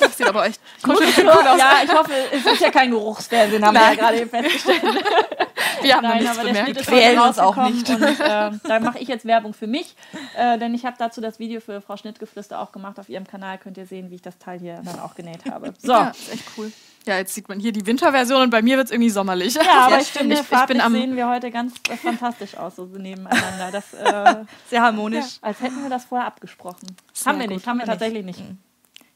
Das 0.00 0.16
sieht 0.16 0.28
aber 0.28 0.46
echt 0.46 0.60
kuschelig 0.80 1.16
gut 1.16 1.26
aus. 1.26 1.58
ja, 1.58 1.80
ich 1.82 1.92
hoffe, 1.92 2.12
es 2.30 2.46
ist 2.46 2.60
ja 2.60 2.70
kein 2.70 2.92
Geruchsfernsehen, 2.92 3.64
haben 3.64 3.74
wir 3.74 3.80
ja 3.80 3.94
gerade 3.96 4.26
festgestellt. 4.28 4.80
Wir 5.82 5.96
haben 5.96 6.02
Nein, 6.02 6.26
aber 6.26 6.44
der 6.44 6.54
Schnitt 6.54 6.66
bemerkt. 6.66 6.86
Quälen 6.86 7.18
heute 7.18 7.28
uns 7.28 7.38
auch 7.38 7.56
nicht. 7.68 7.88
Und 7.88 8.02
äh, 8.02 8.16
da 8.18 8.80
mache 8.80 8.98
ich 8.98 9.08
jetzt 9.08 9.24
Werbung 9.24 9.54
für 9.54 9.66
mich, 9.66 9.94
äh, 10.36 10.58
denn 10.58 10.74
ich 10.74 10.84
habe 10.84 10.96
dazu 10.98 11.20
das 11.20 11.38
Video 11.38 11.60
für 11.60 11.80
Frau 11.80 11.96
Schnittgeflüster 11.96 12.60
auch 12.60 12.72
gemacht. 12.72 12.98
Auf 12.98 13.08
ihrem 13.08 13.26
Kanal 13.26 13.58
könnt 13.58 13.76
ihr 13.76 13.86
sehen, 13.86 14.10
wie 14.10 14.16
ich 14.16 14.22
das 14.22 14.38
Teil 14.38 14.58
hier 14.58 14.80
dann 14.84 15.00
auch 15.00 15.14
genäht 15.14 15.44
habe. 15.50 15.74
So. 15.78 15.92
Ja, 15.92 16.08
ist 16.10 16.32
echt 16.32 16.44
cool. 16.56 16.72
Ja, 17.08 17.16
jetzt 17.16 17.32
sieht 17.34 17.48
man 17.48 17.58
hier 17.58 17.72
die 17.72 17.86
Winterversion 17.86 18.42
und 18.42 18.50
bei 18.50 18.60
mir 18.60 18.76
wird 18.76 18.86
es 18.88 18.90
irgendwie 18.92 19.08
sommerlich. 19.08 19.54
Ja, 19.54 19.62
aber 19.86 19.94
Ja, 19.96 20.00
ich 20.02 20.08
finde, 20.08 20.34
Ich- 20.34 20.40
ich 20.42 20.66
bin 20.66 20.80
am- 20.82 20.92
sehen 20.92 21.16
wir 21.16 21.26
heute 21.26 21.50
ganz 21.50 21.72
äh, 21.88 21.96
fantastisch 21.96 22.54
aus, 22.54 22.76
so 22.76 22.84
nebeneinander. 22.84 23.70
Das, 23.72 23.94
äh, 23.94 24.44
Sehr 24.68 24.82
harmonisch. 24.82 25.38
als 25.40 25.60
hätten 25.62 25.82
wir 25.82 25.88
das 25.88 26.04
vorher 26.04 26.26
abgesprochen. 26.26 26.86
Sehr 27.14 27.30
haben 27.32 27.38
wir 27.40 27.46
gut, 27.46 27.56
nicht, 27.56 27.66
haben 27.66 27.78
wir 27.78 27.86
tatsächlich 27.86 28.24
nicht. 28.26 28.42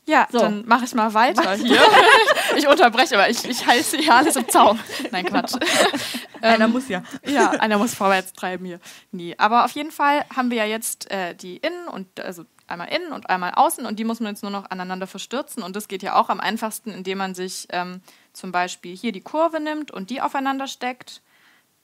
Ja, 0.06 0.26
So. 0.32 0.38
dann 0.38 0.64
mache 0.66 0.86
ich 0.86 0.94
mal 0.94 1.12
weiter 1.12 1.54
hier. 1.54 1.78
ich 2.56 2.66
unterbreche, 2.66 3.14
aber 3.14 3.28
ich, 3.28 3.44
ich 3.44 3.64
heiße 3.66 3.98
hier 3.98 4.14
alles 4.14 4.36
im 4.36 4.48
Zaum. 4.48 4.78
Nein, 5.10 5.26
Quatsch. 5.26 5.52
Einer 6.40 6.66
muss 6.68 6.88
ja. 6.88 7.02
Ja, 7.24 7.50
einer 7.50 7.78
muss 7.78 7.94
vorwärts 7.94 8.32
treiben 8.32 8.64
hier. 8.64 8.80
Nee, 9.12 9.34
aber 9.38 9.64
auf 9.64 9.70
jeden 9.72 9.92
Fall 9.92 10.24
haben 10.34 10.50
wir 10.50 10.56
ja 10.56 10.64
jetzt 10.64 11.08
äh, 11.12 11.34
die 11.36 11.58
innen 11.58 11.86
und 11.86 12.18
also 12.18 12.44
einmal 12.72 12.88
innen 12.88 13.12
und 13.12 13.30
einmal 13.30 13.52
außen 13.54 13.86
und 13.86 13.98
die 13.98 14.04
muss 14.04 14.20
man 14.20 14.32
jetzt 14.32 14.42
nur 14.42 14.50
noch 14.50 14.70
aneinander 14.70 15.06
verstürzen 15.06 15.62
und 15.62 15.76
das 15.76 15.88
geht 15.88 16.02
ja 16.02 16.14
auch 16.14 16.28
am 16.28 16.40
einfachsten, 16.40 16.90
indem 16.90 17.18
man 17.18 17.34
sich 17.34 17.68
ähm, 17.70 18.00
zum 18.32 18.50
Beispiel 18.50 18.96
hier 18.96 19.12
die 19.12 19.20
Kurve 19.20 19.60
nimmt 19.60 19.90
und 19.90 20.10
die 20.10 20.20
aufeinander 20.20 20.66
steckt. 20.66 21.22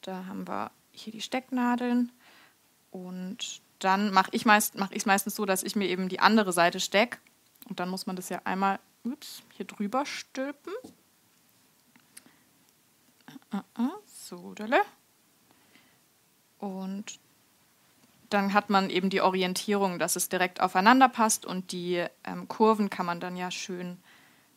Da 0.02 0.26
haben 0.26 0.48
wir 0.48 0.70
hier 0.90 1.12
die 1.12 1.20
Stecknadeln 1.20 2.10
und 2.90 3.60
dann 3.78 4.10
mache 4.12 4.30
ich 4.32 4.44
meist, 4.44 4.76
mach 4.76 4.90
es 4.90 5.06
meistens 5.06 5.36
so, 5.36 5.44
dass 5.44 5.62
ich 5.62 5.76
mir 5.76 5.88
eben 5.88 6.08
die 6.08 6.20
andere 6.20 6.52
Seite 6.52 6.80
stecke 6.80 7.18
und 7.68 7.78
dann 7.78 7.88
muss 7.88 8.06
man 8.06 8.16
das 8.16 8.28
ja 8.28 8.40
einmal 8.44 8.80
ups, 9.04 9.42
hier 9.56 9.66
drüber 9.66 10.06
stülpen. 10.06 10.72
Ah, 13.50 13.64
ah, 13.74 13.90
So, 14.06 14.54
dale. 14.54 14.80
Und 16.58 17.20
dann 18.30 18.52
hat 18.52 18.70
man 18.70 18.90
eben 18.90 19.10
die 19.10 19.20
Orientierung, 19.20 19.98
dass 19.98 20.16
es 20.16 20.28
direkt 20.28 20.60
aufeinander 20.60 21.08
passt 21.08 21.46
und 21.46 21.72
die 21.72 22.04
ähm, 22.24 22.48
Kurven 22.48 22.90
kann 22.90 23.06
man 23.06 23.20
dann 23.20 23.36
ja 23.36 23.50
schön 23.50 23.98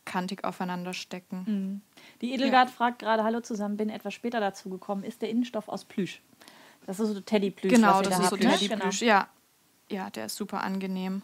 kantig 0.05 0.43
aufeinander 0.43 0.93
stecken. 0.93 1.81
Die 2.21 2.33
Edelgard 2.33 2.69
fragt 2.69 2.99
gerade, 2.99 3.23
hallo 3.23 3.39
zusammen, 3.41 3.77
bin 3.77 3.89
etwas 3.89 4.13
später 4.13 4.39
dazu 4.39 4.69
gekommen. 4.69 5.03
Ist 5.03 5.21
der 5.21 5.29
Innenstoff 5.29 5.69
aus 5.69 5.85
Plüsch? 5.85 6.21
Das 6.85 6.99
ist 6.99 7.13
so 7.13 7.19
Teddyplüsch, 7.19 7.73
Genau, 7.73 8.01
das 8.01 8.17
da 8.17 8.23
ist 8.23 8.29
so 8.29 8.35
ne? 8.35 8.57
Teddyplüsch. 8.57 9.01
Ja. 9.01 9.27
ja, 9.89 10.09
der 10.09 10.25
ist 10.25 10.35
super 10.35 10.63
angenehm. 10.63 11.21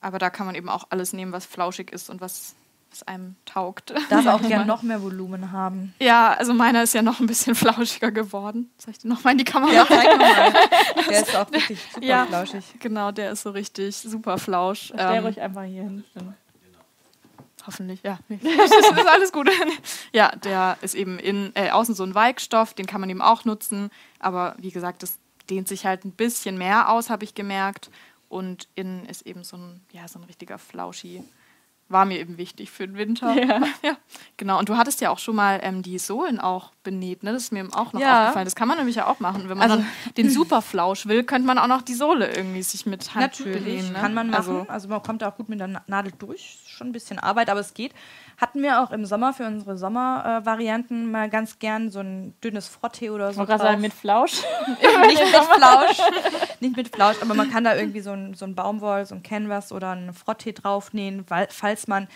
Aber 0.00 0.18
da 0.18 0.30
kann 0.30 0.46
man 0.46 0.54
eben 0.54 0.68
auch 0.68 0.86
alles 0.90 1.12
nehmen, 1.12 1.32
was 1.32 1.46
flauschig 1.46 1.90
ist 1.92 2.10
und 2.10 2.20
was, 2.20 2.54
was 2.90 3.02
einem 3.04 3.36
taugt. 3.44 3.94
Darf 4.10 4.26
auch 4.26 4.42
gern 4.42 4.66
noch 4.66 4.82
mehr 4.82 5.02
Volumen 5.02 5.52
haben. 5.52 5.94
Ja, 5.98 6.32
also 6.32 6.52
meiner 6.54 6.82
ist 6.82 6.94
ja 6.94 7.02
noch 7.02 7.20
ein 7.20 7.26
bisschen 7.26 7.54
flauschiger 7.54 8.10
geworden. 8.10 8.70
Soll 8.78 8.92
ich 8.92 8.98
den 8.98 9.10
noch 9.10 9.24
mal 9.24 9.32
in 9.32 9.38
die 9.38 9.44
Kamera? 9.44 9.72
Ja, 9.72 9.86
zeig 9.86 10.18
mal. 10.18 10.54
Der 11.14 11.22
ist 11.28 11.36
auch 11.36 11.50
wirklich 11.52 11.78
super 11.94 12.06
Ja. 12.06 12.26
flauschig. 12.26 12.64
Genau, 12.80 13.10
der 13.12 13.32
ist 13.32 13.42
so 13.42 13.50
richtig 13.50 13.96
super 13.96 14.38
flausch. 14.38 14.86
Stell 14.94 15.16
Ähm, 15.18 15.24
ruhig 15.24 15.40
einfach 15.40 15.62
hier 15.64 15.82
hin. 15.82 16.04
Hoffentlich, 17.66 18.02
ja. 18.02 18.18
Das 18.28 18.70
ist 18.70 19.06
alles 19.08 19.32
gut. 19.32 19.50
Ja, 20.12 20.34
der 20.36 20.76
ist 20.82 20.94
eben 20.94 21.18
in, 21.18 21.52
äh, 21.54 21.70
außen 21.70 21.94
so 21.94 22.04
ein 22.04 22.14
Weigstoff, 22.14 22.74
den 22.74 22.86
kann 22.86 23.00
man 23.00 23.08
eben 23.10 23.22
auch 23.22 23.44
nutzen. 23.44 23.90
Aber 24.18 24.54
wie 24.58 24.70
gesagt, 24.70 25.02
das 25.02 25.18
dehnt 25.48 25.68
sich 25.68 25.86
halt 25.86 26.04
ein 26.04 26.12
bisschen 26.12 26.58
mehr 26.58 26.90
aus, 26.90 27.08
habe 27.10 27.24
ich 27.24 27.34
gemerkt. 27.34 27.90
Und 28.28 28.68
innen 28.74 29.06
ist 29.06 29.22
eben 29.26 29.44
so 29.44 29.56
ein, 29.56 29.80
ja, 29.92 30.08
so 30.08 30.18
ein 30.18 30.24
richtiger 30.24 30.58
Flauschi. 30.58 31.22
War 31.90 32.06
mir 32.06 32.18
eben 32.18 32.38
wichtig 32.38 32.70
für 32.70 32.86
den 32.88 32.96
Winter. 32.96 33.34
Ja. 33.82 33.96
Genau. 34.38 34.58
Und 34.58 34.68
du 34.70 34.76
hattest 34.76 35.00
ja 35.02 35.10
auch 35.10 35.18
schon 35.18 35.36
mal 35.36 35.60
ähm, 35.62 35.82
die 35.82 35.98
Sohlen 35.98 36.40
auch 36.40 36.72
benäht, 36.82 37.22
ne? 37.22 37.32
Das 37.32 37.42
ist 37.44 37.52
mir 37.52 37.60
eben 37.60 37.72
auch 37.74 37.92
noch 37.92 38.00
Ja. 38.00 38.22
aufgefallen. 38.22 38.46
Das 38.46 38.54
kann 38.56 38.66
man 38.68 38.78
nämlich 38.78 38.96
ja 38.96 39.06
auch 39.06 39.20
machen. 39.20 39.48
Wenn 39.48 39.58
man 39.58 39.70
Also- 39.70 39.82
dann 39.82 40.14
den 40.16 40.30
Superflausch 40.30 41.06
will, 41.06 41.24
könnte 41.24 41.46
man 41.46 41.58
auch 41.58 41.66
noch 41.66 41.82
die 41.82 41.94
Sohle 41.94 42.34
irgendwie 42.34 42.62
sich 42.62 42.86
mit 42.86 43.14
Hand 43.14 43.38
Natürlich, 43.38 43.62
benähen. 43.62 43.92
Ne? 43.92 43.98
kann 43.98 44.14
man 44.14 44.28
machen. 44.30 44.38
Also, 44.38 44.66
Also, 44.68 44.88
man 44.88 45.02
kommt 45.02 45.22
da 45.22 45.28
auch 45.28 45.36
gut 45.36 45.48
mit 45.48 45.60
der 45.60 45.68
Na- 45.68 45.82
Nadel 45.86 46.12
durch. 46.18 46.58
Schon 46.66 46.88
ein 46.88 46.92
bisschen 46.92 47.18
Arbeit, 47.18 47.50
aber 47.50 47.60
es 47.60 47.74
geht. 47.74 47.92
Hatten 48.36 48.62
wir 48.62 48.82
auch 48.82 48.90
im 48.90 49.04
Sommer 49.06 49.32
für 49.32 49.46
unsere 49.46 49.76
Sommervarianten 49.78 51.10
mal 51.10 51.28
ganz 51.30 51.58
gern 51.58 51.90
so 51.90 52.00
ein 52.00 52.34
dünnes 52.42 52.66
Frottee 52.68 53.10
oder 53.10 53.32
so. 53.32 53.44
drauf. 53.44 53.60
sagen, 53.60 53.80
mit 53.80 53.92
Flausch. 53.94 54.42
nicht 55.06 55.20
mit 55.20 55.44
Flausch. 55.44 55.98
nicht 56.60 56.76
mit 56.76 56.94
Flausch, 56.94 57.16
aber 57.22 57.34
man 57.34 57.50
kann 57.50 57.64
da 57.64 57.74
irgendwie 57.76 58.00
so 58.00 58.10
ein, 58.12 58.34
so 58.34 58.44
ein 58.44 58.54
Baumwoll, 58.54 59.06
so 59.06 59.14
ein 59.14 59.22
Canvas 59.22 59.72
oder 59.72 59.92
ein 59.92 60.12
Frottee 60.14 60.52
draufnähen, 60.52 61.24
weil, 61.28 61.48
falls 61.50 61.86
man 61.86 62.08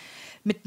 mit. 0.43 0.59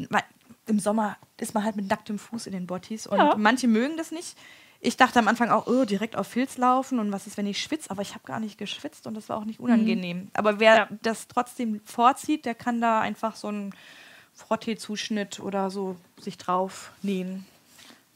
Im 0.67 0.79
Sommer 0.79 1.17
ist 1.39 1.55
man 1.55 1.65
halt 1.65 1.75
mit 1.75 1.89
nacktem 1.91 2.21
Fuß 2.21 2.47
in 2.47 2.53
den 2.53 2.69
Bottis 2.69 3.09
und 3.09 3.19
Ja. 3.19 3.35
manche 3.37 3.67
mögen 3.67 3.97
das 3.97 4.13
nicht. 4.13 4.39
Ich 4.81 4.97
dachte 4.97 5.19
am 5.19 5.27
Anfang 5.27 5.51
auch, 5.51 5.67
oh, 5.67 5.85
direkt 5.85 6.15
auf 6.17 6.29
Filz 6.29 6.57
laufen 6.57 7.01
und 7.01 7.11
was 7.13 7.27
ist, 7.27 7.37
wenn 7.37 7.47
ich 7.49 7.61
schwitze? 7.61 7.91
Aber 7.91 8.01
ich 8.03 8.15
habe 8.15 8.23
gar 8.25 8.39
nicht 8.39 8.59
geschwitzt 8.59 9.07
und 9.09 9.15
das 9.15 9.29
war 9.29 9.39
auch 9.39 9.45
nicht 9.45 9.59
unangenehm. 9.59 10.31
Aber 10.35 10.61
wer 10.61 10.77
Ja. 10.77 10.89
das 11.03 11.27
trotzdem 11.27 11.81
vorzieht, 11.85 12.45
der 12.47 12.55
kann 12.55 12.81
da 12.81 13.01
einfach 13.01 13.35
so 13.35 13.49
einen 13.49 13.75
Frottee-Zuschnitt 14.47 15.41
oder 15.41 15.71
so 15.71 15.97
sich 16.21 16.39
drauf 16.39 16.93
nähen. 17.03 17.47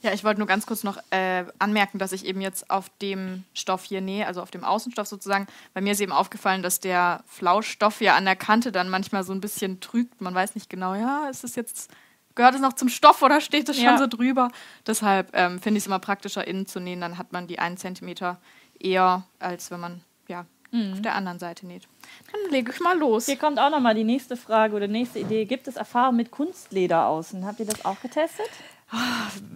Ja, 0.02 0.12
ich 0.12 0.22
wollte 0.24 0.38
nur 0.40 0.46
ganz 0.46 0.66
kurz 0.66 0.84
noch 0.84 0.98
äh, 1.10 1.44
anmerken, 1.58 1.98
dass 1.98 2.12
ich 2.12 2.26
eben 2.26 2.40
jetzt 2.40 2.70
auf 2.70 2.90
dem 3.00 3.44
Stoff 3.54 3.82
hier 3.84 4.00
nähe, 4.00 4.26
also 4.26 4.42
auf 4.42 4.50
dem 4.50 4.62
Außenstoff 4.62 5.08
sozusagen, 5.08 5.46
bei 5.74 5.80
mir 5.80 5.92
ist 5.92 6.00
eben 6.00 6.12
aufgefallen, 6.12 6.62
dass 6.62 6.78
der 6.80 7.24
Flauschstoff 7.26 8.00
ja 8.00 8.14
an 8.14 8.24
der 8.26 8.36
Kante 8.36 8.70
dann 8.72 8.90
manchmal 8.90 9.24
so 9.24 9.32
ein 9.32 9.40
bisschen 9.40 9.80
trügt. 9.80 10.20
Man 10.20 10.34
weiß 10.34 10.54
nicht 10.54 10.68
genau, 10.68 10.94
ja, 10.94 11.28
ist 11.28 11.44
es 11.44 11.56
jetzt, 11.56 11.90
gehört 12.34 12.54
es 12.54 12.60
noch 12.60 12.74
zum 12.74 12.88
Stoff 12.90 13.22
oder 13.22 13.40
steht 13.40 13.68
es 13.68 13.76
schon 13.76 13.84
Ja. 13.86 13.98
so 13.98 14.06
drüber? 14.06 14.50
Deshalb 14.86 15.30
ähm, 15.32 15.60
finde 15.60 15.78
ich 15.78 15.84
es 15.84 15.86
immer 15.86 15.98
praktischer, 15.98 16.46
innen 16.46 16.66
zu 16.66 16.78
nähen, 16.78 17.00
dann 17.00 17.16
hat 17.18 17.32
man 17.32 17.46
die 17.46 17.58
einen 17.58 17.78
Zentimeter 17.78 18.38
eher, 18.78 19.24
als 19.40 19.70
wenn 19.70 19.80
man 19.80 20.02
ja 20.28 20.44
auf 20.72 21.00
der 21.00 21.14
anderen 21.14 21.38
Seite 21.38 21.66
näht. 21.66 21.88
Dann 22.32 22.50
lege 22.50 22.72
ich 22.72 22.80
mal 22.80 22.98
los. 22.98 23.26
Hier 23.26 23.36
kommt 23.36 23.58
auch 23.58 23.70
nochmal 23.70 23.94
die 23.94 24.04
nächste 24.04 24.36
Frage 24.36 24.76
oder 24.76 24.88
nächste 24.88 25.18
Idee. 25.18 25.44
Gibt 25.44 25.68
es 25.68 25.76
Erfahrung 25.76 26.16
mit 26.16 26.30
Kunstleder 26.30 27.06
außen? 27.06 27.46
Habt 27.46 27.60
ihr 27.60 27.66
das 27.66 27.84
auch 27.84 28.00
getestet? 28.00 28.48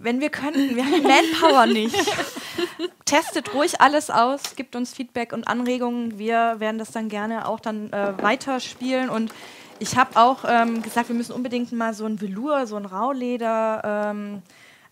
Wenn 0.01 0.19
wir 0.19 0.29
könnten, 0.29 0.75
wir 0.75 0.85
haben 0.85 0.95
die 0.95 1.01
Manpower 1.01 1.65
nicht. 1.65 1.95
Testet 3.05 3.53
ruhig 3.53 3.79
alles 3.79 4.09
aus, 4.09 4.55
gibt 4.55 4.75
uns 4.75 4.93
Feedback 4.93 5.31
und 5.31 5.47
Anregungen. 5.47 6.19
Wir 6.19 6.59
werden 6.59 6.77
das 6.77 6.91
dann 6.91 7.07
gerne 7.07 7.47
auch 7.47 7.59
dann 7.59 7.91
äh, 7.93 8.13
weiterspielen 8.21 9.09
und 9.09 9.31
ich 9.79 9.97
habe 9.97 10.19
auch 10.19 10.43
ähm, 10.47 10.81
gesagt, 10.81 11.09
wir 11.09 11.15
müssen 11.15 11.31
unbedingt 11.31 11.71
mal 11.71 11.93
so 11.93 12.05
ein 12.05 12.19
Velour, 12.21 12.67
so 12.67 12.75
ein 12.75 12.85
Rauleder 12.85 14.11
ähm, 14.11 14.41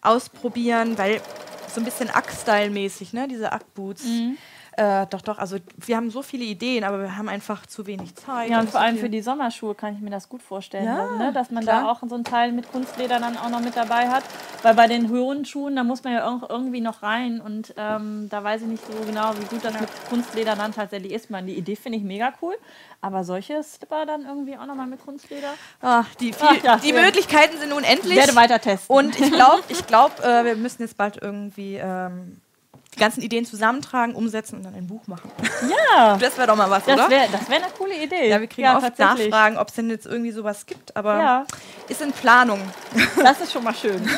ausprobieren, 0.02 0.98
weil 0.98 1.22
so 1.68 1.82
ein 1.82 1.86
bisschen 1.86 2.10
Ack-Style-mäßig, 2.10 3.14
ne, 3.14 3.28
diese 3.28 3.52
Ack-Boots. 3.52 4.06
Mhm. 4.06 4.38
Äh, 4.80 5.08
doch, 5.10 5.22
doch, 5.22 5.38
also 5.40 5.58
wir 5.76 5.98
haben 5.98 6.10
so 6.10 6.22
viele 6.22 6.46
Ideen, 6.46 6.86
aber 6.86 7.02
wir 7.02 7.18
haben 7.18 7.28
einfach 7.28 7.66
zu 7.66 7.86
wenig 7.86 8.16
Zeit. 8.16 8.50
Ja, 8.50 8.60
und, 8.60 8.68
und 8.68 8.72
vor 8.72 8.80
allem 8.80 8.98
für 8.98 9.10
die 9.10 9.22
Sommerschuhe 9.22 9.76
kann 9.76 9.94
ich 9.94 10.00
mir 10.00 10.10
das 10.10 10.30
gut 10.30 10.42
vorstellen, 10.42 10.86
ja, 10.86 11.06
dann, 11.06 11.18
ne? 11.18 11.34
dass 11.34 11.52
man 11.52 11.64
klar. 11.64 11.82
da 11.82 11.92
auch 11.92 12.00
so 12.08 12.16
ein 12.16 12.24
Teil 12.24 12.54
mit 12.54 12.72
Kunstleder 12.72 13.20
dann 13.20 13.36
auch 13.36 13.50
noch 13.50 13.60
mit 13.60 13.76
dabei 13.76 14.08
hat. 14.08 14.24
Weil 14.62 14.76
bei 14.76 14.88
den 14.88 15.10
hohen 15.10 15.44
Schuhen, 15.44 15.76
da 15.76 15.84
muss 15.84 16.06
man 16.06 16.14
ja 16.14 16.30
auch 16.30 16.50
irgendwie 16.50 16.80
noch 16.80 17.04
rein 17.04 17.42
und 17.42 17.74
ähm, 17.76 18.28
da 18.30 18.42
weiß 18.42 18.62
ich 18.62 18.68
nicht 18.70 18.84
so 18.86 18.94
genau, 19.06 19.34
wie 19.38 19.54
gut 19.54 19.66
das 19.66 19.74
ja. 19.74 19.82
mit 19.82 19.90
Kunstleder 20.08 20.56
dann 20.56 20.74
tatsächlich 20.74 21.12
ist. 21.12 21.30
Man, 21.30 21.46
die 21.46 21.56
Idee 21.56 21.76
finde 21.76 21.98
ich 21.98 22.06
mega 22.06 22.32
cool, 22.42 22.56
aber 23.02 23.26
solche 23.26 23.62
Slipper 23.62 24.06
dann 24.06 24.26
irgendwie 24.26 24.58
auch 24.58 24.66
nochmal 24.66 24.88
mit 24.88 25.04
Kunstleder? 25.04 25.56
Ach, 25.82 26.08
die, 26.16 26.32
viel, 26.32 26.48
Ach, 26.52 26.64
ja, 26.64 26.78
die. 26.78 26.94
Möglichkeiten 26.94 27.58
sind 27.58 27.74
unendlich. 27.74 28.14
Ich 28.14 28.18
werde 28.18 28.36
weiter 28.38 28.60
testen. 28.62 28.96
Und 28.96 29.20
ich 29.20 29.30
glaube, 29.30 29.62
ich 29.68 29.86
glaub, 29.88 30.24
äh, 30.24 30.46
wir 30.46 30.56
müssen 30.56 30.84
jetzt 30.84 30.96
bald 30.96 31.22
irgendwie... 31.22 31.76
Ähm, 31.76 32.40
die 32.96 33.00
ganzen 33.00 33.22
Ideen 33.22 33.46
zusammentragen, 33.46 34.16
umsetzen 34.16 34.58
und 34.58 34.64
dann 34.64 34.74
ein 34.74 34.88
Buch 34.88 35.06
machen. 35.08 35.32
Ja. 35.70 36.18
Das 36.18 36.38
wäre 36.38 36.48
doch 36.48 36.56
mal 36.56 36.70
was, 36.70 36.86
das 36.86 36.96
oder? 36.96 37.10
Wär, 37.10 37.28
das 37.28 37.50
wäre 37.50 37.64
eine 37.64 37.72
coole 37.78 37.96
Idee. 37.96 38.30
Ja, 38.30 38.40
wir 38.40 38.48
kriegen 38.48 38.68
ja, 38.68 38.78
oft 38.78 38.98
Nachfragen, 38.98 39.58
ob 39.58 39.70
es 39.70 39.76
denn 39.76 39.90
jetzt 39.90 40.06
irgendwie 40.06 40.32
sowas 40.32 40.66
gibt, 40.66 40.96
aber 40.96 41.20
ja. 41.20 41.46
ist 41.88 42.02
in 42.02 42.12
Planung. 42.12 42.60
Das 43.18 43.42
ist 43.42 43.52
schon 43.52 43.64
mal 43.64 43.76
schön. 43.76 44.02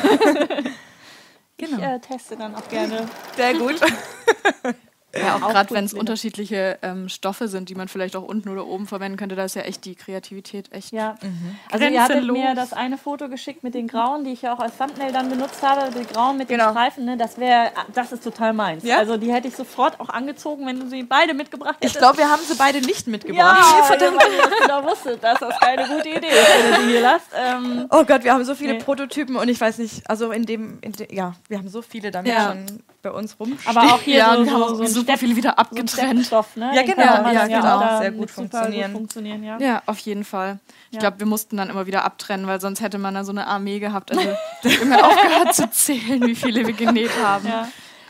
genau. 1.58 1.76
Ich 1.76 1.82
äh, 1.82 1.98
teste 2.00 2.36
dann 2.36 2.54
auch 2.54 2.68
gerne. 2.68 3.08
Sehr 3.36 3.54
gut. 3.54 3.80
Ja, 5.14 5.36
auch, 5.36 5.42
auch 5.42 5.50
gerade 5.50 5.74
wenn 5.74 5.84
es 5.84 5.92
unterschiedliche 5.92 6.78
ähm, 6.82 7.08
Stoffe 7.08 7.48
sind, 7.48 7.68
die 7.68 7.74
man 7.74 7.88
vielleicht 7.88 8.16
auch 8.16 8.22
unten 8.22 8.48
oder 8.48 8.66
oben 8.66 8.86
verwenden 8.86 9.18
könnte, 9.18 9.36
da 9.36 9.44
ist 9.44 9.54
ja 9.54 9.62
echt 9.62 9.84
die 9.84 9.94
Kreativität 9.94 10.72
echt. 10.72 10.92
Ja. 10.92 11.16
Mhm. 11.20 11.56
Also 11.70 11.84
ihr 11.84 12.02
hattet 12.02 12.24
mir 12.30 12.54
das 12.54 12.72
eine 12.72 12.96
Foto 12.96 13.28
geschickt 13.28 13.62
mit 13.62 13.74
den 13.74 13.88
Grauen, 13.88 14.24
die 14.24 14.32
ich 14.32 14.42
ja 14.42 14.54
auch 14.54 14.60
als 14.60 14.78
Thumbnail 14.78 15.12
dann 15.12 15.28
benutzt 15.28 15.62
habe, 15.62 15.90
die 15.92 16.06
Grauen 16.06 16.38
mit 16.38 16.48
genau. 16.48 16.68
den 16.68 16.72
Streifen, 16.72 17.04
ne? 17.04 17.16
das 17.18 17.38
wäre, 17.38 17.72
das 17.92 18.12
ist 18.12 18.24
total 18.24 18.54
meins. 18.54 18.84
Ja? 18.84 18.98
Also 18.98 19.18
die 19.18 19.32
hätte 19.32 19.48
ich 19.48 19.56
sofort 19.56 20.00
auch 20.00 20.08
angezogen, 20.08 20.66
wenn 20.66 20.80
du 20.80 20.88
sie 20.88 21.02
beide 21.02 21.34
mitgebracht 21.34 21.76
hättest. 21.76 21.94
Ich 21.94 21.98
glaube, 21.98 22.18
wir 22.18 22.30
haben 22.30 22.42
sie 22.48 22.54
beide 22.54 22.80
nicht 22.80 23.06
mitgebracht. 23.06 23.64
Ja, 23.78 23.82
verdammt. 23.84 24.16
weil 24.16 24.32
ihr 24.32 24.66
genau 24.66 24.84
wusstet, 24.84 25.22
dass 25.22 25.38
das 25.40 25.60
keine 25.60 25.88
gute 25.88 26.08
Idee 26.08 26.28
ist, 26.28 26.48
wenn 26.64 26.74
du 26.74 26.86
die 26.86 26.92
hier 26.92 27.00
lasst. 27.02 27.26
Ähm, 27.36 27.86
oh 27.90 28.04
Gott, 28.04 28.24
wir 28.24 28.32
haben 28.32 28.44
so 28.44 28.54
viele 28.54 28.74
nee. 28.74 28.78
Prototypen 28.78 29.36
und 29.36 29.48
ich 29.48 29.60
weiß 29.60 29.78
nicht, 29.78 30.08
also 30.08 30.30
in 30.32 30.46
dem, 30.46 30.78
in 30.80 30.92
de, 30.92 31.14
ja, 31.14 31.34
wir 31.48 31.58
haben 31.58 31.68
so 31.68 31.82
viele 31.82 32.10
damit 32.10 32.32
ja. 32.32 32.48
schon 32.48 32.82
bei 33.02 33.10
uns 33.10 33.38
rum. 33.38 33.58
Aber 33.66 33.82
auch 33.94 34.00
hier 34.00 34.18
ja, 34.18 34.36
so, 34.36 34.74
so, 34.76 34.86
so 34.86 35.01
super 35.06 35.18
viele 35.18 35.36
wieder 35.36 35.58
abgetrennt. 35.58 36.26
So 36.26 36.44
ne? 36.56 36.72
Ja, 36.74 36.82
genau, 36.82 37.02
ja, 37.02 37.32
ja, 37.32 37.46
genau. 37.46 37.98
sehr 38.00 38.10
gut 38.12 38.30
funktionieren. 38.30 38.92
Gut 38.92 39.00
funktionieren 39.00 39.44
ja. 39.44 39.58
ja. 39.58 39.82
auf 39.86 39.98
jeden 39.98 40.24
Fall. 40.24 40.58
Ich 40.90 40.98
glaube, 40.98 41.18
wir 41.20 41.26
mussten 41.26 41.56
dann 41.56 41.70
immer 41.70 41.86
wieder 41.86 42.04
abtrennen, 42.04 42.46
weil 42.46 42.60
sonst 42.60 42.80
hätte 42.80 42.98
man 42.98 43.14
dann 43.14 43.24
so 43.24 43.32
eine 43.32 43.46
Armee 43.46 43.78
gehabt. 43.78 44.10
Also 44.10 44.28
immer 44.82 45.06
aufgehört 45.06 45.54
zu 45.54 45.70
zählen, 45.70 46.26
wie 46.26 46.34
viele 46.34 46.66
wir 46.66 46.74
genäht 46.74 47.12
haben. 47.22 47.48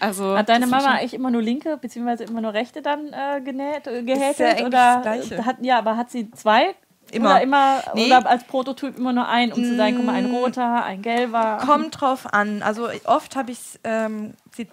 Also, 0.00 0.36
hat 0.36 0.48
deine 0.48 0.66
Mama 0.66 0.88
eigentlich 0.88 1.14
immer 1.14 1.30
nur 1.30 1.42
linke 1.42 1.76
beziehungsweise 1.76 2.24
immer 2.24 2.40
nur 2.40 2.52
rechte 2.52 2.82
dann 2.82 3.12
äh, 3.12 3.40
genäht, 3.40 3.86
äh, 3.86 4.02
gehäkelt? 4.02 4.58
Ja 4.58 4.66
oder 4.66 5.04
hat, 5.44 5.56
ja, 5.60 5.78
aber 5.78 5.96
hat 5.96 6.10
sie 6.10 6.28
zwei 6.32 6.74
Immer. 7.12 7.30
Oder 7.30 7.42
immer 7.42 7.82
nee. 7.94 8.06
oder 8.06 8.26
als 8.26 8.44
Prototyp 8.44 8.96
immer 8.96 9.12
nur 9.12 9.28
ein, 9.28 9.52
um 9.52 9.60
mm. 9.60 9.64
zu 9.64 9.76
sagen, 9.76 9.96
guck 9.96 10.06
mal, 10.06 10.14
ein 10.14 10.30
mm. 10.30 10.34
roter, 10.34 10.84
ein 10.84 11.02
gelber. 11.02 11.58
Kommt 11.64 12.00
drauf 12.00 12.32
an. 12.32 12.62
Also 12.62 12.88
oft 13.04 13.36
habe 13.36 13.50
ich 13.50 13.58
ähm, 13.84 14.32
sie 14.56 14.66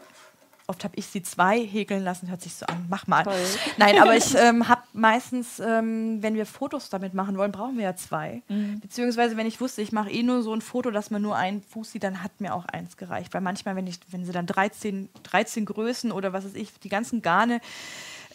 oft 0.70 0.84
habe 0.84 0.96
ich 0.96 1.08
sie 1.08 1.24
zwei 1.24 1.60
häkeln 1.60 2.04
lassen, 2.04 2.30
hört 2.30 2.42
sich 2.42 2.54
so 2.54 2.66
an, 2.68 2.86
mach 2.90 3.08
mal. 3.08 3.24
Toll. 3.24 3.34
Nein, 3.78 4.00
aber 4.00 4.16
ich 4.16 4.36
ähm, 4.38 4.68
habe 4.68 4.84
meistens, 4.94 5.60
ähm, 5.60 6.22
wenn 6.22 6.36
wir 6.36 6.46
Fotos 6.46 6.90
damit 6.90 7.14
machen 7.14 7.38
wollen, 7.38 7.52
brauchen 7.52 7.76
wir 7.76 7.84
ja 7.86 7.96
zwei. 7.96 8.44
Mhm. 8.48 8.80
Beziehungsweise, 8.80 9.36
wenn 9.36 9.48
ich 9.48 9.60
wusste, 9.60 9.82
ich 9.82 9.92
mache 9.92 10.12
eh 10.12 10.24
nur 10.24 10.44
so 10.44 10.54
ein 10.54 10.62
Foto, 10.62 10.92
dass 10.92 11.10
man 11.10 11.22
nur 11.22 11.36
einen 11.36 11.64
Fuß 11.64 11.92
sieht, 11.92 12.04
dann 12.04 12.24
hat 12.24 12.40
mir 12.40 12.54
auch 12.54 12.66
eins 12.66 12.98
gereicht. 12.98 13.34
Weil 13.34 13.42
manchmal, 13.42 13.76
wenn, 13.76 13.88
ich, 13.88 14.00
wenn 14.12 14.24
sie 14.24 14.32
dann 14.32 14.46
13, 14.46 15.10
13 15.24 15.66
Größen 15.66 16.12
oder 16.12 16.32
was 16.34 16.46
weiß 16.46 16.56
ich, 16.56 16.72
die 16.80 16.90
ganzen 16.90 17.22
Garne, 17.22 17.62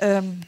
ähm, 0.01 0.41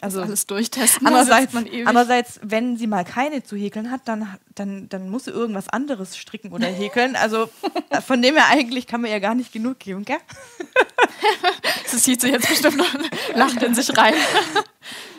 also 0.00 0.20
alles 0.20 0.46
durchtesten. 0.46 1.06
Andererseits, 1.06 1.54
man 1.54 1.66
ewig. 1.66 1.86
andererseits, 1.86 2.38
wenn 2.42 2.76
sie 2.76 2.86
mal 2.86 3.04
keine 3.04 3.42
zu 3.42 3.56
häkeln 3.56 3.90
hat, 3.90 4.02
dann, 4.04 4.28
dann, 4.54 4.88
dann 4.90 5.08
muss 5.08 5.24
sie 5.24 5.30
irgendwas 5.30 5.68
anderes 5.70 6.18
stricken 6.18 6.52
oder 6.52 6.66
häkeln. 6.66 7.16
Also 7.16 7.48
von 8.06 8.20
dem 8.20 8.34
her 8.34 8.46
eigentlich 8.48 8.86
kann 8.86 9.00
man 9.00 9.10
ihr 9.10 9.20
gar 9.20 9.34
nicht 9.34 9.52
genug 9.52 9.78
geben, 9.78 10.04
gell? 10.04 10.18
das 11.90 12.04
sieht 12.04 12.20
sie 12.20 12.28
jetzt 12.28 12.48
bestimmt 12.48 12.76
noch 12.76 12.94
lachend 13.34 13.62
in 13.62 13.74
sich 13.74 13.96
rein. 13.96 14.14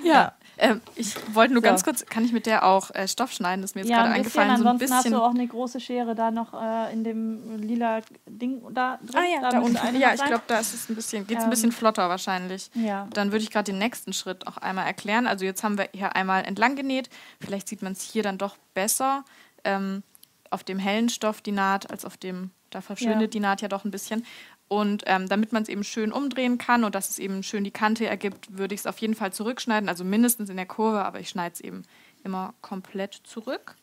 ja. 0.04 0.34
Ähm, 0.58 0.82
ich 0.96 1.16
wollte 1.34 1.54
nur 1.54 1.62
so. 1.62 1.68
ganz 1.68 1.84
kurz, 1.84 2.06
kann 2.06 2.26
ich 2.26 2.32
mit 2.32 2.46
der 2.46 2.66
auch 2.66 2.94
äh, 2.94 3.08
Stoff 3.08 3.32
schneiden? 3.32 3.62
Das 3.62 3.72
ist 3.72 3.76
mir 3.76 3.82
jetzt 3.82 3.90
ja, 3.90 4.02
gerade 4.02 4.14
eingefallen. 4.14 4.50
Ansonsten 4.50 4.64
so 4.64 4.70
ein 4.70 4.78
bisschen. 4.78 5.14
hast 5.14 5.22
du 5.22 5.24
auch 5.24 5.36
eine 5.36 5.48
große 5.48 5.80
Schere 5.80 6.16
da 6.16 6.32
noch 6.32 6.54
äh, 6.54 6.92
in 6.94 7.04
dem 7.04 7.58
lila 7.62 8.02
Ding 8.26 8.62
da 8.74 8.98
drin. 8.98 9.16
Ah 9.16 9.26
ja, 9.34 9.42
da, 9.42 9.50
da 9.52 9.60
unten. 9.60 10.00
Ja, 10.00 10.14
ich 10.14 10.24
glaube, 10.24 10.44
da 10.48 10.60
ist 10.60 10.74
es 10.74 10.90
ein 10.90 10.96
bisschen, 10.96 11.28
geht 11.28 11.38
es 11.38 11.44
ähm, 11.44 11.48
ein 11.48 11.52
bisschen 11.52 11.72
flotter 11.72 12.10
wahrscheinlich. 12.10 12.70
Ja. 12.74 13.08
Dann 13.14 13.32
würde 13.32 13.44
ich 13.44 13.52
gerade 13.52 13.72
den 13.72 13.80
nächsten 13.80 14.14
Schritt 14.14 14.48
auch 14.48 14.58
einmal 14.58 14.88
erklären. 14.88 15.28
Also 15.28 15.46
jetzt 15.46 15.64
haben 15.64 15.78
wir 15.78 15.90
hier 15.94 16.16
einmal 16.16 16.46
entlang 16.46 16.76
genäht. 16.76 17.10
Vielleicht 17.40 17.68
sieht 17.68 17.82
man 17.82 17.94
es 17.94 18.02
hier 18.02 18.24
dann 18.24 18.38
doch 18.38 18.58
besser 18.74 19.24
ähm, 19.64 20.04
auf 20.50 20.64
dem 20.64 20.80
hellen 20.80 21.10
Stoff 21.10 21.42
die 21.42 21.52
Naht 21.52 21.92
als 21.92 22.06
auf 22.06 22.18
dem 22.18 22.52
da 22.70 22.82
verschwindet 22.82 23.22
ja. 23.22 23.28
die 23.28 23.40
Naht 23.40 23.62
ja 23.62 23.68
doch 23.68 23.86
ein 23.86 23.92
bisschen. 23.92 24.26
Und 24.70 25.04
ähm, 25.06 25.30
damit 25.30 25.54
man 25.54 25.64
es 25.64 25.70
eben 25.70 25.84
schön 25.84 26.12
umdrehen 26.12 26.58
kann 26.58 26.84
und 26.84 26.94
dass 26.94 27.10
es 27.10 27.20
eben 27.20 27.42
schön 27.42 27.64
die 27.64 27.72
Kante 27.72 28.06
ergibt, 28.06 28.58
würde 28.58 28.76
ich 28.76 28.82
es 28.82 28.88
auf 28.88 28.98
jeden 29.00 29.16
Fall 29.16 29.32
zurückschneiden, 29.32 29.88
also 29.88 30.04
mindestens 30.04 30.50
in 30.50 30.58
der 30.58 30.66
Kurve, 30.66 31.06
aber 31.06 31.20
ich 31.20 31.30
schneide 31.30 31.54
es 31.54 31.62
eben 31.62 31.84
immer 32.24 32.54
komplett 32.62 33.14
zurück. 33.24 33.76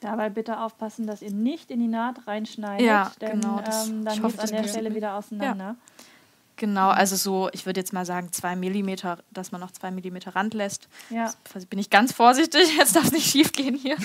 Dabei 0.00 0.28
bitte 0.28 0.60
aufpassen, 0.60 1.06
dass 1.06 1.22
ihr 1.22 1.30
nicht 1.30 1.70
in 1.70 1.80
die 1.80 1.88
Naht 1.88 2.26
reinschneidet, 2.26 2.86
ja, 2.86 3.12
denn 3.20 3.40
genau, 3.40 3.60
ähm, 3.60 4.04
dann 4.04 4.20
geht 4.20 4.34
es 4.34 4.38
an 4.38 4.50
der 4.50 4.68
Stelle 4.68 4.94
wieder 4.94 5.14
auseinander. 5.14 5.64
Ja. 5.64 5.76
Genau, 6.56 6.88
also 6.88 7.16
so, 7.16 7.50
ich 7.52 7.66
würde 7.66 7.80
jetzt 7.80 7.92
mal 7.92 8.06
sagen, 8.06 8.32
zwei 8.32 8.56
Millimeter, 8.56 9.18
dass 9.30 9.52
man 9.52 9.60
noch 9.60 9.72
zwei 9.72 9.90
Millimeter 9.90 10.34
Rand 10.34 10.54
lässt. 10.54 10.88
Ja. 11.10 11.26
Jetzt 11.26 11.68
bin 11.68 11.78
ich 11.78 11.90
ganz 11.90 12.12
vorsichtig, 12.12 12.76
jetzt 12.78 12.96
darf 12.96 13.04
es 13.04 13.12
nicht 13.12 13.30
schief 13.30 13.52
gehen 13.52 13.74
hier. 13.74 13.96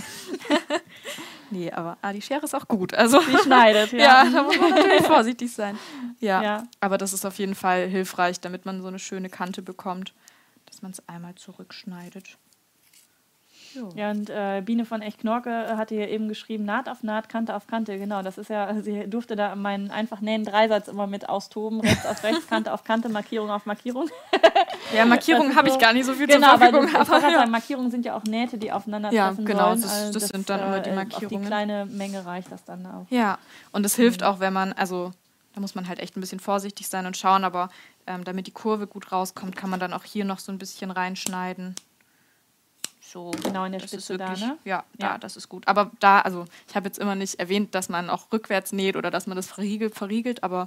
nee, 1.49 1.71
aber 1.71 1.97
ah, 2.01 2.11
die 2.11 2.21
Schere 2.21 2.43
ist 2.43 2.53
auch 2.53 2.67
gut. 2.67 2.93
Also, 2.93 3.19
die 3.21 3.37
schneidet, 3.37 3.91
ja. 3.93 4.25
ja, 4.25 4.29
da 4.29 4.43
muss 4.43 4.59
man 4.59 4.71
natürlich 4.71 5.03
vorsichtig 5.03 5.53
sein. 5.53 5.79
Ja, 6.19 6.43
ja, 6.43 6.63
aber 6.81 6.97
das 6.97 7.13
ist 7.13 7.25
auf 7.25 7.37
jeden 7.39 7.55
Fall 7.55 7.87
hilfreich, 7.87 8.41
damit 8.41 8.65
man 8.65 8.81
so 8.81 8.89
eine 8.89 8.99
schöne 8.99 9.29
Kante 9.29 9.61
bekommt, 9.61 10.13
dass 10.65 10.81
man 10.81 10.91
es 10.91 11.07
einmal 11.07 11.35
zurückschneidet. 11.35 12.37
Jo. 13.73 13.89
Ja, 13.95 14.11
und 14.11 14.29
äh, 14.29 14.61
Biene 14.65 14.85
von 14.85 15.01
Echt 15.01 15.19
Knorke 15.19 15.49
äh, 15.49 15.75
hatte 15.77 15.95
hier 15.95 16.09
eben 16.09 16.27
geschrieben, 16.27 16.65
Naht 16.65 16.89
auf 16.89 17.03
Naht, 17.03 17.29
Kante 17.29 17.55
auf 17.55 17.67
Kante. 17.67 17.97
Genau, 17.97 18.21
das 18.21 18.37
ist 18.37 18.49
ja, 18.49 18.81
sie 18.81 19.09
durfte 19.09 19.35
da 19.35 19.55
meinen 19.55 19.91
einfach 19.91 20.21
nähen 20.21 20.43
Dreisatz 20.43 20.87
immer 20.87 21.07
mit 21.07 21.29
austoben. 21.29 21.79
Rechts 21.81 22.05
auf 22.05 22.23
rechts, 22.23 22.47
Kante 22.47 22.73
auf 22.73 22.83
Kante, 22.83 23.09
Markierung 23.09 23.49
auf 23.49 23.65
Markierung. 23.65 24.09
ja, 24.95 25.05
Markierungen 25.05 25.55
habe 25.55 25.69
so, 25.69 25.75
ich 25.75 25.81
gar 25.81 25.93
nicht 25.93 26.05
so 26.05 26.13
viel 26.13 26.27
genau, 26.27 26.49
zur 26.49 26.57
Verfügung. 26.57 26.87
Genau, 26.87 26.99
aber 26.99 27.29
ja. 27.29 27.45
Markierungen 27.45 27.91
sind 27.91 28.05
ja 28.05 28.15
auch 28.15 28.23
Nähte, 28.23 28.57
die 28.57 28.71
aufeinander 28.71 29.11
ja, 29.11 29.29
treffen 29.29 29.45
genau, 29.45 29.69
sollen. 29.69 29.81
Das, 29.81 30.11
das, 30.11 30.11
das 30.11 30.29
sind 30.29 30.49
dann 30.49 30.59
äh, 30.59 30.65
immer 30.65 30.79
die 30.79 30.91
Markierungen. 30.91 31.37
Auf 31.37 31.41
die 31.41 31.47
kleine 31.47 31.85
Menge 31.85 32.25
reicht 32.25 32.51
das 32.51 32.63
dann 32.65 32.85
auch. 32.85 33.05
Ja, 33.09 33.37
und 33.71 33.85
es 33.85 33.95
hilft 33.95 34.21
mhm. 34.21 34.27
auch, 34.27 34.39
wenn 34.39 34.53
man, 34.53 34.73
also 34.73 35.11
da 35.53 35.61
muss 35.61 35.75
man 35.75 35.87
halt 35.87 35.99
echt 35.99 36.17
ein 36.17 36.21
bisschen 36.21 36.39
vorsichtig 36.39 36.87
sein 36.87 37.05
und 37.05 37.17
schauen, 37.17 37.43
aber 37.43 37.69
ähm, 38.07 38.23
damit 38.23 38.47
die 38.47 38.51
Kurve 38.51 38.87
gut 38.87 39.11
rauskommt, 39.11 39.55
kann 39.55 39.69
man 39.69 39.79
dann 39.79 39.93
auch 39.93 40.03
hier 40.03 40.25
noch 40.25 40.39
so 40.39 40.51
ein 40.51 40.57
bisschen 40.57 40.91
reinschneiden 40.91 41.75
so. 43.11 43.31
Genau 43.43 43.65
in 43.65 43.73
der 43.73 43.79
Spitze 43.79 44.17
wirklich, 44.17 44.39
da, 44.39 44.47
ne? 44.47 44.57
Ja, 44.63 44.83
ja, 44.99 45.09
da, 45.09 45.17
das 45.17 45.37
ist 45.37 45.49
gut. 45.49 45.67
Aber 45.67 45.91
da, 45.99 46.19
also 46.19 46.45
ich 46.67 46.75
habe 46.75 46.87
jetzt 46.87 46.99
immer 46.99 47.15
nicht 47.15 47.39
erwähnt, 47.39 47.75
dass 47.75 47.89
man 47.89 48.09
auch 48.09 48.31
rückwärts 48.31 48.71
näht 48.71 48.95
oder 48.95 49.11
dass 49.11 49.27
man 49.27 49.35
das 49.35 49.47
verriegelt, 49.47 49.95
verriegelt 49.95 50.43
aber 50.43 50.65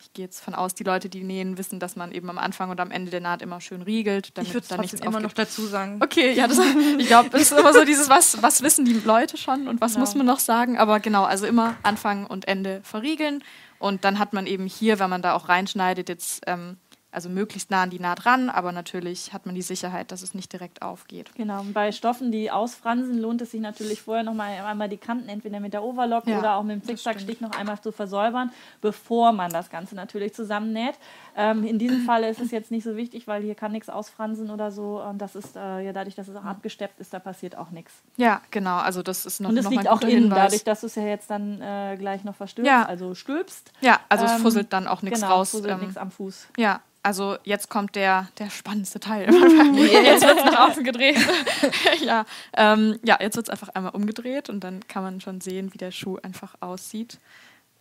ich 0.00 0.12
gehe 0.12 0.24
jetzt 0.24 0.40
von 0.40 0.54
aus, 0.54 0.74
die 0.74 0.84
Leute, 0.84 1.08
die 1.08 1.22
nähen, 1.22 1.56
wissen, 1.56 1.80
dass 1.80 1.96
man 1.96 2.12
eben 2.12 2.28
am 2.28 2.36
Anfang 2.36 2.68
und 2.68 2.78
am 2.80 2.90
Ende 2.90 3.10
der 3.10 3.20
Naht 3.20 3.40
immer 3.40 3.60
schön 3.60 3.80
riegelt, 3.80 4.36
damit 4.36 4.48
ich 4.48 4.54
würde 4.54 4.66
da 4.68 4.76
nichts 4.76 5.00
immer 5.00 5.20
noch 5.20 5.32
dazu 5.32 5.66
sagen. 5.66 6.00
Okay, 6.02 6.32
ja, 6.32 6.46
das, 6.46 6.58
ich 6.98 7.06
glaube, 7.06 7.30
es 7.32 7.52
ist 7.52 7.58
immer 7.58 7.72
so 7.72 7.84
dieses, 7.84 8.08
was, 8.10 8.42
was 8.42 8.62
wissen 8.62 8.84
die 8.84 8.92
Leute 8.92 9.36
schon 9.36 9.66
und 9.66 9.80
was 9.80 9.92
genau. 9.92 10.04
muss 10.04 10.14
man 10.14 10.26
noch 10.26 10.40
sagen. 10.40 10.76
Aber 10.78 11.00
genau, 11.00 11.24
also 11.24 11.46
immer 11.46 11.76
Anfang 11.82 12.26
und 12.26 12.46
Ende 12.46 12.80
verriegeln. 12.82 13.42
Und 13.78 14.04
dann 14.04 14.18
hat 14.18 14.32
man 14.32 14.46
eben 14.46 14.66
hier, 14.66 14.98
wenn 14.98 15.10
man 15.10 15.22
da 15.22 15.34
auch 15.34 15.48
reinschneidet, 15.48 16.08
jetzt 16.08 16.42
ähm, 16.46 16.76
also 17.14 17.28
möglichst 17.28 17.70
nah 17.70 17.82
an 17.82 17.90
die 17.90 18.00
Naht 18.00 18.26
ran, 18.26 18.50
aber 18.50 18.72
natürlich 18.72 19.32
hat 19.32 19.46
man 19.46 19.54
die 19.54 19.62
Sicherheit, 19.62 20.12
dass 20.12 20.22
es 20.22 20.34
nicht 20.34 20.52
direkt 20.52 20.82
aufgeht. 20.82 21.30
Genau, 21.34 21.60
und 21.60 21.72
bei 21.72 21.92
Stoffen, 21.92 22.32
die 22.32 22.50
ausfransen, 22.50 23.18
lohnt 23.18 23.40
es 23.42 23.52
sich 23.52 23.60
natürlich 23.60 24.02
vorher 24.02 24.24
noch 24.24 24.34
mal 24.34 24.50
einmal 24.64 24.88
die 24.88 24.96
Kanten 24.96 25.28
entweder 25.28 25.60
mit 25.60 25.72
der 25.72 25.82
Overlock 25.82 26.26
ja, 26.26 26.38
oder 26.38 26.56
auch 26.56 26.62
mit 26.62 26.76
dem 26.76 26.84
Zickzackstich 26.84 27.40
noch 27.40 27.52
einmal 27.52 27.80
zu 27.80 27.92
versäubern, 27.92 28.50
bevor 28.80 29.32
man 29.32 29.50
das 29.52 29.70
Ganze 29.70 29.94
natürlich 29.94 30.34
zusammennäht. 30.34 30.94
Ähm, 31.36 31.64
in 31.64 31.78
diesem 31.78 32.04
Fall 32.04 32.22
ist 32.24 32.40
es 32.40 32.50
jetzt 32.52 32.70
nicht 32.70 32.84
so 32.84 32.96
wichtig, 32.96 33.26
weil 33.26 33.42
hier 33.42 33.54
kann 33.54 33.72
nichts 33.72 33.88
ausfransen 33.88 34.50
oder 34.50 34.70
so. 34.70 35.02
Und 35.02 35.18
das 35.18 35.34
ist 35.34 35.56
äh, 35.56 35.80
ja 35.80 35.92
dadurch, 35.92 36.14
dass 36.14 36.28
es 36.28 36.36
auch 36.36 36.44
abgesteppt 36.44 37.00
ist, 37.00 37.12
da 37.12 37.18
passiert 37.18 37.56
auch 37.56 37.70
nichts. 37.70 37.92
Ja, 38.16 38.40
genau. 38.50 38.76
Also 38.76 39.02
das 39.02 39.26
ist 39.26 39.40
noch 39.40 39.50
Und 39.50 39.58
es 39.58 39.68
liegt 39.68 39.88
auch 39.88 40.00
innen, 40.02 40.10
Hinweis. 40.24 40.38
dadurch, 40.38 40.64
dass 40.64 40.80
du 40.82 40.86
es 40.86 40.94
ja 40.94 41.02
jetzt 41.06 41.28
dann 41.30 41.60
äh, 41.60 41.96
gleich 41.98 42.22
noch 42.24 42.36
verstülpst, 42.36 42.68
Ja. 42.70 42.84
also 42.84 43.14
stülpst. 43.14 43.72
Ja, 43.80 44.00
also 44.08 44.24
es 44.24 44.32
Ähm, 44.32 44.38
fusselt 44.42 44.72
dann 44.72 44.86
auch 44.86 45.02
nichts 45.02 45.20
genau, 45.20 45.34
raus. 45.34 45.50
fuselt 45.50 45.72
ähm, 45.72 45.80
nichts 45.80 45.96
am 45.96 46.10
Fuß. 46.12 46.46
Ja, 46.56 46.80
also 47.02 47.36
jetzt 47.44 47.68
kommt 47.68 47.96
der, 47.96 48.28
der 48.38 48.48
spannendste 48.48 49.00
Teil. 49.00 49.24
jetzt 49.34 50.22
wird 50.26 50.38
es 50.38 50.44
nach 50.44 50.70
außen 50.70 50.84
gedreht. 50.84 51.18
ja, 52.04 52.24
ähm, 52.56 52.98
ja, 53.04 53.18
jetzt 53.20 53.36
wird 53.36 53.46
es 53.48 53.50
einfach 53.50 53.68
einmal 53.70 53.92
umgedreht 53.92 54.48
und 54.48 54.60
dann 54.64 54.86
kann 54.88 55.02
man 55.02 55.20
schon 55.20 55.40
sehen, 55.40 55.74
wie 55.74 55.78
der 55.78 55.90
Schuh 55.90 56.16
einfach 56.22 56.54
aussieht. 56.60 57.18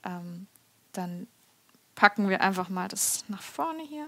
Ähm, 0.04 0.48
dann 0.92 1.28
packen 1.96 2.30
wir 2.30 2.42
einfach 2.42 2.70
mal 2.70 2.88
das 2.88 3.24
nach 3.28 3.42
vorne 3.42 3.84
hier. 3.84 4.08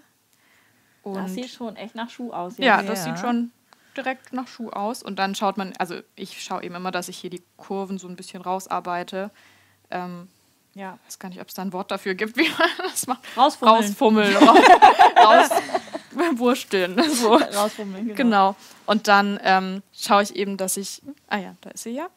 Und 1.04 1.16
Das 1.16 1.34
sieht 1.34 1.50
schon 1.50 1.76
echt 1.76 1.96
nach 1.96 2.10
Schuh 2.10 2.32
aus. 2.34 2.58
ja, 2.58 2.80
jetzt. 2.80 2.90
das 2.90 3.06
Ja. 3.06 3.12
sieht 3.16 3.20
schon 3.24 3.52
direkt 3.96 4.34
nach 4.34 4.48
Schuh 4.48 4.70
aus. 4.72 5.04
Und 5.04 5.18
dann 5.20 5.36
schaut 5.36 5.58
man, 5.58 5.74
also 5.78 6.00
ich 6.16 6.42
schaue 6.44 6.64
eben 6.64 6.76
immer, 6.76 6.92
dass 6.92 7.08
ich 7.10 7.18
hier 7.18 7.30
die 7.30 7.44
Kurven 7.58 7.98
so 7.98 8.08
ein 8.08 8.16
bisschen 8.16 8.42
rausarbeite. 8.42 9.30
Ähm, 9.92 10.28
ja. 10.74 10.98
weiß 11.06 11.20
gar 11.20 11.30
nicht, 11.30 11.40
ob 11.40 11.48
es 11.48 11.54
da 11.54 11.62
ein 11.62 11.72
Wort 11.74 11.92
dafür 11.92 12.16
gibt, 12.16 12.36
wie 12.38 12.50
man 12.50 12.70
das 12.90 13.06
macht. 13.08 13.22
Rausfummeln. 13.38 13.76
Rausfummeln, 13.78 14.36
raus, 15.18 15.50
rauswursteln. 16.18 17.02
So. 17.14 17.36
Rausfummeln, 17.36 18.08
genau. 18.08 18.16
Genau. 18.16 18.56
Und 18.86 19.08
dann 19.08 19.40
ähm, 19.44 19.84
schaue 19.94 20.24
ich 20.24 20.36
eben, 20.36 20.58
dass 20.58 20.78
ich, 20.78 21.02
ah 21.28 21.38
ja, 21.38 21.56
da 21.62 21.70
ist 21.72 21.84
sie 21.84 21.92
ja, 21.92 22.08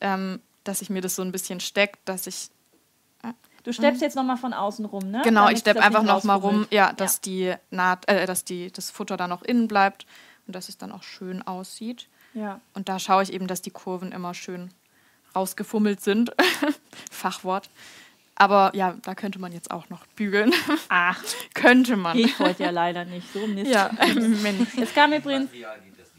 ähm, 0.00 0.40
dass 0.64 0.82
ich 0.82 0.90
mir 0.90 1.00
das 1.00 1.16
so 1.16 1.22
ein 1.22 1.32
bisschen 1.32 1.60
steckt, 1.60 1.98
dass 2.08 2.26
ich, 2.26 2.48
Du 3.66 3.72
steppst 3.72 4.00
jetzt 4.00 4.14
nochmal 4.14 4.36
von 4.36 4.52
außen 4.52 4.84
rum, 4.84 5.10
ne? 5.10 5.22
genau, 5.24 5.40
Damit 5.40 5.56
ich 5.56 5.60
steppe 5.62 5.78
das 5.78 5.86
einfach 5.86 6.02
nicht 6.02 6.12
noch 6.12 6.22
mal 6.22 6.36
rum, 6.36 6.68
ja, 6.70 6.92
dass 6.92 7.20
die 7.20 7.52
Naht, 7.70 8.08
äh, 8.08 8.24
dass 8.24 8.44
die, 8.44 8.70
das 8.70 8.92
Futter 8.92 9.16
dann 9.16 9.28
noch 9.28 9.42
innen 9.42 9.66
bleibt 9.66 10.06
und 10.46 10.54
dass 10.54 10.68
es 10.68 10.78
dann 10.78 10.92
auch 10.92 11.02
schön 11.02 11.44
aussieht. 11.44 12.08
Ja. 12.32 12.60
Und 12.74 12.88
da 12.88 13.00
schaue 13.00 13.24
ich 13.24 13.32
eben, 13.32 13.48
dass 13.48 13.62
die 13.62 13.72
Kurven 13.72 14.12
immer 14.12 14.34
schön 14.34 14.70
rausgefummelt 15.34 16.00
sind. 16.00 16.30
Fachwort. 17.10 17.68
Aber 18.36 18.70
ja, 18.72 18.94
da 19.02 19.16
könnte 19.16 19.40
man 19.40 19.50
jetzt 19.50 19.72
auch 19.72 19.88
noch 19.88 20.06
bügeln. 20.14 20.52
Ach, 20.88 21.20
könnte 21.54 21.96
man. 21.96 22.16
geht 22.16 22.38
heute 22.38 22.62
ja 22.62 22.70
leider 22.70 23.04
nicht. 23.04 23.32
So 23.32 23.48
Mist. 23.48 23.68
Ja, 23.68 23.90
Mensch. 24.42 24.78
Es 24.80 24.94
kam 24.94 25.12
übrigens. 25.12 25.50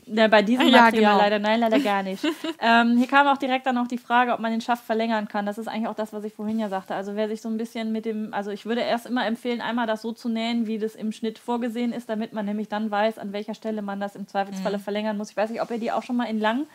Ja, 0.09 0.27
bei 0.27 0.41
diesem 0.41 0.67
Ja, 0.69 0.83
Material 0.83 1.11
genau. 1.13 1.17
leider, 1.23 1.39
nein, 1.39 1.59
leider 1.59 1.79
gar 1.79 2.01
nicht. 2.03 2.23
ähm, 2.61 2.97
hier 2.97 3.07
kam 3.07 3.27
auch 3.27 3.37
direkt 3.37 3.65
dann 3.65 3.75
noch 3.75 3.87
die 3.87 3.97
Frage, 3.97 4.33
ob 4.33 4.39
man 4.39 4.51
den 4.51 4.61
Schaft 4.61 4.85
verlängern 4.85 5.27
kann. 5.27 5.45
Das 5.45 5.57
ist 5.57 5.67
eigentlich 5.67 5.87
auch 5.87 5.95
das, 5.95 6.13
was 6.13 6.23
ich 6.23 6.33
vorhin 6.33 6.59
ja 6.59 6.69
sagte. 6.69 6.95
Also 6.95 7.15
wer 7.15 7.27
sich 7.27 7.41
so 7.41 7.49
ein 7.49 7.57
bisschen 7.57 7.91
mit 7.91 8.05
dem, 8.05 8.33
also 8.33 8.51
ich 8.51 8.65
würde 8.65 8.81
erst 8.81 9.05
immer 9.05 9.25
empfehlen, 9.27 9.61
einmal 9.61 9.85
das 9.87 10.01
so 10.01 10.11
zu 10.13 10.29
nähen, 10.29 10.65
wie 10.67 10.77
das 10.79 10.95
im 10.95 11.11
Schnitt 11.11 11.39
vorgesehen 11.39 11.91
ist, 11.91 12.09
damit 12.09 12.33
man 12.33 12.45
nämlich 12.45 12.69
dann 12.69 12.89
weiß, 12.89 13.17
an 13.17 13.33
welcher 13.33 13.53
Stelle 13.53 13.81
man 13.81 13.99
das 13.99 14.15
im 14.15 14.21
Mhm. 14.23 14.27
Zweifelsfalle 14.27 14.79
verlängern 14.79 15.17
muss. 15.17 15.31
Ich 15.31 15.37
weiß 15.37 15.49
nicht, 15.49 15.61
ob 15.61 15.69
ihr 15.71 15.77
die 15.79 15.91
auch 15.91 16.03
schon 16.03 16.15
mal 16.15 16.25
in 16.25 16.39
lang, 16.39 16.65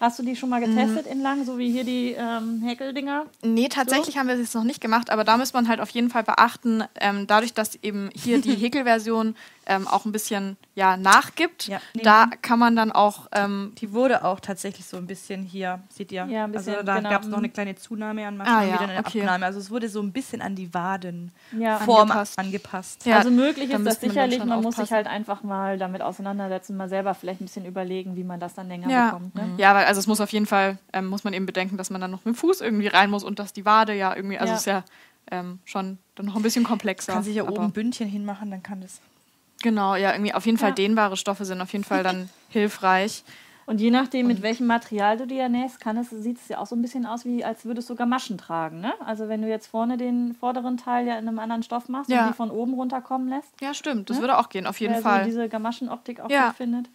hast 0.00 0.18
du 0.18 0.22
die 0.22 0.36
schon 0.36 0.48
mal 0.50 0.60
Mhm. 0.60 0.74
getestet 0.74 1.06
in 1.06 1.22
lang, 1.22 1.44
so 1.44 1.58
wie 1.58 1.70
hier 1.72 1.84
die 1.84 2.12
ähm, 2.18 2.62
Häkeldinger? 2.64 3.26
Nee, 3.42 3.68
tatsächlich 3.68 4.18
haben 4.18 4.28
wir 4.28 4.34
es 4.38 4.54
noch 4.54 4.64
nicht 4.64 4.80
gemacht, 4.80 5.10
aber 5.10 5.24
da 5.24 5.36
muss 5.38 5.52
man 5.54 5.68
halt 5.68 5.80
auf 5.80 5.90
jeden 5.90 6.10
Fall 6.10 6.22
beachten, 6.22 6.84
ähm, 7.00 7.26
dadurch, 7.26 7.52
dass 7.54 7.74
eben 7.82 8.10
hier 8.14 8.40
die 8.40 8.54
Häkelversion 8.56 9.34
ähm, 9.68 9.88
auch 9.88 10.04
ein 10.04 10.12
bisschen 10.12 10.56
ja, 10.76 10.96
nachgibt, 10.96 11.66
Ja. 11.66 11.80
da 12.02 12.26
kann 12.42 12.58
man 12.58 12.76
dann 12.76 12.92
auch, 12.92 13.26
ähm, 13.32 13.72
Die 13.80 13.92
wurde 13.92 14.24
auch 14.24 14.38
tatsächlich 14.40 14.86
so 14.86 14.96
ein 14.96 15.06
bisschen 15.06 15.42
hier, 15.42 15.80
seht 15.88 16.12
ihr? 16.12 16.24
Ja, 16.26 16.44
ein 16.44 16.52
bisschen, 16.52 16.74
also 16.74 16.86
da 16.86 16.96
genau. 16.98 17.10
gab 17.10 17.22
es 17.22 17.28
noch 17.28 17.38
eine 17.38 17.48
kleine 17.48 17.74
Zunahme 17.74 18.26
an 18.26 18.36
Maschen 18.36 18.52
Ah, 18.54 18.60
und 18.62 18.68
ja, 18.68 18.74
wieder 18.74 18.88
eine 18.90 18.98
okay. 19.00 19.20
Abnahme. 19.22 19.46
Also 19.46 19.58
es 19.58 19.70
wurde 19.70 19.88
so 19.88 20.00
ein 20.00 20.12
bisschen 20.12 20.40
an 20.42 20.54
die 20.54 20.72
Wadenform 20.72 21.32
Ja. 21.60 21.78
Angepasst. 21.78 22.38
angepasst. 22.38 23.06
Ja, 23.06 23.16
also 23.18 23.30
möglich 23.30 23.70
ist 23.70 23.84
das 23.84 24.00
man 24.02 24.10
sicherlich, 24.10 24.38
schon 24.38 24.48
man 24.48 24.62
muss 24.62 24.76
sich 24.76 24.92
halt 24.92 25.06
einfach 25.06 25.42
mal 25.42 25.78
damit 25.78 26.02
auseinandersetzen, 26.02 26.76
mal 26.76 26.88
selber 26.88 27.14
vielleicht 27.14 27.40
ein 27.40 27.44
bisschen 27.46 27.64
überlegen, 27.66 28.16
wie 28.16 28.24
man 28.24 28.38
das 28.40 28.54
dann 28.54 28.68
länger 28.68 28.88
ja, 28.88 29.06
bekommt. 29.06 29.34
Ne? 29.34 29.48
ja, 29.56 29.74
weil 29.74 29.86
also 29.86 29.98
es 29.98 30.06
muss 30.06 30.20
auf 30.20 30.30
jeden 30.30 30.46
Fall, 30.46 30.78
ähm, 30.92 31.06
muss 31.08 31.24
man 31.24 31.32
eben 31.32 31.46
bedenken, 31.46 31.76
dass 31.76 31.90
man 31.90 32.00
dann 32.00 32.10
noch 32.10 32.24
mit 32.24 32.34
dem 32.34 32.38
Fuß 32.38 32.60
irgendwie 32.60 32.86
rein 32.88 33.10
muss 33.10 33.24
und 33.24 33.38
dass 33.38 33.52
die 33.52 33.64
Wade 33.64 33.94
ja 33.94 34.14
irgendwie, 34.14 34.38
also 34.38 34.52
Ja. 34.52 34.56
ist 34.58 34.66
ja 34.66 34.84
ähm, 35.32 35.58
schon 35.64 35.98
dann 36.14 36.26
noch 36.26 36.36
ein 36.36 36.42
bisschen 36.42 36.62
komplexer. 36.64 37.12
Kann 37.14 37.22
sich 37.24 37.34
ja 37.34 37.42
aber- 37.42 37.52
oben 37.54 37.64
ein 37.64 37.72
Bündchen 37.72 38.08
hinmachen, 38.08 38.48
dann 38.50 38.62
kann 38.62 38.80
das. 38.80 39.00
Genau, 39.62 39.94
ja, 39.96 40.12
irgendwie 40.12 40.34
auf 40.34 40.46
jeden 40.46 40.58
Fall 40.58 40.70
Ja. 40.70 40.74
dehnbare 40.74 41.16
Stoffe 41.16 41.44
sind 41.44 41.60
auf 41.60 41.72
jeden 41.72 41.84
Fall 41.84 42.02
dann 42.02 42.28
hilfreich. 42.48 43.24
Und 43.68 43.80
je 43.80 43.90
nachdem, 43.90 44.28
mit 44.28 44.42
welchem 44.42 44.68
Material 44.68 45.16
du 45.16 45.26
dir 45.26 45.48
nähst, 45.48 45.80
kann 45.80 45.96
es, 45.96 46.10
sieht 46.10 46.36
es 46.38 46.46
ja 46.46 46.58
auch 46.58 46.66
so 46.66 46.76
ein 46.76 46.82
bisschen 46.82 47.04
aus, 47.04 47.24
wie 47.24 47.44
als 47.44 47.64
würdest 47.64 47.90
du 47.90 47.96
Gamaschen 47.96 48.38
tragen. 48.38 48.80
Ne? 48.80 48.92
Also 49.04 49.28
wenn 49.28 49.42
du 49.42 49.48
jetzt 49.48 49.66
vorne 49.66 49.96
den 49.96 50.36
vorderen 50.38 50.76
Teil 50.76 51.04
ja 51.08 51.18
in 51.18 51.26
einem 51.26 51.40
anderen 51.40 51.64
Stoff 51.64 51.88
machst 51.88 52.08
Ja. 52.08 52.22
und 52.26 52.28
die 52.30 52.36
von 52.36 52.52
oben 52.52 52.74
runterkommen 52.74 53.28
lässt, 53.28 53.48
Ja, 53.60 53.74
stimmt, 53.74 54.08
das 54.08 54.18
Ne? 54.18 54.22
würde 54.22 54.38
auch 54.38 54.50
gehen, 54.50 54.68
auf 54.68 54.78
jeden 54.78 54.94
wer 54.94 55.02
Fall. 55.02 55.20
so 55.20 55.24
diese 55.26 55.48
Gamaschenoptik 55.48 56.20
auch 56.20 56.30
Ja. 56.30 56.46
gut 56.48 56.56
findet. 56.58 56.86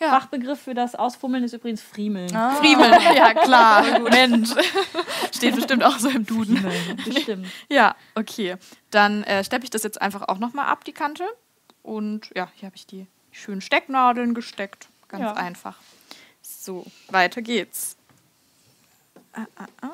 Ja. 0.00 0.10
Fachbegriff 0.10 0.60
für 0.60 0.72
das 0.72 0.94
Ausfummeln 0.94 1.42
ist 1.42 1.52
übrigens 1.52 1.82
Friemeln. 1.82 2.34
Ah. 2.34 2.50
Friemeln, 2.54 2.94
ja 3.16 3.34
klar. 3.34 3.84
Mensch. 4.10 4.50
Steht 5.34 5.56
bestimmt 5.56 5.82
auch 5.82 5.98
so 5.98 6.08
im 6.10 6.24
Duden. 6.24 6.64
Bestimmt. 7.04 7.46
Ja, 7.68 7.96
okay. 8.14 8.54
Dann 8.92 9.24
äh, 9.24 9.42
steppe 9.42 9.64
ich 9.64 9.70
das 9.70 9.82
jetzt 9.82 10.00
einfach 10.00 10.28
auch 10.28 10.38
nochmal 10.38 10.66
ab, 10.66 10.84
die 10.84 10.92
Kante. 10.92 11.24
Und 11.82 12.30
ja, 12.34 12.48
hier 12.54 12.66
habe 12.66 12.76
ich 12.76 12.86
die 12.86 13.06
schönen 13.32 13.60
Stecknadeln 13.60 14.34
gesteckt. 14.34 14.88
Ganz 15.08 15.22
Ja. 15.22 15.32
einfach. 15.34 15.76
So, 16.42 16.86
weiter 17.08 17.42
geht's. 17.42 17.96
Ah, 19.32 19.46
ah, 19.56 19.66
ah. 19.82 19.90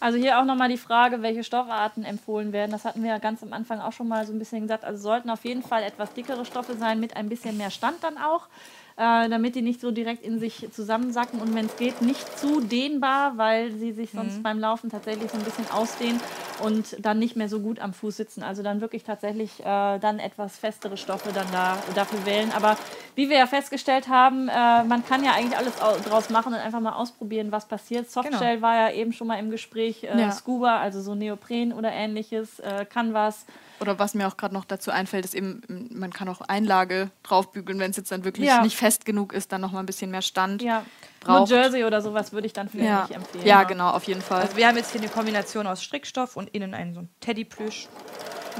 Also 0.00 0.18
hier 0.18 0.38
auch 0.38 0.44
nochmal 0.44 0.68
die 0.68 0.76
Frage, 0.76 1.22
welche 1.22 1.44
Stoffarten 1.44 2.04
empfohlen 2.04 2.52
werden. 2.52 2.72
Das 2.72 2.84
hatten 2.84 3.02
wir 3.02 3.08
ja 3.10 3.18
ganz 3.18 3.42
am 3.42 3.54
Anfang 3.54 3.80
auch 3.80 3.92
schon 3.92 4.06
mal 4.06 4.26
so 4.26 4.34
ein 4.34 4.38
bisschen 4.38 4.60
gesagt. 4.60 4.84
Also 4.84 5.02
sollten 5.02 5.30
auf 5.30 5.44
jeden 5.44 5.62
Fall 5.62 5.82
etwas 5.82 6.12
dickere 6.12 6.44
Stoffe 6.44 6.76
sein, 6.76 7.00
mit 7.00 7.16
ein 7.16 7.30
bisschen 7.30 7.56
mehr 7.56 7.70
Stand 7.70 8.04
dann 8.04 8.18
auch, 8.18 8.48
äh, 8.96 9.28
damit 9.28 9.54
die 9.56 9.62
nicht 9.62 9.80
so 9.80 9.90
direkt 9.90 10.22
in 10.24 10.38
sich 10.38 10.68
zusammensacken 10.72 11.40
und 11.40 11.54
wenn 11.54 11.66
es 11.66 11.76
geht, 11.76 12.00
nicht 12.00 12.38
zu 12.38 12.60
dehnbar, 12.60 13.36
weil 13.36 13.72
sie 13.72 13.92
sich 13.92 14.12
sonst 14.12 14.42
beim 14.42 14.58
Laufen 14.58 14.88
tatsächlich 14.90 15.30
so 15.32 15.36
ein 15.38 15.42
bisschen 15.44 15.68
ausdehnen 15.72 16.20
und 16.62 16.96
dann 17.04 17.18
nicht 17.18 17.34
mehr 17.34 17.48
so 17.48 17.58
gut 17.60 17.80
am 17.80 17.92
Fuß 17.92 18.16
sitzen. 18.16 18.42
Also 18.44 18.62
dann 18.62 18.80
wirklich 18.80 19.02
tatsächlich 19.02 19.58
äh, 19.60 19.98
dann 19.98 20.20
etwas 20.20 20.56
festere 20.58 20.96
Stoffe 20.96 21.30
dann 21.34 21.46
da, 21.50 21.76
dafür 21.96 22.24
wählen. 22.24 22.52
Aber 22.56 22.76
wie 23.16 23.28
wir 23.28 23.36
ja 23.38 23.46
festgestellt 23.46 24.08
haben, 24.08 24.48
äh, 24.48 24.84
man 24.84 25.04
kann 25.04 25.24
ja 25.24 25.32
eigentlich 25.32 25.56
alles 25.58 25.80
au- 25.82 25.98
draus 26.08 26.30
machen 26.30 26.52
und 26.54 26.60
einfach 26.60 26.80
mal 26.80 26.92
ausprobieren, 26.92 27.50
was 27.50 27.66
passiert. 27.66 28.08
Softshell 28.10 28.62
war 28.62 28.76
ja 28.76 28.90
eben 28.94 29.12
schon 29.12 29.26
mal 29.26 29.38
im 29.40 29.50
Gespräch, 29.50 30.04
äh, 30.04 30.20
Ja. 30.20 30.30
Scuba, 30.30 30.78
also 30.78 31.00
so 31.00 31.14
Neopren 31.16 31.72
oder 31.72 31.90
ähnliches, 31.92 32.60
äh, 32.60 32.84
Canvas. 32.84 33.44
Oder 33.80 33.98
was 33.98 34.14
mir 34.14 34.28
auch 34.28 34.36
gerade 34.36 34.54
noch 34.54 34.64
dazu 34.64 34.90
einfällt, 34.90 35.24
ist 35.24 35.34
eben, 35.34 35.62
man 35.92 36.12
kann 36.12 36.28
auch 36.28 36.40
Einlage 36.42 37.10
draufbügeln, 37.22 37.78
wenn 37.80 37.90
es 37.90 37.96
jetzt 37.96 38.12
dann 38.12 38.24
wirklich 38.24 38.46
Ja. 38.46 38.62
nicht 38.62 38.76
fest 38.76 39.04
genug 39.04 39.32
ist, 39.32 39.52
dann 39.52 39.60
nochmal 39.60 39.82
ein 39.82 39.86
bisschen 39.86 40.10
mehr 40.10 40.22
Stand. 40.22 40.62
Ja, 40.62 40.84
Braucht. 41.20 41.50
nur 41.50 41.58
Jersey 41.58 41.84
oder 41.84 42.00
sowas 42.00 42.32
würde 42.32 42.46
ich 42.46 42.52
dann 42.52 42.68
vielleicht 42.68 42.88
ja. 42.88 43.02
nicht 43.02 43.16
empfehlen. 43.16 43.46
ja, 43.46 43.64
genau, 43.64 43.90
auf 43.90 44.04
jeden 44.04 44.22
Fall. 44.22 44.42
Also 44.42 44.56
wir 44.56 44.68
haben 44.68 44.76
jetzt 44.76 44.92
hier 44.92 45.00
eine 45.00 45.10
Kombination 45.10 45.66
aus 45.66 45.82
Strickstoff 45.82 46.36
und 46.36 46.48
innen 46.54 46.72
einen 46.74 46.94
so 46.94 47.00
ein 47.00 47.08
Teddyplüsch. 47.20 47.88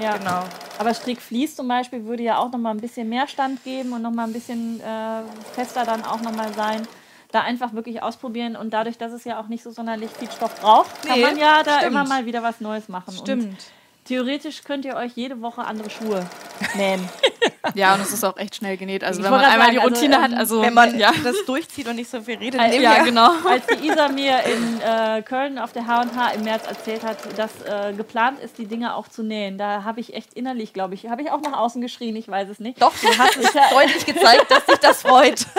Ja. 0.01 0.17
Genau. 0.17 0.43
Aber 0.79 0.93
Strickvlies 0.93 1.55
zum 1.55 1.69
Beispiel 1.69 2.05
würde 2.05 2.25
ja 2.25 2.39
auch 2.39 2.51
noch 2.51 2.59
mal 2.59 2.71
ein 2.73 2.81
bisschen 2.81 3.09
mehr 3.09 3.29
Stand 3.29 3.63
geben 3.63 3.93
und 3.93 4.03
noch 4.03 4.11
mal 4.11 4.27
ein 4.27 4.33
bisschen 4.33 4.81
äh, 4.81 5.23
fester 5.55 5.85
dann 5.85 6.05
auch 6.05 6.21
noch 6.21 6.35
mal 6.35 6.53
sein. 6.55 6.83
Da 7.31 7.43
einfach 7.43 7.73
wirklich 7.75 8.03
ausprobieren 8.03 8.57
und 8.57 8.71
dadurch, 8.73 8.99
dass 8.99 9.13
es 9.13 9.25
ja 9.25 9.41
auch 9.41 9.47
nicht 9.49 9.63
so 9.63 9.71
sonderlich 9.71 10.11
viel 10.11 10.31
Stoff 10.31 10.61
braucht, 10.61 11.03
kann 11.03 11.17
Nee, 11.19 11.23
man 11.25 11.37
ja 11.37 11.63
da 11.65 11.79
stimmt. 11.79 11.93
immer 11.93 12.05
mal 12.05 12.27
wieder 12.27 12.43
was 12.43 12.61
Neues 12.61 12.89
machen. 12.89 13.11
Und 13.11 13.19
Stimmt. 13.19 13.59
Theoretisch 14.05 14.63
könnt 14.65 14.85
ihr 14.85 14.97
euch 14.97 15.13
jede 15.15 15.41
Woche 15.41 15.65
andere 15.65 15.91
Schuhe 15.91 16.27
nähen. 16.75 17.09
Ja, 17.75 17.95
und 17.95 18.03
es 18.03 18.13
ist 18.13 18.25
auch 18.25 18.37
echt 18.37 18.57
schnell 18.57 18.77
genäht. 18.77 19.03
Also 19.03 19.21
Ich 19.21 19.25
wenn 19.25 19.33
man 19.33 19.41
einmal 19.41 19.73
gerade 19.73 19.91
die 19.91 19.97
sagen, 19.97 20.15
Routine 20.15 20.17
also, 20.17 20.25
hat, 20.25 20.33
ähm, 20.33 20.39
also 20.39 20.63
Wenn 20.63 20.75
man 20.75 20.99
ja. 20.99 21.13
das 21.25 21.37
durchzieht 21.47 21.89
und 21.89 21.97
nicht 21.97 22.11
so 22.11 22.21
viel 22.21 22.37
redet, 22.37 22.61
nehmen 22.61 22.83
ja, 22.83 23.03
genau. 23.03 23.31
Als 23.49 23.67
die 23.67 23.89
Isa 23.89 24.09
mir 24.09 24.41
in 24.45 24.81
äh, 24.81 25.23
Köln 25.23 25.59
auf 25.59 25.73
der 25.73 25.87
H&H 25.87 26.31
im 26.33 26.45
März 26.45 26.67
erzählt 26.67 27.03
hat, 27.05 27.17
dass 27.39 27.51
äh, 27.63 27.95
geplant 27.95 28.39
ist, 28.41 28.59
die 28.59 28.67
Dinge 28.67 28.95
auch 28.95 29.09
zu 29.09 29.23
nähen, 29.23 29.57
da 29.57 29.85
habe 29.85 30.01
ich 30.01 30.15
echt 30.15 30.35
innerlich, 30.35 30.73
glaube 30.73 30.95
ich, 30.95 31.09
habe 31.09 31.23
ich 31.23 31.31
auch 31.31 31.41
nach 31.41 31.55
außen 31.55 31.81
geschrien, 31.81 32.15
ich 32.17 32.29
weiß 32.29 32.49
es 32.51 32.61
nicht. 32.61 32.81
Doch, 32.83 32.93
du 33.01 33.09
hast 33.19 33.37
es 33.37 33.53
deutlich 33.53 34.07
gezeigt, 34.07 34.51
dass 34.51 34.67
dich 34.67 34.79
das 34.79 35.03
freut. 35.03 35.47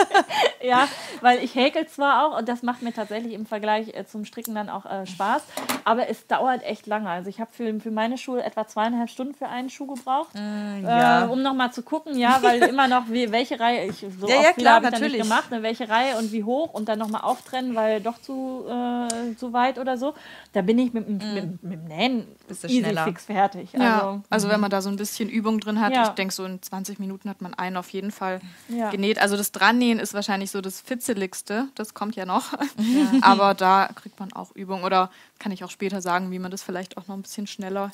Ja, 0.62 0.88
weil 1.20 1.44
ich 1.44 1.54
häkel 1.54 1.86
zwar 1.86 2.26
auch 2.26 2.38
und 2.38 2.48
das 2.48 2.62
macht 2.62 2.82
mir 2.82 2.92
tatsächlich 2.92 3.34
im 3.34 3.46
Vergleich 3.46 3.94
äh, 3.94 4.04
zum 4.04 4.24
Stricken 4.24 4.54
dann 4.54 4.68
auch 4.68 4.84
äh, 4.84 5.06
Spaß, 5.06 5.42
aber 5.84 6.08
es 6.08 6.26
dauert 6.26 6.64
echt 6.64 6.86
lange. 6.88 7.08
Also 7.08 7.30
ich 7.30 7.40
habe 7.40 7.50
für, 7.52 7.78
für 7.78 7.92
meine 7.92 8.18
Schuhe 8.18 8.35
etwa 8.38 8.66
zweieinhalb 8.66 9.08
Stunden 9.10 9.34
für 9.34 9.48
einen 9.48 9.70
Schuh 9.70 9.86
gebraucht, 9.86 10.30
ja. 10.34 11.24
äh, 11.24 11.28
um 11.28 11.42
nochmal 11.42 11.72
zu 11.72 11.82
gucken, 11.82 12.18
ja, 12.18 12.42
weil 12.42 12.62
immer 12.68 12.88
noch, 12.88 13.08
wie, 13.08 13.30
welche 13.32 13.58
Reihe, 13.60 13.86
ich, 13.88 14.04
so 14.20 14.28
Ja, 14.28 14.36
oft 14.36 14.44
ja, 14.44 14.52
klar, 14.52 14.74
habe 14.76 14.86
ich 14.86 14.90
dann 14.92 15.00
natürlich. 15.00 15.22
gemacht, 15.22 15.50
ne, 15.50 15.62
welche 15.62 15.88
Reihe 15.88 16.16
und 16.18 16.32
wie 16.32 16.44
hoch 16.44 16.72
und 16.74 16.88
dann 16.88 16.98
nochmal 16.98 17.22
auftrennen, 17.22 17.74
weil 17.74 18.00
doch 18.00 18.20
zu, 18.20 18.64
äh, 18.68 19.34
zu 19.36 19.52
weit 19.52 19.78
oder 19.78 19.96
so. 19.98 20.14
Da 20.52 20.62
bin 20.62 20.78
ich 20.78 20.92
mit, 20.92 21.08
dem- 21.08 21.34
mit, 21.34 21.62
mit 21.62 21.72
dem 21.72 21.84
Nähen 21.84 22.16
Mhm. 22.16 22.24
Bist 22.48 22.62
du 22.64 22.68
easy 22.68 22.80
schneller. 22.80 23.04
fix 23.04 23.24
fertig. 23.24 23.72
Ja, 23.72 24.00
Also, 24.00 24.22
also 24.30 24.48
wenn 24.48 24.60
man 24.60 24.70
da 24.70 24.80
so 24.80 24.88
ein 24.88 24.96
bisschen 24.96 25.28
Übung 25.28 25.58
drin 25.60 25.80
hat, 25.80 25.92
Ja. 25.92 26.04
ich 26.04 26.08
denke, 26.10 26.32
so 26.32 26.44
in 26.44 26.62
20 26.62 26.98
Minuten 26.98 27.28
hat 27.28 27.40
man 27.42 27.54
einen 27.54 27.76
auf 27.76 27.88
jeden 27.90 28.10
Fall 28.12 28.40
Ja. 28.68 28.90
genäht. 28.90 29.18
Also 29.20 29.36
das 29.36 29.50
Drannähen 29.52 29.98
ist 29.98 30.14
wahrscheinlich 30.14 30.50
so 30.50 30.60
das 30.60 30.80
Fitzeligste, 30.80 31.68
das 31.74 31.94
kommt 31.94 32.16
ja 32.16 32.24
noch. 32.26 32.52
Aber 33.22 33.54
da 33.54 33.88
kriegt 33.94 34.18
man 34.20 34.32
auch 34.32 34.52
Übung. 34.54 34.84
Oder 34.84 35.10
kann 35.38 35.52
ich 35.52 35.64
auch 35.64 35.70
später 35.70 36.00
sagen, 36.00 36.30
wie 36.30 36.38
man 36.38 36.50
das 36.50 36.62
vielleicht 36.62 36.96
auch 36.96 37.06
noch 37.08 37.16
ein 37.16 37.22
bisschen 37.22 37.46
schneller 37.46 37.90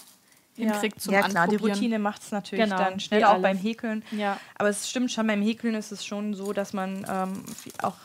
hinkriegt 0.56 1.00
zum 1.00 1.12
Ja, 1.14 1.20
klar, 1.22 1.46
die 1.48 1.54
Anprobieren. 1.54 1.74
Routine 1.78 1.98
macht 1.98 2.22
es 2.22 2.30
natürlich 2.30 2.64
Genau, 2.64 2.76
dann 2.78 3.00
schnell, 3.00 3.24
auch 3.24 3.38
beim 3.40 3.56
Häkeln. 3.56 4.04
Ja. 4.10 4.38
Aber 4.56 4.68
es 4.68 4.88
stimmt 4.90 5.10
schon, 5.12 5.26
beim 5.26 5.42
Häkeln 5.42 5.74
ist 5.74 5.92
es 5.92 6.04
schon 6.04 6.34
so, 6.34 6.52
dass 6.52 6.72
man 6.72 7.06
ähm, 7.08 7.44
auch 7.82 7.96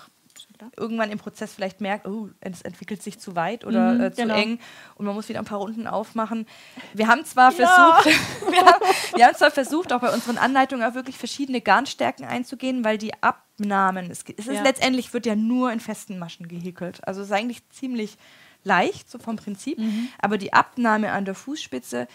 irgendwann 0.75 1.11
im 1.11 1.19
Prozess 1.19 1.53
vielleicht 1.53 1.81
merkt, 1.81 2.07
oh, 2.07 2.29
es 2.41 2.63
entwickelt 2.63 3.03
sich 3.03 3.19
zu 3.19 3.35
weit 3.35 3.63
oder 3.63 3.93
Mhm, 3.93 4.01
äh, 4.01 4.11
zu 4.11 4.21
genau. 4.23 4.35
eng 4.35 4.59
und 4.95 5.05
man 5.05 5.13
muss 5.13 5.29
wieder 5.29 5.37
ein 5.37 5.45
paar 5.45 5.59
Runden 5.59 5.85
aufmachen. 5.85 6.47
Wir 6.93 7.07
haben 7.07 7.23
zwar 7.25 7.51
versucht, 7.51 8.05
wir, 8.49 8.65
haben, 8.65 8.81
wir 9.15 9.25
haben 9.27 9.35
zwar 9.35 9.51
versucht, 9.51 9.93
auch 9.93 9.99
bei 10.01 10.11
unseren 10.11 10.39
Anleitungen 10.39 10.83
auch 10.89 10.95
wirklich 10.95 11.17
verschiedene 11.17 11.61
Garnstärken 11.61 12.25
einzugehen, 12.25 12.83
weil 12.83 12.97
die 12.97 13.11
Abnahmen, 13.21 14.09
es, 14.09 14.23
es 14.35 14.47
ist 14.47 14.55
Ja. 14.55 14.63
letztendlich 14.63 15.13
wird 15.13 15.27
ja 15.27 15.35
nur 15.35 15.71
in 15.71 15.79
festen 15.79 16.17
Maschen 16.17 16.47
gehäkelt. 16.47 17.07
Also 17.07 17.21
es 17.21 17.27
ist 17.27 17.33
eigentlich 17.33 17.61
ziemlich 17.69 18.17
leicht, 18.63 19.11
so 19.11 19.19
vom 19.19 19.35
Prinzip, 19.35 19.77
Mhm. 19.77 20.07
aber 20.19 20.39
die 20.39 20.53
Abnahme 20.53 21.11
an 21.11 21.25
der 21.25 21.35
Fußspitze, 21.35 22.07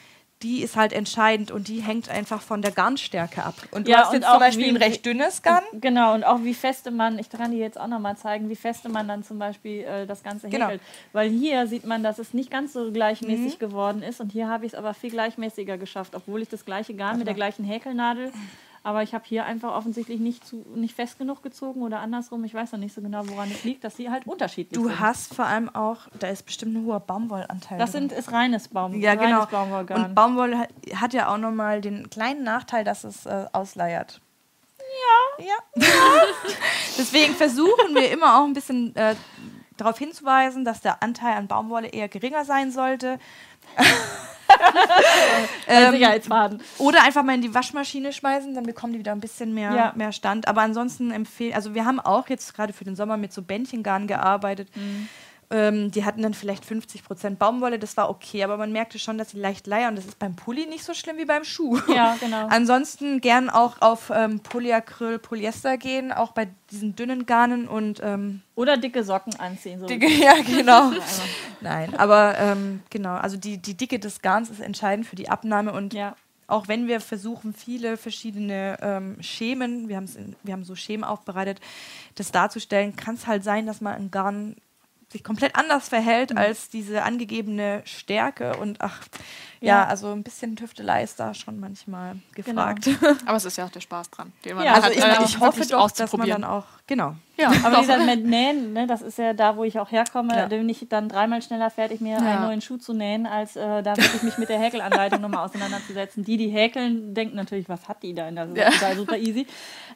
die 0.42 0.62
ist 0.62 0.76
halt 0.76 0.92
entscheidend 0.92 1.50
und 1.50 1.68
die 1.68 1.80
hängt 1.80 2.08
einfach 2.08 2.42
von 2.42 2.62
der 2.62 2.70
Garnstärke 2.72 3.42
ab. 3.44 3.54
Und 3.70 3.86
du 3.86 3.90
Ja, 3.92 3.98
hast 4.04 4.12
jetzt 4.12 4.28
zum 4.28 4.38
Beispiel 4.38 4.68
ein 4.68 4.76
recht 4.76 5.04
dünnes 5.06 5.42
Garn. 5.42 5.62
Genau, 5.72 6.14
und 6.14 6.24
auch 6.24 6.42
wie 6.42 6.54
feste 6.54 6.90
man, 6.90 7.18
ich 7.18 7.30
kann 7.30 7.50
dir 7.52 7.58
jetzt 7.58 7.78
auch 7.80 7.86
nochmal 7.86 8.16
zeigen, 8.16 8.48
wie 8.48 8.56
feste 8.56 8.88
man 8.88 9.06
dann 9.08 9.22
zum 9.22 9.38
Beispiel 9.38 9.82
äh, 9.84 10.06
das 10.06 10.22
Ganze 10.22 10.48
Genau. 10.48 10.66
häkelt. 10.66 10.82
Weil 11.12 11.30
hier 11.30 11.66
sieht 11.66 11.86
man, 11.86 12.02
dass 12.02 12.18
es 12.18 12.34
nicht 12.34 12.50
ganz 12.50 12.72
so 12.72 12.84
Mhm. 12.84 12.92
gleichmäßig 12.92 13.58
geworden 13.58 14.02
ist 14.02 14.20
und 14.20 14.32
hier 14.32 14.48
habe 14.48 14.66
ich 14.66 14.72
es 14.72 14.78
aber 14.78 14.94
viel 14.94 15.10
gleichmäßiger 15.10 15.78
geschafft, 15.78 16.14
obwohl 16.14 16.42
ich 16.42 16.48
das 16.48 16.64
gleiche 16.64 16.94
Garn 16.94 17.18
mit 17.18 17.26
der 17.26 17.34
gleichen 17.34 17.64
Häkelnadel, 17.64 18.32
aber 18.84 19.02
ich 19.02 19.14
habe 19.14 19.24
hier 19.26 19.44
einfach 19.44 19.74
offensichtlich 19.76 20.18
nicht, 20.20 20.46
zu, 20.46 20.64
nicht 20.74 20.94
fest 20.94 21.18
genug 21.18 21.42
gezogen 21.42 21.82
oder 21.82 22.00
andersrum. 22.00 22.42
Ich 22.44 22.52
weiß 22.52 22.72
noch 22.72 22.78
nicht 22.80 22.94
so 22.94 23.00
genau, 23.00 23.28
woran 23.28 23.50
es 23.50 23.62
liegt, 23.64 23.84
dass 23.84 23.96
sie 23.96 24.10
halt 24.10 24.26
unterschiedlich 24.26 24.72
Du 24.76 24.88
sind. 24.88 24.98
hast 25.00 25.34
vor 25.34 25.46
allem 25.46 25.68
auch, 25.74 26.08
da 26.18 26.28
ist 26.28 26.44
bestimmt 26.46 26.76
ein 26.76 26.84
hoher 26.84 27.00
Baumwollanteil. 27.00 27.78
das 27.78 27.92
drin. 27.92 28.08
sind, 28.08 28.18
ist 28.18 28.32
reines 28.32 28.68
Baum, 28.68 28.94
ja 29.00 29.14
genau. 29.14 29.46
Baumwollgarn. 29.46 30.04
Und 30.06 30.14
Baumwolle 30.14 30.58
hat, 30.58 30.70
hat 30.96 31.14
ja 31.14 31.28
auch 31.32 31.38
nochmal 31.38 31.80
den 31.80 32.10
kleinen 32.10 32.42
Nachteil, 32.42 32.82
dass 32.84 33.04
es 33.04 33.24
äh, 33.26 33.46
ausleiert. 33.52 34.20
Ja. 35.38 35.44
Ja. 35.46 35.54
Deswegen 36.98 37.34
versuchen 37.34 37.94
wir 37.94 38.10
immer 38.10 38.38
auch 38.40 38.44
ein 38.44 38.52
bisschen 38.52 38.94
äh, 38.96 39.14
darauf 39.76 39.98
hinzuweisen, 39.98 40.64
dass 40.64 40.80
der 40.80 41.02
Anteil 41.02 41.34
an 41.36 41.48
Baumwolle 41.48 41.88
eher 41.88 42.08
geringer 42.08 42.44
sein 42.44 42.70
sollte. 42.70 43.18
Ähm, 45.68 45.92
Sicherheitsfaden. 45.92 46.60
Oder 46.78 47.02
einfach 47.04 47.22
mal 47.22 47.34
in 47.34 47.40
die 47.40 47.54
Waschmaschine 47.54 48.12
schmeißen, 48.12 48.54
dann 48.54 48.64
bekommen 48.64 48.92
die 48.92 48.98
wieder 48.98 49.12
ein 49.12 49.20
bisschen 49.20 49.54
mehr, 49.54 49.72
Ja. 49.74 49.92
mehr 49.94 50.12
Stand. 50.12 50.48
Aber 50.48 50.60
ansonsten 50.62 51.10
empfehlen, 51.12 51.54
also 51.54 51.74
wir 51.74 51.84
haben 51.84 52.00
auch 52.00 52.28
jetzt 52.28 52.54
gerade 52.54 52.72
für 52.72 52.84
den 52.84 52.96
Sommer 52.96 53.16
mit 53.16 53.32
so 53.32 53.42
Bändchengarn 53.42 54.06
gearbeitet. 54.06 54.68
Mhm. 54.74 55.08
Ähm, 55.52 55.90
die 55.90 56.04
hatten 56.04 56.22
dann 56.22 56.32
vielleicht 56.32 56.64
50% 56.64 57.36
Baumwolle, 57.36 57.78
das 57.78 57.96
war 57.98 58.08
okay, 58.08 58.42
aber 58.42 58.56
man 58.56 58.72
merkte 58.72 58.98
schon, 58.98 59.18
dass 59.18 59.30
sie 59.30 59.38
leicht 59.38 59.66
leiern. 59.66 59.94
Das 59.96 60.06
ist 60.06 60.18
beim 60.18 60.34
Pulli 60.34 60.64
nicht 60.66 60.82
so 60.82 60.94
schlimm 60.94 61.18
wie 61.18 61.26
beim 61.26 61.44
Schuh. 61.44 61.78
Ja, 61.88 62.16
genau. 62.18 62.46
Ansonsten 62.50 63.20
gern 63.20 63.50
auch 63.50 63.80
auf 63.82 64.10
ähm, 64.14 64.40
Polyacryl, 64.40 65.18
Polyester 65.18 65.76
gehen, 65.76 66.10
auch 66.10 66.32
bei 66.32 66.48
diesen 66.70 66.96
dünnen 66.96 67.26
Garnen 67.26 67.68
und 67.68 68.00
ähm, 68.02 68.40
Oder 68.54 68.78
dicke 68.78 69.04
Socken 69.04 69.38
anziehen. 69.38 69.78
So. 69.80 69.86
ja, 69.88 70.34
genau. 70.46 70.90
Nein, 71.60 71.94
aber 71.96 72.38
ähm, 72.38 72.82
genau, 72.90 73.14
also 73.14 73.36
die, 73.36 73.58
die 73.58 73.74
Dicke 73.76 73.98
des 73.98 74.22
Garns 74.22 74.48
ist 74.48 74.60
entscheidend 74.60 75.06
für 75.06 75.16
die 75.16 75.28
Abnahme 75.28 75.72
und 75.72 75.92
Ja. 75.92 76.16
auch 76.46 76.66
wenn 76.68 76.88
wir 76.88 77.00
versuchen, 77.00 77.52
viele 77.52 77.96
verschiedene 77.96 78.78
ähm, 78.80 79.16
Schemen, 79.20 79.88
wir, 79.88 79.98
in, 79.98 80.34
wir 80.42 80.54
haben 80.54 80.64
so 80.64 80.74
Schemen 80.74 81.04
aufbereitet, 81.04 81.60
das 82.14 82.32
darzustellen, 82.32 82.96
kann 82.96 83.16
es 83.16 83.26
halt 83.26 83.44
sein, 83.44 83.66
dass 83.66 83.80
mal 83.80 83.94
ein 83.94 84.10
Garn 84.10 84.56
sich 85.12 85.22
komplett 85.22 85.54
anders 85.54 85.88
verhält 85.88 86.36
als 86.36 86.68
diese 86.68 87.02
angegebene 87.02 87.82
Stärke 87.84 88.56
und 88.56 88.80
ach, 88.80 89.00
ja, 89.60 89.82
Ja. 89.82 89.86
also 89.86 90.10
ein 90.10 90.22
bisschen 90.22 90.56
Tüftelei 90.56 91.04
ist 91.04 91.20
da 91.20 91.34
schon 91.34 91.60
manchmal 91.60 92.16
gefragt. 92.34 92.88
Aber 93.26 93.36
es 93.36 93.44
ist 93.44 93.56
ja 93.58 93.66
auch 93.66 93.70
der 93.70 93.80
Spaß 93.80 94.10
dran, 94.10 94.32
den 94.44 94.56
man 94.56 94.64
Ja, 94.64 94.72
Also 94.74 94.86
hat, 94.88 94.96
ich, 94.96 95.04
äh, 95.04 95.24
ich 95.24 95.38
hoffe 95.38 95.64
doch, 95.66 95.90
dass 95.92 96.12
man 96.14 96.28
dann 96.28 96.44
auch, 96.44 96.64
genau. 96.86 97.14
Ja, 97.38 97.50
Aber 97.64 97.80
gesagt, 97.80 98.04
mit 98.04 98.24
Nähen, 98.26 98.72
ne, 98.74 98.86
das 98.86 99.00
ist 99.02 99.18
ja 99.18 99.32
da, 99.32 99.56
wo 99.56 99.64
ich 99.64 99.78
auch 99.80 99.90
herkomme, 99.90 100.34
Ja. 100.34 100.46
da 100.46 100.56
bin 100.56 100.68
ich 100.68 100.86
dann 100.88 101.08
dreimal 101.08 101.40
schneller 101.42 101.70
fertig, 101.70 102.00
mir 102.00 102.18
Ja. 102.18 102.18
einen 102.18 102.42
neuen 102.42 102.60
Schuh 102.60 102.76
zu 102.76 102.92
nähen, 102.92 103.26
als 103.26 103.56
äh, 103.56 103.82
da 103.82 103.96
wirklich 103.96 104.22
mich 104.22 104.36
mit 104.38 104.48
der 104.50 104.58
Häkelanleitung 104.58 105.20
nochmal 105.20 105.44
auseinanderzusetzen. 105.46 106.24
Die, 106.24 106.36
die 106.36 106.48
häkeln, 106.48 107.14
denken 107.14 107.34
natürlich, 107.36 107.68
was 107.68 107.88
hat 107.88 108.02
die 108.02 108.14
da 108.14 108.28
in 108.28 108.34
der 108.36 108.48
Ja. 108.54 108.70
total 108.70 108.96
super 108.96 109.16
easy. 109.16 109.46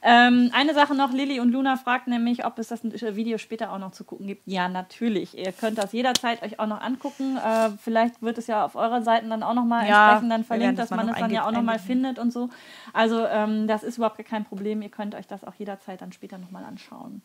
Ähm, 0.02 0.50
eine 0.54 0.72
Sache 0.74 0.94
noch, 0.94 1.12
Lilly 1.12 1.40
und 1.40 1.50
Luna 1.50 1.76
fragt 1.76 2.06
nämlich, 2.08 2.44
ob 2.46 2.58
es 2.58 2.68
das 2.68 2.82
Video 2.84 3.38
später 3.38 3.72
auch 3.72 3.78
noch 3.78 3.92
zu 3.92 4.04
gucken 4.04 4.26
gibt. 4.26 4.42
Ja, 4.46 4.68
natürlich. 4.68 5.36
Ihr 5.36 5.52
könnt 5.52 5.78
das 5.78 5.92
jederzeit 5.92 6.42
euch 6.42 6.58
auch 6.58 6.66
noch 6.66 6.80
angucken. 6.80 7.36
Äh, 7.36 7.70
vielleicht 7.82 8.22
wird 8.22 8.38
es 8.38 8.46
ja 8.46 8.64
auf 8.64 8.76
euren 8.76 9.04
Seiten 9.04 9.30
dann 9.30 9.42
auch 9.42 9.54
nochmal 9.54 9.86
Ja, 9.86 10.08
entsprechend 10.10 10.32
dann 10.32 10.44
verlinkt, 10.44 10.78
das 10.78 10.88
dass 10.88 10.96
man 10.96 11.08
es 11.08 11.18
dann 11.18 11.30
ja 11.30 11.46
auch 11.46 11.52
nochmal 11.52 11.78
findet 11.78 12.18
und 12.18 12.32
so. 12.32 12.48
Also 12.92 13.26
ähm, 13.26 13.66
das 13.66 13.82
ist 13.82 13.98
überhaupt 13.98 14.24
kein 14.24 14.44
Problem. 14.44 14.80
Ihr 14.82 14.88
könnt 14.90 15.14
euch 15.14 15.26
das 15.26 15.44
auch 15.44 15.54
jederzeit 15.54 16.00
dann 16.00 16.12
später 16.12 16.38
nochmal 16.38 16.64
anschauen. 16.64 17.22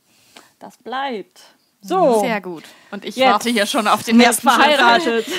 Das 0.61 0.77
bleibt. 0.77 1.41
So, 1.83 2.19
Sehr 2.19 2.39
gut. 2.41 2.63
Und 2.91 3.05
ich 3.05 3.15
Jetzt. 3.15 3.31
warte 3.31 3.49
hier 3.49 3.65
schon 3.65 3.87
auf 3.87 4.03
den 4.03 4.17
nächsten 4.17 4.47
Schritt. 4.47 4.61
verheiratet. 4.61 5.25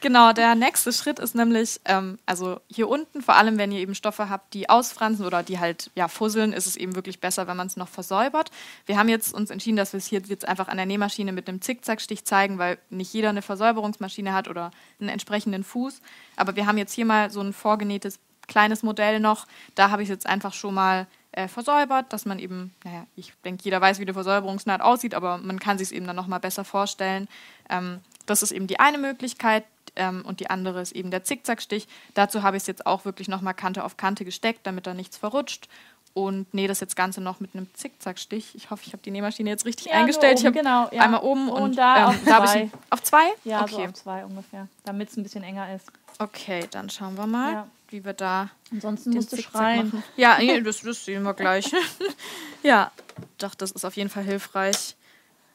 Genau, 0.00 0.34
der 0.34 0.54
nächste 0.54 0.92
Schritt 0.92 1.18
ist 1.18 1.34
nämlich, 1.34 1.80
ähm, 1.86 2.18
also 2.26 2.60
hier 2.68 2.90
unten, 2.90 3.22
vor 3.22 3.36
allem 3.36 3.56
wenn 3.56 3.72
ihr 3.72 3.78
eben 3.80 3.94
Stoffe 3.94 4.28
habt, 4.28 4.52
die 4.52 4.68
ausfransen 4.68 5.24
oder 5.24 5.42
die 5.42 5.58
halt 5.58 5.90
ja 5.94 6.08
fusseln, 6.08 6.52
ist 6.52 6.66
es 6.66 6.76
eben 6.76 6.94
wirklich 6.94 7.20
besser, 7.20 7.46
wenn 7.46 7.56
man 7.56 7.68
es 7.68 7.78
noch 7.78 7.88
versäubert. 7.88 8.50
Wir 8.84 8.98
haben 8.98 9.08
jetzt 9.08 9.32
uns 9.32 9.48
entschieden, 9.48 9.78
dass 9.78 9.94
wir 9.94 9.98
es 9.98 10.04
hier 10.04 10.20
jetzt 10.20 10.46
einfach 10.46 10.68
an 10.68 10.76
der 10.76 10.84
Nähmaschine 10.84 11.32
mit 11.32 11.48
einem 11.48 11.62
Zickzackstich 11.62 12.26
zeigen, 12.26 12.58
weil 12.58 12.76
nicht 12.90 13.14
jeder 13.14 13.30
eine 13.30 13.40
Versäuberungsmaschine 13.40 14.34
hat 14.34 14.46
oder 14.46 14.72
einen 15.00 15.08
entsprechenden 15.08 15.64
Fuß. 15.64 16.02
Aber 16.36 16.54
wir 16.54 16.66
haben 16.66 16.76
jetzt 16.76 16.92
hier 16.92 17.06
mal 17.06 17.30
so 17.30 17.40
ein 17.40 17.54
vorgenähtes 17.54 18.18
kleines 18.46 18.82
Modell 18.82 19.20
noch. 19.20 19.46
Da 19.74 19.88
habe 19.88 20.02
ich 20.02 20.10
es 20.10 20.16
jetzt 20.16 20.26
einfach 20.26 20.52
schon 20.52 20.74
mal 20.74 21.06
äh, 21.36 21.48
versäubert, 21.48 22.12
dass 22.12 22.24
man 22.26 22.38
eben, 22.38 22.74
naja, 22.84 23.06
ich 23.16 23.32
denke, 23.44 23.64
jeder 23.64 23.80
weiß, 23.80 23.98
wie 23.98 24.02
eine 24.02 24.14
Versäuberungsnaht 24.14 24.80
aussieht, 24.80 25.14
aber 25.14 25.38
man 25.38 25.58
kann 25.58 25.78
sich 25.78 25.88
es 25.88 25.92
eben 25.92 26.06
dann 26.06 26.16
nochmal 26.16 26.40
besser 26.40 26.64
vorstellen. 26.64 27.28
Ähm, 27.68 28.00
das 28.26 28.42
ist 28.42 28.52
eben 28.52 28.66
die 28.66 28.78
eine 28.80 28.98
Möglichkeit 28.98 29.64
ähm, 29.96 30.22
und 30.26 30.40
die 30.40 30.48
andere 30.50 30.80
ist 30.80 30.92
eben 30.92 31.10
der 31.10 31.24
Zickzackstich. 31.24 31.88
Dazu 32.14 32.42
habe 32.42 32.56
ich 32.56 32.62
es 32.62 32.66
jetzt 32.66 32.86
auch 32.86 33.04
wirklich 33.04 33.28
nochmal 33.28 33.54
Kante 33.54 33.84
auf 33.84 33.96
Kante 33.96 34.24
gesteckt, 34.24 34.60
damit 34.66 34.86
da 34.86 34.94
nichts 34.94 35.16
verrutscht. 35.16 35.68
Und 36.16 36.54
nähe 36.54 36.68
das 36.68 36.78
jetzt 36.78 36.94
Ganze 36.94 37.20
noch 37.20 37.40
mit 37.40 37.56
einem 37.56 37.66
Zickzackstich. 37.74 38.54
Ich 38.54 38.70
hoffe, 38.70 38.84
ich 38.86 38.92
habe 38.92 39.02
die 39.02 39.10
Nähmaschine 39.10 39.50
jetzt 39.50 39.66
richtig 39.66 39.86
Ja, 39.86 39.94
eingestellt. 39.94 40.38
ich 40.38 40.46
oben, 40.46 40.56
habe 40.68 40.86
genau, 40.86 40.96
ja. 40.96 41.02
einmal 41.02 41.22
oben 41.22 41.48
und, 41.48 41.60
Und 41.62 41.76
da 41.76 41.96
ähm, 41.96 42.04
auf 42.04 42.16
da 42.24 42.34
habe 42.34 42.46
zwei. 42.46 42.62
ich 42.62 42.70
auf 42.90 43.02
zwei. 43.02 43.24
Ja, 43.42 43.66
so 43.66 43.74
okay. 43.74 43.88
auf 43.88 43.94
zwei 43.94 44.24
ungefähr, 44.24 44.68
damit 44.84 45.08
es 45.10 45.16
ein 45.16 45.24
bisschen 45.24 45.42
enger 45.42 45.74
ist. 45.74 45.90
okay, 46.20 46.68
dann 46.70 46.88
schauen 46.88 47.16
wir 47.18 47.26
mal, 47.26 47.52
Ja. 47.52 47.66
Wie 47.94 48.04
wir 48.04 48.12
da 48.12 48.50
Ansonsten 48.72 49.10
musst 49.10 49.30
du 49.32 49.36
schreien. 49.40 49.86
machen. 49.86 50.02
Ja, 50.16 50.38
das, 50.64 50.80
das 50.80 51.04
sehen 51.04 51.22
wir 51.22 51.32
gleich. 51.34 51.70
ja, 52.64 52.90
doch, 53.38 53.54
das 53.54 53.70
ist 53.70 53.84
auf 53.84 53.94
jeden 53.94 54.10
Fall 54.10 54.24
hilfreich, 54.24 54.96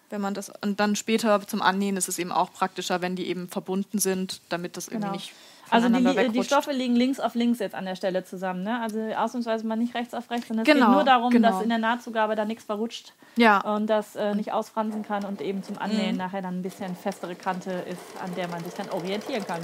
wenn 0.09 0.21
man 0.21 0.33
das 0.33 0.49
und 0.61 0.79
dann 0.79 0.95
später 0.95 1.45
zum 1.45 1.61
Annähen 1.61 1.97
ist 1.97 2.07
es 2.07 2.17
eben 2.17 2.31
auch 2.31 2.53
praktischer, 2.53 3.01
wenn 3.01 3.15
die 3.17 3.27
eben 3.27 3.49
verbunden 3.49 3.99
sind, 3.99 4.41
damit 4.49 4.77
das 4.77 4.87
Genau. 4.87 5.07
irgendwie 5.07 5.17
nicht 5.17 5.33
Also 5.69 5.89
die, 5.89 6.29
die. 6.31 6.43
Stoffe 6.45 6.71
liegen 6.71 6.95
links 6.95 7.19
auf 7.19 7.35
links 7.35 7.59
jetzt 7.59 7.75
an 7.75 7.83
der 7.85 7.95
Stelle 7.95 8.23
zusammen. 8.23 8.63
Ne? 8.63 8.79
Also 8.81 8.99
ausnahmsweise 9.15 9.67
mal 9.67 9.75
nicht 9.75 9.93
rechts 9.93 10.13
auf 10.13 10.31
rechts, 10.31 10.47
sondern 10.47 10.65
es 10.65 10.73
Genau, 10.73 10.85
geht 10.87 10.95
nur 10.95 11.03
darum, 11.03 11.29
genau. 11.31 11.49
dass 11.51 11.61
in 11.61 11.69
der 11.69 11.77
Nahtzugabe 11.77 12.35
da 12.35 12.45
nichts 12.45 12.63
verrutscht 12.63 13.13
Ja, 13.35 13.59
und 13.59 13.87
das 13.87 14.15
äh, 14.15 14.33
nicht 14.33 14.51
ausfransen 14.53 15.03
kann 15.03 15.25
und 15.25 15.41
eben 15.41 15.61
zum 15.61 15.77
Annähen 15.77 16.13
Mhm. 16.13 16.17
nachher 16.17 16.41
dann 16.41 16.59
ein 16.59 16.63
bisschen 16.63 16.95
festere 16.95 17.35
Kante 17.35 17.71
ist, 17.71 17.99
an 18.23 18.33
der 18.35 18.47
man 18.47 18.63
sich 18.63 18.73
dann 18.75 18.89
orientieren 18.89 19.45
kann. 19.45 19.61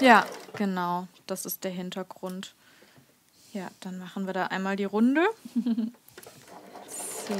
Ja, 0.00 0.24
genau. 0.56 1.06
Das 1.26 1.46
ist 1.46 1.64
der 1.64 1.70
Hintergrund. 1.70 2.54
Ja, 3.52 3.68
dann 3.80 3.98
machen 3.98 4.26
wir 4.26 4.32
da 4.32 4.46
einmal 4.46 4.76
die 4.76 4.84
Runde. 4.84 5.26
So. 7.26 7.34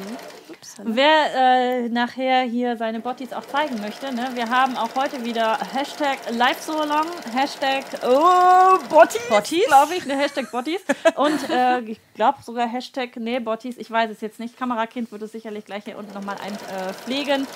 Ups, 0.49 0.77
Wer 0.83 1.35
äh, 1.35 1.89
nachher 1.89 2.43
hier 2.43 2.77
seine 2.77 3.01
Bottis 3.01 3.33
auch 3.33 3.45
zeigen 3.47 3.81
möchte, 3.81 4.15
ne? 4.15 4.31
wir 4.35 4.49
haben 4.49 4.77
auch 4.77 4.95
heute 4.95 5.25
wieder 5.25 5.59
Hashtag 5.59 6.19
Live 6.31 6.63
so 6.63 6.73
long, 6.73 7.07
Hashtag 7.35 7.85
oh, 8.03 8.79
Bottis, 8.89 9.21
Bottis? 9.29 9.67
glaube 9.67 9.95
ich, 9.95 10.07
ne, 10.07 10.17
Hashtag 10.17 10.51
Bottis 10.51 10.81
und 11.17 11.51
äh, 11.51 11.81
ich 11.81 12.01
glaube 12.15 12.39
sogar 12.43 12.67
Hashtag, 12.67 13.17
nee, 13.17 13.41
Bottis, 13.41 13.77
ich 13.77 13.91
weiß 13.91 14.11
es 14.11 14.21
jetzt 14.23 14.41
nicht, 14.41 14.57
Kamerakind 14.57 15.13
wird 15.13 15.23
es 15.23 15.33
sicherlich 15.33 15.67
gleich 15.67 15.85
hier 15.85 15.99
unten 15.99 16.15
nochmal 16.15 16.37
einpflegen. 16.43 17.43
Äh, 17.43 17.47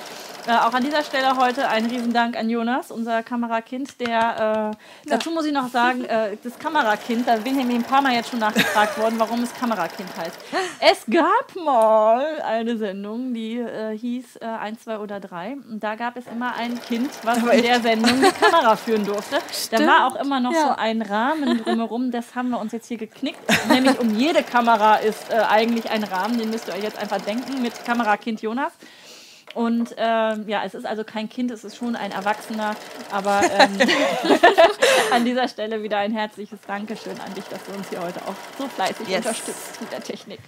auch 0.49 0.73
an 0.73 0.83
dieser 0.83 1.03
Stelle 1.03 1.37
heute 1.37 1.69
ein 1.69 1.87
Riesendank 1.87 2.37
an 2.37 2.49
Jonas, 2.49 2.91
unser 2.91 3.23
Kamerakind, 3.23 4.01
der, 4.01 4.73
äh, 5.05 5.09
dazu 5.11 5.31
muss 5.31 5.45
ich 5.45 5.53
noch 5.53 5.69
sagen, 5.69 6.05
äh, 6.05 6.37
das 6.43 6.59
Kamerakind, 6.59 7.29
da 7.29 7.37
bin 7.37 7.59
ich 7.59 7.75
ein 7.75 7.83
paar 7.83 8.01
Mal 8.03 8.15
jetzt 8.15 8.31
schon 8.31 8.39
nachgefragt 8.39 8.99
worden, 8.99 9.16
warum 9.19 9.43
es 9.43 9.55
Kamerakind 9.55 10.09
heißt. 10.16 10.37
Es 10.81 11.05
gab 11.11 11.55
mal 11.62 12.41
eine 12.43 12.77
Sendung, 12.79 13.35
die 13.35 13.59
äh, 13.59 13.97
hieß 13.97 14.37
äh, 14.37 14.45
1, 14.47 14.85
2 14.85 14.99
oder 14.99 15.20
3 15.20 15.57
und 15.70 15.83
da 15.83 15.95
gab 15.97 16.16
es 16.16 16.27
immer 16.27 16.55
ein 16.55 16.81
Kind, 16.83 17.11
was 17.25 17.39
in 17.39 17.62
der 17.62 17.81
Sendung 17.81 18.20
die 18.23 18.31
Kamera 18.31 18.77
führen 18.77 19.05
durfte. 19.05 19.39
Da 19.70 19.79
war 19.87 20.07
auch 20.07 20.16
immer 20.16 20.41
noch 20.41 20.53
Ja. 20.53 20.62
so 20.62 20.69
ein 20.77 21.03
Rahmen 21.03 21.62
drumherum, 21.62 22.11
das 22.11 22.35
haben 22.35 22.51
wir 22.51 22.59
uns 22.61 22.73
jetzt 22.73 22.89
hier 22.89 22.97
geknickt, 22.99 23.41
nämlich 23.69 23.99
um 24.01 24.15
jede 24.15 24.43
Kamera 24.43 24.97
ist 24.97 25.31
äh, 25.31 25.35
eigentlich 25.49 25.91
ein 25.91 26.05
Rahmen, 26.05 26.39
den 26.39 26.51
müsst 26.51 26.69
ihr 26.69 26.75
euch 26.75 26.83
jetzt 26.83 26.99
einfach 26.99 27.20
denken 27.20 27.61
mit 27.61 27.85
Kamerakind 27.85 28.41
Jonas. 28.41 28.73
Und 29.59 29.93
ähm, 29.97 30.45
ja, 30.47 30.63
es 30.65 30.75
ist 30.75 30.87
also 30.87 31.03
kein 31.03 31.29
Kind, 31.29 31.51
es 31.51 31.65
ist 31.65 31.77
schon 31.77 31.97
ein 31.97 32.13
Erwachsener. 32.13 32.77
Aber 33.11 33.41
ähm, 33.59 33.77
an 35.11 35.25
dieser 35.25 35.49
Stelle 35.49 35.83
wieder 35.83 35.99
ein 35.99 36.13
herzliches 36.13 36.61
Dankeschön 36.65 37.19
an 37.21 37.35
dich, 37.35 37.43
dass 37.47 37.65
du 37.65 37.73
uns 37.73 37.89
hier 37.89 38.01
heute 38.01 38.21
auch 38.23 38.37
so 38.57 38.69
fleißig 38.69 39.09
yes. 39.09 39.17
unterstützt 39.17 39.81
mit 39.81 39.91
der 39.91 40.01
Technik. 40.01 40.39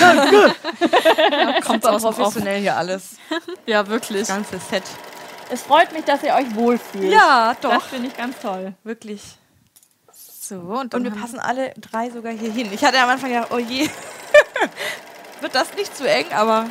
ja, 0.00 1.60
kommt 1.60 1.84
auch 1.86 2.00
professionell 2.00 2.62
hier 2.62 2.78
alles. 2.78 3.16
Ja, 3.66 3.86
wirklich. 3.86 4.20
Das 4.20 4.28
ganze 4.28 4.58
Set. 4.58 4.84
Es 5.50 5.60
freut 5.60 5.92
mich, 5.92 6.06
dass 6.06 6.22
ihr 6.22 6.32
euch 6.32 6.54
wohlfühlt. 6.54 7.12
Ja, 7.12 7.54
doch. 7.60 7.74
Das 7.74 7.84
finde 7.88 8.08
ich 8.08 8.16
ganz 8.16 8.38
toll. 8.40 8.72
Wirklich. 8.84 9.20
So, 10.14 10.54
und, 10.54 10.94
und 10.94 11.04
wir 11.04 11.10
passen 11.10 11.38
alle 11.38 11.74
drei 11.76 12.08
sogar 12.08 12.32
hier 12.32 12.50
hin. 12.50 12.70
Ich 12.72 12.82
hatte 12.82 12.98
am 13.00 13.10
Anfang 13.10 13.28
gedacht, 13.28 13.48
oh 13.50 13.58
je, 13.58 13.90
wird 15.42 15.54
das 15.54 15.74
nicht 15.74 15.94
zu 15.94 16.08
eng, 16.08 16.32
aber 16.32 16.70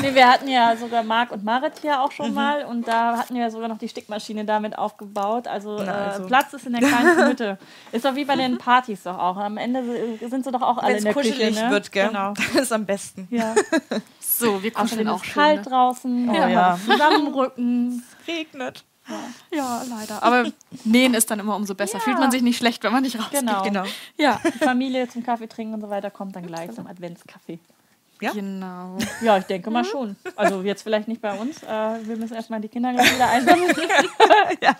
Nee, 0.00 0.14
wir 0.14 0.28
hatten 0.28 0.48
ja 0.48 0.76
sogar 0.76 1.02
Marc 1.02 1.30
und 1.30 1.44
Marit 1.44 1.74
hier 1.80 2.00
auch 2.00 2.12
schon 2.12 2.28
mhm. 2.28 2.34
mal 2.34 2.64
und 2.64 2.86
da 2.86 3.16
hatten 3.18 3.34
wir 3.34 3.50
sogar 3.50 3.68
noch 3.68 3.78
die 3.78 3.88
Stickmaschine 3.88 4.44
damit 4.44 4.78
aufgebaut. 4.78 5.46
Also, 5.46 5.80
Na, 5.84 6.06
also. 6.06 6.24
Äh, 6.24 6.26
Platz 6.26 6.52
ist 6.52 6.66
in 6.66 6.72
der 6.72 6.82
kleinsten 6.82 7.26
Hütte. 7.26 7.58
Ist 7.92 8.04
doch 8.04 8.14
wie 8.14 8.24
bei 8.24 8.36
den 8.36 8.58
Partys 8.58 9.04
doch 9.04 9.18
auch. 9.18 9.36
Am 9.36 9.56
Ende 9.56 9.82
sind 10.28 10.44
sie 10.44 10.52
doch 10.52 10.62
auch 10.62 10.78
alle 10.78 10.94
Wenn's 10.94 10.98
in 10.98 11.04
der 11.04 11.14
kuschelig 11.14 11.38
Küche. 11.38 11.64
Ne? 11.64 11.70
wird, 11.70 11.92
gell? 11.92 12.08
Genau. 12.08 12.34
Das 12.54 12.62
ist 12.62 12.72
am 12.72 12.86
besten. 12.86 13.28
Ja. 13.30 13.54
so, 14.20 14.62
wir 14.62 14.70
kuscheln 14.70 15.08
auch 15.08 15.22
schön, 15.22 15.34
kalt 15.34 15.64
ne? 15.64 15.70
draußen. 15.70 16.30
Oh, 16.30 16.34
ja. 16.34 16.48
ja. 16.48 16.78
Zusammenrücken. 16.84 18.02
Es 18.02 18.28
regnet. 18.28 18.84
Ja. 19.08 19.58
ja. 19.58 19.82
leider. 19.88 20.22
Aber 20.22 20.50
nähen 20.84 21.14
ist 21.14 21.30
dann 21.30 21.40
immer 21.40 21.56
umso 21.56 21.74
besser. 21.74 21.98
Ja. 21.98 22.00
Fühlt 22.00 22.18
man 22.18 22.30
sich 22.30 22.42
nicht 22.42 22.56
schlecht, 22.56 22.82
wenn 22.82 22.92
man 22.92 23.02
nicht 23.02 23.18
rausgeht. 23.18 23.40
Genau. 23.40 23.62
genau. 23.62 23.84
Ja. 24.16 24.40
Die 24.44 24.58
Familie 24.58 25.08
zum 25.08 25.22
Kaffee 25.22 25.48
trinken 25.48 25.74
und 25.74 25.80
so 25.80 25.90
weiter 25.90 26.10
kommt 26.10 26.36
dann 26.36 26.46
gleich 26.46 26.72
zum 26.72 26.86
Adventskaffee. 26.86 27.58
Ja? 28.20 28.32
Genau. 28.32 28.98
Ja, 29.20 29.38
ich 29.38 29.44
denke 29.44 29.70
mal 29.70 29.84
schon. 29.84 30.16
Also 30.36 30.62
jetzt 30.62 30.82
vielleicht 30.82 31.08
nicht 31.08 31.20
bei 31.20 31.38
uns. 31.38 31.62
Äh, 31.62 31.66
wir 31.66 32.16
müssen 32.16 32.34
erstmal 32.34 32.60
die 32.60 32.68
Kinder 32.68 32.92
gleich 32.92 33.14
wieder 33.14 33.28
einsammeln. 33.28 33.74
ja. 34.62 34.76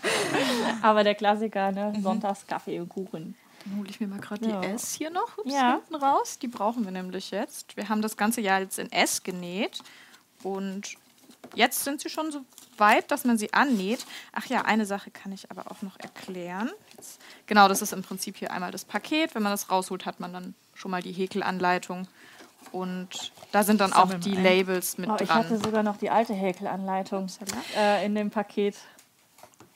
Aber 0.83 1.05
der 1.05 1.15
Klassiker, 1.15 1.73
ne? 1.73 1.93
Mhm. 1.95 2.03
Sonntags 2.03 2.47
Kaffee 2.47 2.81
und 2.81 2.89
Kuchen. 2.89 3.35
Dann 3.65 3.79
hole 3.79 3.89
ich 3.91 4.01
mir 4.01 4.07
mal 4.07 4.21
gerade 4.21 4.49
ja. 4.49 4.61
die 4.61 4.69
S 4.69 4.95
hier 4.95 5.11
noch 5.11 5.39
Ups, 5.39 5.53
ja. 5.53 5.73
hinten 5.75 5.97
raus. 5.97 6.39
Die 6.39 6.49
brauchen 6.49 6.85
wir 6.85 6.93
nämlich 6.93 7.31
jetzt. 7.31 7.77
Wir 7.77 7.89
haben 7.89 8.01
das 8.01 8.17
ganze 8.17 8.41
Jahr 8.41 8.61
jetzt 8.61 8.79
in 8.79 8.91
S 8.93 9.23
genäht. 9.23 9.81
Und 10.43 10.95
jetzt 11.55 11.85
sind 11.85 12.01
sie 12.01 12.09
schon 12.09 12.31
so 12.31 12.41
weit, 12.79 13.11
dass 13.11 13.25
man 13.25 13.39
sie 13.39 13.53
annäht. 13.53 14.07
Ach 14.33 14.47
ja, 14.47 14.63
eine 14.63 14.87
Sache 14.87 15.11
kann 15.11 15.33
ich 15.33 15.51
aber 15.51 15.71
auch 15.71 15.83
noch 15.83 15.99
erklären. 15.99 16.71
Jetzt, 16.97 17.21
genau, 17.47 17.69
das 17.69 17.83
ist 17.83 17.93
im 17.93 18.03
Prinzip 18.03 18.37
hier 18.37 18.53
einmal 18.53 18.71
das 18.71 18.85
Paket. 18.85 19.35
Wenn 19.35 19.43
man 19.43 19.53
das 19.53 19.71
rausholt, 19.71 20.07
hat 20.07 20.21
man 20.21 20.33
dann 20.33 20.55
schon 20.75 20.91
mal 20.91 21.03
die 21.03 21.13
Häkelanleitung. 21.13 22.07
Und 22.73 23.33
da 23.53 23.63
sind 23.63 23.81
dann 23.81 23.93
auch 23.93 24.13
die. 24.15 24.35
Labels 24.35 24.99
mit 24.99 25.09
oh, 25.09 25.17
dran. 25.17 25.25
Ich 25.25 25.31
hatte 25.31 25.59
sogar 25.59 25.83
noch 25.83 25.97
die 25.97 26.11
alte 26.11 26.35
Häkelanleitung 26.35 27.27
äh, 27.77 28.05
in 28.05 28.15
dem 28.15 28.31
Paket. 28.31 28.77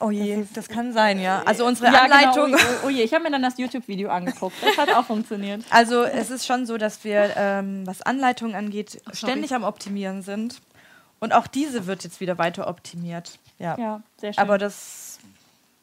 Oh 0.02 0.10
je, 0.10 0.36
das, 0.36 0.52
das, 0.52 0.68
kann 0.68 0.94
sein, 0.94 1.20
ja. 1.20 1.42
Also 1.44 1.66
unsere 1.66 1.92
ja, 1.92 2.04
genau. 2.04 2.14
Anleitung. 2.14 2.52
Genau. 2.52 2.62
Oh, 2.82 2.86
oh, 2.86 2.88
je, 2.88 3.02
ich 3.02 3.12
habe 3.12 3.24
mir 3.24 3.30
dann 3.30 3.42
das 3.42 3.58
YouTube-Video 3.58 4.08
angeguckt. 4.08 4.56
Das 4.62 4.78
hat 4.78 4.94
auch 4.94 5.04
funktioniert. 5.04 5.62
Also 5.70 6.04
es 6.04 6.30
ist 6.30 6.46
schon 6.46 6.64
so, 6.64 6.78
dass 6.78 7.04
wir, 7.04 7.34
ähm, 7.36 7.86
was 7.86 8.00
Anleitungen 8.00 8.56
angeht, 8.56 9.02
Ach, 9.04 9.14
ständig 9.14 9.54
am 9.54 9.62
Optimieren 9.62 10.22
sind. 10.22 10.62
Und 11.20 11.34
auch 11.34 11.46
diese 11.46 11.86
wird 11.86 12.02
jetzt 12.02 12.20
wieder 12.20 12.38
weiter 12.38 12.66
optimiert. 12.66 13.38
Ja, 13.58 13.76
ja 13.78 14.02
sehr 14.16 14.32
schön. 14.32 14.42
Aber 14.42 14.56
das 14.56 15.09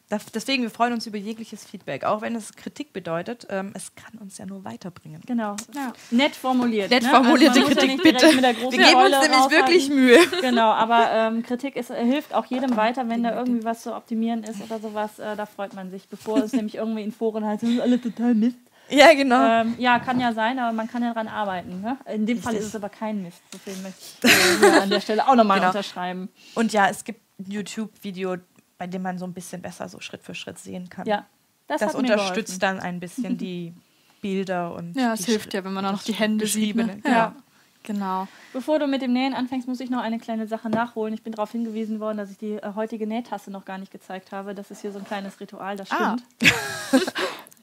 Deswegen, 0.10 0.64
wir 0.64 0.70
freuen 0.70 0.94
uns 0.94 1.06
über 1.06 1.18
jegliches 1.18 1.66
Feedback, 1.66 2.06
auch 2.06 2.22
wenn 2.22 2.34
es 2.36 2.56
Kritik 2.56 2.94
bedeutet. 2.94 3.46
Ähm, 3.50 3.72
es 3.74 3.94
kann 3.96 4.18
uns 4.20 4.38
ja 4.38 4.46
nur 4.46 4.64
weiterbringen. 4.64 5.22
Genau. 5.26 5.58
Ja. 5.76 5.92
Nett 6.12 6.34
formuliert. 6.34 6.90
Nett 6.90 7.04
ne? 7.04 7.10
formulierte 7.10 7.60
also 7.60 7.74
Kritik, 7.74 8.02
bitte. 8.02 8.26
wir 8.28 8.54
geben 8.54 9.02
uns 9.02 9.22
nämlich 9.22 9.50
wirklich 9.50 9.90
Mühe. 9.90 10.18
Genau, 10.42 10.72
aber 10.72 11.10
ähm, 11.12 11.44
Kritik 11.44 11.76
ist, 11.76 11.90
äh, 11.90 12.06
hilft 12.06 12.34
auch 12.34 12.46
jedem 12.46 12.78
weiter, 12.78 13.10
wenn 13.10 13.24
da 13.24 13.36
irgendwie 13.36 13.66
was 13.66 13.82
zu 13.82 13.94
optimieren 13.94 14.44
ist 14.44 14.62
oder 14.62 14.80
sowas. 14.80 15.20
Äh, 15.20 15.36
da 15.36 15.46
freut 15.46 15.74
man 15.74 15.90
sich, 15.90 16.08
bevor 16.08 16.38
es 16.38 16.54
nämlich 16.54 16.76
irgendwie 16.76 17.02
in 17.02 17.12
Foren 17.12 17.46
heißt, 17.46 17.64
das 17.64 17.70
ist 17.70 17.82
alle 17.82 18.00
total 18.00 18.34
Mist. 18.34 18.58
Ja, 18.90 19.14
genau. 19.14 19.46
Ähm, 19.46 19.76
ja, 19.78 20.00
kann 20.00 20.20
ja 20.20 20.34
sein, 20.34 20.60
aber 20.60 20.72
man 20.72 20.88
kann 20.88 21.02
ja 21.02 21.14
daran 21.14 21.28
arbeiten. 21.28 21.82
Ne? 21.82 21.98
In 22.06 22.26
dem 22.26 22.38
Richtig. 22.38 22.44
Fall 22.44 22.56
ist 22.56 22.66
es 22.66 22.76
aber 22.76 22.90
kein 22.90 23.24
Mist. 23.24 23.42
Deswegen 23.54 23.82
möchte 23.84 24.00
ich 24.24 24.64
äh, 24.64 24.80
an 24.80 24.90
der 24.90 25.02
Stelle 25.02 25.28
auch 25.28 25.36
nochmal 25.36 25.58
genau. 25.60 25.70
unterschreiben. 25.70 26.30
Und 26.56 26.72
ja, 26.72 26.88
es 26.88 27.04
gibt 27.04 27.22
YouTube-Video, 27.46 28.38
bei 28.78 28.88
dem 28.88 29.02
man 29.02 29.18
so 29.18 29.26
ein 29.26 29.34
bisschen 29.34 29.62
besser 29.62 29.90
so 29.90 30.00
Schritt 30.00 30.24
für 30.24 30.36
Schritt 30.36 30.60
sehen 30.60 30.90
kann. 30.90 31.06
Ja, 31.06 31.26
das, 31.68 31.82
das 31.82 31.96
unterstützt 31.96 32.62
dann 32.62 32.80
ein 32.80 33.00
bisschen 33.00 33.38
die 33.40 33.74
Bilder 34.22 34.74
und. 34.74 34.96
Ja, 34.96 35.14
es 35.14 35.26
hilft 35.26 35.54
ja, 35.54 35.64
wenn 35.64 35.74
man 35.74 35.86
auch 35.86 35.94
noch 35.94 36.04
die 36.04 36.14
Hände 36.14 36.48
sieht. 36.48 36.76
Ne? 36.76 37.02
Ja. 37.04 37.12
ja. 37.12 37.36
Genau. 37.84 38.28
Bevor 38.52 38.80
du 38.80 38.88
mit 38.88 39.02
dem 39.02 39.14
Nähen 39.14 39.34
anfängst, 39.34 39.66
muss 39.66 39.80
ich 39.80 39.90
noch 39.90 40.02
eine 40.02 40.20
kleine 40.20 40.46
Sache 40.46 40.70
nachholen. 40.70 41.14
Ich 41.14 41.24
bin 41.24 41.32
darauf 41.32 41.54
hingewiesen 41.54 42.02
worden, 42.02 42.18
dass 42.18 42.30
ich 42.30 42.38
die 42.38 42.56
äh, 42.56 42.74
heutige 42.76 43.08
Nähtasse 43.08 43.50
noch 43.50 43.64
gar 43.64 43.78
nicht 43.78 43.94
gezeigt 43.94 44.34
habe. 44.34 44.54
Das 44.54 44.72
ist 44.72 44.82
hier 44.82 44.92
so 44.92 45.00
ein 45.00 45.06
kleines 45.06 45.40
Ritual, 45.40 45.78
das 45.78 45.90
ah. 45.92 46.18
stimmt. 46.18 46.52
Ah. 46.94 46.98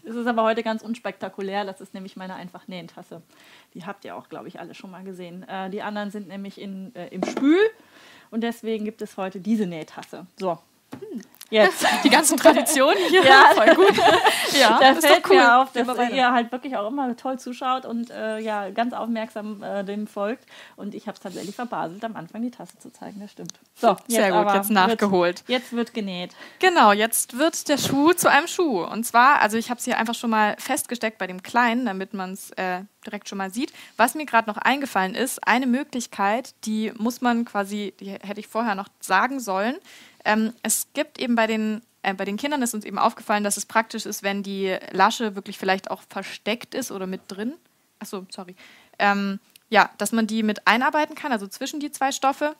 Es 0.06 0.14
ist 0.14 0.26
aber 0.26 0.42
heute 0.42 0.62
ganz 0.62 0.82
unspektakulär. 0.82 1.64
Das 1.64 1.80
ist 1.80 1.94
nämlich 1.94 2.14
meine 2.14 2.34
einfach 2.34 2.68
Nähentasse. 2.68 3.22
Die 3.72 3.86
habt 3.86 4.04
ihr 4.04 4.14
auch, 4.14 4.28
glaube 4.28 4.48
ich, 4.48 4.60
alle 4.60 4.74
schon 4.74 4.90
mal 4.90 5.02
gesehen. 5.02 5.48
Äh, 5.48 5.70
die 5.70 5.80
anderen 5.80 6.10
sind 6.10 6.28
nämlich 6.28 6.60
in, 6.60 6.94
äh, 6.94 7.08
im 7.08 7.24
Spül 7.24 7.58
und 8.30 8.42
deswegen 8.42 8.84
gibt 8.84 9.00
es 9.00 9.16
heute 9.16 9.40
diese 9.40 9.66
Nähtasse. 9.66 10.26
So, 10.38 10.58
Jetzt. 11.54 11.86
Die 12.04 12.10
ganzen 12.10 12.36
Traditionen 12.36 12.98
hier. 13.08 13.24
Ja, 13.24 13.50
voll 13.54 13.74
gut. 13.74 13.96
ja, 14.60 14.78
da 14.80 14.94
fällt 14.94 15.28
cool. 15.28 15.36
mir 15.36 15.58
auf, 15.58 15.72
dass 15.72 15.86
ihr 16.10 16.32
halt 16.32 16.50
wirklich 16.50 16.76
auch 16.76 16.88
immer 16.88 17.16
toll 17.16 17.38
zuschaut 17.38 17.86
und 17.86 18.10
äh, 18.10 18.38
ja, 18.40 18.70
ganz 18.70 18.92
aufmerksam 18.92 19.62
äh, 19.62 19.84
dem 19.84 20.06
folgt. 20.06 20.44
Und 20.76 20.94
ich 20.94 21.06
habe 21.06 21.14
es 21.14 21.20
tatsächlich 21.20 21.54
verbaselt, 21.54 22.04
am 22.04 22.16
Anfang 22.16 22.42
die 22.42 22.50
Tasse 22.50 22.78
zu 22.78 22.92
zeigen. 22.92 23.20
Das 23.20 23.30
stimmt. 23.30 23.52
So, 23.76 23.96
sehr 24.08 24.32
gut, 24.32 24.52
jetzt 24.52 24.70
nachgeholt. 24.70 25.46
Wird, 25.46 25.60
jetzt 25.60 25.72
wird 25.72 25.94
genäht. 25.94 26.32
Genau, 26.58 26.92
jetzt 26.92 27.38
wird 27.38 27.68
der 27.68 27.78
Schuh 27.78 28.12
zu 28.12 28.28
einem 28.30 28.48
Schuh. 28.48 28.82
Und 28.82 29.04
zwar, 29.04 29.40
also 29.40 29.56
ich 29.56 29.70
habe 29.70 29.78
es 29.78 29.84
hier 29.84 29.98
einfach 29.98 30.14
schon 30.14 30.30
mal 30.30 30.56
festgesteckt 30.58 31.18
bei 31.18 31.26
dem 31.26 31.42
Kleinen, 31.42 31.86
damit 31.86 32.14
man 32.14 32.32
es 32.32 32.50
äh, 32.52 32.80
direkt 33.06 33.28
schon 33.28 33.38
mal 33.38 33.50
sieht. 33.50 33.72
Was 33.96 34.14
mir 34.14 34.26
gerade 34.26 34.50
noch 34.50 34.56
eingefallen 34.56 35.14
ist, 35.14 35.46
eine 35.46 35.66
Möglichkeit, 35.66 36.54
die 36.64 36.92
muss 36.96 37.20
man 37.20 37.44
quasi, 37.44 37.94
die 38.00 38.10
hätte 38.10 38.40
ich 38.40 38.48
vorher 38.48 38.74
noch 38.74 38.88
sagen 39.00 39.40
sollen, 39.40 39.76
ähm, 40.24 40.52
es 40.62 40.88
gibt 40.94 41.18
eben 41.18 41.34
bei 41.34 41.46
den, 41.46 41.82
äh, 42.02 42.14
bei 42.14 42.24
den 42.24 42.36
Kindern 42.36 42.62
ist 42.62 42.74
uns 42.74 42.84
eben 42.84 42.98
aufgefallen, 42.98 43.44
dass 43.44 43.56
es 43.56 43.66
praktisch 43.66 44.06
ist, 44.06 44.22
wenn 44.22 44.42
die 44.42 44.76
Lasche 44.92 45.34
wirklich 45.34 45.58
vielleicht 45.58 45.90
auch 45.90 46.02
versteckt 46.08 46.74
ist 46.74 46.90
oder 46.90 47.06
mit 47.06 47.22
drin. 47.28 47.54
Achso, 47.98 48.26
sorry. 48.30 48.56
Ähm, 48.98 49.40
ja, 49.70 49.90
dass 49.98 50.12
man 50.12 50.26
die 50.26 50.42
mit 50.42 50.66
einarbeiten 50.66 51.14
kann, 51.14 51.32
also 51.32 51.46
zwischen 51.46 51.80
die 51.80 51.90
zwei 51.90 52.12
Stoffe. 52.12 52.54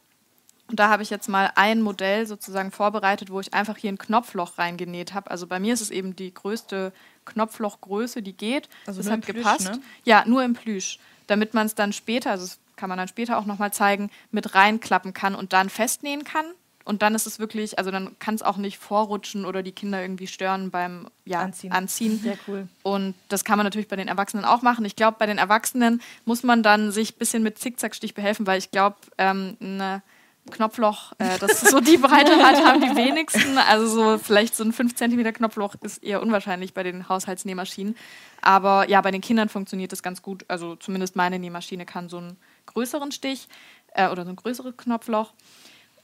Und 0.68 0.80
da 0.80 0.88
habe 0.88 1.02
ich 1.02 1.10
jetzt 1.10 1.28
mal 1.28 1.50
ein 1.56 1.82
Modell 1.82 2.26
sozusagen 2.26 2.70
vorbereitet, 2.70 3.30
wo 3.30 3.38
ich 3.38 3.52
einfach 3.52 3.76
hier 3.76 3.92
ein 3.92 3.98
Knopfloch 3.98 4.56
reingenäht 4.56 5.12
habe. 5.12 5.30
Also 5.30 5.46
bei 5.46 5.60
mir 5.60 5.74
ist 5.74 5.82
es 5.82 5.90
eben 5.90 6.16
die 6.16 6.32
größte 6.32 6.92
Knopflochgröße, 7.26 8.22
die 8.22 8.32
geht. 8.32 8.68
Also 8.86 9.02
das 9.02 9.10
hat 9.10 9.20
Plüsch, 9.20 9.36
gepasst. 9.36 9.70
Ne? 9.70 9.82
Ja, 10.04 10.24
nur 10.26 10.42
im 10.42 10.54
Plüsch. 10.54 10.98
Damit 11.26 11.52
man 11.52 11.66
es 11.66 11.74
dann 11.74 11.92
später, 11.92 12.30
also 12.30 12.46
das 12.46 12.58
kann 12.76 12.88
man 12.88 12.98
dann 12.98 13.08
später 13.08 13.38
auch 13.38 13.44
nochmal 13.44 13.72
zeigen, 13.72 14.10
mit 14.30 14.54
reinklappen 14.54 15.12
kann 15.12 15.34
und 15.34 15.52
dann 15.52 15.68
festnähen 15.68 16.24
kann. 16.24 16.46
Und 16.84 17.00
dann 17.00 17.14
ist 17.14 17.26
es 17.26 17.38
wirklich, 17.38 17.78
also 17.78 17.90
dann 17.90 18.18
kann 18.18 18.34
es 18.34 18.42
auch 18.42 18.58
nicht 18.58 18.78
vorrutschen 18.78 19.46
oder 19.46 19.62
die 19.62 19.72
Kinder 19.72 20.02
irgendwie 20.02 20.26
stören 20.26 20.70
beim 20.70 21.08
ja, 21.24 21.40
Anziehen. 21.40 21.72
Anziehen. 21.72 22.20
Sehr 22.20 22.36
cool. 22.46 22.68
Und 22.82 23.14
das 23.28 23.44
kann 23.44 23.56
man 23.56 23.64
natürlich 23.64 23.88
bei 23.88 23.96
den 23.96 24.08
Erwachsenen 24.08 24.44
auch 24.44 24.60
machen. 24.60 24.84
Ich 24.84 24.94
glaube, 24.94 25.16
bei 25.18 25.26
den 25.26 25.38
Erwachsenen 25.38 26.02
muss 26.26 26.42
man 26.42 26.62
dann 26.62 26.92
sich 26.92 27.14
ein 27.14 27.18
bisschen 27.18 27.42
mit 27.42 27.58
Zickzackstich 27.58 28.12
behelfen, 28.12 28.46
weil 28.46 28.58
ich 28.58 28.70
glaube, 28.70 28.96
ähm, 29.16 29.56
ein 29.60 30.02
Knopfloch, 30.50 31.12
äh, 31.18 31.38
das 31.38 31.60
so 31.60 31.80
die 31.80 31.96
Breite 31.96 32.36
hat, 32.36 32.62
haben 32.64 32.82
die 32.82 32.94
wenigsten. 32.94 33.56
Also 33.56 33.86
so 33.86 34.18
vielleicht 34.18 34.54
so 34.54 34.62
ein 34.62 34.72
5 34.72 34.94
cm 34.94 35.32
Knopfloch 35.32 35.76
ist 35.80 36.04
eher 36.04 36.22
unwahrscheinlich 36.22 36.74
bei 36.74 36.82
den 36.82 37.08
Haushaltsnähmaschinen. 37.08 37.96
Aber 38.42 38.88
ja, 38.90 39.00
bei 39.00 39.10
den 39.10 39.22
Kindern 39.22 39.48
funktioniert 39.48 39.92
das 39.92 40.02
ganz 40.02 40.20
gut. 40.20 40.44
Also 40.48 40.76
zumindest 40.76 41.16
meine 41.16 41.38
Nähmaschine 41.38 41.86
kann 41.86 42.10
so 42.10 42.18
einen 42.18 42.36
größeren 42.66 43.10
Stich 43.10 43.48
äh, 43.94 44.08
oder 44.08 44.24
so 44.24 44.30
ein 44.30 44.36
größeres 44.36 44.76
Knopfloch. 44.76 45.32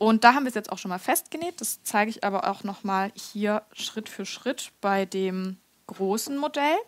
Und 0.00 0.24
da 0.24 0.32
haben 0.32 0.44
wir 0.44 0.48
es 0.48 0.54
jetzt 0.54 0.72
auch 0.72 0.78
schon 0.78 0.88
mal 0.88 0.98
festgenäht. 0.98 1.60
Das 1.60 1.82
zeige 1.82 2.08
ich 2.08 2.24
aber 2.24 2.50
auch 2.50 2.64
noch 2.64 2.84
mal 2.84 3.12
hier 3.14 3.64
Schritt 3.74 4.08
für 4.08 4.24
Schritt 4.24 4.72
bei 4.80 5.04
dem 5.04 5.58
großen 5.88 6.38
Modell. 6.38 6.78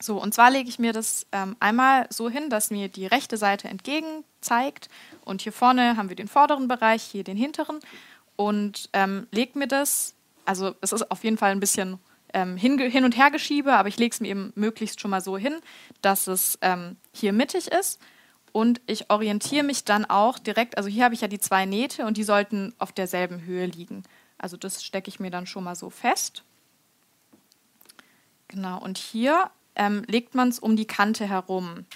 So, 0.00 0.22
und 0.22 0.32
zwar 0.32 0.52
lege 0.52 0.68
ich 0.68 0.78
mir 0.78 0.92
das 0.92 1.26
ähm, 1.32 1.56
einmal 1.58 2.06
so 2.10 2.30
hin, 2.30 2.48
dass 2.48 2.70
mir 2.70 2.86
die 2.86 3.06
rechte 3.06 3.36
Seite 3.36 3.66
entgegen 3.66 4.22
zeigt. 4.40 4.88
Und 5.24 5.42
hier 5.42 5.52
vorne 5.52 5.96
haben 5.96 6.10
wir 6.10 6.14
den 6.14 6.28
vorderen 6.28 6.68
Bereich, 6.68 7.02
hier 7.02 7.24
den 7.24 7.36
hinteren. 7.36 7.80
Und 8.36 8.88
ähm, 8.92 9.26
lege 9.32 9.58
mir 9.58 9.66
das, 9.66 10.14
also 10.44 10.76
es 10.80 10.92
ist 10.92 11.10
auf 11.10 11.24
jeden 11.24 11.38
Fall 11.38 11.50
ein 11.50 11.58
bisschen 11.60 11.98
ähm, 12.34 12.56
hin, 12.56 12.78
hin, 12.78 13.04
und 13.04 13.16
her 13.16 13.32
geschiebe, 13.32 13.72
aber 13.72 13.88
ich 13.88 13.98
lege 13.98 14.14
es 14.14 14.20
mir 14.20 14.28
eben 14.28 14.52
möglichst 14.54 15.00
schon 15.00 15.10
mal 15.10 15.20
so 15.22 15.36
hin, 15.36 15.56
dass 16.02 16.28
es 16.28 16.56
ähm, 16.62 16.98
hier 17.12 17.32
mittig 17.32 17.66
ist. 17.66 17.98
Und 18.52 18.82
ich 18.86 19.10
orientiere 19.10 19.64
mich 19.64 19.84
dann 19.84 20.04
auch 20.04 20.38
direkt, 20.38 20.76
also 20.76 20.88
hier 20.88 21.04
habe 21.04 21.14
ich 21.14 21.22
ja 21.22 21.28
die 21.28 21.40
zwei 21.40 21.64
Nähte 21.64 22.04
und 22.04 22.18
die 22.18 22.22
sollten 22.22 22.74
auf 22.78 22.92
derselben 22.92 23.42
Höhe 23.42 23.66
liegen. 23.66 24.02
Also 24.36 24.56
das 24.56 24.84
stecke 24.84 25.08
ich 25.08 25.20
mir 25.20 25.30
dann 25.30 25.46
schon 25.46 25.64
mal 25.64 25.74
so 25.74 25.88
fest. 25.88 26.44
Genau, 28.48 28.78
und 28.78 28.98
hier 28.98 29.50
ähm, 29.74 30.04
legt 30.06 30.34
man 30.34 30.48
es 30.48 30.58
um 30.58 30.76
die 30.76 30.86
Kante 30.86 31.26
herum. 31.26 31.86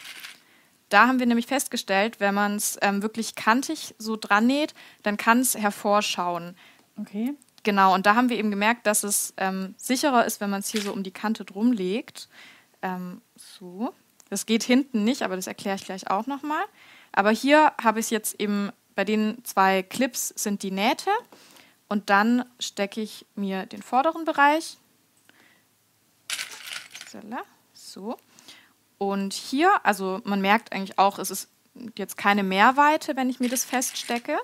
da 0.88 1.08
haben 1.08 1.18
wir 1.18 1.26
nämlich 1.26 1.46
festgestellt, 1.46 2.20
wenn 2.20 2.34
man 2.34 2.56
es 2.56 2.78
ähm, 2.80 3.02
wirklich 3.02 3.34
kantig 3.34 3.94
so 3.98 4.16
dran 4.16 4.46
näht, 4.46 4.74
dann 5.02 5.18
kann 5.18 5.40
es 5.40 5.56
hervorschauen. 5.56 6.56
Okay. 6.98 7.34
Genau, 7.64 7.92
und 7.92 8.06
da 8.06 8.14
haben 8.14 8.28
wir 8.30 8.38
eben 8.38 8.50
gemerkt, 8.50 8.86
dass 8.86 9.02
es 9.02 9.34
ähm, 9.36 9.74
sicherer 9.76 10.24
ist, 10.24 10.40
wenn 10.40 10.48
man 10.48 10.60
es 10.60 10.68
hier 10.68 10.80
so 10.80 10.92
um 10.92 11.02
die 11.02 11.10
Kante 11.10 11.44
drum 11.44 11.72
legt. 11.72 12.28
Ähm, 12.80 13.20
so. 13.34 13.92
Das 14.28 14.46
geht 14.46 14.62
hinten 14.62 15.04
nicht, 15.04 15.22
aber 15.22 15.36
das 15.36 15.46
erkläre 15.46 15.76
ich 15.76 15.84
gleich 15.84 16.10
auch 16.10 16.26
nochmal. 16.26 16.64
Aber 17.12 17.30
hier 17.30 17.72
habe 17.82 18.00
ich 18.00 18.10
jetzt 18.10 18.40
eben, 18.40 18.72
bei 18.94 19.04
den 19.04 19.44
zwei 19.44 19.82
Clips 19.82 20.28
sind 20.28 20.62
die 20.62 20.70
Nähte 20.70 21.10
und 21.88 22.10
dann 22.10 22.44
stecke 22.58 23.00
ich 23.00 23.26
mir 23.34 23.66
den 23.66 23.82
vorderen 23.82 24.24
Bereich. 24.24 24.78
So. 27.72 28.16
Und 28.98 29.32
hier, 29.32 29.70
also 29.84 30.20
man 30.24 30.40
merkt 30.40 30.72
eigentlich 30.72 30.98
auch, 30.98 31.18
es 31.18 31.30
ist 31.30 31.48
jetzt 31.96 32.16
keine 32.16 32.42
Mehrweite, 32.42 33.16
wenn 33.16 33.30
ich 33.30 33.40
mir 33.40 33.48
das 33.48 33.64
feststecke. 33.64 34.38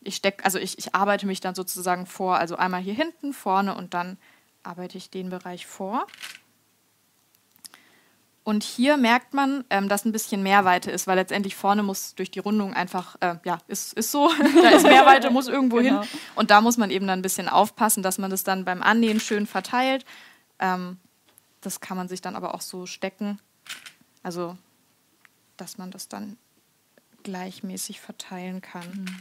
Ich 0.00 0.16
stecke, 0.16 0.44
also 0.44 0.58
ich, 0.58 0.78
ich 0.78 0.94
arbeite 0.94 1.26
mich 1.26 1.40
dann 1.40 1.54
sozusagen 1.54 2.06
vor, 2.06 2.36
also 2.36 2.56
einmal 2.56 2.80
hier 2.80 2.94
hinten, 2.94 3.32
vorne 3.32 3.76
und 3.76 3.94
dann 3.94 4.18
arbeite 4.62 4.98
ich 4.98 5.10
den 5.10 5.30
Bereich 5.30 5.66
vor. 5.66 6.06
Und 8.44 8.64
hier 8.64 8.96
merkt 8.96 9.34
man, 9.34 9.64
ähm, 9.70 9.88
dass 9.88 10.04
ein 10.04 10.10
bisschen 10.10 10.42
Mehrweite 10.42 10.90
ist, 10.90 11.06
weil 11.06 11.16
letztendlich 11.16 11.54
vorne 11.54 11.84
muss 11.84 12.16
durch 12.16 12.30
die 12.30 12.40
Rundung 12.40 12.74
einfach, 12.74 13.16
äh, 13.20 13.36
ja, 13.44 13.58
ist, 13.68 13.92
ist 13.92 14.10
so, 14.10 14.28
da 14.62 14.70
ist 14.70 14.82
Mehrweite, 14.82 15.30
muss 15.30 15.46
irgendwo 15.46 15.76
genau. 15.76 16.02
hin. 16.02 16.10
Und 16.34 16.50
da 16.50 16.60
muss 16.60 16.76
man 16.76 16.90
eben 16.90 17.06
dann 17.06 17.20
ein 17.20 17.22
bisschen 17.22 17.48
aufpassen, 17.48 18.02
dass 18.02 18.18
man 18.18 18.30
das 18.30 18.42
dann 18.42 18.64
beim 18.64 18.82
Annähen 18.82 19.20
schön 19.20 19.46
verteilt. 19.46 20.04
Ähm, 20.58 20.98
das 21.60 21.80
kann 21.80 21.96
man 21.96 22.08
sich 22.08 22.20
dann 22.20 22.34
aber 22.34 22.54
auch 22.54 22.60
so 22.60 22.86
stecken. 22.86 23.38
Also, 24.24 24.56
dass 25.56 25.78
man 25.78 25.92
das 25.92 26.08
dann 26.08 26.36
gleichmäßig 27.22 28.00
verteilen 28.00 28.60
kann. 28.60 28.88
Mhm. 28.88 29.16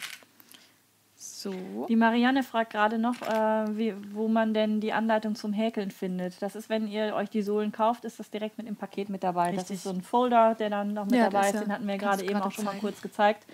So. 1.42 1.86
Die 1.90 1.96
Marianne 1.96 2.44
fragt 2.44 2.72
gerade 2.72 3.00
noch, 3.00 3.20
äh, 3.24 3.78
wie, 3.78 3.96
wo 4.14 4.28
man 4.28 4.54
denn 4.54 4.80
die 4.80 4.94
Anleitung 4.94 5.34
zum 5.34 5.54
Häkeln 5.54 5.90
findet. 5.90 6.40
Das 6.42 6.56
ist, 6.56 6.70
wenn 6.70 6.88
ihr 6.88 7.16
euch 7.16 7.30
die 7.30 7.42
Sohlen 7.42 7.72
kauft, 7.72 8.06
ist 8.06 8.20
das 8.20 8.30
direkt 8.30 8.60
mit 8.60 8.68
im 8.68 8.76
Paket 8.76 9.10
mit 9.10 9.24
dabei. 9.24 9.50
Richtig. 9.50 9.62
Das 9.62 9.72
ist 9.72 9.84
so 9.84 9.90
ein 9.90 10.02
Folder, 10.02 10.54
der 10.54 10.70
dann 10.70 10.94
noch 10.94 11.06
mit 11.06 11.16
ja, 11.16 11.30
dabei 11.30 11.48
ist. 11.48 11.56
Ja, 11.56 11.62
den 11.62 11.74
hatten 11.74 11.88
wir 11.88 11.98
gerade 11.98 12.24
eben 12.24 12.36
auch 12.36 12.52
schon 12.52 12.66
zeigen. 12.66 12.78
mal 12.78 12.80
kurz 12.80 13.02
gezeigt. 13.02 13.46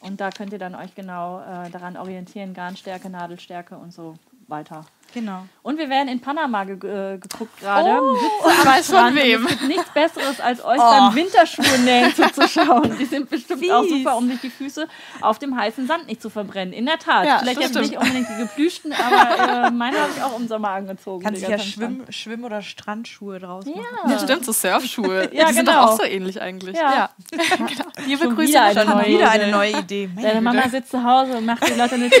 Und 0.00 0.20
da 0.20 0.30
könnt 0.30 0.52
ihr 0.52 0.58
dann 0.58 0.74
euch 0.74 0.94
genau 0.94 1.40
äh, 1.40 1.70
daran 1.70 1.96
orientieren, 1.96 2.52
Garnstärke, 2.52 3.08
Nadelstärke 3.08 3.76
und 3.78 3.92
so 3.92 4.14
weiter. 4.48 4.84
Genau. 5.12 5.46
Und 5.62 5.78
wir 5.78 5.88
werden 5.88 6.08
in 6.08 6.20
Panama 6.20 6.64
ge 6.64 6.74
äh, 6.74 7.18
geguckt 7.18 7.60
gerade. 7.60 8.00
Oh, 8.00 8.16
ich 8.48 8.66
weiß 8.66 8.90
von 8.90 9.14
wem. 9.14 9.44
Es 9.44 9.50
gibt 9.50 9.68
nichts 9.68 9.90
Besseres, 9.90 10.40
als 10.40 10.64
euch 10.64 10.78
oh. 10.78 10.90
beim 10.90 11.14
Winterschuhe 11.14 11.78
nähen 11.84 12.12
zuzuschauen. 12.14 12.96
Die 12.98 13.04
sind 13.04 13.30
bestimmt 13.30 13.60
Fies. 13.60 13.70
auch 13.70 13.84
super, 13.84 14.16
um 14.16 14.28
sich 14.28 14.40
die 14.40 14.50
Füße 14.50 14.88
auf 15.20 15.38
dem 15.38 15.56
heißen 15.56 15.86
Sand 15.86 16.08
nicht 16.08 16.20
zu 16.20 16.30
verbrennen. 16.30 16.72
In 16.72 16.86
der 16.86 16.98
Tat. 16.98 17.26
Ja, 17.26 17.38
Vielleicht 17.38 17.60
jetzt 17.60 17.74
nicht 17.76 17.96
unbedingt 17.96 18.28
die 18.28 18.42
geplüschten, 18.42 18.92
aber 18.92 19.66
äh, 19.66 19.70
meine 19.70 20.00
habe 20.00 20.10
ich 20.16 20.22
auch 20.22 20.36
im 20.38 20.48
Sommer 20.48 20.70
angezogen. 20.70 21.22
Kannst 21.22 21.46
du 21.46 21.50
ja 21.50 21.58
Schwimm-, 21.58 22.10
Schwimm 22.10 22.42
oder 22.42 22.62
Strandschuhe 22.62 23.38
draus 23.38 23.64
machen. 23.64 23.82
Ja. 24.04 24.10
ja, 24.10 24.18
stimmt, 24.18 24.44
so 24.44 24.52
Surfschuhe. 24.52 25.30
ja, 25.32 25.46
die 25.46 25.54
sind 25.54 25.66
genau. 25.66 25.84
doch 25.84 25.92
auch 25.92 25.96
so 25.98 26.04
ähnlich 26.04 26.40
eigentlich. 26.40 26.76
Ja. 26.76 26.92
ja. 26.92 27.10
genau. 27.56 27.84
Liebe 28.06 28.28
Grüße 28.28 28.48
wieder 28.48 28.64
eine, 28.64 28.84
neue, 28.84 29.06
wieder 29.06 29.30
eine 29.30 29.46
neue 29.48 29.78
Idee. 29.78 30.10
Deine 30.20 30.40
Mama 30.40 30.68
sitzt 30.68 30.90
zu 30.90 31.04
Hause 31.04 31.36
und 31.36 31.46
macht 31.46 31.68
die 31.68 31.74
Leute 31.74 31.98
nicht 31.98 32.14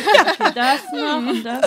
das 0.54 0.92
noch 0.92 1.16
und 1.16 1.42
das. 1.42 1.60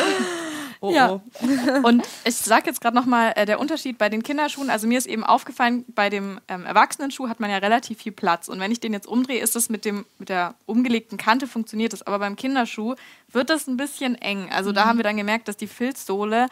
Oh, 0.85 0.93
ja. 0.93 1.11
Oh. 1.11 1.21
Und 1.83 2.07
ich 2.23 2.35
sage 2.35 2.67
jetzt 2.67 2.81
gerade 2.81 2.95
nochmal 2.95 3.33
äh, 3.35 3.45
der 3.45 3.59
Unterschied 3.59 3.97
bei 3.97 4.09
den 4.09 4.23
Kinderschuhen. 4.23 4.69
Also 4.69 4.87
mir 4.87 4.97
ist 4.97 5.07
eben 5.07 5.23
aufgefallen, 5.23 5.83
bei 5.87 6.09
dem 6.09 6.39
ähm, 6.47 6.65
Erwachsenenschuh 6.65 7.27
hat 7.27 7.39
man 7.39 7.49
ja 7.49 7.57
relativ 7.57 7.99
viel 7.99 8.11
Platz. 8.11 8.47
Und 8.47 8.59
wenn 8.59 8.71
ich 8.71 8.79
den 8.79 8.93
jetzt 8.93 9.07
umdrehe, 9.07 9.41
ist 9.41 9.55
das 9.55 9.69
mit, 9.69 9.85
dem, 9.85 10.05
mit 10.19 10.29
der 10.29 10.55
umgelegten 10.65 11.17
Kante 11.17 11.47
funktioniert 11.47 11.93
das. 11.93 12.03
Aber 12.03 12.19
beim 12.19 12.35
Kinderschuh 12.35 12.95
wird 13.31 13.49
das 13.49 13.67
ein 13.67 13.77
bisschen 13.77 14.15
eng. 14.15 14.49
Also 14.51 14.69
mhm. 14.69 14.75
da 14.75 14.85
haben 14.85 14.97
wir 14.97 15.03
dann 15.03 15.17
gemerkt, 15.17 15.47
dass 15.47 15.57
die 15.57 15.67
Filzsohle 15.67 16.47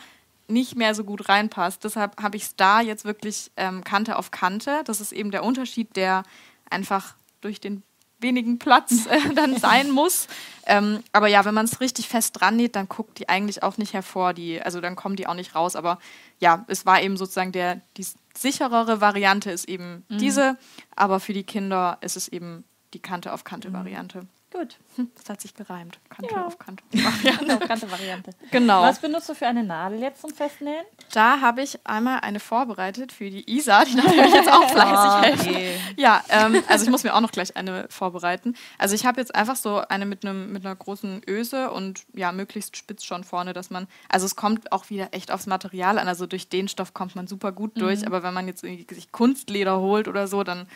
nicht 0.47 0.75
mehr 0.75 0.95
so 0.95 1.03
gut 1.03 1.29
reinpasst. 1.29 1.83
Deshalb 1.83 2.21
habe 2.21 2.37
ich 2.37 2.43
es 2.43 2.55
da 2.55 2.81
jetzt 2.81 3.05
wirklich 3.05 3.51
ähm, 3.55 3.83
Kante 3.83 4.17
auf 4.17 4.31
Kante. 4.31 4.81
Das 4.85 4.99
ist 4.99 5.11
eben 5.11 5.31
der 5.31 5.43
Unterschied, 5.43 5.95
der 5.95 6.23
einfach 6.69 7.15
durch 7.41 7.61
den 7.61 7.83
wenigen 8.23 8.57
Platz 8.57 9.05
äh, 9.05 9.19
dann 9.35 9.57
sein 9.57 9.91
muss. 9.91 10.27
Ähm, 10.65 11.03
aber 11.11 11.27
ja, 11.27 11.45
wenn 11.45 11.53
man 11.53 11.65
es 11.65 11.81
richtig 11.81 12.07
fest 12.07 12.39
dran 12.39 12.55
näht, 12.55 12.75
dann 12.75 12.87
guckt 12.87 13.19
die 13.19 13.29
eigentlich 13.29 13.61
auch 13.61 13.77
nicht 13.77 13.93
hervor. 13.93 14.33
Die, 14.33 14.61
also 14.61 14.81
dann 14.81 14.95
kommen 14.95 15.15
die 15.15 15.27
auch 15.27 15.35
nicht 15.35 15.53
raus. 15.53 15.75
Aber 15.75 15.99
ja, 16.39 16.65
es 16.67 16.85
war 16.85 17.01
eben 17.01 17.17
sozusagen 17.17 17.51
der, 17.51 17.81
die 17.97 18.05
sicherere 18.35 19.01
Variante 19.01 19.51
ist 19.51 19.69
eben 19.69 20.03
mhm. 20.09 20.17
diese, 20.17 20.57
aber 20.95 21.19
für 21.19 21.33
die 21.33 21.43
Kinder 21.43 21.97
ist 22.01 22.17
es 22.17 22.27
eben 22.27 22.63
die 22.93 22.99
Kante 22.99 23.33
auf 23.33 23.43
Kante 23.43 23.73
Variante. 23.73 24.23
Mhm. 24.23 24.27
Gut. 24.53 24.77
Das 25.17 25.29
hat 25.29 25.41
sich 25.41 25.55
gereimt. 25.55 25.97
Kante 26.09 26.35
ja. 26.35 26.45
auf 26.45 26.59
Kante. 26.59 26.83
Variante. 26.93 27.55
auf 27.55 27.67
Kante 27.67 27.91
Variante. 27.91 28.31
Genau. 28.51 28.83
Was 28.83 28.99
benutzt 28.99 29.27
du 29.27 29.33
für 29.33 29.47
eine 29.47 29.63
Nadel 29.63 29.99
jetzt 29.99 30.21
zum 30.21 30.31
Festnähen? 30.31 30.85
Da 31.11 31.41
habe 31.41 31.63
ich 31.63 31.79
einmal 31.87 32.19
eine 32.19 32.39
vorbereitet 32.39 33.11
für 33.11 33.31
die 33.31 33.49
Isa, 33.49 33.83
die 33.83 33.95
natürlich 33.95 34.31
jetzt 34.31 34.51
auch 34.51 34.69
fleißig 34.69 35.47
oh, 35.47 35.49
okay. 35.49 35.79
Ja, 35.97 36.23
ähm, 36.29 36.63
also 36.67 36.85
ich 36.85 36.91
muss 36.91 37.03
mir 37.03 37.15
auch 37.15 37.21
noch 37.21 37.31
gleich 37.31 37.57
eine 37.57 37.87
vorbereiten. 37.89 38.55
Also 38.77 38.93
ich 38.93 39.07
habe 39.07 39.19
jetzt 39.19 39.33
einfach 39.33 39.55
so 39.55 39.79
eine 39.89 40.05
mit 40.05 40.23
einem 40.23 40.53
mit 40.53 40.63
einer 40.63 40.75
großen 40.75 41.23
Öse 41.27 41.71
und 41.71 42.01
ja, 42.13 42.31
möglichst 42.31 42.77
spitz 42.77 43.03
schon 43.03 43.23
vorne, 43.23 43.53
dass 43.53 43.71
man, 43.71 43.87
also 44.07 44.27
es 44.27 44.35
kommt 44.35 44.71
auch 44.71 44.91
wieder 44.91 45.09
echt 45.13 45.31
aufs 45.31 45.47
Material 45.47 45.97
an. 45.97 46.07
Also 46.07 46.27
durch 46.27 46.47
den 46.47 46.67
Stoff 46.67 46.93
kommt 46.93 47.15
man 47.15 47.25
super 47.25 47.51
gut 47.51 47.81
durch, 47.81 48.01
mhm. 48.01 48.07
aber 48.07 48.21
wenn 48.21 48.35
man 48.35 48.47
jetzt 48.47 48.61
sich 48.61 49.11
Kunstleder 49.11 49.79
holt 49.79 50.07
oder 50.07 50.27
so, 50.27 50.43
dann 50.43 50.67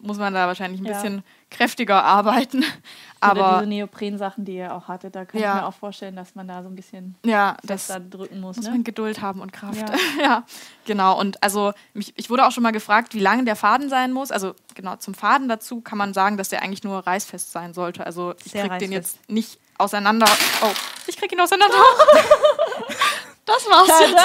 muss 0.00 0.18
man 0.18 0.34
da 0.34 0.46
wahrscheinlich 0.46 0.80
ein 0.80 0.86
ja. 0.86 0.94
bisschen 0.94 1.22
kräftiger 1.50 2.04
arbeiten. 2.04 2.64
Aber 3.20 3.40
Oder 3.40 3.58
diese 3.58 3.68
Neopren-Sachen, 3.68 4.44
die 4.44 4.56
ihr 4.56 4.74
auch 4.74 4.88
hattet, 4.88 5.16
da 5.16 5.24
kann 5.24 5.40
ja. 5.40 5.54
ich 5.54 5.60
mir 5.62 5.66
auch 5.66 5.74
vorstellen, 5.74 6.16
dass 6.16 6.34
man 6.34 6.46
da 6.46 6.62
so 6.62 6.68
ein 6.68 6.74
bisschen 6.74 7.16
ja, 7.24 7.56
das 7.64 7.88
drücken 8.10 8.40
muss. 8.40 8.56
Muss 8.56 8.66
ne? 8.66 8.72
man 8.72 8.84
Geduld 8.84 9.22
haben 9.22 9.40
und 9.40 9.52
Kraft. 9.52 9.88
Ja. 9.88 9.96
ja, 10.22 10.44
genau. 10.84 11.18
Und 11.18 11.42
also 11.42 11.72
mich, 11.94 12.12
ich 12.16 12.30
wurde 12.30 12.46
auch 12.46 12.52
schon 12.52 12.62
mal 12.62 12.72
gefragt, 12.72 13.14
wie 13.14 13.20
lang 13.20 13.44
der 13.46 13.56
Faden 13.56 13.88
sein 13.88 14.12
muss. 14.12 14.30
Also 14.30 14.54
genau, 14.74 14.96
zum 14.96 15.14
Faden 15.14 15.48
dazu 15.48 15.80
kann 15.80 15.98
man 15.98 16.14
sagen, 16.14 16.36
dass 16.36 16.50
der 16.50 16.62
eigentlich 16.62 16.84
nur 16.84 17.06
reißfest 17.06 17.52
sein 17.52 17.74
sollte. 17.74 18.04
Also 18.04 18.34
ich 18.44 18.52
kriege 18.52 18.78
den 18.78 18.92
jetzt 18.92 19.28
nicht 19.30 19.58
auseinander. 19.78 20.26
Oh, 20.62 20.72
ich 21.06 21.16
kriege 21.16 21.34
ihn 21.34 21.40
auseinander. 21.40 21.76
Das 23.46 23.64
war's 23.70 23.86
Tada! 23.86 24.02
jetzt. 24.02 24.16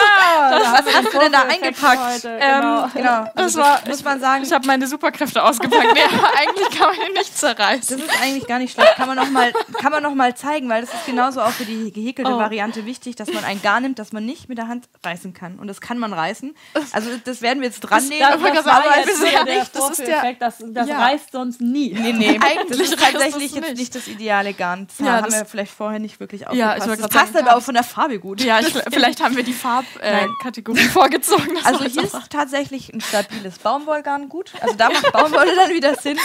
Das 0.52 0.85
was 0.88 0.95
hast 0.95 1.14
du 1.14 1.19
denn 1.19 1.31
da 1.31 1.43
eingepackt? 1.43 2.26
Ähm, 2.26 2.39
genau. 2.39 2.88
genau. 2.91 3.23
Das 3.35 3.43
also 3.43 3.60
war, 3.60 3.81
muss 3.88 4.03
man 4.03 4.19
sagen. 4.19 4.43
Ich 4.43 4.52
habe 4.52 4.65
meine 4.65 4.88
Superkräfte 4.88 5.43
ausgepackt. 5.43 5.93
nee, 5.93 6.02
eigentlich 6.39 6.69
kann 6.72 6.89
man 6.89 7.07
ihn 7.07 7.14
nicht 7.14 7.38
zerreißen. 7.38 7.99
Das 7.99 8.07
ist 8.07 8.22
eigentlich 8.22 8.48
gar 8.48 8.57
nicht 8.57 8.73
schlecht. 8.73 8.95
Kann 8.95 9.07
man 9.07 9.18
noch 9.18 9.30
mal, 9.30 9.53
kann 9.80 9.91
man 9.91 10.02
noch 10.02 10.15
mal 10.15 10.35
zeigen, 10.35 10.69
weil 10.69 10.81
das 10.81 10.91
ist 10.91 11.06
genauso 11.06 11.41
auch 11.41 11.52
für 11.52 11.65
die 11.65 11.91
gehäkelte 11.91 12.31
oh. 12.31 12.38
Variante 12.39 12.88
wichtig, 12.88 13.15
dass 13.15 13.31
man 13.31 13.43
ein 13.43 13.61
Garn 13.61 13.84
nimmt, 13.84 13.99
das 13.99 14.11
man 14.11 14.26
nicht 14.26 14.49
mit 14.49 14.57
der 14.57 14.68
Hand 14.68 14.89
reißen 15.06 15.35
kann. 15.35 15.60
Und 15.60 15.68
das 15.68 15.81
kann 15.81 15.99
man 15.99 16.14
reißen. 16.14 16.56
Also 16.91 17.11
das 17.23 17.43
werden 17.43 17.61
wir 17.61 17.68
jetzt 17.68 17.81
dran 17.81 18.07
nehmen. 18.07 18.22
Das, 18.22 18.41
das, 18.41 18.53
das, 18.53 18.65
war 18.65 18.98
jetzt 18.98 19.22
der, 19.22 19.45
der 19.45 19.65
das 19.72 19.89
ist 19.91 20.07
der 20.07 20.34
das, 20.34 20.56
das 20.65 20.88
ja. 20.88 20.98
reißt 20.99 21.31
sonst 21.31 21.61
nie. 21.61 21.93
Nee, 21.93 22.14
nee. 22.14 22.39
eigentlich 22.41 22.80
das 22.80 22.89
ist 22.89 22.99
tatsächlich 22.99 23.53
jetzt 23.53 23.77
nicht 23.77 23.93
das 23.93 24.07
ideale 24.07 24.53
Garn. 24.53 24.88
Das 24.88 25.06
ja, 25.06 25.14
haben 25.22 25.31
wir 25.31 25.45
vielleicht 25.45 25.73
vorher 25.73 25.99
nicht 25.99 26.19
wirklich 26.19 26.48
aufgepasst. 26.48 26.88
Ja, 26.88 26.93
ich 26.93 27.02
das 27.02 27.10
passt 27.10 27.38
aber 27.38 27.56
auch 27.56 27.61
von 27.61 27.76
der 27.76 27.84
Farbe 27.84 28.18
gut. 28.18 28.41
Ja, 28.41 28.60
ich, 28.60 28.73
vielleicht 28.89 29.11
Vielleicht 29.12 29.26
haben 29.26 29.36
wir 29.36 29.44
die 29.44 29.52
Farbkategorie 29.54 30.80
äh, 30.80 30.90
vorgezogen. 30.90 31.58
Also 31.66 31.84
hier 31.84 32.04
ist 32.04 32.16
tatsächlich 32.30 32.94
ein 32.94 33.02
stabiles 33.02 33.60
Baumwollgarn 33.60 34.30
gut. 34.30 34.54
Also 34.62 34.76
da 34.76 34.90
macht 34.90 35.12
Baumwolle 35.12 35.54
dann 35.54 35.74
wieder 35.74 35.96
Sinn. 35.96 36.18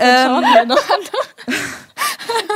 Ähm, 0.00 0.44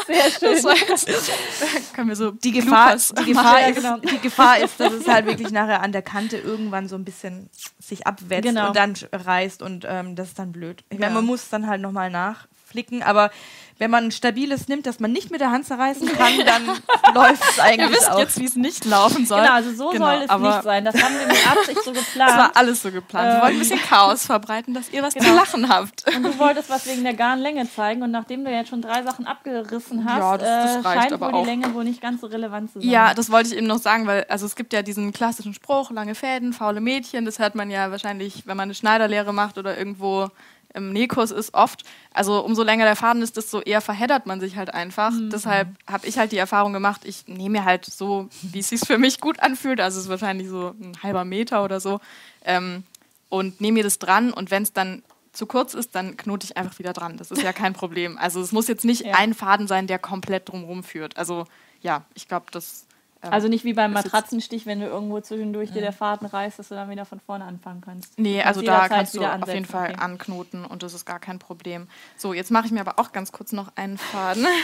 Sehr 0.06 0.30
schön. 0.32 0.60
Das 0.88 1.06
können 1.94 2.08
wir 2.08 2.16
so 2.16 2.32
die 2.32 2.50
Gefahr, 2.50 2.96
die, 2.96 3.24
Gefahr 3.24 3.68
ist, 3.68 3.76
genau. 3.76 3.98
die 3.98 4.18
Gefahr 4.18 4.58
ist, 4.58 4.80
dass 4.80 4.92
es 4.92 5.06
halt 5.06 5.26
wirklich 5.26 5.52
nachher 5.52 5.80
an 5.80 5.92
der 5.92 6.02
Kante 6.02 6.38
irgendwann 6.38 6.88
so 6.88 6.96
ein 6.96 7.04
bisschen 7.04 7.48
sich 7.78 8.04
abwetzt 8.04 8.42
genau. 8.42 8.68
und 8.68 8.76
dann 8.76 8.94
reißt 9.12 9.62
und 9.62 9.86
ähm, 9.88 10.16
das 10.16 10.28
ist 10.28 10.40
dann 10.40 10.50
blöd. 10.50 10.82
Ich 10.90 10.98
meine, 10.98 11.14
man 11.14 11.24
muss 11.24 11.50
dann 11.50 11.68
halt 11.68 11.80
nochmal 11.80 12.10
nachflicken, 12.10 13.04
aber 13.04 13.30
wenn 13.78 13.90
man 13.92 14.04
ein 14.04 14.10
stabiles 14.10 14.66
nimmt, 14.66 14.86
das 14.86 14.98
man 14.98 15.12
nicht 15.12 15.30
mit 15.30 15.40
der 15.40 15.52
Hand 15.52 15.66
zerreißen 15.66 16.08
kann, 16.08 16.32
dann 16.44 16.66
läuft 17.14 17.42
es 17.48 17.60
eigentlich 17.60 17.90
Ihr 17.90 17.96
wisst 17.96 18.10
auch. 18.10 18.18
jetzt, 18.18 18.38
wie 18.40 18.44
es 18.44 18.56
nicht 18.56 18.84
laufen 18.84 19.24
soll. 19.24 19.40
Genau, 19.40 19.52
also 19.52 19.72
so 19.72 19.90
genau, 19.90 20.06
soll 20.06 20.26
es 20.28 20.38
nicht 20.38 20.62
sein. 20.64 20.84
Das 20.84 20.94
haben 21.00 21.14
wir 21.18 21.26
mit 21.28 21.50
Absicht 21.50 21.84
so 21.84 21.92
geplant. 21.92 22.30
Das 22.30 22.36
war 22.36 22.50
alles 22.56 22.82
so 22.82 22.90
geplant. 22.90 23.28
wir 23.28 23.42
wollten 23.42 23.56
ein 23.56 23.58
bisschen 23.60 23.80
Chaos 23.80 24.26
verbreiten, 24.26 24.74
dass 24.74 24.90
ihr 24.92 25.02
was 25.02 25.14
genau. 25.14 25.28
zu 25.28 25.34
lachen 25.36 25.68
habt. 25.68 26.04
Und 26.14 26.24
du 26.24 26.38
wolltest 26.38 26.68
was 26.70 26.86
wegen 26.86 27.04
der 27.04 27.14
Garnlänge 27.14 27.70
zeigen 27.70 28.02
und 28.02 28.10
nachdem 28.10 28.44
du 28.44 28.50
jetzt 28.50 28.70
schon 28.70 28.82
drei 28.82 29.02
Sachen 29.04 29.26
abgerissen 29.26 30.04
hast, 30.04 30.18
ja, 30.18 30.38
das, 30.38 30.82
das 30.82 30.84
äh, 30.84 31.00
scheint 31.00 31.20
wohl 31.20 31.32
die 31.32 31.46
Länge 31.46 31.74
wohl 31.74 31.84
nicht 31.84 32.00
ganz 32.00 32.20
so 32.20 32.26
relevant 32.26 32.72
zu 32.72 32.80
sein. 32.80 32.90
Ja, 32.90 33.14
das 33.14 33.30
wollte 33.30 33.50
ich 33.50 33.56
eben 33.56 33.68
noch 33.68 33.78
sagen, 33.78 34.06
weil 34.06 34.26
also 34.28 34.44
es 34.44 34.56
gibt 34.56 34.72
ja 34.72 34.82
diesen 34.82 35.12
klassischen 35.12 35.54
Spruch, 35.54 35.92
lange 35.92 36.16
Fäden, 36.16 36.52
faule 36.52 36.80
Mädchen, 36.80 37.24
das 37.24 37.38
hört 37.38 37.54
man 37.54 37.70
ja 37.70 37.92
wahrscheinlich, 37.92 38.42
wenn 38.46 38.56
man 38.56 38.64
eine 38.64 38.74
Schneiderlehre 38.74 39.32
macht 39.32 39.56
oder 39.56 39.78
irgendwo 39.78 40.30
im 40.74 40.92
Nähkurs 40.92 41.30
ist 41.30 41.54
oft, 41.54 41.84
also 42.12 42.44
umso 42.44 42.62
länger 42.62 42.84
der 42.84 42.96
Faden 42.96 43.22
ist, 43.22 43.36
desto 43.36 43.60
eher 43.60 43.80
verheddert 43.80 44.26
man 44.26 44.38
sich 44.40 44.56
halt 44.56 44.72
einfach. 44.72 45.10
Mhm. 45.10 45.30
Deshalb 45.30 45.68
habe 45.86 46.06
ich 46.06 46.18
halt 46.18 46.30
die 46.32 46.36
Erfahrung 46.38 46.72
gemacht, 46.72 47.02
ich 47.04 47.26
nehme 47.26 47.60
mir 47.60 47.64
halt 47.64 47.84
so, 47.86 48.28
wie 48.42 48.58
es 48.58 48.68
sich 48.68 48.80
für 48.80 48.98
mich 48.98 49.20
gut 49.20 49.40
anfühlt, 49.40 49.80
also 49.80 49.98
es 49.98 50.04
ist 50.04 50.10
wahrscheinlich 50.10 50.48
so 50.48 50.74
ein 50.80 50.92
halber 51.02 51.24
Meter 51.24 51.64
oder 51.64 51.80
so, 51.80 52.00
ähm, 52.44 52.84
und 53.30 53.60
nehme 53.60 53.74
mir 53.78 53.84
das 53.84 53.98
dran 53.98 54.32
und 54.32 54.50
wenn 54.50 54.62
es 54.62 54.72
dann 54.72 55.02
zu 55.32 55.46
kurz 55.46 55.74
ist, 55.74 55.94
dann 55.94 56.16
knote 56.16 56.44
ich 56.46 56.56
einfach 56.56 56.78
wieder 56.78 56.92
dran. 56.92 57.16
Das 57.16 57.30
ist 57.30 57.42
ja 57.42 57.52
kein 57.52 57.72
Problem. 57.74 58.18
Also 58.18 58.40
es 58.40 58.50
muss 58.52 58.66
jetzt 58.68 58.84
nicht 58.84 59.04
Ja. 59.04 59.14
ein 59.16 59.34
Faden 59.34 59.68
sein, 59.68 59.86
der 59.86 59.98
komplett 59.98 60.48
drumherum 60.48 60.82
führt. 60.82 61.16
Also 61.16 61.44
ja, 61.80 62.04
ich 62.14 62.26
glaube, 62.26 62.46
das. 62.50 62.86
Also 63.20 63.48
nicht 63.48 63.64
wie 63.64 63.72
beim 63.72 63.92
Matratzenstich, 63.92 64.64
wenn 64.64 64.80
du 64.80 64.86
irgendwo 64.86 65.20
zwischendurch 65.20 65.72
dir 65.72 65.80
der 65.80 65.92
Faden 65.92 66.26
reißt, 66.26 66.58
dass 66.58 66.68
du 66.68 66.76
dann 66.76 66.88
wieder 66.88 67.04
von 67.04 67.18
vorne 67.18 67.44
anfangen 67.44 67.80
kannst. 67.80 68.18
Nee, 68.18 68.42
also 68.42 68.60
da 68.60 68.84
jederzeit 68.84 68.90
kannst 68.90 69.16
du 69.16 69.24
auf 69.24 69.52
jeden 69.52 69.66
Fall 69.66 69.90
okay. 69.90 70.00
anknoten 70.00 70.64
und 70.64 70.84
das 70.84 70.94
ist 70.94 71.04
gar 71.04 71.18
kein 71.18 71.40
Problem. 71.40 71.88
So, 72.16 72.32
jetzt 72.32 72.50
mache 72.50 72.66
ich 72.66 72.72
mir 72.72 72.80
aber 72.80 72.98
auch 72.98 73.12
ganz 73.12 73.32
kurz 73.32 73.52
noch 73.52 73.72
einen 73.74 73.98
Faden. 73.98 74.46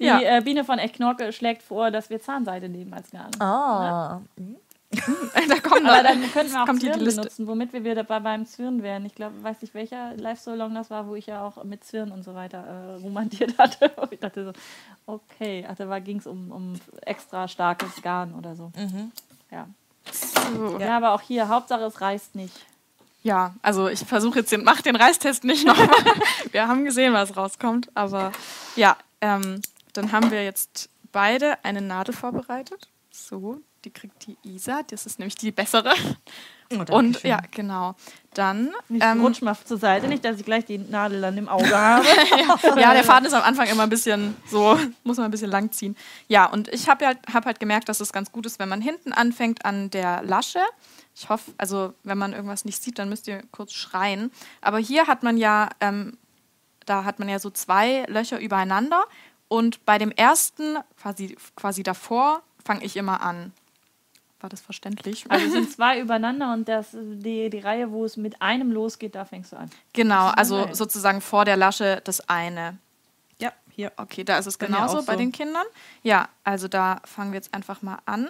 Die 0.00 0.04
Ja. 0.04 0.20
äh, 0.20 0.40
Biene 0.42 0.64
von 0.64 0.78
Echknorke 0.78 1.32
schlägt 1.32 1.62
vor, 1.62 1.90
dass 1.90 2.10
wir 2.10 2.20
Zahnseide 2.20 2.68
nehmen 2.68 2.92
als 2.94 3.10
Garn. 3.10 3.30
Ah. 3.38 4.20
Da 4.90 5.60
kommen 5.60 5.86
Aber 5.86 6.02
dann 6.02 6.20
könnten 6.32 6.52
wir 6.52 6.62
auch 6.62 6.66
kommt 6.66 6.80
Zwirn 6.80 6.98
Liste. 7.00 7.20
benutzen, 7.20 7.46
womit 7.46 7.72
wir 7.72 7.84
wieder 7.84 8.02
bei, 8.02 8.18
beim 8.18 8.44
Zwirn 8.44 8.82
wären. 8.82 9.06
Ich 9.06 9.14
glaube, 9.14 9.40
weiß 9.42 9.62
nicht 9.62 9.72
welcher 9.74 10.16
Live 10.16 10.40
So 10.40 10.54
Long 10.54 10.74
das 10.74 10.90
war, 10.90 11.06
wo 11.06 11.14
ich 11.14 11.26
ja 11.26 11.44
auch 11.44 11.62
mit 11.62 11.84
Zwirn 11.84 12.10
und 12.10 12.24
so 12.24 12.34
weiter 12.34 12.58
äh, 12.58 13.02
romantiert 13.02 13.56
hatte. 13.58 13.90
Und 13.96 14.12
ich 14.12 14.18
dachte 14.18 14.46
so, 14.46 14.52
okay, 15.06 15.64
ach, 15.68 15.76
da 15.76 15.98
ging 16.00 16.18
es 16.18 16.26
um, 16.26 16.50
um 16.50 16.74
extra 17.02 17.46
starkes 17.46 18.02
Garn 18.02 18.34
oder 18.34 18.56
so. 18.56 18.72
Ja. 19.50 19.68
So. 20.10 20.78
ja, 20.80 20.96
aber 20.96 21.12
auch 21.12 21.20
hier, 21.20 21.48
Hauptsache 21.48 21.84
es 21.84 22.00
reißt 22.00 22.34
nicht. 22.34 22.54
Ja, 23.22 23.54
also 23.62 23.88
ich 23.88 24.00
versuche 24.00 24.40
jetzt 24.40 24.50
den, 24.50 24.64
mach 24.64 24.80
den 24.80 24.96
Reistest 24.96 25.44
nicht 25.44 25.66
nochmal. 25.66 25.88
wir 26.52 26.66
haben 26.66 26.84
gesehen, 26.84 27.12
was 27.12 27.36
rauskommt, 27.36 27.90
aber 27.94 28.32
ja, 28.76 28.96
ähm, 29.20 29.60
dann 29.92 30.12
haben 30.12 30.30
wir 30.30 30.42
jetzt 30.42 30.88
beide 31.12 31.62
eine 31.64 31.82
Nadel 31.82 32.14
vorbereitet. 32.14 32.88
So, 33.10 33.60
die 33.84 33.90
kriegt 33.90 34.26
die 34.26 34.36
Isa, 34.42 34.82
das 34.82 35.06
ist 35.06 35.18
nämlich 35.18 35.34
die 35.36 35.52
bessere. 35.52 35.92
Oh, 36.72 36.94
Und 36.94 37.22
ja, 37.24 37.40
genau. 37.50 37.96
Dann 38.34 38.70
Nicht 38.88 39.04
ähm, 39.04 39.22
rutsch 39.22 39.42
mal 39.42 39.56
zur 39.64 39.78
Seite, 39.78 40.06
nicht, 40.06 40.24
dass 40.24 40.38
ich 40.38 40.44
gleich 40.44 40.64
die 40.64 40.78
Nadel 40.78 41.20
dann 41.20 41.36
im 41.36 41.48
Auge 41.48 41.76
habe. 41.76 42.06
ja, 42.80 42.94
der 42.94 43.02
Faden 43.02 43.26
ist 43.26 43.32
am 43.32 43.42
Anfang 43.42 43.66
immer 43.66 43.82
ein 43.82 43.90
bisschen 43.90 44.36
so, 44.46 44.78
muss 45.02 45.16
man 45.16 45.24
ein 45.24 45.30
bisschen 45.32 45.50
lang 45.50 45.72
ziehen. 45.72 45.96
Ja, 46.28 46.46
und 46.46 46.68
ich 46.68 46.88
habe 46.88 47.06
halt, 47.06 47.18
hab 47.32 47.44
halt 47.44 47.58
gemerkt, 47.58 47.88
dass 47.88 47.98
es 48.00 48.12
ganz 48.12 48.30
gut 48.30 48.46
ist, 48.46 48.60
wenn 48.60 48.68
man 48.68 48.80
hinten 48.80 49.12
anfängt 49.12 49.64
an 49.64 49.90
der 49.90 50.22
Lasche. 50.22 50.60
Ich 51.16 51.28
hoffe, 51.28 51.50
also 51.58 51.92
wenn 52.04 52.18
man 52.18 52.32
irgendwas 52.32 52.64
nicht 52.64 52.80
sieht, 52.80 53.00
dann 53.00 53.08
müsst 53.08 53.26
ihr 53.26 53.42
kurz 53.50 53.72
schreien. 53.72 54.30
Aber 54.60 54.78
hier 54.78 55.08
hat 55.08 55.24
man 55.24 55.36
ja, 55.38 55.70
ähm, 55.80 56.18
da 56.86 57.04
hat 57.04 57.18
man 57.18 57.28
ja 57.28 57.40
so 57.40 57.50
zwei 57.50 58.04
Löcher 58.06 58.38
übereinander. 58.38 59.04
Und 59.48 59.84
bei 59.84 59.98
dem 59.98 60.12
ersten, 60.12 60.76
quasi, 61.02 61.36
quasi 61.56 61.82
davor, 61.82 62.42
fange 62.64 62.84
ich 62.84 62.96
immer 62.96 63.22
an. 63.22 63.52
War 64.40 64.48
das 64.50 64.60
verständlich? 64.60 65.24
Also 65.30 65.46
es 65.46 65.52
sind 65.52 65.70
zwei 65.70 66.00
übereinander 66.00 66.52
und 66.52 66.68
das, 66.68 66.88
die, 66.92 67.50
die 67.50 67.58
Reihe, 67.58 67.90
wo 67.90 68.04
es 68.04 68.16
mit 68.16 68.40
einem 68.40 68.72
losgeht, 68.72 69.14
da 69.14 69.24
fängst 69.24 69.52
du 69.52 69.56
an. 69.56 69.70
genau, 69.92 70.28
also 70.28 70.64
geil. 70.64 70.74
sozusagen 70.74 71.20
vor 71.20 71.44
der 71.44 71.56
Lasche 71.56 72.00
das 72.04 72.28
eine. 72.28 72.78
Ja, 73.38 73.52
hier. 73.70 73.92
Okay, 73.96 74.24
da 74.24 74.38
ist 74.38 74.46
es 74.46 74.58
genauso 74.58 75.02
bei 75.02 75.12
so. 75.14 75.18
den 75.18 75.32
Kindern. 75.32 75.64
Ja, 76.02 76.28
also 76.44 76.68
da 76.68 77.00
fangen 77.04 77.32
wir 77.32 77.36
jetzt 77.36 77.54
einfach 77.54 77.82
mal 77.82 77.98
an, 78.06 78.28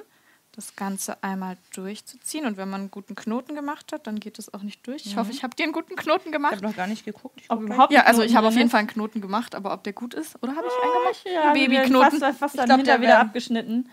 das 0.52 0.74
Ganze 0.76 1.22
einmal 1.22 1.56
durchzuziehen. 1.74 2.44
Und 2.44 2.56
wenn 2.56 2.68
man 2.68 2.80
einen 2.82 2.90
guten 2.90 3.14
Knoten 3.14 3.54
gemacht 3.54 3.92
hat, 3.92 4.06
dann 4.06 4.18
geht 4.18 4.38
es 4.38 4.52
auch 4.52 4.62
nicht 4.62 4.84
durch. 4.86 5.06
Ich 5.06 5.16
hoffe, 5.16 5.30
ich 5.30 5.42
habe 5.44 5.54
dir 5.54 5.62
einen 5.62 5.72
guten 5.72 5.94
Knoten 5.96 6.26
Ich 6.26 6.32
gemacht. 6.32 6.56
habe 6.56 6.64
noch 6.66 6.76
gar 6.76 6.86
nicht 6.88 7.04
geguckt. 7.04 7.40
Ich 7.40 7.50
Ob 7.50 7.60
überhaupt 7.60 7.92
Ja, 7.92 8.02
also 8.02 8.22
ich 8.22 8.34
habe 8.36 8.48
auf 8.48 8.56
jeden? 8.56 8.68
Fall 8.68 8.80
einen 8.80 8.88
Knoten 8.88 9.20
gemacht, 9.20 9.54
aber 9.54 9.72
ob 9.72 9.84
der 9.84 9.92
gut 9.92 10.12
ist, 10.14 10.36
oder 10.42 10.56
habe 10.56 10.66
ich 10.66 10.72
einen 10.82 10.92
gemacht? 10.92 11.26
Ja, 11.32 11.52
Babyknoten. 11.52 12.18
Fast, 12.18 12.38
fast 12.38 12.54
Ich 12.54 12.58
dann 12.58 12.66
glaub, 12.66 12.78
hinter 12.78 12.92
der 12.92 13.00
wieder 13.00 13.18
abgeschnitten. 13.20 13.88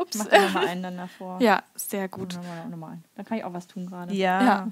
Ups. 0.00 0.16
Mach 0.16 0.26
dir 0.26 0.40
nochmal 0.40 0.66
einen 0.68 0.82
dann 0.82 0.96
davor. 0.96 1.38
Ja, 1.40 1.62
sehr 1.74 2.08
gut. 2.08 2.34
Nochmal, 2.34 2.68
nochmal 2.68 2.90
einen. 2.92 3.04
Dann 3.16 3.26
kann 3.26 3.38
ich 3.38 3.44
auch 3.44 3.52
was 3.52 3.66
tun 3.66 3.86
gerade. 3.86 4.14
Ja. 4.14 4.42
Ja. 4.42 4.68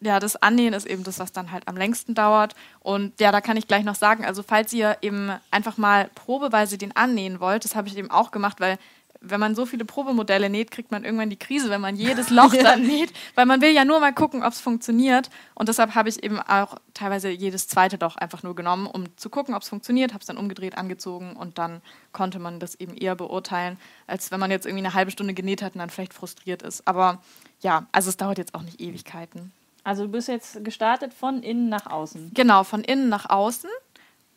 ja, 0.00 0.20
das 0.20 0.36
Annähen 0.36 0.72
ist 0.72 0.86
eben 0.86 1.04
das, 1.04 1.18
was 1.18 1.32
dann 1.32 1.52
halt 1.52 1.68
am 1.68 1.76
längsten 1.76 2.14
dauert. 2.14 2.54
Und 2.80 3.20
ja, 3.20 3.30
da 3.30 3.40
kann 3.40 3.56
ich 3.56 3.68
gleich 3.68 3.84
noch 3.84 3.94
sagen, 3.94 4.24
also 4.24 4.42
falls 4.42 4.72
ihr 4.72 4.96
eben 5.02 5.30
einfach 5.50 5.76
mal 5.76 6.08
probeweise 6.14 6.78
den 6.78 6.96
annähen 6.96 7.40
wollt, 7.40 7.64
das 7.64 7.74
habe 7.74 7.88
ich 7.88 7.96
eben 7.96 8.10
auch 8.10 8.30
gemacht, 8.30 8.60
weil 8.60 8.78
wenn 9.20 9.40
man 9.40 9.54
so 9.54 9.66
viele 9.66 9.84
Probemodelle 9.84 10.48
näht, 10.48 10.70
kriegt 10.70 10.90
man 10.90 11.04
irgendwann 11.04 11.28
die 11.28 11.38
Krise, 11.38 11.68
wenn 11.68 11.80
man 11.80 11.96
jedes 11.96 12.30
Loch 12.30 12.54
dann 12.62 12.82
näht, 12.82 13.12
weil 13.34 13.46
man 13.46 13.60
will 13.60 13.70
ja 13.70 13.84
nur 13.84 14.00
mal 14.00 14.14
gucken, 14.14 14.42
ob 14.42 14.52
es 14.52 14.60
funktioniert. 14.60 15.28
Und 15.54 15.68
deshalb 15.68 15.94
habe 15.94 16.08
ich 16.08 16.22
eben 16.22 16.40
auch 16.40 16.76
teilweise 16.94 17.28
jedes 17.28 17.68
zweite 17.68 17.98
Loch 17.98 18.16
einfach 18.16 18.42
nur 18.42 18.54
genommen, 18.54 18.86
um 18.86 19.16
zu 19.16 19.28
gucken, 19.28 19.54
ob 19.54 19.62
es 19.62 19.68
funktioniert, 19.68 20.12
habe 20.12 20.20
es 20.20 20.26
dann 20.26 20.38
umgedreht, 20.38 20.78
angezogen 20.78 21.36
und 21.36 21.58
dann 21.58 21.82
konnte 22.12 22.38
man 22.38 22.60
das 22.60 22.74
eben 22.76 22.94
eher 22.94 23.14
beurteilen, 23.14 23.78
als 24.06 24.30
wenn 24.30 24.40
man 24.40 24.50
jetzt 24.50 24.66
irgendwie 24.66 24.84
eine 24.84 24.94
halbe 24.94 25.10
Stunde 25.10 25.34
genäht 25.34 25.62
hat 25.62 25.74
und 25.74 25.80
dann 25.80 25.90
vielleicht 25.90 26.14
frustriert 26.14 26.62
ist. 26.62 26.88
Aber 26.88 27.20
ja, 27.60 27.86
also 27.92 28.08
es 28.08 28.16
dauert 28.16 28.38
jetzt 28.38 28.54
auch 28.54 28.62
nicht 28.62 28.80
Ewigkeiten. 28.80 29.52
Also 29.84 30.04
du 30.04 30.12
bist 30.12 30.28
jetzt 30.28 30.64
gestartet 30.64 31.12
von 31.12 31.42
innen 31.42 31.68
nach 31.68 31.86
außen. 31.86 32.32
Genau, 32.34 32.64
von 32.64 32.82
innen 32.84 33.08
nach 33.08 33.28
außen. 33.28 33.70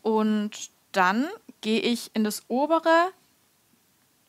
Und 0.02 0.70
dann 0.92 1.26
gehe 1.60 1.80
ich 1.80 2.10
in 2.14 2.24
das 2.24 2.42
obere 2.48 3.10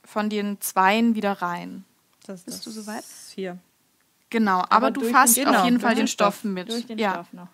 von 0.06 0.30
den 0.30 0.60
Zweien 0.62 1.16
wieder 1.16 1.34
rein. 1.42 1.84
Das, 2.26 2.44
Bist 2.44 2.58
das 2.58 2.64
du 2.64 2.72
soweit? 2.82 3.04
Hier. 3.34 3.58
Genau, 4.30 4.60
aber, 4.60 4.72
Aber 4.72 4.92
du 4.92 5.02
fasst 5.04 5.38
den- 5.38 5.48
auf 5.48 5.54
genau, 5.54 5.66
jeden 5.66 5.80
Fall 5.80 5.96
den 5.96 6.08
Stoff. 6.08 6.40
Stoff 6.40 6.44
mit. 6.52 6.70
Durch 6.70 6.86
den 6.88 6.98
ja. 6.98 7.14
Stoff 7.14 7.34
noch. 7.34 7.48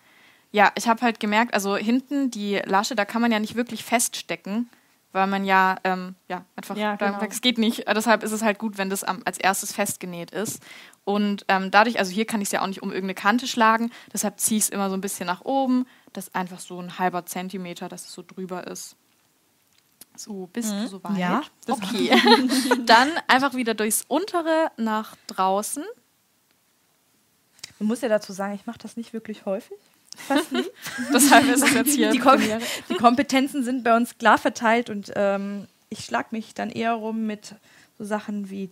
ja, 0.52 0.72
ich 0.76 0.88
habe 0.88 1.02
halt 1.02 1.20
gemerkt, 1.20 1.54
also 1.54 1.76
hinten 1.76 2.32
die 2.32 2.62
Lasche, 2.66 2.96
da 2.96 3.06
kann 3.06 3.22
man 3.22 3.32
ja 3.32 3.40
nicht 3.40 3.56
wirklich 3.56 3.84
feststecken, 3.84 4.70
weil 5.12 5.28
man 5.28 5.44
ja, 5.44 5.76
ähm, 5.84 6.16
ja 6.30 6.46
einfach, 6.56 6.78
Ja, 6.78 6.96
da- 6.96 7.12
genau. 7.12 7.24
es 7.30 7.42
geht 7.42 7.58
nicht. 7.58 7.86
Deshalb 7.88 8.24
ist 8.24 8.32
es 8.32 8.42
halt 8.42 8.58
gut, 8.60 8.78
wenn 8.78 8.90
das 8.90 9.04
am, 9.04 9.22
als 9.26 9.38
erstes 9.38 9.74
festgenäht 9.74 10.32
ist. 10.32 10.64
Und 11.04 11.44
ähm, 11.50 11.70
dadurch, 11.72 12.00
also 12.00 12.12
hier 12.12 12.26
kann 12.26 12.40
ich 12.42 12.48
es 12.48 12.52
ja 12.54 12.62
auch 12.62 12.68
nicht 12.68 12.82
um 12.82 12.90
irgendeine 12.92 13.16
Kante 13.16 13.48
schlagen, 13.48 13.92
deshalb 14.14 14.40
ziehe 14.40 14.58
ich 14.60 14.66
es 14.66 14.70
immer 14.70 14.90
so 14.90 14.96
ein 14.96 15.02
bisschen 15.02 15.26
nach 15.28 15.42
oben, 15.42 15.86
das 16.14 16.28
ist 16.30 16.36
einfach 16.36 16.60
so 16.60 16.80
ein 16.80 16.98
halber 17.00 17.26
Zentimeter, 17.26 17.90
dass 17.90 18.06
es 18.06 18.14
so 18.14 18.24
drüber 18.26 18.68
ist. 18.68 18.96
So, 20.16 20.48
bist 20.52 20.72
du 20.72 20.88
soweit? 20.88 21.18
Ja, 21.18 21.42
Okay. 21.68 22.12
Dann 22.86 23.10
einfach 23.28 23.54
wieder 23.56 23.74
durchs 23.74 24.04
untere 24.08 24.72
nach 24.78 25.16
draußen. 25.28 25.84
Man 27.80 27.88
muss 27.88 28.02
ja 28.02 28.10
dazu 28.10 28.34
sagen, 28.34 28.54
ich 28.54 28.66
mache 28.68 28.78
das 28.80 28.98
nicht 28.98 29.14
wirklich 29.14 29.46
häufig. 29.46 29.78
Deshalb 31.14 31.48
ist 31.48 31.64
es 31.64 31.74
jetzt 31.74 31.96
hier 31.96 32.12
Die, 32.12 32.20
Kom 32.20 32.40
die 32.90 32.96
Kompetenzen 32.96 33.64
sind 33.64 33.84
bei 33.84 33.96
uns 33.96 34.18
klar 34.18 34.38
verteilt 34.38 34.90
und 34.90 35.12
ähm, 35.16 35.68
ich 35.90 36.04
schlage 36.06 36.28
mich 36.32 36.54
dann 36.54 36.70
eher 36.70 36.94
rum 36.94 37.26
mit 37.26 37.56
so 37.98 38.04
Sachen 38.04 38.50
wie 38.50 38.70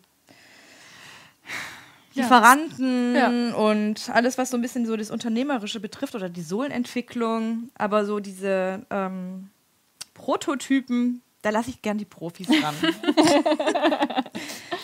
Ja. 2.14 2.24
Lieferanten 2.24 3.16
Ja. 3.16 3.56
und 3.56 4.10
alles, 4.10 4.38
was 4.38 4.50
so 4.50 4.58
ein 4.58 4.62
bisschen 4.62 4.86
so 4.86 4.98
das 4.98 5.12
Unternehmerische 5.12 5.80
betrifft 5.80 6.14
oder 6.16 6.28
die 6.30 6.42
Sohlenentwicklung. 6.42 7.70
Aber 7.76 8.06
so 8.06 8.20
diese 8.20 8.86
ähm, 8.90 9.50
Prototypen, 10.14 11.22
da 11.42 11.50
lasse 11.52 11.70
ich 11.70 11.82
gern 11.82 11.98
die 11.98 12.06
Profis 12.06 12.50
ran. 12.50 12.76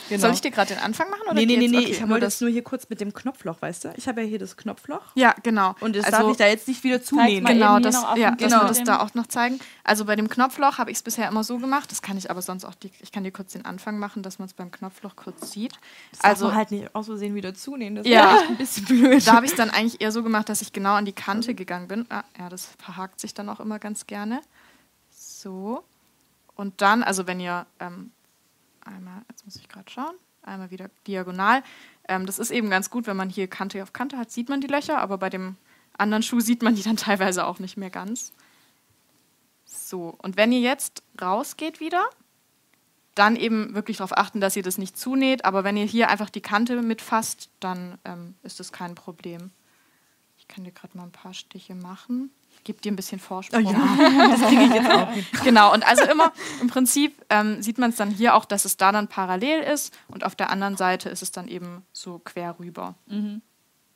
genau. 0.10 0.22
Soll 0.22 0.32
ich 0.32 0.41
dir 0.41 0.52
gerade 0.52 0.73
den 0.73 0.82
Anfang 0.84 1.10
machen? 1.10 1.23
Oder 1.26 1.34
Nee, 1.34 1.45
nee, 1.45 1.57
nee, 1.57 1.68
nee. 1.68 1.77
Okay, 1.80 1.91
ich 1.91 2.07
wollte 2.07 2.26
das. 2.26 2.40
nur 2.41 2.49
hier 2.49 2.64
kurz 2.64 2.88
mit 2.90 3.02
dem 3.02 3.14
Knopfloch, 3.14 3.61
weißt 3.61 3.86
du? 3.86 3.94
Ich 3.98 4.07
habe 4.07 4.22
ja 4.22 4.27
hier 4.27 4.40
das 4.40 4.56
Knopfloch. 4.56 5.02
Ja, 5.15 5.36
genau. 5.44 5.76
Und 5.82 5.95
das 5.95 6.06
also, 6.06 6.18
darf 6.19 6.32
ich 6.32 6.38
da 6.38 6.48
jetzt 6.48 6.68
nicht 6.68 6.84
wieder 6.84 7.02
zunähen. 7.03 7.44
mal 7.44 7.53
Genau, 7.53 7.80
das, 7.80 7.95
ja, 8.15 8.32
dass 8.32 8.38
Genau. 8.52 8.61
wir 8.64 8.68
das 8.69 8.84
da 8.84 8.99
auch 9.02 9.14
noch 9.15 9.27
zeigen. 9.27 9.60
Also 9.84 10.06
bei 10.06 10.15
dem 10.15 10.30
Knopfloch 10.30 10.77
habe 10.77 10.91
ich 10.91 10.98
es 10.98 11.03
bisher 11.03 11.27
immer 11.27 11.44
so 11.44 11.57
gemacht. 11.57 11.91
Das 11.91 12.02
kann 12.02 12.18
ich 12.18 12.32
aber 12.32 12.41
sonst 12.41 12.64
auch, 12.65 12.76
die, 12.76 12.91
ich 13.02 13.11
kann 13.11 13.23
dir 13.23 13.32
kurz 13.32 13.52
den 13.53 13.65
Anfang 13.65 13.99
machen, 13.99 14.23
dass 14.23 14.40
man 14.40 14.48
es 14.48 14.53
beim 14.53 14.72
Knopfloch 14.72 15.15
kurz 15.15 15.52
sieht. 15.52 15.73
Das 16.11 16.22
Also 16.23 16.45
man 16.48 16.56
halt 16.56 16.72
nicht 16.72 16.95
aus 16.95 17.07
Versehen 17.07 17.36
wieder 17.36 17.53
zunähen. 17.53 17.95
Das 17.95 18.07
Ja. 18.07 18.27
wäre 18.30 18.38
echt 18.40 18.49
ein 18.49 18.57
bisschen 18.57 18.86
blöd. 18.86 19.27
da 19.27 19.34
habe 19.34 19.45
ich 19.45 19.52
es 19.52 19.57
dann 19.57 19.69
eigentlich 19.69 19.99
eher 20.02 20.11
so 20.11 20.23
gemacht, 20.23 20.48
dass 20.49 20.61
ich 20.61 20.72
genau 20.72 20.94
an 20.94 21.06
die 21.06 21.14
Kante 21.14 21.53
gegangen 21.53 21.88
bin. 21.90 22.06
Ah, 22.10 22.23
ja, 22.40 22.48
das 22.49 22.69
verhakt 22.82 23.19
sich 23.19 23.34
dann 23.34 23.49
auch 23.49 23.60
immer 23.60 23.80
ganz 23.80 24.07
gerne. 24.07 24.41
So. 25.10 25.84
Und 26.56 26.82
dann, 26.82 27.03
also 27.03 27.27
wenn 27.27 27.40
ihr 27.40 27.65
ähm, 27.80 28.11
einmal, 28.82 29.22
jetzt 29.30 29.45
muss 29.45 29.56
ich 29.56 29.68
gerade 29.68 29.90
schauen, 29.90 30.15
einmal 30.44 30.72
wieder 30.72 30.90
diagonal. 31.07 31.64
Ähm, 32.07 32.26
das 32.26 32.40
ist 32.40 32.52
eben 32.52 32.69
ganz 32.69 32.90
gut, 32.90 33.07
wenn 33.07 33.18
man 33.18 33.30
hier 33.30 33.48
Kante 33.48 33.82
auf 33.84 33.94
Kante 33.94 34.18
hat, 34.18 34.32
sieht 34.32 34.49
man 34.49 34.61
die 34.61 34.68
Löcher, 34.68 34.99
aber 34.99 35.18
bei 35.18 35.30
dem 35.30 35.57
anderen 35.98 36.23
Schuh 36.23 36.40
sieht 36.40 36.61
man 36.61 36.76
die 36.76 36.84
dann 36.84 36.98
teilweise 36.98 37.45
auch 37.45 37.60
nicht 37.60 37.77
mehr 37.77 37.90
ganz. 37.90 38.32
So, 39.65 40.15
und 40.19 40.38
wenn 40.38 40.52
ihr 40.52 40.61
jetzt 40.61 41.03
rausgeht 41.22 41.80
wieder, 41.80 42.06
dann 43.15 43.36
eben 43.36 43.73
wirklich 43.73 43.98
darauf 43.98 44.18
achten, 44.18 44.41
dass 44.41 44.56
ihr 44.56 44.64
das 44.64 44.77
nicht 44.77 44.98
zunäht, 44.98 45.45
aber 45.45 45.64
wenn 45.64 45.77
ihr 45.77 45.86
hier 45.86 46.10
einfach 46.10 46.30
die 46.30 46.41
Kante 46.41 46.82
mitfasst, 46.82 47.49
dann 47.60 47.98
ähm, 48.03 48.36
ist 48.44 48.60
das 48.60 48.72
kein 48.72 48.94
Problem. 48.94 49.52
Ich 50.38 50.48
kann 50.48 50.65
dir 50.65 50.72
gerade 50.72 50.98
mal 50.98 51.06
ein 51.06 51.11
paar 51.11 51.34
Stiche 51.34 51.76
machen. 51.76 52.30
Gebe 52.64 52.82
dir 52.82 52.91
ein 52.91 52.95
bisschen 52.95 53.19
Vorsprung. 53.19 53.65
Oh 53.65 53.72
ja, 53.72 54.27
das 54.30 54.41
kriege 54.48 54.64
ich 54.64 54.73
jetzt 54.73 54.90
auch 54.91 55.11
hin. 55.11 55.26
Genau, 55.44 55.73
und 55.73 55.86
also 55.88 56.03
immer 56.06 56.32
im 56.61 56.68
Prinzip 56.68 57.23
ähm, 57.30 57.61
sieht 57.61 57.77
man 57.77 57.91
es 57.91 57.95
dann 57.98 58.10
hier 58.10 58.34
auch, 58.36 58.45
dass 58.45 58.65
es 58.65 58.77
da 58.77 58.91
dann 58.91 59.07
parallel 59.07 59.61
ist 59.61 59.94
und 60.07 60.23
auf 60.23 60.36
der 60.36 60.49
anderen 60.49 60.76
Seite 60.77 61.10
ist 61.10 61.22
es 61.22 61.32
dann 61.32 61.48
eben 61.48 61.84
so 61.94 62.19
quer 62.23 62.56
rüber. 62.60 62.95
Mhm. 63.07 63.41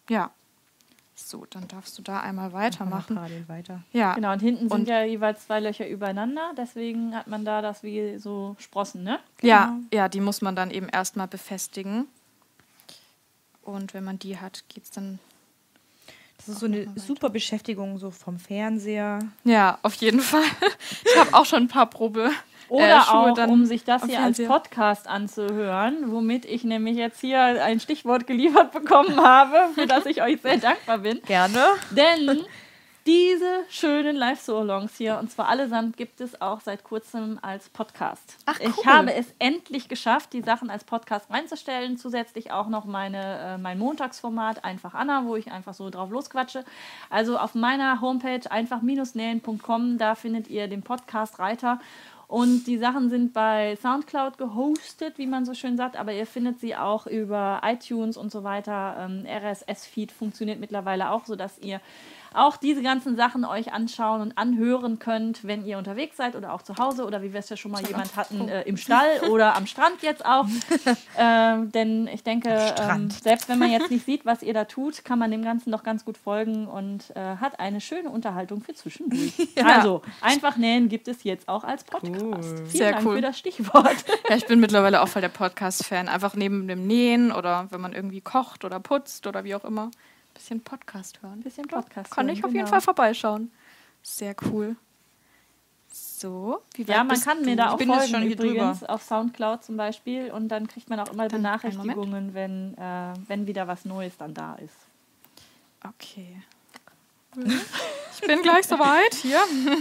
Ja. 0.10 0.30
So, 1.16 1.46
dann 1.50 1.68
darfst 1.68 1.98
du 1.98 2.02
da 2.02 2.22
einmal 2.22 2.54
weitermachen. 2.54 3.16
Parallel 3.16 3.48
weiter. 3.50 3.84
Ja, 3.92 4.14
Genau, 4.14 4.32
und 4.32 4.40
hinten 4.40 4.66
Und- 4.68 4.72
sind 4.72 4.88
ja 4.88 5.04
jeweils 5.04 5.46
zwei 5.48 5.60
Löcher 5.60 5.88
übereinander, 5.88 6.54
deswegen 6.58 7.14
hat 7.16 7.28
man 7.28 7.44
da 7.44 7.62
das 7.62 7.84
wie 7.84 8.18
so 8.20 8.56
Sprossen, 8.60 9.04
ne? 9.04 9.20
ja, 9.42 9.78
ja, 9.94 10.08
die 10.08 10.22
muss 10.22 10.42
man 10.42 10.56
dann 10.56 10.72
eben 10.72 10.88
erstmal 10.88 11.28
befestigen. 11.28 12.08
Und 13.64 13.94
wenn 13.94 14.04
man 14.04 14.18
die 14.18 14.38
hat, 14.40 14.64
geht 14.70 14.84
es 14.86 14.92
dann. 14.92 15.20
Das 16.40 16.48
ist 16.48 16.60
so 16.62 16.68
eine 16.68 16.88
super 16.96 17.30
Beschäftigung, 17.30 17.98
so 17.98 18.12
vom 18.12 18.40
Fernseher. 18.40 19.20
Ja, 19.44 19.78
auf 19.84 19.96
jeden 19.96 20.22
Fall. 20.22 20.42
Ich 21.06 21.20
habe 21.20 21.34
auch 21.34 21.46
schon 21.46 21.64
ein 21.64 21.68
paar 21.68 21.90
Probe. 21.90 22.32
Oder 22.70 22.98
äh, 22.98 23.02
Schuhe 23.02 23.32
auch, 23.32 23.34
dann 23.34 23.50
um 23.50 23.66
sich 23.66 23.84
das 23.84 24.06
hier 24.06 24.22
als. 24.22 24.42
Podcast 24.42 25.08
anzuhören, 25.08 26.12
womit 26.12 26.46
ich 26.46 26.64
nämlich 26.64 26.96
jetzt 26.96 27.20
hier 27.20 27.42
ein 27.42 27.80
Stichwort 27.80 28.26
geliefert 28.26 28.72
bekommen 28.72 29.20
habe, 29.24 29.74
für 29.74 29.86
das 29.86 30.06
ich 30.06 30.22
euch 30.22 30.42
sehr 30.42 30.58
dankbar 30.58 31.00
bin. 31.00 31.22
Gerne. 31.26 31.60
Denn 31.92 32.46
diese 33.06 33.64
schönen 33.70 34.16
Live-So-Alongs 34.16 34.96
hier, 34.98 35.18
und 35.18 35.32
zwar 35.32 35.48
allesamt, 35.48 35.98
gibt 35.98 36.22
es 36.22 36.42
auch 36.42 36.62
seit 36.62 36.84
kurzem 36.84 37.40
als 37.42 37.70
Podcast. 37.70 38.38
Ach, 38.46 38.60
Ich 38.60 38.78
cool. 38.78 38.86
habe 38.86 39.14
es 39.14 39.34
endlich 39.40 39.88
geschafft, 39.90 40.34
die 40.34 40.42
Sachen 40.42 40.70
als 40.70 40.84
Podcast 40.84 41.30
reinzustellen. 41.32 41.98
Zusätzlich 41.98 42.52
auch 42.52 42.68
noch 42.68 42.86
meine, 42.86 43.40
äh, 43.40 43.58
mein 43.58 43.80
Montagsformat, 43.80 44.64
einfach 44.64 44.94
Anna, 44.94 45.26
wo 45.26 45.36
ich 45.36 45.52
einfach 45.52 45.74
so 45.74 45.90
drauf 45.90 46.12
losquatsche. 46.12 46.64
Also 47.10 47.38
auf 47.38 47.56
meiner 47.56 48.02
Homepage 48.02 48.50
einfach-nähen.com, 48.50 49.98
da 49.98 50.16
findet 50.16 50.48
ihr 50.50 50.68
den 50.68 50.84
Podcast-Reiter. 50.84 51.80
Und 52.28 52.66
die 52.68 52.78
Sachen 52.78 53.10
sind 53.10 53.34
bei 53.34 53.76
Soundcloud 53.82 54.38
gehostet, 54.38 55.18
wie 55.18 55.26
man 55.26 55.46
so 55.46 55.56
schön 55.56 55.78
sagt, 55.78 55.98
aber 55.98 56.14
ihr 56.14 56.28
findet 56.28 56.60
sie 56.60 56.76
auch 56.76 57.08
über 57.08 57.62
iTunes 57.64 58.18
und 58.18 58.32
so 58.32 58.44
weiter. 58.44 58.98
Ähm, 59.00 59.26
RSS-Feed 59.26 60.12
funktioniert 60.12 60.60
mittlerweile 60.60 61.10
auch, 61.10 61.26
sodass 61.26 61.58
ihr 61.58 61.82
auch 62.34 62.58
diese 62.58 62.82
ganzen 62.82 63.16
Sachen 63.16 63.46
euch 63.46 63.74
anschauen 63.74 64.22
und 64.22 64.38
anhören 64.38 65.00
könnt, 65.00 65.46
wenn 65.46 65.66
ihr 65.66 65.78
unterwegs 65.78 66.18
seid 66.18 66.36
oder 66.36 66.54
auch 66.54 66.62
zu 66.62 66.78
Hause 66.78 67.06
oder 67.06 67.22
wie 67.22 67.34
wir 67.34 67.40
es 67.40 67.50
ja 67.50 67.58
schon 67.58 67.72
mal 67.72 67.86
jemand 67.86 68.16
hatten, 68.16 68.48
äh, 68.48 68.64
im 68.64 68.78
Stall 68.78 69.20
oder 69.30 69.56
am 69.56 69.68
Strand 69.68 70.02
jetzt 70.02 70.26
auch. 70.26 70.46
ähm, 71.18 71.72
denn 71.72 72.08
ich 72.08 72.24
denke, 72.24 72.50
ähm, 72.80 73.10
selbst 73.10 73.50
wenn 73.50 73.60
man 73.60 73.72
jetzt 73.72 73.92
nicht 73.92 74.06
sieht, 74.10 74.26
was 74.26 74.44
ihr 74.44 74.54
da 74.54 74.66
tut, 74.66 75.04
kann 75.06 75.20
man 75.20 75.32
dem 75.32 75.44
Ganzen 75.44 75.72
doch 75.72 75.84
ganz 75.84 76.06
gut 76.06 76.18
folgen 76.18 76.68
und 76.68 77.16
äh, 77.16 77.38
hat 77.38 77.60
eine 77.60 77.82
schöne 77.82 78.10
Unterhaltung 78.10 78.62
für 78.62 78.74
zwischendurch. 78.74 79.34
Also, 79.64 80.02
einfach 80.22 80.58
nähen 80.58 80.90
gibt 80.90 81.08
es 81.08 81.24
jetzt 81.24 81.48
auch 81.48 81.64
als 81.64 81.84
Podcast. 81.84 82.10
Vielen 82.10 82.66
Sehr 82.66 82.92
Dank 82.92 83.06
cool. 83.06 83.16
für 83.16 83.22
das 83.22 83.38
Stichwort. 83.38 83.96
Ja, 84.30 84.36
ich 84.36 84.46
bin 84.46 84.60
mittlerweile 84.60 85.02
auch 85.02 85.08
voll 85.08 85.22
der 85.22 85.30
Podcast-Fan. 85.30 86.08
Einfach 86.08 86.36
neben 86.36 86.68
dem 86.68 86.88
Nähen 86.88 87.32
oder 87.32 87.68
wenn 87.72 87.82
man 87.82 87.94
irgendwie 87.94 88.22
kocht 88.22 88.66
oder 88.66 88.80
putzt 88.80 89.28
oder 89.28 89.44
wie 89.44 89.56
auch 89.56 89.64
immer. 89.64 89.92
Ein 90.40 90.42
bisschen 90.42 90.62
Podcast 90.62 91.22
hören. 91.22 91.34
Ein 91.34 91.42
bisschen 91.44 91.68
Podcast 91.68 92.12
Kann 92.12 92.28
hören, 92.28 92.38
ich 92.38 92.46
auf 92.46 92.52
jeden 92.52 92.60
genau. 92.64 92.70
Fall 92.70 92.80
vorbeischauen. 92.80 93.52
Sehr 94.02 94.34
cool. 94.46 94.78
So, 95.92 96.62
wie 96.76 96.88
weit 96.88 96.96
Ja, 96.96 96.98
man 97.04 97.10
bist 97.10 97.26
kann 97.26 97.42
mir 97.42 97.52
du? 97.52 97.56
da 97.58 97.72
auch 97.72 97.78
folgen 97.78 98.08
schon 98.08 98.22
hier 98.22 98.32
übrigens 98.32 98.84
auf 98.86 99.04
Soundcloud 99.04 99.66
zum 99.66 99.76
Beispiel 99.76 100.32
und 100.32 100.48
dann 100.48 100.68
kriegt 100.68 100.90
man 100.90 100.98
auch 101.02 101.10
immer 101.12 101.28
Dann, 101.28 101.42
Benachrichtigungen, 101.42 102.34
wenn, 102.34 102.74
äh, 102.78 103.14
wenn 103.28 103.48
wieder 103.48 103.68
was 103.68 103.84
Neues 103.84 104.16
dann 104.18 104.34
da 104.34 104.56
ist. 104.56 104.76
Okay. 105.86 106.42
Ich 108.16 108.22
bin 108.26 108.42
gleich 108.42 108.66
soweit. 108.66 109.14
Hier. 109.16 109.40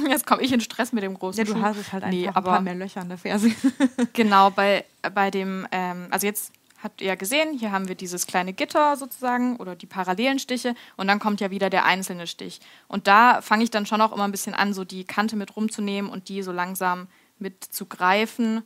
Jetzt 0.09 0.27
komme 0.27 0.43
ich 0.43 0.53
in 0.53 0.61
Stress 0.61 0.93
mit 0.93 1.05
dem 1.05 1.15
großen 1.15 1.39
Ja, 1.39 1.45
du 1.45 1.53
Schuh. 1.59 1.63
hast 1.65 1.77
es 1.77 1.93
halt 1.93 2.03
einfach 2.03 2.19
Nee, 2.19 2.27
ein 2.29 2.35
aber- 2.37 2.51
paar 2.51 2.61
mehr 2.63 2.75
Löcher 2.75 3.01
an 3.01 3.09
der 3.11 3.19
Ferse. 3.19 3.51
Genau, 4.13 4.51
bei, 4.51 4.85
bei 5.15 5.31
dem, 5.31 5.69
ähm, 5.71 6.09
also 6.11 6.27
jetzt 6.27 6.53
habt 6.83 7.01
ihr 7.01 7.09
ja 7.09 7.15
gesehen, 7.17 7.59
hier 7.59 7.73
haben 7.73 7.89
wir 7.89 7.95
dieses 7.95 8.27
kleine 8.27 8.53
Gitter 8.53 8.97
sozusagen 8.97 9.57
oder 9.57 9.75
die 9.77 9.87
parallelen 9.87 10.39
Stiche 10.39 10.75
und 10.97 11.09
dann 11.09 11.19
kommt 11.19 11.41
ja 11.41 11.51
wieder 11.51 11.71
der 11.71 11.85
einzelne 11.85 12.27
Stich. 12.27 12.61
Und 12.87 13.07
da 13.07 13.41
fange 13.43 13.65
ich 13.65 13.71
dann 13.71 13.87
schon 13.87 14.01
auch 14.01 14.13
immer 14.13 14.25
ein 14.25 14.31
bisschen 14.33 14.55
an, 14.55 14.73
so 14.75 14.85
die 14.85 15.05
Kante 15.05 15.37
mit 15.37 15.57
rumzunehmen 15.57 16.11
und 16.11 16.29
die 16.29 16.43
so 16.43 16.53
langsam 16.53 17.09
mit 17.39 17.65
zu 17.65 17.87
greifen. 17.87 18.63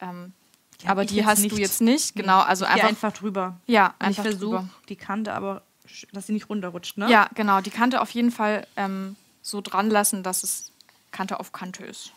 Ähm, 0.00 0.32
Ja, 0.82 0.90
aber 0.90 1.02
ich 1.02 1.10
die 1.10 1.26
hast 1.26 1.40
nicht. 1.40 1.52
du 1.54 1.60
jetzt 1.60 1.80
nicht, 1.82 2.14
genau. 2.16 2.40
Also 2.40 2.64
Hier 2.66 2.74
einfach, 2.74 2.88
einfach 2.88 3.12
drüber. 3.12 3.60
ja, 3.66 3.86
Und 3.88 3.94
ich 3.98 4.06
einfach 4.06 4.22
versuche 4.22 4.56
drüber. 4.58 4.68
die 4.88 4.96
Kante 4.96 5.32
aber, 5.34 5.62
dass 6.12 6.26
sie 6.26 6.32
nicht 6.32 6.48
runterrutscht, 6.48 6.96
ne? 6.96 7.10
Ja, 7.10 7.28
genau. 7.34 7.60
Die 7.60 7.70
Kante 7.70 8.00
auf 8.00 8.10
jeden 8.10 8.30
Fall 8.30 8.66
ähm, 8.76 9.16
so 9.42 9.60
dran 9.60 9.90
lassen, 9.90 10.22
dass 10.22 10.42
es 10.42 10.72
Kante 11.10 11.38
auf 11.40 11.52
Kante 11.52 11.84
ist. 11.84 12.12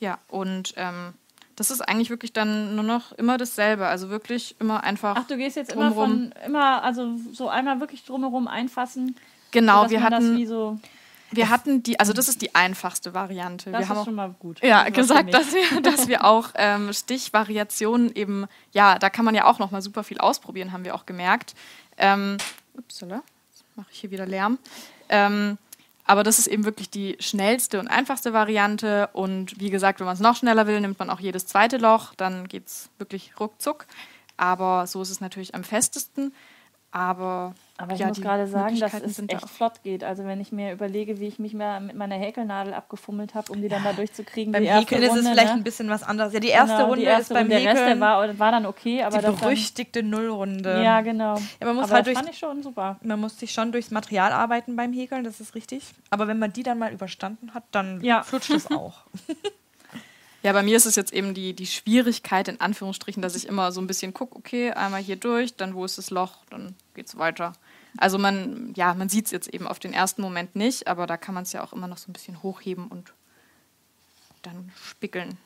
Ja, 0.00 0.18
und 0.28 0.74
ähm, 0.76 1.14
das 1.58 1.72
ist 1.72 1.80
eigentlich 1.80 2.08
wirklich 2.08 2.32
dann 2.32 2.76
nur 2.76 2.84
noch 2.84 3.10
immer 3.12 3.36
dasselbe. 3.36 3.88
Also 3.88 4.10
wirklich 4.10 4.54
immer 4.60 4.84
einfach. 4.84 5.16
Ach, 5.18 5.26
du 5.26 5.36
gehst 5.36 5.56
jetzt 5.56 5.72
immer 5.72 5.90
drumrum. 5.90 6.30
von, 6.30 6.46
immer, 6.46 6.84
also 6.84 7.16
so 7.32 7.48
einmal 7.48 7.80
wirklich 7.80 8.04
drumherum 8.04 8.46
einfassen. 8.46 9.16
Genau, 9.50 9.90
wir 9.90 10.00
hatten, 10.00 10.36
wie 10.36 10.46
so, 10.46 10.78
wir 11.32 11.50
hatten 11.50 11.82
die, 11.82 11.98
also 11.98 12.12
das 12.12 12.28
ist 12.28 12.42
die 12.42 12.54
einfachste 12.54 13.12
Variante. 13.12 13.72
das 13.72 13.80
wir 13.80 13.88
haben 13.88 13.96
ist 13.96 14.00
auch 14.02 14.04
schon 14.04 14.14
mal 14.14 14.34
gut. 14.38 14.62
ja, 14.62 14.84
Das 14.84 14.92
gesagt, 14.94 15.34
dass 15.34 15.52
wir, 15.52 15.80
dass 15.82 16.06
wir 16.06 16.24
auch 16.24 16.50
ähm, 16.54 16.92
Stichvariationen 16.92 18.14
eben, 18.14 18.46
ja, 18.70 18.96
da 19.00 19.10
kann 19.10 19.24
man 19.24 19.34
ja 19.34 19.46
auch 19.46 19.58
noch 19.58 19.72
mal 19.72 19.82
super 19.82 20.04
viel 20.04 20.18
ausprobieren, 20.18 20.72
haben 20.72 20.84
wir 20.84 20.94
auch 20.94 21.06
gemerkt. 21.06 21.56
Ähm, 21.96 22.36
upsala, 22.76 23.22
jetzt 23.50 23.64
mache 23.74 23.88
ich 23.90 23.98
hier 23.98 24.12
wieder 24.12 24.26
Lärm. 24.26 24.58
Ähm, 25.08 25.58
aber 26.08 26.22
das 26.22 26.38
ist 26.38 26.46
eben 26.46 26.64
wirklich 26.64 26.88
die 26.88 27.18
schnellste 27.20 27.78
und 27.78 27.86
einfachste 27.86 28.32
Variante. 28.32 29.10
Und 29.12 29.60
wie 29.60 29.68
gesagt, 29.68 30.00
wenn 30.00 30.06
man 30.06 30.14
es 30.14 30.20
noch 30.20 30.36
schneller 30.36 30.66
will, 30.66 30.80
nimmt 30.80 30.98
man 30.98 31.10
auch 31.10 31.20
jedes 31.20 31.46
zweite 31.46 31.76
Loch. 31.76 32.14
Dann 32.14 32.48
geht 32.48 32.66
es 32.66 32.88
wirklich 32.96 33.38
ruckzuck. 33.38 33.86
Aber 34.38 34.86
so 34.86 35.02
ist 35.02 35.10
es 35.10 35.20
natürlich 35.20 35.54
am 35.54 35.64
festesten. 35.64 36.32
Aber, 36.92 37.54
Aber 37.80 37.94
ich 37.94 38.00
ja, 38.00 38.08
muss 38.08 38.20
gerade 38.20 38.48
sagen, 38.48 38.78
dass 38.80 38.92
es 38.92 39.16
da 39.18 39.22
echt 39.28 39.44
auch. 39.44 39.48
flott 39.48 39.82
geht. 39.84 40.02
Also 40.02 40.24
wenn 40.24 40.40
ich 40.40 40.50
mir 40.50 40.72
überlege, 40.72 41.20
wie 41.20 41.28
ich 41.28 41.38
mich 41.38 41.54
mal 41.54 41.80
mit 41.80 41.94
meiner 41.94 42.16
Häkelnadel 42.16 42.74
abgefummelt 42.74 43.36
habe, 43.36 43.52
um 43.52 43.62
die 43.62 43.68
dann 43.68 43.84
da 43.84 43.92
durchzukriegen. 43.92 44.52
Beim 44.52 44.64
Häkeln 44.64 45.00
ist 45.00 45.10
es 45.10 45.16
Runde, 45.18 45.30
vielleicht 45.30 45.48
ne? 45.48 45.54
ein 45.54 45.62
bisschen 45.62 45.88
was 45.88 46.02
anderes. 46.02 46.32
Ja, 46.32 46.40
die 46.40 46.48
erste 46.48 46.74
Genau, 46.74 46.86
Runde 46.88 47.00
die 47.02 47.06
erste 47.06 47.22
ist 47.22 47.28
beim 47.28 47.36
Runde. 47.42 47.54
Der 47.56 47.64
Rest 47.64 47.76
der 47.76 47.84
Häkeln 47.86 48.00
war, 48.00 48.38
war 48.38 48.50
dann 48.50 48.66
okay, 48.66 49.02
aber 49.04 49.18
die 49.18 49.22
das 49.22 49.34
dann, 49.36 49.40
berüchtigte 49.40 50.02
Nullrunde. 50.02 50.82
Ja, 50.82 51.00
genau. 51.02 51.36
Ja, 51.60 51.66
man 51.66 51.76
muss 51.76 51.84
aber 51.84 51.94
halt 51.94 52.06
das 52.08 52.14
durch, 52.14 52.18
fand 52.18 52.30
ich 52.30 52.38
schon 52.38 52.62
super. 52.64 52.98
man 53.02 53.20
muss 53.20 53.38
sich 53.38 53.52
schon 53.52 53.70
durchs 53.70 53.92
Material 53.92 54.32
arbeiten 54.32 54.74
beim 54.74 54.92
Häkeln, 54.92 55.22
das 55.22 55.40
ist 55.40 55.54
richtig. 55.54 55.84
Aber 56.10 56.26
wenn 56.26 56.40
man 56.40 56.52
die 56.52 56.64
dann 56.64 56.78
mal 56.80 56.92
überstanden 56.92 57.54
hat, 57.54 57.62
dann 57.70 58.00
Ja. 58.02 58.24
flutscht 58.24 58.50
es 58.50 58.68
auch. 58.72 59.02
Ja, 60.48 60.54
bei 60.54 60.62
mir 60.62 60.78
ist 60.78 60.86
es 60.86 60.96
jetzt 60.96 61.12
eben 61.12 61.34
die, 61.34 61.52
die 61.52 61.66
Schwierigkeit, 61.66 62.48
in 62.48 62.58
Anführungsstrichen, 62.58 63.20
dass 63.20 63.36
ich 63.36 63.46
immer 63.46 63.70
so 63.70 63.82
ein 63.82 63.86
bisschen 63.86 64.14
gucke, 64.14 64.34
okay, 64.34 64.70
einmal 64.70 65.02
hier 65.02 65.16
durch, 65.16 65.54
dann 65.56 65.74
wo 65.74 65.84
ist 65.84 65.98
das 65.98 66.08
Loch, 66.08 66.36
dann 66.48 66.74
geht's 66.94 67.18
weiter. 67.18 67.52
Also 67.98 68.16
man, 68.16 68.72
ja, 68.74 68.94
man 68.94 69.10
sieht 69.10 69.26
es 69.26 69.30
jetzt 69.30 69.52
eben 69.52 69.66
auf 69.66 69.78
den 69.78 69.92
ersten 69.92 70.22
Moment 70.22 70.56
nicht, 70.56 70.88
aber 70.88 71.06
da 71.06 71.18
kann 71.18 71.34
man 71.34 71.42
es 71.42 71.52
ja 71.52 71.62
auch 71.62 71.74
immer 71.74 71.86
noch 71.86 71.98
so 71.98 72.08
ein 72.08 72.14
bisschen 72.14 72.42
hochheben 72.42 72.86
und 72.86 73.12
dann 74.40 74.72
spickeln. 74.82 75.36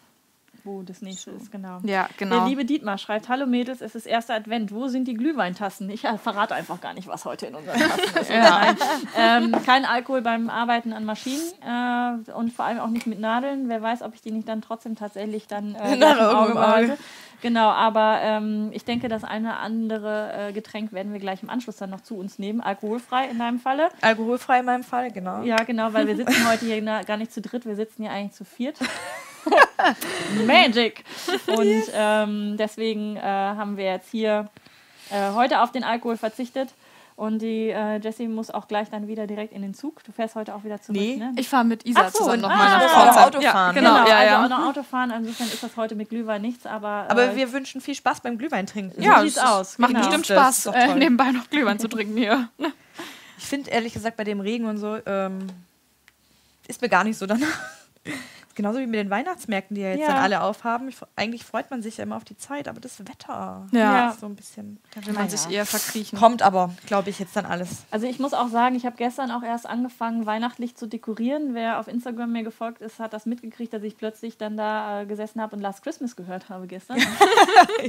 Wo 0.65 0.83
das 0.83 1.03
nächste 1.03 1.33
ist, 1.33 1.51
genau. 1.51 1.81
Ja, 1.83 2.07
Der 2.07 2.09
genau. 2.19 2.47
liebe 2.47 2.65
Dietmar 2.65 2.97
schreibt, 2.97 3.29
hallo 3.29 3.47
Mädels, 3.47 3.81
es 3.81 3.97
ist 3.97 4.07
erster 4.07 4.35
Advent. 4.35 4.73
Wo 4.73 4.87
sind 4.87 5.09
die 5.09 5.15
Glühweintassen? 5.15 5.91
Ich 5.91 6.05
äh, 6.05 6.19
verrate 6.19 6.55
einfach 6.55 6.81
gar 6.81 6.95
nicht, 6.95 7.09
was 7.09 7.25
heute 7.25 7.47
in 7.47 7.55
unseren 7.57 7.79
Tassen 7.81 8.21
ist. 8.21 8.31
Nein. 8.31 8.77
Ähm, 9.19 9.53
kein 9.65 9.85
Alkohol 9.85 10.23
beim 10.23 10.51
Arbeiten 10.51 10.93
an 10.93 11.05
Maschinen 11.05 11.43
äh, 11.67 12.31
und 12.33 12.53
vor 12.53 12.65
allem 12.65 12.79
auch 12.79 12.89
nicht 12.89 13.09
mit 13.09 13.19
Nadeln. 13.19 13.69
Wer 13.69 13.83
weiß, 13.83 14.03
ob 14.03 14.15
ich 14.15 14.21
die 14.21 14.31
nicht 14.31 14.47
dann 14.47 14.63
trotzdem 14.63 14.95
tatsächlich 14.95 15.49
dann 15.49 15.75
äh, 15.75 15.95
im 15.95 16.03
Auge 16.03 16.53
behalte. 16.53 16.99
Genau, 17.43 17.71
aber 17.71 18.21
ähm, 18.23 18.71
ich 18.73 18.85
denke, 18.85 19.09
das 19.09 19.25
eine 19.25 19.49
oder 19.49 19.59
andere 19.59 20.33
äh, 20.33 20.53
Getränk 20.53 20.93
werden 20.93 21.13
wir 21.13 21.19
gleich 21.19 21.43
im 21.43 21.51
Anschluss 21.51 21.77
dann 21.77 21.91
noch 21.91 22.03
zu 22.03 22.17
uns 22.17 22.39
nehmen. 22.39 22.61
Alkoholfrei 22.61 23.27
in 23.29 23.41
deinem 23.41 23.59
Falle. 23.59 23.89
Alkoholfrei 24.01 24.61
in 24.61 24.67
meinem 24.67 24.85
Fall, 24.85 25.11
genau. 25.11 25.43
Ja, 25.43 25.57
genau, 25.65 25.93
weil 25.93 26.07
wir 26.07 26.15
sitzen 26.15 26.49
heute 26.51 26.67
hier 26.67 26.81
na, 26.81 27.03
gar 27.03 27.17
nicht 27.17 27.33
zu 27.33 27.41
dritt, 27.41 27.67
wir 27.67 27.75
sitzen 27.75 28.05
hier 28.05 28.13
eigentlich 28.13 28.35
zu 28.35 28.45
viert. 28.45 28.79
Magic! 30.47 31.05
Und 31.47 31.83
ähm, 31.95 32.57
deswegen 32.57 33.17
äh, 33.17 33.21
haben 33.23 33.77
wir 33.77 33.85
jetzt 33.85 34.11
hier 34.11 34.49
äh, 35.11 35.33
heute 35.33 35.61
auf 35.61 35.73
den 35.73 35.85
Alkohol 35.85 36.17
verzichtet. 36.17 36.71
Und 37.15 37.41
die 37.41 37.69
äh, 37.69 37.99
Jessie 37.99 38.27
muss 38.27 38.51
auch 38.51 38.67
gleich 38.67 38.89
dann 38.89 39.07
wieder 39.07 39.27
direkt 39.27 39.53
in 39.53 39.61
den 39.61 39.75
Zug. 39.75 40.03
Du 40.03 40.13
fährst 40.13 40.35
heute 40.35 40.55
auch 40.55 40.65
wieder 40.65 40.81
zurück, 40.81 40.99
Nee. 40.99 41.17
ne? 41.17 41.33
Ich 41.37 41.49
fahre 41.49 41.65
mit 41.65 41.85
Isa 41.87 42.11
so, 42.11 42.19
zusammen 42.19 42.37
und- 42.37 42.41
nochmal 42.51 42.67
ah, 42.67 42.79
nach 42.79 42.83
ja. 42.83 42.89
Pforzheim. 42.89 43.25
Auto 43.25 43.41
fahren. 43.43 43.75
Genau, 43.75 43.95
genau, 43.95 44.09
ja, 44.09 44.17
also 44.17 44.35
ja. 44.35 44.45
auch 44.45 44.49
noch 44.49 44.67
Autofahren. 44.69 45.11
Insofern 45.11 45.47
ist 45.49 45.63
das 45.63 45.77
heute 45.77 45.95
mit 45.95 46.09
Glühwein 46.09 46.41
nichts, 46.41 46.65
aber. 46.65 47.07
Aber 47.09 47.33
äh, 47.33 47.37
wir 47.37 47.53
wünschen 47.53 47.81
viel 47.83 47.95
Spaß 47.95 48.23
beim 48.23 48.39
Glühwein 48.39 48.67
trinken. 48.67 49.01
Ja, 49.01 49.13
ja, 49.19 49.23
sieht's 49.23 49.37
es 49.37 49.43
aus, 49.43 49.79
Macht 49.79 49.91
genau. 49.91 50.07
bestimmt 50.07 50.27
Spaß, 50.27 50.67
äh, 50.67 50.95
nebenbei 50.95 51.33
noch 51.33 51.49
Glühwein 51.51 51.79
zu 51.79 51.89
trinken 51.89 52.17
hier. 52.17 52.49
Ich 53.39 53.45
finde 53.45 53.71
ehrlich 53.71 53.93
gesagt 53.93 54.17
bei 54.17 54.25
dem 54.25 54.41
Regen 54.41 54.65
und 54.65 54.79
so, 54.79 54.99
ähm, 55.05 55.49
ist 56.67 56.81
mir 56.81 56.89
gar 56.89 57.05
nicht 57.05 57.19
so 57.19 57.27
danach. 57.27 57.47
Genauso 58.55 58.79
wie 58.81 58.87
mit 58.87 59.01
den 59.01 59.11
Weihnachtsmärkten, 59.11 59.75
die 59.75 59.81
ja 59.83 59.91
jetzt 59.91 60.01
Ja. 60.01 60.09
dann 60.09 60.17
alle 60.19 60.43
aufhaben. 60.43 60.89
Ich, 60.89 60.97
eigentlich 61.17 61.45
freut 61.45 61.71
man 61.71 61.83
sich 61.83 61.97
ja 61.97 62.05
immer 62.05 62.17
auf 62.17 62.25
die 62.25 62.37
Zeit, 62.37 62.69
aber 62.69 62.81
das 62.81 63.01
Wetter 63.01 63.67
Ja. 63.73 64.11
ist 64.11 64.21
so 64.21 64.27
ein 64.27 64.37
bisschen. 64.37 64.81
Da 64.95 65.05
will 65.07 65.13
man 65.15 65.27
Naja. 65.27 65.37
sich 65.37 65.51
eher 65.55 65.67
verkriechen. 65.67 66.19
Kommt 66.19 66.43
aber, 66.43 66.71
glaube 66.87 67.11
ich, 67.11 67.19
jetzt 67.19 67.35
dann 67.37 67.47
alles. 67.47 67.85
Also 67.91 68.07
ich 68.07 68.19
muss 68.19 68.35
auch 68.35 68.49
sagen, 68.49 68.75
ich 68.77 68.85
habe 68.87 68.97
gestern 68.97 69.31
auch 69.31 69.43
erst 69.43 69.67
angefangen, 69.69 70.27
weihnachtlich 70.27 70.77
zu 70.77 70.87
dekorieren. 70.87 71.55
Wer 71.55 71.79
auf 71.81 71.89
Instagram 71.89 72.33
mir 72.33 72.43
gefolgt 72.43 72.81
ist, 72.83 72.99
hat 72.99 73.13
das 73.13 73.27
mitgekriegt, 73.27 73.73
dass 73.73 73.83
ich 73.83 73.97
plötzlich 73.97 74.37
dann 74.39 74.57
da 74.57 75.03
äh, 75.03 75.07
gesessen 75.07 75.41
habe 75.41 75.57
und 75.57 75.63
Last 75.63 75.83
Christmas 75.83 76.17
gehört 76.17 76.49
habe 76.49 76.67
gestern. 76.67 76.99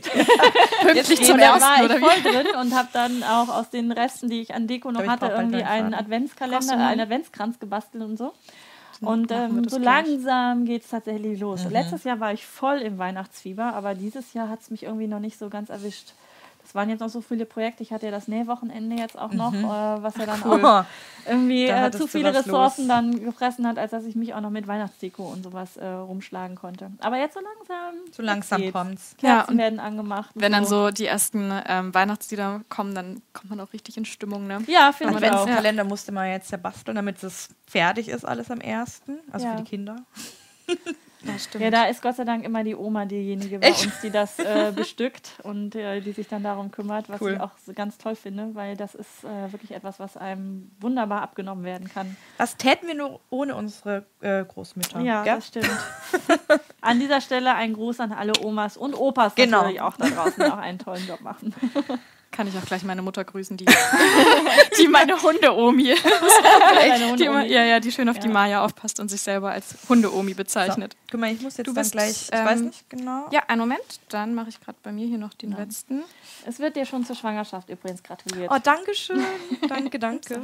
Pünktlich 0.82 1.20
Und 1.20 1.26
zum 1.26 1.40
ersten, 1.40 1.62
war 1.62 1.78
ich 1.78 1.84
oder 1.84 2.00
voll 2.00 2.22
drin 2.32 2.48
und 2.60 2.76
habe 2.76 2.88
dann 2.94 3.24
auch 3.24 3.50
aus 3.50 3.70
den 3.70 3.92
Resten, 3.92 4.30
die 4.30 4.42
ich 4.42 4.54
an 4.54 4.68
Deko 4.68 4.92
noch 4.92 5.06
hatte, 5.06 5.28
irgendwie 5.28 5.64
einen. 5.64 5.94
Adventskalender, 5.94 6.78
einen 6.78 7.02
Adventskranz 7.02 7.60
gebastelt 7.60 8.04
und 8.04 8.18
so. 8.18 8.34
Und 9.02 9.32
ähm, 9.32 9.68
so 9.68 9.80
gleich. 9.80 10.08
langsam 10.08 10.66
geht 10.66 10.84
es 10.84 10.90
tatsächlich 10.90 11.40
los. 11.40 11.66
Mhm. 11.66 11.72
Letztes 11.72 12.04
Jahr 12.04 12.20
war 12.20 12.34
ich 12.34 12.46
voll 12.46 12.78
im 12.78 12.98
Weihnachtsfieber, 12.98 13.74
aber 13.74 13.96
dieses 13.96 14.34
Jahr 14.34 14.50
hat 14.50 14.62
es 14.62 14.70
mich 14.70 14.84
irgendwie 14.84 15.08
noch 15.08 15.20
nicht 15.20 15.38
so 15.38 15.50
ganz 15.50 15.70
erwischt. 15.70 16.14
Es 16.74 16.76
waren 16.76 16.90
jetzt 16.90 17.02
noch 17.02 17.10
so 17.10 17.22
viele 17.22 17.46
Projekte. 17.46 17.84
Ich 17.84 17.94
hatte 17.94 18.08
ja 18.08 18.12
das 18.12 18.28
Nähwochenende 18.28 18.96
jetzt 18.96 19.16
auch 19.16 19.32
noch, 19.32 19.52
mhm. 19.52 19.66
äh, 19.66 20.02
was 20.02 20.18
ja 20.18 20.26
dann 20.26 20.42
cool. 20.44 20.66
auch 20.66 20.86
irgendwie 21.28 21.68
äh, 21.68 21.92
zu 21.92 22.08
viele 22.08 22.34
Ressourcen 22.34 22.88
los. 22.88 22.88
dann 22.88 23.24
gefressen 23.24 23.68
hat, 23.68 23.78
als 23.78 23.92
dass 23.92 24.06
ich 24.06 24.16
mich 24.16 24.34
auch 24.34 24.42
noch 24.42 24.50
mit 24.50 24.66
Weihnachtsdeko 24.68 25.22
und 25.22 25.44
sowas 25.44 25.78
äh, 25.78 25.86
rumschlagen 25.86 26.56
konnte. 26.56 26.90
Aber 27.00 27.20
jetzt 27.20 27.36
so 27.36 27.42
langsam. 27.42 27.94
So 28.12 28.24
langsam 28.24 28.72
kommt's. 28.72 29.16
Kerzen 29.20 29.52
ja, 29.52 29.58
werden 29.60 29.80
angemacht. 29.80 30.32
Wenn 30.34 30.52
so. 30.52 30.58
dann 30.58 30.66
so 30.66 30.90
die 30.90 31.06
ersten 31.06 31.54
ähm, 31.68 31.94
Weihnachtslieder 31.94 32.62
kommen, 32.70 32.96
dann 32.96 33.22
kommt 33.34 33.52
man 33.52 33.60
auch 33.60 33.72
richtig 33.72 33.98
in 33.98 34.06
Stimmung, 34.06 34.48
ne? 34.48 34.64
Ja, 34.66 34.94
finde 34.94 35.14
ich 35.14 35.32
auch. 35.32 35.42
Adventskalender 35.42 35.84
musste 35.84 36.12
man 36.12 36.28
jetzt 36.32 36.52
ja 36.52 36.58
basteln, 36.58 36.96
damit 36.96 37.22
es 37.22 37.50
fertig 37.68 38.10
ist 38.10 38.26
alles 38.26 38.50
am 38.50 38.62
ersten. 38.62 39.20
Also 39.32 39.46
ja. 39.46 39.52
für 39.52 39.62
die 39.62 39.70
Kinder. 39.70 39.98
Ja, 41.24 41.40
stimmt. 41.40 41.64
Ja, 41.64 41.72
da 41.72 41.86
ist 41.86 42.02
Gott 42.02 42.16
sei 42.16 42.24
Dank 42.26 42.44
immer 42.44 42.64
die 42.64 42.76
Oma 42.76 43.06
diejenige 43.06 43.60
bei 43.60 43.68
Echt? 43.68 43.86
uns, 43.86 44.02
die 44.02 44.10
das 44.10 44.40
äh, 44.40 44.72
bestückt 44.76 45.40
und 45.44 45.76
äh, 45.76 46.02
die 46.02 46.12
sich 46.12 46.28
dann 46.28 46.44
darum 46.44 46.72
kümmert, 46.72 47.10
was 47.10 47.22
cool. 47.22 47.34
ich 47.34 47.40
auch 47.40 47.52
ganz 47.76 47.98
toll 47.98 48.16
finde, 48.16 48.54
weil 48.54 48.76
das 48.76 48.96
ist 48.96 49.24
äh, 49.24 49.52
wirklich 49.52 49.72
etwas, 49.72 50.00
was 50.00 50.18
einem 50.18 50.72
wunderbar 50.80 51.22
abgenommen 51.22 51.64
werden 51.64 51.90
kann. 51.90 52.16
Was 52.38 52.58
täten 52.58 52.88
wir 52.88 52.96
nur 52.96 53.20
ohne 53.30 53.56
unsere 53.56 54.06
äh, 54.22 54.44
Großmütter? 54.44 55.00
Ja, 55.00 55.24
ja, 55.24 55.36
das 55.36 55.48
stimmt. 55.48 55.70
an 56.82 57.00
dieser 57.00 57.22
Stelle 57.22 57.56
ein 57.56 57.74
Gruß 57.74 58.00
an 58.00 58.12
alle 58.12 58.34
Omas 58.44 58.78
und 58.78 58.94
Opas, 58.94 59.36
genau. 59.36 59.60
natürlich 59.60 59.82
auch 59.82 59.98
da 59.98 60.08
draußen 60.08 60.44
auch 60.52 60.58
einen 60.58 60.80
tollen 60.80 61.08
Job 61.08 61.22
machen. 61.22 61.54
Kann 62.34 62.48
ich 62.48 62.58
auch 62.58 62.66
gleich 62.66 62.84
meine 62.84 63.04
Mutter 63.04 63.24
grüßen, 63.24 63.58
die, 63.58 63.66
die 64.80 64.88
meine 64.88 65.22
Hunde-Omi 65.22 65.96
Hunde 67.14 67.54
ja, 67.54 67.64
ja, 67.64 67.80
die 67.80 67.92
schön 67.92 68.10
auf 68.10 68.16
ja. 68.16 68.22
die 68.24 68.28
Maya 68.28 68.66
aufpasst 68.66 69.00
und 69.00 69.10
sich 69.10 69.22
selber 69.22 69.52
als 69.52 69.76
Hunde-Omi 69.88 70.34
bezeichnet. 70.34 70.94
So. 70.94 71.00
Guck 71.12 71.20
mal, 71.20 71.32
ich 71.32 71.42
muss 71.42 71.58
jetzt 71.58 71.68
du 71.68 71.76
bist, 71.76 71.92
gleich, 71.92 72.24
ich 72.24 72.30
ähm, 72.32 72.46
weiß 72.46 72.60
nicht 72.62 72.90
genau. 72.90 73.28
Ja, 73.32 73.44
einen 73.48 73.60
Moment, 73.60 73.84
dann 74.10 74.34
mache 74.34 74.50
ich 74.50 74.60
gerade 74.60 74.78
bei 74.82 74.92
mir 74.92 75.06
hier 75.06 75.20
noch 75.20 75.36
den 75.36 75.52
ja. 75.52 75.60
letzten. 75.60 76.04
Es 76.46 76.58
wird 76.58 76.76
dir 76.76 76.88
schon 76.88 77.06
zur 77.06 77.16
Schwangerschaft 77.16 77.70
übrigens 77.70 78.02
gratuliert. 78.02 78.52
Oh, 78.52 78.58
danke 78.62 78.96
schön. 78.96 79.24
danke, 79.70 80.00
danke. 80.00 80.42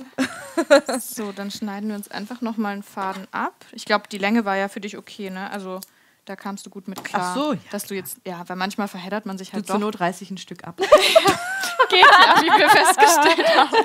so, 1.00 1.32
dann 1.32 1.50
schneiden 1.50 1.90
wir 1.90 1.96
uns 1.96 2.10
einfach 2.12 2.42
nochmal 2.42 2.74
einen 2.74 2.84
Faden 2.84 3.28
ab. 3.32 3.66
Ich 3.72 3.86
glaube, 3.86 4.04
die 4.12 4.20
Länge 4.20 4.46
war 4.46 4.56
ja 4.56 4.68
für 4.68 4.80
dich 4.80 4.96
okay, 4.96 5.32
ne? 5.32 5.50
Also 5.50 5.82
da 6.30 6.36
kamst 6.36 6.64
du 6.64 6.70
gut 6.70 6.88
mit 6.88 7.04
klar. 7.04 7.32
Ach 7.32 7.36
so, 7.36 7.54
ja. 7.54 7.60
Dass 7.72 7.88
du 7.88 7.96
jetzt, 7.96 8.18
ja, 8.24 8.44
weil 8.48 8.56
manchmal 8.56 8.88
verheddert 8.88 9.26
man 9.26 9.40
sich 9.40 9.52
halt 9.52 9.64
du 9.64 9.68
doch. 9.68 9.80
Zur 9.80 9.80
Not 9.80 10.00
30 10.00 10.30
ein 10.30 10.38
Stück 10.38 10.64
ab. 10.64 10.78
Geht 11.90 12.02
ja, 12.02 12.42
wie 12.42 12.60
wir 12.60 12.70
festgestellt 12.70 13.48
haben. 13.58 13.76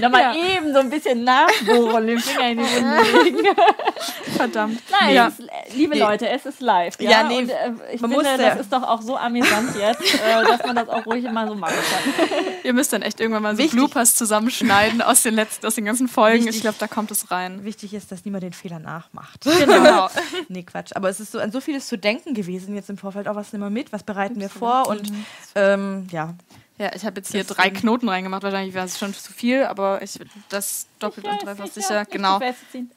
Nochmal 0.00 0.36
ja. 0.36 0.56
eben 0.56 0.72
so 0.72 0.80
ein 0.80 0.90
bisschen 0.90 1.22
nachbohren, 1.22 2.08
den 2.08 2.18
Finger 2.18 2.50
in 2.50 2.58
die 2.58 2.64
Wunde 2.64 3.22
legen. 3.22 3.56
Verdammt. 4.36 4.82
Nein, 4.90 5.14
ja. 5.14 5.26
ist, 5.28 5.42
liebe 5.74 5.94
nee. 5.94 6.00
Leute, 6.00 6.28
es 6.28 6.44
ist 6.44 6.60
live. 6.60 7.00
Ja, 7.00 7.10
ja 7.10 7.22
nee, 7.22 7.38
Und, 7.38 7.50
äh, 7.50 7.72
ich 7.92 8.00
finde, 8.00 8.36
das 8.36 8.60
ist 8.60 8.72
doch 8.72 8.82
auch 8.82 9.00
so 9.00 9.16
amüsant 9.16 9.76
jetzt, 9.76 10.14
äh, 10.14 10.42
dass 10.44 10.66
man 10.66 10.74
das 10.74 10.88
auch 10.88 11.06
ruhig 11.06 11.24
immer 11.24 11.46
so 11.46 11.54
machen 11.54 11.76
kann. 11.76 12.28
Ihr 12.64 12.72
müsst 12.72 12.92
dann 12.92 13.02
echt 13.02 13.20
irgendwann 13.20 13.42
mal 13.44 13.54
so 13.54 13.58
Wichtig. 13.58 13.78
Bloopers 13.78 14.16
zusammenschneiden 14.16 15.02
aus 15.02 15.22
den 15.22 15.34
letzten, 15.34 15.66
aus 15.66 15.76
den 15.76 15.84
ganzen 15.84 16.08
Folgen. 16.08 16.46
Wichtig. 16.46 16.56
Ich 16.56 16.62
glaube, 16.62 16.78
da 16.80 16.88
kommt 16.88 17.12
es 17.12 17.30
rein. 17.30 17.62
Wichtig 17.64 17.94
ist, 17.94 18.10
dass 18.10 18.24
niemand 18.24 18.42
den 18.42 18.54
Fehler 18.54 18.80
nachmacht. 18.80 19.44
Genau. 19.44 20.08
nee, 20.48 20.64
Quatsch. 20.64 20.90
Aber 20.94 21.11
es 21.12 21.20
ist 21.20 21.32
so 21.32 21.38
an 21.38 21.52
so 21.52 21.60
vieles 21.60 21.86
zu 21.86 21.96
denken 21.96 22.34
gewesen 22.34 22.74
jetzt 22.74 22.90
im 22.90 22.98
Vorfeld. 22.98 23.28
Auch 23.28 23.36
was 23.36 23.52
nehmen 23.52 23.64
wir 23.64 23.70
mit, 23.70 23.92
was 23.92 24.02
bereiten 24.02 24.40
wir 24.40 24.48
vor 24.48 24.88
und 24.88 25.10
mhm. 25.10 25.24
ähm, 25.54 26.06
ja. 26.10 26.34
Ja, 26.78 26.90
ich 26.96 27.04
habe 27.04 27.20
jetzt 27.20 27.30
hier 27.30 27.44
drei 27.44 27.70
Knoten 27.70 28.08
reingemacht. 28.08 28.42
Wahrscheinlich 28.42 28.74
wäre 28.74 28.86
es 28.86 28.98
schon 28.98 29.14
zu 29.14 29.32
viel, 29.32 29.64
aber 29.64 30.02
ich 30.02 30.18
das 30.48 30.88
doppelt 30.98 31.28
und 31.28 31.42
dreifach 31.42 31.68
sicher. 31.68 32.04
Genau. 32.06 32.40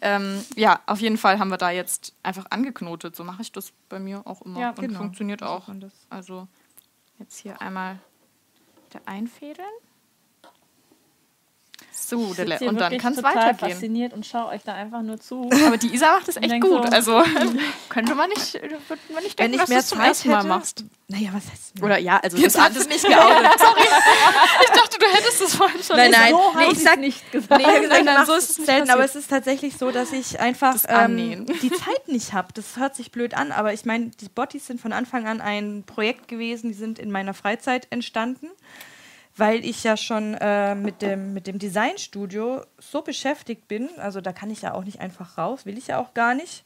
Ähm, 0.01 0.43
ja, 0.55 0.79
auf 0.87 1.01
jeden 1.01 1.17
Fall 1.17 1.37
haben 1.37 1.49
wir 1.49 1.57
da 1.57 1.69
jetzt 1.69 2.15
einfach 2.23 2.45
angeknotet. 2.49 3.15
So 3.15 3.23
mache 3.23 3.43
ich 3.43 3.51
das 3.51 3.73
bei 3.89 3.99
mir 3.99 4.23
auch 4.25 4.41
immer 4.41 4.59
ja, 4.59 4.69
und 4.69 4.79
genau. 4.79 4.99
funktioniert 4.99 5.43
auch. 5.43 5.67
Also 6.09 6.47
jetzt 7.19 7.37
hier 7.37 7.61
einmal 7.61 7.99
der 8.93 9.01
einfädeln. 9.05 9.67
So, 11.97 12.33
der 12.33 12.61
und 12.63 12.79
dann 12.79 12.97
kann 12.97 13.13
es 13.13 13.23
weitergehen. 13.23 13.71
fasziniert 13.71 14.13
und 14.13 14.25
schaue 14.25 14.49
euch 14.49 14.63
da 14.63 14.73
einfach 14.73 15.01
nur 15.01 15.17
zu. 15.17 15.49
Aber 15.65 15.77
die 15.77 15.93
Isa 15.93 16.11
macht 16.11 16.27
es 16.27 16.35
echt 16.35 16.59
gut. 16.59 16.83
So, 17.01 17.15
also 17.15 17.23
könnte 17.89 18.15
man 18.15 18.29
nicht, 18.29 18.53
würde 18.53 18.79
man 19.13 19.23
nicht 19.23 19.39
denken, 19.39 19.53
Wenn 19.53 19.61
ich 19.61 19.67
mehr 19.69 19.77
dass 19.77 19.89
du 19.89 19.95
zum 19.95 20.03
ersten 20.03 20.29
Mal 20.29 20.43
machst. 20.43 20.83
Naja, 21.07 21.29
was 21.31 21.49
heißt 21.49 21.81
Oder 21.81 21.97
ja, 21.97 22.17
also 22.17 22.35
Jetzt 22.35 22.57
das 22.57 22.75
ist 22.75 22.89
nicht 22.89 23.05
geoutet. 23.05 23.59
Sorry. 23.59 23.81
ich 24.63 24.69
dachte, 24.71 24.97
du 24.99 25.05
hättest 25.05 25.41
es 25.41 25.55
vorhin 25.55 25.83
schon 25.83 25.95
Nein, 25.95 26.11
nein, 26.11 26.31
so 26.31 26.59
nee, 26.59 26.65
ich 26.71 26.83
sag 26.83 26.99
nicht 26.99 27.31
gesagt. 27.31 27.65
Nee, 27.65 27.79
gesagt, 27.79 28.03
nein, 28.03 28.25
so 28.25 28.33
ist 28.33 28.49
es 28.49 28.65
selten, 28.65 28.89
aber 28.89 29.05
es 29.05 29.15
ist 29.15 29.29
tatsächlich 29.29 29.77
so, 29.77 29.91
dass 29.91 30.11
ich 30.11 30.39
einfach 30.39 30.75
ähm, 30.89 31.45
die 31.61 31.71
Zeit 31.71 32.07
nicht 32.07 32.33
habe. 32.33 32.49
Das 32.53 32.77
hört 32.77 32.95
sich 32.95 33.11
blöd 33.11 33.35
an, 33.35 33.53
aber 33.53 33.71
ich 33.71 33.85
meine, 33.85 34.07
die 34.19 34.27
Bottis 34.27 34.67
sind 34.67 34.81
von 34.81 34.91
Anfang 34.91 35.27
an 35.27 35.39
ein 35.39 35.83
Projekt 35.85 36.27
gewesen, 36.27 36.67
die 36.67 36.73
sind 36.73 36.99
in 36.99 37.09
meiner 37.09 37.33
Freizeit 37.33 37.87
entstanden 37.89 38.49
weil 39.37 39.65
ich 39.65 39.83
ja 39.83 39.97
schon 39.97 40.33
äh, 40.35 40.75
mit, 40.75 41.01
dem, 41.01 41.33
mit 41.33 41.47
dem 41.47 41.59
Designstudio 41.59 42.61
so 42.77 43.01
beschäftigt 43.01 43.67
bin. 43.67 43.89
Also 43.97 44.21
da 44.21 44.31
kann 44.31 44.49
ich 44.49 44.61
ja 44.61 44.73
auch 44.73 44.85
nicht 44.85 45.01
einfach 45.01 45.37
raus, 45.37 45.65
will 45.65 45.77
ich 45.77 45.87
ja 45.87 45.99
auch 45.99 46.13
gar 46.13 46.33
nicht. 46.35 46.63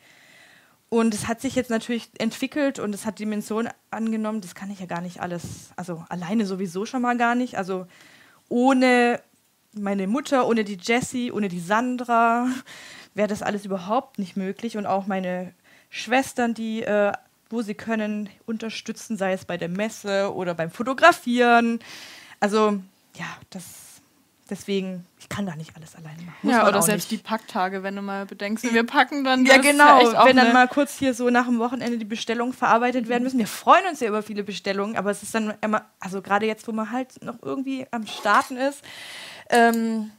Und 0.90 1.14
es 1.14 1.28
hat 1.28 1.42
sich 1.42 1.56
jetzt 1.56 1.70
natürlich 1.70 2.10
entwickelt 2.18 2.80
und 2.80 2.94
es 2.96 3.06
hat 3.06 3.20
Dimensionen 3.20 3.72
angenommen, 3.92 4.42
das 4.42 4.56
kann 4.56 4.72
ich 4.72 4.80
ja 4.80 4.88
gar 4.88 5.02
nicht 5.02 5.22
alles, 5.22 5.72
also 5.76 6.04
alleine 6.10 6.48
sowieso 6.48 6.86
schon 6.86 7.04
mal 7.04 7.16
gar 7.16 7.36
nicht. 7.36 7.58
Also 7.58 7.86
ohne 8.50 9.22
meine 9.74 10.08
Mutter, 10.08 10.48
ohne 10.48 10.64
die 10.64 10.80
Jessie, 10.82 11.32
ohne 11.32 11.48
die 11.48 11.60
Sandra 11.60 12.48
wäre 13.14 13.28
das 13.28 13.44
alles 13.44 13.66
überhaupt 13.66 14.20
nicht 14.20 14.36
möglich. 14.36 14.78
Und 14.78 14.86
auch 14.86 15.08
meine 15.08 15.54
Schwestern, 15.90 16.54
die, 16.54 16.84
äh, 16.84 17.14
wo 17.50 17.62
sie 17.62 17.76
können, 17.76 18.30
unterstützen, 18.46 19.18
sei 19.18 19.34
es 19.34 19.46
bei 19.46 19.58
der 19.58 19.70
Messe 19.70 20.34
oder 20.34 20.54
beim 20.54 20.72
Fotografieren. 20.72 21.80
Also, 22.40 22.80
ja, 23.16 23.26
das 23.50 23.90
deswegen, 24.50 25.06
ich 25.20 25.30
kann 25.30 25.46
da 25.46 25.56
nicht 25.56 25.76
alles 25.76 25.96
alleine 25.96 26.22
machen. 26.24 26.38
Muss 26.42 26.54
ja, 26.54 26.68
oder 26.68 26.82
selbst 26.82 27.12
nicht. 27.12 27.24
die 27.24 27.28
Packtage, 27.28 27.84
wenn 27.84 27.96
du 27.96 28.02
mal 28.02 28.26
bedenkst, 28.26 28.64
wir 28.64 28.86
packen 28.86 29.24
dann 29.24 29.46
Ja, 29.46 29.58
genau, 29.58 30.12
ja 30.12 30.26
wenn 30.26 30.36
dann 30.36 30.54
mal 30.54 30.68
kurz 30.68 30.98
hier 30.98 31.14
so 31.14 31.30
nach 31.30 31.46
dem 31.46 31.60
Wochenende 31.60 31.98
die 31.98 32.06
Bestellungen 32.06 32.54
verarbeitet 32.54 33.08
werden 33.08 33.24
müssen. 33.24 33.40
Wir 33.40 33.48
freuen 33.48 33.86
uns 33.88 34.00
ja 34.00 34.08
über 34.08 34.24
viele 34.24 34.44
Bestellungen, 34.44 34.98
aber 34.98 35.12
es 35.12 35.24
ist 35.24 35.36
dann 35.36 35.54
immer, 35.62 35.86
also 36.00 36.22
gerade 36.22 36.46
jetzt, 36.46 36.68
wo 36.68 36.72
man 36.72 36.92
halt 36.92 37.24
noch 37.24 37.36
irgendwie 37.42 37.86
am 37.92 38.06
Starten 38.08 38.58
ist, 38.58 38.84
ähm, 39.50 40.12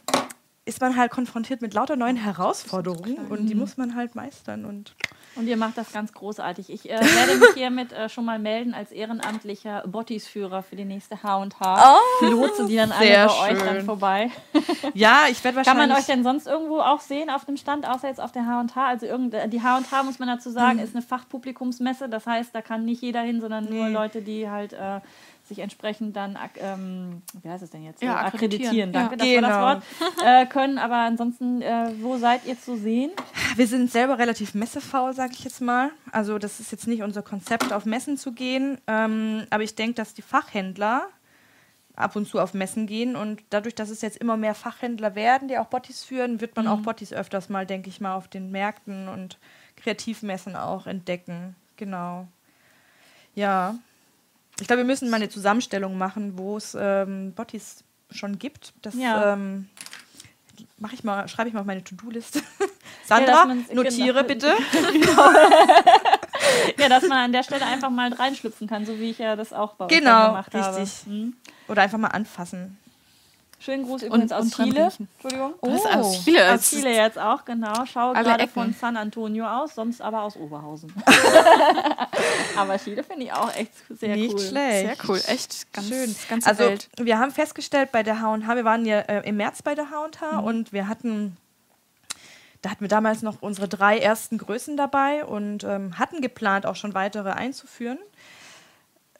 ist 0.70 0.80
man 0.80 0.97
halt 0.97 1.10
konfrontiert 1.10 1.62
mit 1.62 1.74
lauter 1.74 1.97
neuen 1.97 2.16
Herausforderungen 2.16 3.26
und 3.28 3.47
die 3.47 3.56
muss 3.56 3.76
man 3.76 3.97
halt 3.97 4.14
meistern 4.14 4.64
und 4.64 4.94
und 5.36 5.47
ihr 5.47 5.56
macht 5.56 5.78
das 5.78 5.92
ganz 5.92 6.12
großartig. 6.12 6.70
Ich 6.70 6.90
äh, 6.90 7.01
werde 7.01 7.36
mich 7.38 7.51
hiermit 7.55 7.92
äh, 7.92 8.09
schon 8.09 8.24
mal 8.24 8.38
melden 8.40 8.74
als 8.74 8.90
ehrenamtlicher 8.90 9.84
Bottisführer 9.86 10.62
für 10.62 10.74
die 10.74 10.84
nächste 10.84 11.22
H&H. 11.22 11.97
Oh, 12.20 12.66
die 12.66 12.76
dann 12.76 12.90
alle 12.90 13.09
bei 13.09 13.28
schön. 13.28 13.56
euch 13.56 13.62
dann 13.62 13.84
vorbei. 13.84 14.30
ja, 14.94 15.26
ich 15.30 15.42
werde 15.44 15.59
wahrscheinlich... 15.59 15.64
Kann 15.64 15.76
man 15.76 15.92
euch 15.92 16.06
denn 16.06 16.24
sonst 16.24 16.48
irgendwo 16.48 16.80
auch 16.80 17.01
sehen 17.01 17.30
auf 17.30 17.44
dem 17.44 17.56
Stand, 17.56 17.88
außer 17.88 18.09
jetzt 18.09 18.20
auf 18.20 18.32
der 18.32 18.44
H&H? 18.44 18.86
Also 18.86 19.06
irgend, 19.06 19.32
äh, 19.34 19.48
die 19.48 19.62
H&H, 19.62 20.02
muss 20.02 20.18
man 20.18 20.28
dazu 20.28 20.51
sagen, 20.51 20.78
mhm. 20.78 20.84
ist 20.84 20.97
eine 20.97 21.02
Fachpublikumsmesse. 21.02 22.09
Das 22.09 22.26
heißt, 22.26 22.52
da 22.52 22.60
kann 22.60 22.84
nicht 22.84 23.01
jeder 23.01 23.22
hin, 23.22 23.40
sondern 23.40 23.66
nur 23.66 23.88
Leute, 23.88 24.22
die 24.22 24.51
halt... 24.51 24.72
Äh, 24.72 25.01
sich 25.51 25.59
entsprechend 25.59 26.16
dann, 26.16 26.39
ähm, 26.56 27.22
wie 27.43 27.51
heißt 27.51 27.62
es 27.62 27.70
denn 27.70 27.85
jetzt? 27.85 28.02
Ja, 28.02 28.24
akkreditieren. 28.24 28.93
Danke, 28.93 29.16
ja. 29.16 29.16
das 29.16 29.27
genau. 29.28 29.48
war 29.48 29.74
das 29.77 29.85
genau. 29.98 30.10
Wort. 30.10 30.43
Äh, 30.43 30.47
können, 30.47 30.78
aber 30.78 30.97
ansonsten, 30.97 31.60
äh, 31.60 31.93
wo 32.01 32.16
seid 32.16 32.47
ihr 32.47 32.59
zu 32.59 32.77
sehen? 32.77 33.10
Wir 33.56 33.66
sind 33.66 33.90
selber 33.90 34.18
relativ 34.18 34.55
messefaul, 34.55 35.12
sage 35.12 35.32
ich 35.35 35.44
jetzt 35.44 35.60
mal. 35.60 35.90
Also 36.12 36.39
das 36.39 36.60
ist 36.60 36.72
jetzt 36.72 36.86
nicht 36.86 37.02
unser 37.02 37.22
Konzept, 37.22 37.72
auf 37.72 37.85
Messen 37.85 38.16
zu 38.16 38.32
gehen. 38.32 38.78
Ähm, 38.86 39.47
aber 39.51 39.62
ich 39.62 39.74
denke, 39.74 39.94
dass 39.94 40.14
die 40.14 40.22
Fachhändler 40.22 41.09
ab 41.97 42.16
und 42.16 42.27
zu 42.27 42.40
auf 42.40 42.55
Messen 42.55 42.86
gehen 42.86 43.16
und 43.16 43.43
dadurch, 43.51 43.74
dass 43.74 43.90
es 43.90 44.01
jetzt 44.01 44.16
immer 44.16 44.36
mehr 44.36 44.55
Fachhändler 44.55 45.14
werden, 45.14 45.48
die 45.48 45.59
auch 45.59 45.66
Bottis 45.66 46.02
führen, 46.02 46.40
wird 46.40 46.56
man 46.56 46.64
mhm. 46.64 46.70
auch 46.70 46.81
Bottis 46.81 47.12
öfters 47.12 47.48
mal, 47.48 47.66
denke 47.66 47.90
ich 47.90 48.01
mal, 48.01 48.14
auf 48.14 48.28
den 48.28 48.51
Märkten 48.51 49.09
und 49.09 49.39
Kreativmessen 49.77 50.56
auch 50.56 50.86
entdecken. 50.86 51.56
Genau. 51.77 52.27
Ja, 53.35 53.74
ich 54.60 54.66
glaube, 54.66 54.82
wir 54.82 54.86
müssen 54.86 55.10
mal 55.10 55.16
eine 55.16 55.28
Zusammenstellung 55.28 55.98
machen, 55.98 56.38
wo 56.38 56.56
es 56.56 56.76
ähm, 56.78 57.32
Bottis 57.34 57.84
schon 58.10 58.38
gibt. 58.38 58.72
Das 58.82 58.94
ja. 58.94 59.32
ähm, 59.32 59.68
mache 60.78 60.94
ich 60.94 61.04
mal, 61.04 61.28
schreibe 61.28 61.48
ich 61.48 61.54
mal 61.54 61.60
auf 61.60 61.66
meine 61.66 61.84
To-Do-Liste. 61.84 62.40
Sandra, 63.04 63.46
ja, 63.46 63.74
notiere 63.74 64.24
genau. 64.24 64.26
bitte. 64.26 64.46
ja, 66.78 66.88
dass 66.88 67.02
man 67.02 67.18
an 67.18 67.32
der 67.32 67.42
Stelle 67.42 67.66
einfach 67.66 67.90
mal 67.90 68.12
reinschlüpfen 68.12 68.68
kann, 68.68 68.86
so 68.86 68.98
wie 68.98 69.10
ich 69.10 69.18
ja 69.18 69.36
das 69.36 69.52
auch 69.52 69.74
bei 69.74 69.86
genau, 69.86 70.28
gemacht 70.28 70.54
richtig. 70.54 70.62
habe. 70.62 70.86
Genau, 71.04 71.16
hm? 71.16 71.36
Oder 71.68 71.82
einfach 71.82 71.98
mal 71.98 72.08
anfassen. 72.08 72.78
Schönen 73.60 73.84
Gruß 73.84 74.04
übrigens 74.04 74.32
und, 74.32 74.38
aus 74.38 74.44
und 74.44 74.54
Chile. 74.54 74.90
Entschuldigung. 74.98 75.54
Oh, 75.60 75.70
Was 75.70 75.84
aus 75.84 76.24
Chile? 76.24 76.54
Aus 76.54 76.70
Chile 76.70 76.94
jetzt 76.94 77.18
auch, 77.18 77.44
genau. 77.44 77.84
Schau 77.84 78.14
gerade 78.14 78.48
von 78.48 78.72
San 78.72 78.96
Antonio 78.96 79.46
aus, 79.46 79.74
sonst 79.74 80.00
aber 80.00 80.22
aus 80.22 80.34
Oberhausen. 80.36 80.90
aber 82.56 82.78
Chile 82.78 83.04
finde 83.04 83.26
ich 83.26 83.32
auch 83.34 83.54
echt 83.54 83.72
sehr 83.90 84.16
Nicht 84.16 84.32
cool. 84.32 84.40
Nicht 84.40 84.48
schlecht. 84.48 84.86
Sehr 84.86 85.08
cool, 85.08 85.20
echt 85.26 85.72
ganz 85.74 85.88
schön. 85.88 86.16
Ganz 86.30 86.46
also 86.46 86.64
Welt. 86.64 86.88
wir 86.98 87.18
haben 87.18 87.32
festgestellt 87.32 87.92
bei 87.92 88.02
der 88.02 88.22
H&H, 88.22 88.56
wir 88.56 88.64
waren 88.64 88.86
ja 88.86 89.00
äh, 89.00 89.28
im 89.28 89.36
März 89.36 89.60
bei 89.60 89.74
der 89.74 89.90
H&H 89.90 90.40
mhm. 90.40 90.44
und 90.46 90.72
wir 90.72 90.88
hatten 90.88 91.36
da 92.62 92.70
hatten 92.70 92.82
wir 92.82 92.88
damals 92.88 93.22
noch 93.22 93.40
unsere 93.40 93.68
drei 93.68 93.98
ersten 93.98 94.36
Größen 94.38 94.76
dabei 94.76 95.24
und 95.24 95.64
ähm, 95.64 95.98
hatten 95.98 96.20
geplant, 96.20 96.66
auch 96.66 96.76
schon 96.76 96.94
weitere 96.94 97.30
einzuführen. 97.30 97.98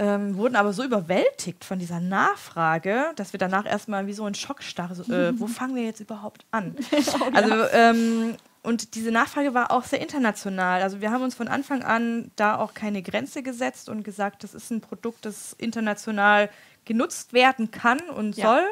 Ähm, 0.01 0.39
wurden 0.39 0.57
aber 0.57 0.73
so 0.73 0.83
überwältigt 0.83 1.63
von 1.63 1.79
dieser 1.79 2.01
Nachfrage, 2.01 3.13
dass 3.17 3.35
wir 3.35 3.39
danach 3.39 3.67
erstmal 3.67 4.07
wie 4.07 4.15
so 4.15 4.27
in 4.27 4.35
Schockstarre, 4.35 4.95
so, 4.95 5.03
äh, 5.13 5.39
wo 5.39 5.47
fangen 5.47 5.77
wir 5.77 5.85
jetzt 5.85 6.01
überhaupt 6.01 6.47
an? 6.51 6.75
oh, 6.93 7.31
also, 7.35 7.55
ähm, 7.73 8.35
und 8.63 8.95
diese 8.95 9.11
Nachfrage 9.11 9.53
war 9.53 9.71
auch 9.71 9.85
sehr 9.85 10.01
international. 10.01 10.83
Also 10.83 11.03
wir 11.03 11.11
haben 11.11 11.23
uns 11.23 11.35
von 11.35 11.49
Anfang 11.49 11.83
an 11.83 12.31
da 12.37 12.57
auch 12.57 12.73
keine 12.73 13.03
Grenze 13.03 13.43
gesetzt 13.43 13.91
und 13.91 14.03
gesagt, 14.03 14.43
das 14.43 14.55
ist 14.55 14.71
ein 14.71 14.81
Produkt, 14.81 15.27
das 15.27 15.55
international 15.59 16.49
genutzt 16.87 17.35
werden 17.35 17.71
kann 17.71 18.01
und 18.01 18.37
ja. 18.37 18.47
soll. 18.47 18.65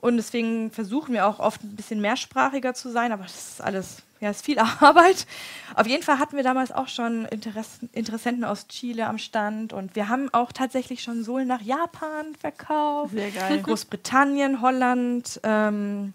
Und 0.00 0.16
deswegen 0.16 0.70
versuchen 0.70 1.12
wir 1.12 1.26
auch 1.26 1.40
oft 1.40 1.62
ein 1.64 1.74
bisschen 1.74 2.00
mehrsprachiger 2.00 2.72
zu 2.72 2.90
sein, 2.90 3.10
aber 3.10 3.24
das 3.24 3.52
ist 3.52 3.60
alles, 3.60 4.02
ja, 4.20 4.30
ist 4.30 4.44
viel 4.44 4.58
Arbeit. 4.80 5.26
Auf 5.74 5.88
jeden 5.88 6.04
Fall 6.04 6.20
hatten 6.20 6.36
wir 6.36 6.44
damals 6.44 6.70
auch 6.70 6.86
schon 6.86 7.24
Interess 7.26 7.80
Interessenten 7.92 8.44
aus 8.44 8.68
Chile 8.68 9.06
am 9.06 9.18
Stand 9.18 9.72
und 9.72 9.96
wir 9.96 10.08
haben 10.08 10.32
auch 10.32 10.52
tatsächlich 10.52 11.02
schon 11.02 11.24
Sohlen 11.24 11.48
nach 11.48 11.62
Japan 11.62 12.34
verkauft. 12.38 13.12
Sehr 13.12 13.30
geil. 13.32 13.58
Großbritannien, 13.62 14.60
Holland, 14.62 15.40
ähm, 15.42 16.14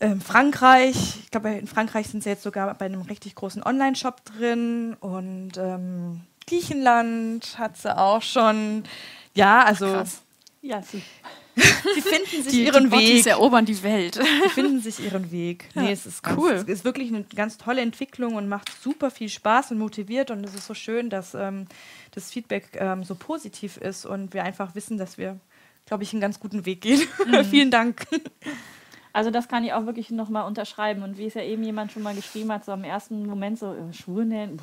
ähm, 0.00 0.22
Frankreich. 0.22 1.18
Ich 1.22 1.30
glaube, 1.30 1.50
in 1.50 1.66
Frankreich 1.66 2.08
sind 2.08 2.22
sie 2.22 2.30
jetzt 2.30 2.42
sogar 2.42 2.72
bei 2.74 2.86
einem 2.86 3.02
richtig 3.02 3.34
großen 3.34 3.62
Online-Shop 3.62 4.24
drin 4.24 4.96
und 5.00 5.52
ähm, 5.58 6.22
Griechenland 6.46 7.58
hat 7.58 7.76
sie 7.76 7.94
auch 7.94 8.22
schon. 8.22 8.84
Ja, 9.34 9.64
also. 9.64 9.86
Krass. 9.86 10.22
Ja, 10.62 10.80
sie. 10.80 11.02
Sie 11.56 12.00
finden 12.00 12.42
sich 12.42 12.52
die, 12.52 12.64
ihren 12.64 12.90
die 12.90 12.96
Weg. 12.96 13.22
Sie 13.22 13.30
erobern 13.30 13.64
die 13.64 13.82
Welt. 13.82 14.14
Sie 14.14 14.48
finden 14.50 14.80
sich 14.80 15.00
ihren 15.00 15.30
Weg. 15.30 15.68
Ja, 15.74 15.82
nee, 15.82 15.92
es 15.92 16.06
ist 16.06 16.22
cool. 16.36 16.54
Ganz, 16.54 16.62
es 16.62 16.68
ist 16.68 16.84
wirklich 16.84 17.08
eine 17.08 17.24
ganz 17.24 17.58
tolle 17.58 17.80
Entwicklung 17.80 18.34
und 18.34 18.48
macht 18.48 18.70
super 18.82 19.10
viel 19.10 19.28
Spaß 19.28 19.70
und 19.70 19.78
motiviert. 19.78 20.30
Und 20.30 20.44
es 20.44 20.54
ist 20.54 20.66
so 20.66 20.74
schön, 20.74 21.10
dass 21.10 21.34
ähm, 21.34 21.66
das 22.10 22.30
Feedback 22.30 22.70
ähm, 22.74 23.04
so 23.04 23.14
positiv 23.14 23.76
ist 23.76 24.04
und 24.04 24.34
wir 24.34 24.44
einfach 24.44 24.74
wissen, 24.74 24.98
dass 24.98 25.18
wir, 25.18 25.38
glaube 25.86 26.02
ich, 26.02 26.12
einen 26.12 26.20
ganz 26.20 26.40
guten 26.40 26.66
Weg 26.66 26.80
gehen. 26.80 27.02
Mhm. 27.26 27.44
Vielen 27.50 27.70
Dank. 27.70 28.06
Also 29.12 29.30
das 29.30 29.46
kann 29.46 29.62
ich 29.64 29.72
auch 29.72 29.86
wirklich 29.86 30.10
nochmal 30.10 30.46
unterschreiben. 30.46 31.02
Und 31.02 31.18
wie 31.18 31.26
es 31.26 31.34
ja 31.34 31.42
eben 31.42 31.62
jemand 31.62 31.92
schon 31.92 32.02
mal 32.02 32.14
geschrieben 32.14 32.52
hat, 32.52 32.64
so 32.64 32.72
am 32.72 32.84
ersten 32.84 33.26
Moment 33.26 33.58
so, 33.58 33.72
äh, 33.72 33.92
Schuhe 33.92 34.24
nähen, 34.24 34.60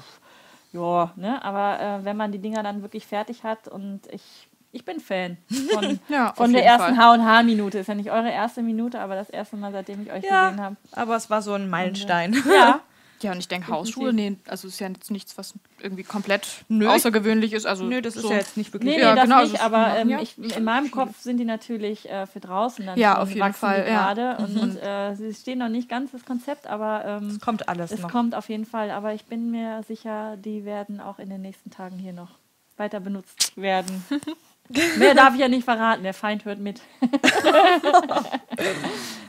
ja, 0.74 1.12
ne? 1.18 1.44
Aber 1.44 1.80
äh, 1.82 2.06
wenn 2.06 2.16
man 2.16 2.32
die 2.32 2.40
Dinger 2.40 2.64
dann 2.64 2.82
wirklich 2.82 3.06
fertig 3.06 3.44
hat 3.44 3.68
und 3.68 4.02
ich 4.12 4.48
ich 4.72 4.86
bin 4.86 5.00
Fan 5.00 5.38
von, 5.74 6.00
ja, 6.08 6.34
von 6.34 6.54
der 6.54 6.66
ersten 6.66 6.98
H&H-Minute. 6.98 7.80
Ist 7.80 7.88
ja 7.88 7.96
nicht 7.96 8.12
eure 8.12 8.30
erste 8.30 8.62
Minute, 8.62 9.00
aber 9.00 9.16
das 9.16 9.30
erste 9.30 9.58
Mal, 9.58 9.72
seitdem 9.72 10.02
ich 10.04 10.12
euch 10.12 10.24
ja, 10.24 10.50
gesehen 10.50 10.64
habe. 10.64 10.76
aber 10.92 11.16
es 11.16 11.30
war 11.30 11.42
so 11.42 11.54
ein 11.54 11.70
Meilenstein. 11.70 12.34
Und, 12.34 12.46
ja. 12.54 12.82
Ja, 13.22 13.34
und 13.34 13.38
ich 13.38 13.48
denke, 13.48 13.68
Hausschuhe, 13.68 14.14
nee, 14.14 14.38
also 14.48 14.68
ist 14.68 14.80
ja 14.80 14.88
jetzt 14.88 15.12
nichts, 15.12 15.38
was 15.38 15.54
irgendwie 15.80 16.04
komplett 16.04 16.66
Nö. 16.70 16.88
außergewöhnlich 16.88 17.54
ist. 17.54 17.68
Also 17.68 17.84
Nö, 17.84 18.02
das 18.02 18.16
so. 18.16 18.22
ist 18.22 18.30
ja 18.30 18.38
jetzt 18.38 18.58
nicht 18.58 18.74
wirklich. 18.74 18.96
Nee, 18.96 18.98
nee 18.98 19.04
ja, 19.04 19.14
das 19.14 19.26
genau, 19.26 19.44
nicht, 19.44 19.62
aber 19.62 19.96
ähm, 19.98 20.18
ich, 20.20 20.40
in 20.40 20.64
meinem 20.64 20.90
Kopf 20.90 21.20
sind 21.20 21.38
die 21.38 21.46
natürlich 21.46 22.10
äh, 22.10 22.26
für 22.26 22.40
draußen 22.40 22.84
dann 22.84 22.98
ja, 22.98 23.20
auf 23.22 23.30
jeden 23.30 23.54
Fall, 23.54 23.84
gerade. 23.84 24.22
Ja. 24.22 24.36
Und, 24.38 24.74
mhm. 24.74 24.78
äh, 24.78 25.16
sie 25.16 25.34
stehen 25.34 25.60
noch 25.60 25.70
nicht 25.70 25.88
ganz 25.88 26.12
das 26.12 26.26
Konzept, 26.26 26.66
aber 26.66 27.06
ähm, 27.06 27.28
es 27.28 27.40
kommt 27.40 27.70
alles 27.70 27.92
es 27.92 28.00
noch. 28.00 28.08
Es 28.08 28.12
kommt 28.12 28.34
auf 28.34 28.50
jeden 28.50 28.66
Fall, 28.66 28.90
aber 28.90 29.14
ich 29.14 29.26
bin 29.26 29.52
mir 29.52 29.84
sicher, 29.84 30.36
die 30.38 30.66
werden 30.66 31.00
auch 31.00 31.20
in 31.20 31.30
den 31.30 31.42
nächsten 31.42 31.70
Tagen 31.70 32.00
hier 32.00 32.14
noch 32.14 32.40
weiter 32.78 33.00
benutzt 33.00 33.56
werden. 33.56 34.04
Mehr 34.98 35.14
darf 35.16 35.34
ich 35.34 35.40
ja 35.40 35.48
nicht 35.48 35.66
verraten, 35.66 36.04
der 36.04 36.14
Feind 36.14 36.46
hört 36.46 36.60
mit. 36.60 36.82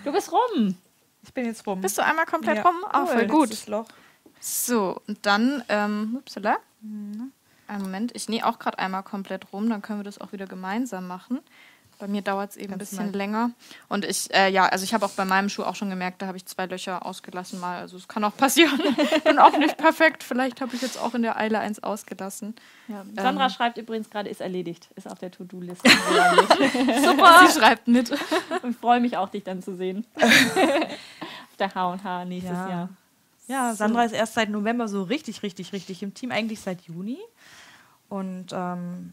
du 0.04 0.12
bist 0.12 0.30
rum. 0.32 0.76
Ich 1.22 1.32
bin 1.32 1.46
jetzt 1.46 1.66
rum. 1.66 1.80
Bist 1.80 1.96
du 1.98 2.04
einmal 2.04 2.26
komplett 2.26 2.58
ja. 2.58 2.62
rum? 2.62 2.76
Ah, 2.90 3.04
oh, 3.04 3.06
voll 3.06 3.26
gut. 3.26 3.50
So, 4.40 5.00
und 5.06 5.24
dann, 5.24 5.62
ähm, 5.68 6.16
upsala. 6.18 6.58
Mhm. 6.80 7.32
Einen 7.68 7.82
Moment, 7.82 8.12
ich 8.14 8.28
nähe 8.28 8.44
auch 8.44 8.58
gerade 8.58 8.78
einmal 8.78 9.02
komplett 9.02 9.52
rum, 9.52 9.70
dann 9.70 9.82
können 9.82 10.00
wir 10.00 10.04
das 10.04 10.20
auch 10.20 10.32
wieder 10.32 10.46
gemeinsam 10.46 11.06
machen. 11.06 11.40
Bei 12.02 12.08
mir 12.08 12.22
dauert 12.22 12.50
es 12.50 12.56
eben 12.56 12.72
ein 12.72 12.80
bisschen 12.80 13.12
mal. 13.12 13.16
länger. 13.16 13.50
Und 13.88 14.04
ich, 14.04 14.34
äh, 14.34 14.50
ja, 14.50 14.66
also 14.66 14.82
ich 14.82 14.92
habe 14.92 15.06
auch 15.06 15.12
bei 15.12 15.24
meinem 15.24 15.48
Schuh 15.48 15.62
auch 15.62 15.76
schon 15.76 15.88
gemerkt, 15.88 16.20
da 16.20 16.26
habe 16.26 16.36
ich 16.36 16.44
zwei 16.46 16.66
Löcher 16.66 17.06
ausgelassen 17.06 17.60
mal. 17.60 17.78
Also 17.78 17.96
es 17.96 18.08
kann 18.08 18.24
auch 18.24 18.36
passieren. 18.36 18.76
Bin 19.24 19.38
auch 19.38 19.56
nicht 19.56 19.76
perfekt. 19.76 20.24
Vielleicht 20.24 20.60
habe 20.60 20.74
ich 20.74 20.82
jetzt 20.82 21.00
auch 21.00 21.14
in 21.14 21.22
der 21.22 21.36
Eile 21.36 21.60
eins 21.60 21.80
ausgelassen. 21.80 22.56
Ja. 22.88 23.04
Sandra 23.14 23.44
ähm. 23.44 23.50
schreibt 23.50 23.78
übrigens 23.78 24.10
gerade, 24.10 24.28
ist 24.30 24.40
erledigt. 24.40 24.88
Ist 24.96 25.08
auf 25.08 25.20
der 25.20 25.30
To-Do-Liste. 25.30 25.88
Super. 27.04 27.46
Sie 27.46 27.60
schreibt 27.60 27.86
mit. 27.86 28.10
Und 28.64 28.76
freue 28.76 28.98
mich 28.98 29.16
auch, 29.16 29.28
dich 29.28 29.44
dann 29.44 29.62
zu 29.62 29.76
sehen. 29.76 30.04
auf 30.16 31.56
der 31.60 31.72
H&H 31.72 32.24
nächstes 32.24 32.50
ja. 32.50 32.68
Jahr. 32.68 32.88
Ja, 33.46 33.74
Sandra 33.76 34.00
so. 34.00 34.06
ist 34.06 34.18
erst 34.18 34.34
seit 34.34 34.50
November 34.50 34.88
so 34.88 35.04
richtig, 35.04 35.44
richtig, 35.44 35.72
richtig 35.72 36.02
im 36.02 36.14
Team. 36.14 36.32
Eigentlich 36.32 36.58
seit 36.58 36.80
Juni. 36.80 37.20
Und 38.08 38.46
ähm, 38.52 39.12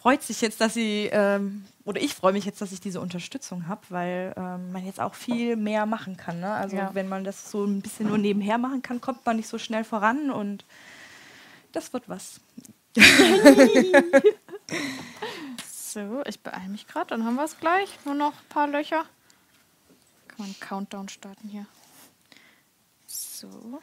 freut 0.00 0.22
sich 0.22 0.40
jetzt, 0.40 0.60
dass 0.60 0.74
sie, 0.74 1.10
ähm, 1.12 1.64
oder 1.84 2.00
ich 2.00 2.14
freue 2.14 2.32
mich 2.32 2.46
jetzt, 2.46 2.62
dass 2.62 2.72
ich 2.72 2.80
diese 2.80 3.00
Unterstützung 3.00 3.68
habe, 3.68 3.82
weil 3.90 4.32
ähm, 4.36 4.72
man 4.72 4.86
jetzt 4.86 4.98
auch 4.98 5.14
viel 5.14 5.56
mehr 5.56 5.84
machen 5.84 6.16
kann. 6.16 6.40
Ne? 6.40 6.50
Also 6.50 6.76
ja. 6.76 6.94
wenn 6.94 7.08
man 7.08 7.22
das 7.22 7.50
so 7.50 7.64
ein 7.64 7.82
bisschen 7.82 8.08
nur 8.08 8.16
nebenher 8.16 8.56
machen 8.56 8.80
kann, 8.80 9.00
kommt 9.00 9.26
man 9.26 9.36
nicht 9.36 9.48
so 9.48 9.58
schnell 9.58 9.84
voran 9.84 10.30
und 10.30 10.64
das 11.72 11.92
wird 11.92 12.08
was. 12.08 12.40
so, 15.70 16.22
ich 16.26 16.40
beeile 16.40 16.68
mich 16.68 16.86
gerade, 16.86 17.08
dann 17.08 17.24
haben 17.24 17.36
wir 17.36 17.44
es 17.44 17.58
gleich. 17.58 17.98
Nur 18.06 18.14
noch 18.14 18.32
ein 18.32 18.48
paar 18.48 18.68
Löcher. 18.68 19.04
Kann 20.28 20.38
man 20.38 20.46
einen 20.46 20.60
Countdown 20.60 21.08
starten 21.10 21.48
hier. 21.48 21.66
So. 23.06 23.82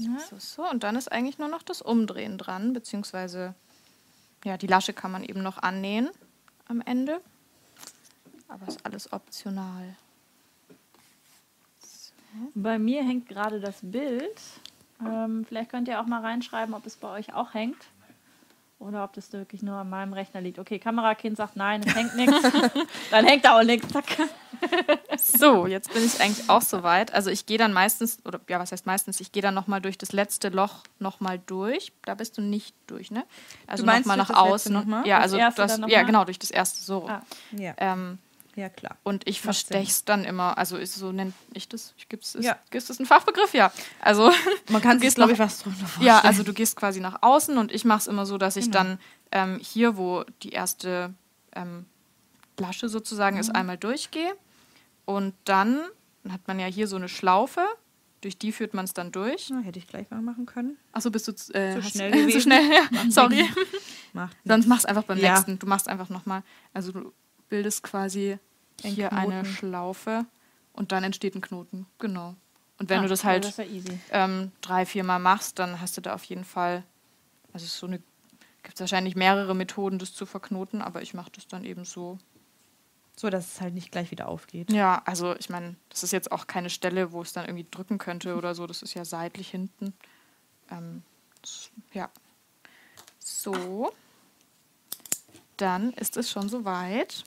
Ja. 0.00 0.18
So, 0.18 0.38
so, 0.38 0.70
und 0.70 0.82
dann 0.82 0.96
ist 0.96 1.12
eigentlich 1.12 1.38
nur 1.38 1.48
noch 1.48 1.62
das 1.62 1.82
Umdrehen 1.82 2.38
dran, 2.38 2.72
beziehungsweise 2.72 3.54
ja, 4.44 4.56
die 4.56 4.66
Lasche 4.66 4.94
kann 4.94 5.12
man 5.12 5.22
eben 5.22 5.42
noch 5.42 5.58
annähen 5.58 6.08
am 6.66 6.80
Ende. 6.80 7.20
Aber 8.48 8.66
ist 8.66 8.84
alles 8.84 9.12
optional. 9.12 9.96
So. 11.80 12.12
Bei 12.54 12.78
mir 12.78 13.04
hängt 13.04 13.28
gerade 13.28 13.60
das 13.60 13.78
Bild. 13.82 14.40
Ähm, 15.04 15.44
vielleicht 15.46 15.70
könnt 15.70 15.88
ihr 15.88 16.00
auch 16.00 16.06
mal 16.06 16.20
reinschreiben, 16.20 16.74
ob 16.74 16.86
es 16.86 16.96
bei 16.96 17.08
euch 17.08 17.34
auch 17.34 17.52
hängt. 17.52 17.76
Oder 18.80 19.04
ob 19.04 19.12
das 19.12 19.30
wirklich 19.34 19.62
nur 19.62 19.76
an 19.76 19.90
meinem 19.90 20.14
Rechner 20.14 20.40
liegt. 20.40 20.58
Okay, 20.58 20.78
Kamerakind 20.78 21.36
sagt 21.36 21.54
nein, 21.54 21.82
es 21.86 21.94
hängt 21.94 22.16
nichts. 22.16 22.34
Dann 23.10 23.26
hängt 23.26 23.44
da 23.44 23.58
auch 23.58 23.62
nichts. 23.62 23.86
Zack. 23.88 24.06
So, 25.18 25.66
jetzt 25.66 25.92
bin 25.92 26.02
ich 26.04 26.18
eigentlich 26.20 26.48
auch 26.48 26.62
soweit. 26.62 27.12
Also 27.12 27.30
ich 27.30 27.46
gehe 27.46 27.56
dann 27.56 27.72
meistens, 27.72 28.18
oder 28.26 28.40
ja, 28.48 28.58
was 28.58 28.72
heißt 28.72 28.86
meistens, 28.86 29.20
ich 29.20 29.32
gehe 29.32 29.42
dann 29.42 29.54
nochmal 29.54 29.80
durch 29.80 29.96
das 29.96 30.12
letzte 30.12 30.48
Loch 30.48 30.82
nochmal 30.98 31.38
durch. 31.46 31.92
Da 32.04 32.14
bist 32.14 32.36
du 32.36 32.42
nicht 32.42 32.74
durch, 32.86 33.10
ne? 33.10 33.24
Also 33.66 33.84
nochmal 33.84 34.16
nach 34.16 34.30
außen. 34.30 34.72
Noch 34.72 34.84
mal? 34.84 35.06
Ja, 35.06 35.18
also 35.18 35.36
das, 35.36 35.54
das 35.54 35.80
ja, 35.86 36.02
genau, 36.02 36.24
durch 36.24 36.38
das 36.38 36.50
erste 36.50 36.82
so. 36.82 37.08
Ah. 37.08 37.22
Ja. 37.52 37.74
Ähm, 37.78 38.18
ja, 38.60 38.68
klar. 38.68 38.98
Und 39.02 39.26
ich 39.26 39.40
versteche 39.40 39.90
es 39.90 40.04
dann 40.04 40.24
immer. 40.24 40.58
Also 40.58 40.76
ist 40.76 40.94
so 40.94 41.12
nennt 41.12 41.34
ich 41.54 41.68
das? 41.68 41.94
Gibt 42.08 42.24
es 42.24 42.36
ja. 42.40 42.58
ist 42.70 42.90
das 42.90 43.00
ein 43.00 43.06
Fachbegriff? 43.06 43.54
Ja. 43.54 43.72
Also 44.00 44.30
man 44.68 44.82
kann 44.82 45.00
sich 45.00 45.14
glaube 45.14 45.32
ich 45.32 45.38
was 45.38 45.60
drunter 45.62 45.78
vorstellen. 45.78 46.06
Ja, 46.06 46.20
also 46.20 46.42
du 46.42 46.52
gehst 46.52 46.76
quasi 46.76 47.00
nach 47.00 47.22
außen 47.22 47.56
und 47.56 47.72
ich 47.72 47.84
mache 47.84 48.00
es 48.00 48.06
immer 48.06 48.26
so, 48.26 48.36
dass 48.38 48.56
ich 48.56 48.66
genau. 48.66 48.78
dann 48.78 48.98
ähm, 49.32 49.58
hier, 49.62 49.96
wo 49.96 50.24
die 50.42 50.50
erste 50.50 51.14
ähm, 51.54 51.86
Lasche 52.58 52.88
sozusagen 52.88 53.36
mhm. 53.36 53.40
ist, 53.40 53.50
einmal 53.50 53.78
durchgehe 53.78 54.34
und 55.06 55.34
dann 55.44 55.80
hat 56.28 56.46
man 56.46 56.60
ja 56.60 56.66
hier 56.66 56.86
so 56.86 56.96
eine 56.96 57.08
Schlaufe. 57.08 57.64
Durch 58.20 58.36
die 58.36 58.52
führt 58.52 58.74
man 58.74 58.84
es 58.84 58.92
dann 58.92 59.12
durch. 59.12 59.48
Ja, 59.48 59.60
hätte 59.60 59.78
ich 59.78 59.86
gleich 59.86 60.10
mal 60.10 60.20
machen 60.20 60.44
können. 60.44 60.76
Achso, 60.92 61.10
bist 61.10 61.26
du 61.26 61.32
äh, 61.54 61.76
zu 61.76 61.82
schnell 61.82 62.10
gewesen? 62.12 62.30
zu 62.32 62.40
schnell, 62.42 62.70
ja. 62.70 62.82
Sorry. 63.10 63.48
Macht 64.12 64.36
Sonst 64.44 64.66
machst 64.66 64.86
einfach 64.86 65.04
beim 65.04 65.18
ja. 65.18 65.32
nächsten. 65.32 65.58
Du 65.58 65.66
machst 65.66 65.88
einfach 65.88 66.10
nochmal. 66.10 66.42
Also 66.74 66.92
du 66.92 67.12
bildest 67.48 67.82
quasi 67.82 68.38
ein 68.84 68.92
hier 68.92 69.08
Knoten. 69.08 69.32
eine 69.32 69.44
Schlaufe 69.44 70.26
und 70.72 70.92
dann 70.92 71.04
entsteht 71.04 71.34
ein 71.34 71.40
Knoten. 71.40 71.86
Genau. 71.98 72.34
Und 72.78 72.88
wenn 72.88 73.00
ah, 73.00 73.02
du 73.02 73.08
das 73.08 73.24
halt 73.24 73.44
das 73.44 73.60
ähm, 74.10 74.52
drei, 74.62 74.86
vier 74.86 75.04
Mal 75.04 75.18
machst, 75.18 75.58
dann 75.58 75.80
hast 75.80 75.96
du 75.96 76.00
da 76.00 76.14
auf 76.14 76.24
jeden 76.24 76.44
Fall, 76.44 76.82
also 77.52 77.66
so 77.66 77.86
eine, 77.86 77.98
gibt 78.62 78.74
es 78.74 78.80
wahrscheinlich 78.80 79.16
mehrere 79.16 79.54
Methoden, 79.54 79.98
das 79.98 80.14
zu 80.14 80.24
verknoten, 80.24 80.80
aber 80.80 81.02
ich 81.02 81.12
mache 81.12 81.30
das 81.32 81.46
dann 81.46 81.64
eben 81.64 81.84
so. 81.84 82.18
So, 83.16 83.28
dass 83.28 83.52
es 83.52 83.60
halt 83.60 83.74
nicht 83.74 83.92
gleich 83.92 84.10
wieder 84.10 84.28
aufgeht. 84.28 84.72
Ja, 84.72 85.02
also 85.04 85.36
ich 85.36 85.50
meine, 85.50 85.76
das 85.90 86.02
ist 86.02 86.12
jetzt 86.12 86.32
auch 86.32 86.46
keine 86.46 86.70
Stelle, 86.70 87.12
wo 87.12 87.20
es 87.20 87.34
dann 87.34 87.44
irgendwie 87.44 87.66
drücken 87.70 87.98
könnte 87.98 88.34
oder 88.34 88.54
so. 88.54 88.66
Das 88.66 88.80
ist 88.80 88.94
ja 88.94 89.04
seitlich 89.04 89.50
hinten. 89.50 89.92
Ähm, 90.70 91.02
ja. 91.92 92.08
So. 93.18 93.92
Dann 95.58 95.92
ist 95.92 96.16
es 96.16 96.30
schon 96.30 96.48
soweit. 96.48 97.24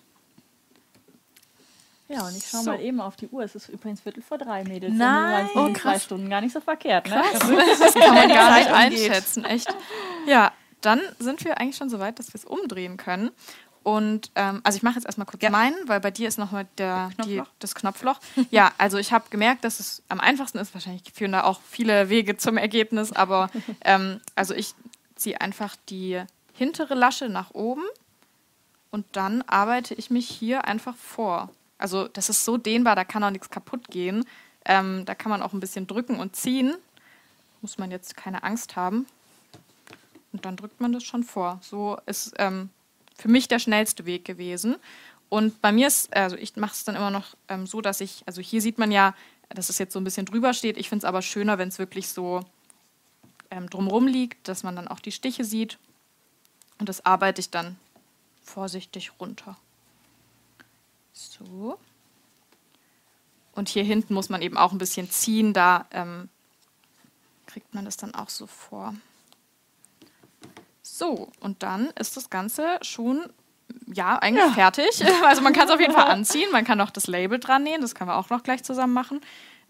Ja, 2.13 2.27
und 2.27 2.37
ich 2.37 2.47
schaue 2.47 2.63
so. 2.63 2.71
mal 2.71 2.81
eben 2.81 3.01
auf 3.01 3.15
die 3.15 3.27
Uhr. 3.29 3.43
Es 3.43 3.55
ist 3.55 3.69
übrigens 3.69 4.01
Viertel 4.01 4.21
vor 4.21 4.37
drei, 4.37 4.63
Mädels. 4.63 4.93
Nein, 4.95 5.49
oh, 5.55 5.69
drei 5.73 5.97
Stunden 5.97 6.29
gar 6.29 6.41
nicht 6.41 6.53
so 6.53 6.61
verkehrt. 6.61 7.09
Ne? 7.09 7.23
Das 7.79 7.93
kann 7.93 8.13
man 8.13 8.29
gar 8.29 8.57
nicht 8.57 8.69
einschätzen, 8.69 9.45
echt. 9.45 9.75
Ja, 10.27 10.51
dann 10.81 11.01
sind 11.19 11.43
wir 11.43 11.59
eigentlich 11.59 11.77
schon 11.77 11.89
so 11.89 11.99
weit, 11.99 12.19
dass 12.19 12.27
wir 12.29 12.35
es 12.35 12.45
umdrehen 12.45 12.97
können. 12.97 13.31
Und 13.83 14.31
ähm, 14.35 14.61
also 14.63 14.77
ich 14.77 14.83
mache 14.83 14.95
jetzt 14.95 15.05
erstmal 15.05 15.25
kurz 15.25 15.43
ja. 15.43 15.49
meinen, 15.49 15.75
weil 15.87 15.99
bei 15.99 16.11
dir 16.11 16.27
ist 16.27 16.37
nochmal 16.37 16.67
der, 16.77 17.09
Knopfloch. 17.15 17.45
Die, 17.45 17.51
das 17.59 17.75
Knopfloch. 17.75 18.19
ja, 18.49 18.71
also 18.77 18.97
ich 18.97 19.11
habe 19.11 19.25
gemerkt, 19.29 19.65
dass 19.65 19.79
es 19.79 20.03
am 20.07 20.19
einfachsten 20.19 20.57
ist. 20.59 20.73
Wahrscheinlich 20.73 21.03
führen 21.13 21.33
da 21.33 21.43
auch 21.43 21.59
viele 21.67 22.09
Wege 22.09 22.37
zum 22.37 22.57
Ergebnis, 22.57 23.11
aber 23.11 23.49
ähm, 23.83 24.21
also 24.35 24.53
ich 24.53 24.73
ziehe 25.15 25.41
einfach 25.41 25.75
die 25.89 26.21
hintere 26.53 26.93
Lasche 26.93 27.27
nach 27.27 27.51
oben 27.51 27.83
und 28.91 29.05
dann 29.13 29.41
arbeite 29.47 29.95
ich 29.95 30.09
mich 30.09 30.29
hier 30.29 30.65
einfach 30.65 30.95
vor. 30.95 31.49
Also 31.77 32.07
das 32.07 32.29
ist 32.29 32.45
so 32.45 32.57
dehnbar, 32.57 32.95
da 32.95 33.03
kann 33.03 33.23
auch 33.23 33.31
nichts 33.31 33.49
kaputt 33.49 33.87
gehen. 33.89 34.25
Ähm, 34.65 35.03
da 35.05 35.15
kann 35.15 35.29
man 35.29 35.41
auch 35.41 35.53
ein 35.53 35.59
bisschen 35.59 35.87
drücken 35.87 36.19
und 36.19 36.35
ziehen. 36.35 36.75
Muss 37.61 37.77
man 37.77 37.91
jetzt 37.91 38.15
keine 38.15 38.43
Angst 38.43 38.75
haben. 38.75 39.05
Und 40.31 40.45
dann 40.45 40.55
drückt 40.55 40.81
man 40.81 40.93
das 40.93 41.03
schon 41.03 41.23
vor. 41.23 41.59
So 41.61 41.97
ist 42.05 42.33
ähm, 42.37 42.69
für 43.15 43.29
mich 43.29 43.47
der 43.47 43.59
schnellste 43.59 44.05
Weg 44.05 44.25
gewesen. 44.25 44.75
Und 45.29 45.61
bei 45.61 45.71
mir 45.71 45.87
ist, 45.87 46.15
also 46.15 46.35
ich 46.35 46.55
mache 46.55 46.73
es 46.73 46.83
dann 46.83 46.95
immer 46.95 47.11
noch 47.11 47.35
ähm, 47.47 47.65
so, 47.65 47.81
dass 47.81 48.01
ich, 48.01 48.23
also 48.25 48.41
hier 48.41 48.61
sieht 48.61 48.77
man 48.77 48.91
ja, 48.91 49.15
dass 49.49 49.69
es 49.69 49.77
jetzt 49.77 49.93
so 49.93 49.99
ein 49.99 50.03
bisschen 50.03 50.25
drüber 50.25 50.53
steht. 50.53 50.77
Ich 50.77 50.89
finde 50.89 51.05
es 51.05 51.09
aber 51.09 51.21
schöner, 51.21 51.57
wenn 51.57 51.69
es 51.69 51.79
wirklich 51.79 52.07
so 52.07 52.41
ähm, 53.51 53.69
drumrum 53.69 54.07
liegt, 54.07 54.47
dass 54.47 54.63
man 54.63 54.75
dann 54.75 54.87
auch 54.87 54.99
die 54.99 55.11
Stiche 55.11 55.43
sieht. 55.43 55.77
Und 56.79 56.89
das 56.89 57.05
arbeite 57.05 57.39
ich 57.39 57.49
dann 57.49 57.77
vorsichtig 58.43 59.11
runter. 59.19 59.57
So. 61.13 61.77
Und 63.53 63.69
hier 63.69 63.83
hinten 63.83 64.13
muss 64.13 64.29
man 64.29 64.41
eben 64.41 64.57
auch 64.57 64.71
ein 64.71 64.79
bisschen 64.79 65.09
ziehen, 65.09 65.53
da 65.53 65.85
ähm, 65.91 66.29
kriegt 67.45 67.73
man 67.73 67.85
das 67.85 67.97
dann 67.97 68.15
auch 68.15 68.29
so 68.29 68.47
vor. 68.47 68.95
So, 70.81 71.29
und 71.39 71.63
dann 71.63 71.87
ist 71.91 72.17
das 72.17 72.29
Ganze 72.29 72.79
schon, 72.81 73.31
ja, 73.85 74.17
eigentlich 74.17 74.45
ja. 74.45 74.51
fertig. 74.51 75.03
Also 75.23 75.41
man 75.41 75.53
kann 75.53 75.67
es 75.67 75.73
auf 75.73 75.79
jeden 75.79 75.93
Fall 75.93 76.07
anziehen, 76.11 76.51
man 76.51 76.65
kann 76.65 76.81
auch 76.81 76.89
das 76.89 77.07
Label 77.07 77.39
dran 77.39 77.63
nähen, 77.63 77.81
das 77.81 77.93
können 77.95 78.09
wir 78.09 78.17
auch 78.17 78.29
noch 78.29 78.43
gleich 78.43 78.63
zusammen 78.63 78.93
machen. 78.93 79.21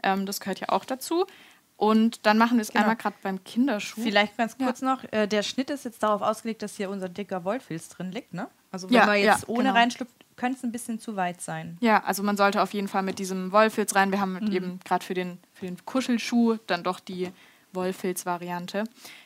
Ähm, 0.01 0.25
das 0.25 0.39
gehört 0.39 0.61
ja 0.61 0.69
auch 0.69 0.85
dazu. 0.85 1.25
Und 1.75 2.25
dann 2.25 2.37
machen 2.37 2.57
wir 2.57 2.61
es 2.61 2.69
genau. 2.69 2.83
einmal 2.83 2.95
gerade 2.95 3.15
beim 3.21 3.43
Kinderschuh. 3.43 4.01
Vielleicht 4.01 4.37
ganz 4.37 4.57
kurz 4.57 4.81
ja. 4.81 4.87
noch, 4.95 5.03
äh, 5.11 5.27
der 5.27 5.43
Schnitt 5.43 5.69
ist 5.69 5.83
jetzt 5.83 6.01
darauf 6.03 6.21
ausgelegt, 6.21 6.61
dass 6.61 6.77
hier 6.77 6.89
unser 6.89 7.09
dicker 7.09 7.43
Wollfilz 7.43 7.89
drin 7.89 8.11
liegt, 8.11 8.33
ne? 8.33 8.47
Also 8.73 8.89
wenn 8.89 8.95
ja, 8.95 9.05
man 9.05 9.17
jetzt 9.17 9.43
ja, 9.43 9.47
ohne 9.47 9.63
genau. 9.63 9.75
reinschlüpft, 9.75 10.15
könnte 10.35 10.57
es 10.57 10.63
ein 10.63 10.71
bisschen 10.71 10.99
zu 10.99 11.15
weit 11.15 11.41
sein. 11.41 11.77
Ja, 11.79 12.03
also 12.03 12.23
man 12.23 12.37
sollte 12.37 12.61
auf 12.61 12.73
jeden 12.73 12.87
Fall 12.87 13.03
mit 13.03 13.19
diesem 13.19 13.51
Wollfilz 13.51 13.95
rein. 13.95 14.11
Wir 14.11 14.19
haben 14.19 14.33
mhm. 14.33 14.51
eben 14.51 14.79
gerade 14.83 15.05
für 15.05 15.13
den, 15.13 15.37
für 15.53 15.65
den 15.67 15.77
Kuschelschuh 15.85 16.57
dann 16.67 16.83
doch 16.83 16.99
die 16.99 17.29
Wollfilz-Variante. 17.73 18.83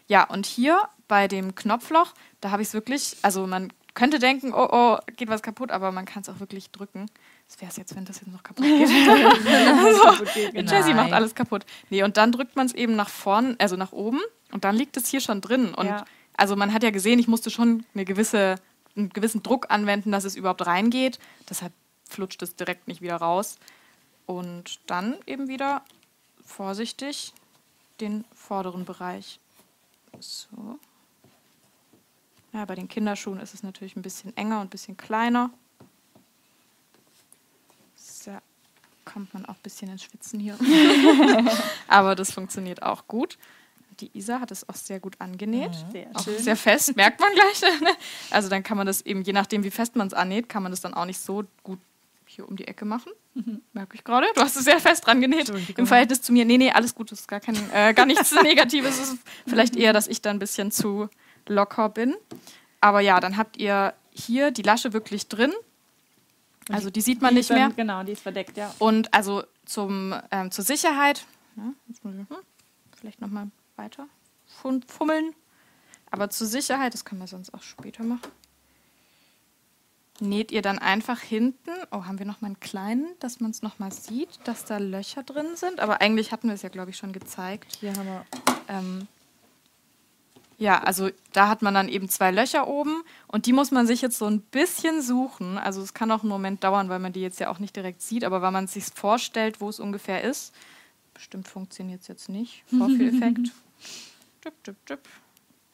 Ja, 0.08 0.26
und 0.26 0.46
hier 0.46 0.82
bei 1.08 1.28
dem 1.28 1.56
Knopfloch, 1.56 2.14
da 2.42 2.52
habe 2.52 2.62
ich 2.62 2.70
es 2.70 2.74
wirklich, 2.74 3.18
also 3.22 3.48
man 3.48 3.72
könnte 3.94 4.20
denken, 4.20 4.54
oh 4.54 4.68
oh, 4.72 4.98
geht 5.16 5.28
was 5.28 5.42
kaputt, 5.42 5.72
aber 5.72 5.92
man 5.92 6.06
kann 6.06 6.22
es 6.22 6.30
auch 6.30 6.40
wirklich 6.40 6.72
drücken. 6.72 7.08
Was 7.48 7.60
wäre 7.62 7.72
es 7.72 7.78
jetzt, 7.78 7.96
wenn 7.96 8.06
das 8.06 8.20
jetzt 8.20 8.32
noch 8.32 8.44
kaputt 8.44 8.66
geht? 8.66 8.90
also, 8.90 10.24
geht 10.52 10.70
Jessie 10.70 10.94
macht 10.94 11.14
alles 11.14 11.34
kaputt. 11.34 11.66
Nee, 11.90 12.04
und 12.04 12.18
dann 12.18 12.32
drückt 12.32 12.56
man 12.56 12.68
es 12.68 12.74
eben 12.74 12.96
nach 12.96 13.10
vorn, 13.10 13.56
also 13.60 13.76
nach 13.76 13.94
oben 13.94 14.20
und 14.52 14.66
dann 14.66 14.76
liegt 14.76 14.98
es 14.98 15.08
hier 15.08 15.22
schon 15.22 15.42
drin. 15.42 15.74
Und 15.74 15.88
ja. 15.88 16.06
also 16.36 16.56
man 16.56 16.74
hat 16.74 16.84
ja 16.84 16.92
gesehen, 16.92 17.18
ich 17.20 17.28
musste 17.28 17.50
schon 17.50 17.86
eine 17.96 18.06
gewisse, 18.06 18.56
einen 18.98 19.10
gewissen 19.10 19.44
Druck 19.44 19.70
anwenden, 19.70 20.12
dass 20.12 20.24
es 20.24 20.36
überhaupt 20.36 20.66
reingeht. 20.66 21.20
Deshalb 21.50 21.74
flutscht 22.10 22.42
es 22.42 22.56
direkt 22.56 22.88
nicht 22.88 23.02
wieder 23.02 23.18
raus. 23.18 23.58
Und 24.26 24.80
dann 24.88 25.16
eben 25.26 25.48
wieder 25.48 25.84
vorsichtig 26.46 27.34
den 28.00 28.26
vorderen 28.34 28.86
Bereich. 28.86 29.40
So. 30.20 30.80
Ja, 32.54 32.66
bei 32.66 32.76
den 32.76 32.88
Kinderschuhen 32.88 33.40
ist 33.40 33.54
es 33.54 33.64
natürlich 33.64 33.96
ein 33.96 34.02
bisschen 34.02 34.36
enger 34.36 34.62
und 34.62 34.68
ein 34.68 34.70
bisschen 34.70 34.98
kleiner. 34.98 35.52
So, 37.96 38.38
kommt 39.06 39.34
man 39.34 39.46
auch 39.46 39.56
ein 39.56 39.64
bisschen 39.64 39.90
ins 39.90 40.04
Schwitzen 40.04 40.40
hier. 40.40 40.58
Aber 41.88 42.16
das 42.16 42.32
funktioniert 42.32 42.84
auch 42.84 43.08
gut. 43.08 43.38
Die 44.00 44.16
Isa 44.16 44.40
hat 44.40 44.52
es 44.52 44.68
auch 44.70 44.76
sehr 44.76 45.00
gut 45.00 45.16
angenäht. 45.20 45.74
Ja, 45.74 45.92
sehr, 45.92 46.08
auch 46.14 46.24
schön. 46.24 46.40
sehr 46.40 46.56
fest, 46.56 46.96
merkt 46.96 47.20
man 47.20 47.34
gleich. 47.34 47.72
also 48.32 48.50
dann 48.50 48.64
kann 48.64 48.78
man 48.78 48.86
das 48.86 49.02
eben, 49.02 49.24
je 49.24 49.34
nachdem 49.34 49.64
wie 49.64 49.72
fest 49.72 49.96
man 49.96 50.08
es 50.08 50.14
annäht, 50.14 50.50
kann 50.50 50.64
man 50.64 50.72
das 50.72 50.82
dann 50.82 50.94
auch 50.94 51.06
nicht 51.06 51.20
so 51.20 51.44
gut 51.64 51.80
hier 52.26 52.48
um 52.48 52.56
die 52.56 52.68
Ecke 52.68 52.86
machen. 52.86 53.12
Mhm. 53.34 53.62
Merke 53.74 53.96
ich 53.96 54.04
gerade. 54.04 54.28
Du 54.36 54.42
hast 54.42 54.56
es 54.56 54.66
sehr 54.66 54.80
fest 54.80 55.06
dran 55.06 55.22
genäht. 55.22 55.52
Im 55.78 55.88
Verhältnis 55.88 56.22
zu 56.22 56.34
mir. 56.34 56.46
Nee, 56.46 56.58
nee, 56.58 56.72
alles 56.72 56.94
gut. 56.94 57.12
Das 57.12 57.22
ist 57.22 57.28
gar, 57.28 57.40
kein, 57.40 57.56
äh, 57.74 57.94
gar 57.94 58.06
nichts 58.06 58.32
Negatives. 58.44 59.00
Es 59.00 59.14
ist 59.14 59.20
vielleicht 59.48 59.76
eher, 59.76 59.94
dass 59.94 60.08
ich 60.08 60.22
da 60.22 60.30
ein 60.30 60.40
bisschen 60.40 60.72
zu 60.72 61.10
locker 61.48 61.90
bin. 61.90 62.16
Aber 62.82 63.00
ja, 63.00 63.20
dann 63.20 63.38
habt 63.38 63.58
ihr 63.58 63.94
hier 64.12 64.52
die 64.52 64.62
Lasche 64.62 64.94
wirklich 64.94 65.28
drin. 65.28 65.54
Also 66.70 66.90
die 66.90 67.02
sieht 67.02 67.22
man 67.22 67.32
die 67.32 67.38
nicht 67.38 67.50
dann, 67.50 67.58
mehr. 67.58 67.70
Genau, 67.70 68.04
die 68.04 68.12
ist 68.12 68.22
verdeckt, 68.22 68.58
ja. 68.58 68.74
Und 68.80 69.14
also 69.14 69.44
zum, 69.66 70.14
ähm, 70.32 70.52
zur 70.52 70.66
Sicherheit, 70.66 71.26
ja, 71.56 71.74
jetzt 71.88 72.04
muss 72.04 72.14
ich, 72.14 72.30
hm, 72.30 72.44
vielleicht 73.00 73.22
nochmal 73.22 73.48
weiter 73.78 74.08
fummeln. 74.88 75.36
Aber 76.10 76.30
zur 76.30 76.48
Sicherheit, 76.48 76.94
das 76.94 77.04
können 77.04 77.22
wir 77.22 77.28
sonst 77.28 77.54
auch 77.54 77.64
später 77.64 78.04
machen 78.04 78.32
näht 80.22 80.52
ihr 80.52 80.62
dann 80.62 80.80
einfach 80.80 81.20
hinten, 81.20 81.72
oh, 81.92 82.06
haben 82.06 82.20
wir 82.20 82.26
noch 82.26 82.42
mal 82.42 82.48
einen 82.48 82.60
kleinen, 82.60 83.08
dass 83.20 83.40
man 83.40 83.52
es 83.52 83.62
noch 83.62 83.80
mal 83.80 83.92
sieht, 83.92 84.30
dass 84.46 84.66
da 84.66 84.78
Löcher 84.78 85.24
drin 85.24 85.56
sind. 85.56 85.80
Aber 85.80 86.02
eigentlich 86.02 86.32
hatten 86.32 86.48
wir 86.48 86.56
es 86.56 86.62
ja, 86.62 86.70
glaube 86.70 86.92
ich, 86.92 86.98
schon 86.98 87.14
gezeigt. 87.14 87.78
Hier 87.80 87.94
haben 87.94 88.06
wir. 88.06 88.26
Ähm, 88.68 89.08
ja, 90.58 90.80
also 90.80 91.10
da 91.34 91.50
hat 91.50 91.62
man 91.62 91.76
dann 91.76 91.88
eben 91.88 92.10
zwei 92.10 92.32
Löcher 92.32 92.68
oben 92.68 93.04
und 93.28 93.46
die 93.46 93.54
muss 93.54 93.70
man 93.70 93.86
sich 93.86 94.02
jetzt 94.02 94.18
so 94.18 94.26
ein 94.26 94.42
bisschen 94.42 95.04
suchen. 95.04 95.58
Also 95.58 95.82
es 95.82 95.94
kann 95.94 96.12
auch 96.12 96.22
einen 96.22 96.30
Moment 96.30 96.64
dauern, 96.64 96.90
weil 96.90 97.00
man 97.00 97.14
die 97.14 97.22
jetzt 97.22 97.40
ja 97.40 97.50
auch 97.50 97.60
nicht 97.60 97.76
direkt 97.76 98.02
sieht, 98.02 98.24
aber 98.24 98.42
wenn 98.42 98.54
man 98.54 98.66
sich 98.66 98.86
vorstellt, 98.86 99.62
wo 99.62 99.70
es 99.70 99.80
ungefähr 99.80 100.24
ist, 100.24 100.56
bestimmt 101.14 101.48
funktioniert 101.48 102.02
es 102.02 102.08
jetzt 102.08 102.28
nicht. 102.28 102.64
Vorführeffekt. 102.78 103.52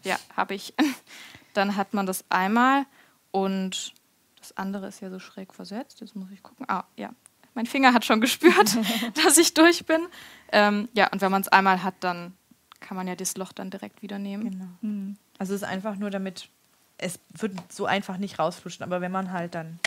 Ja, 0.04 0.18
habe 0.36 0.54
ich. 0.56 0.74
Dann 1.54 1.76
hat 1.76 1.94
man 1.94 2.06
das 2.06 2.26
einmal 2.30 2.86
und 3.32 3.94
das 4.40 4.58
andere 4.58 4.88
ist 4.88 5.00
ja 5.02 5.10
so 5.10 5.20
schräg 5.20 5.54
versetzt. 5.54 6.02
Jetzt 6.02 6.16
muss 6.16 6.32
ich 6.32 6.42
gucken. 6.42 6.66
Ah, 6.68 6.84
ja. 6.96 7.12
Mein 7.54 7.68
Finger 7.68 7.94
hat 7.94 8.04
schon 8.04 8.20
gespürt, 8.20 8.78
dass 9.24 9.38
ich 9.38 9.54
durch 9.54 9.86
bin. 9.86 10.08
Ähm, 10.52 10.90
ja, 10.94 11.10
und 11.12 11.22
wenn 11.22 11.32
man 11.32 11.42
es 11.42 11.48
einmal 11.48 11.84
hat, 11.84 11.96
dann 12.00 12.34
kann 12.80 12.98
man 12.98 13.08
ja 13.08 13.16
das 13.16 13.38
Loch 13.38 13.54
dann 13.54 13.70
direkt 13.70 14.02
wieder 14.02 14.20
nehmen. 14.20 14.52
Genau. 14.52 14.70
Mhm. 14.82 15.18
Also 15.38 15.54
es 15.54 15.62
ist 15.62 15.68
einfach 15.68 15.96
nur 15.96 16.10
damit, 16.10 16.50
es 16.98 17.20
wird 17.30 17.54
so 17.72 17.86
einfach 17.86 18.18
nicht 18.18 18.40
rausflutschen, 18.40 18.84
aber 18.84 19.02
wenn 19.02 19.12
man 19.12 19.32
halt 19.32 19.56
dann 19.56 19.80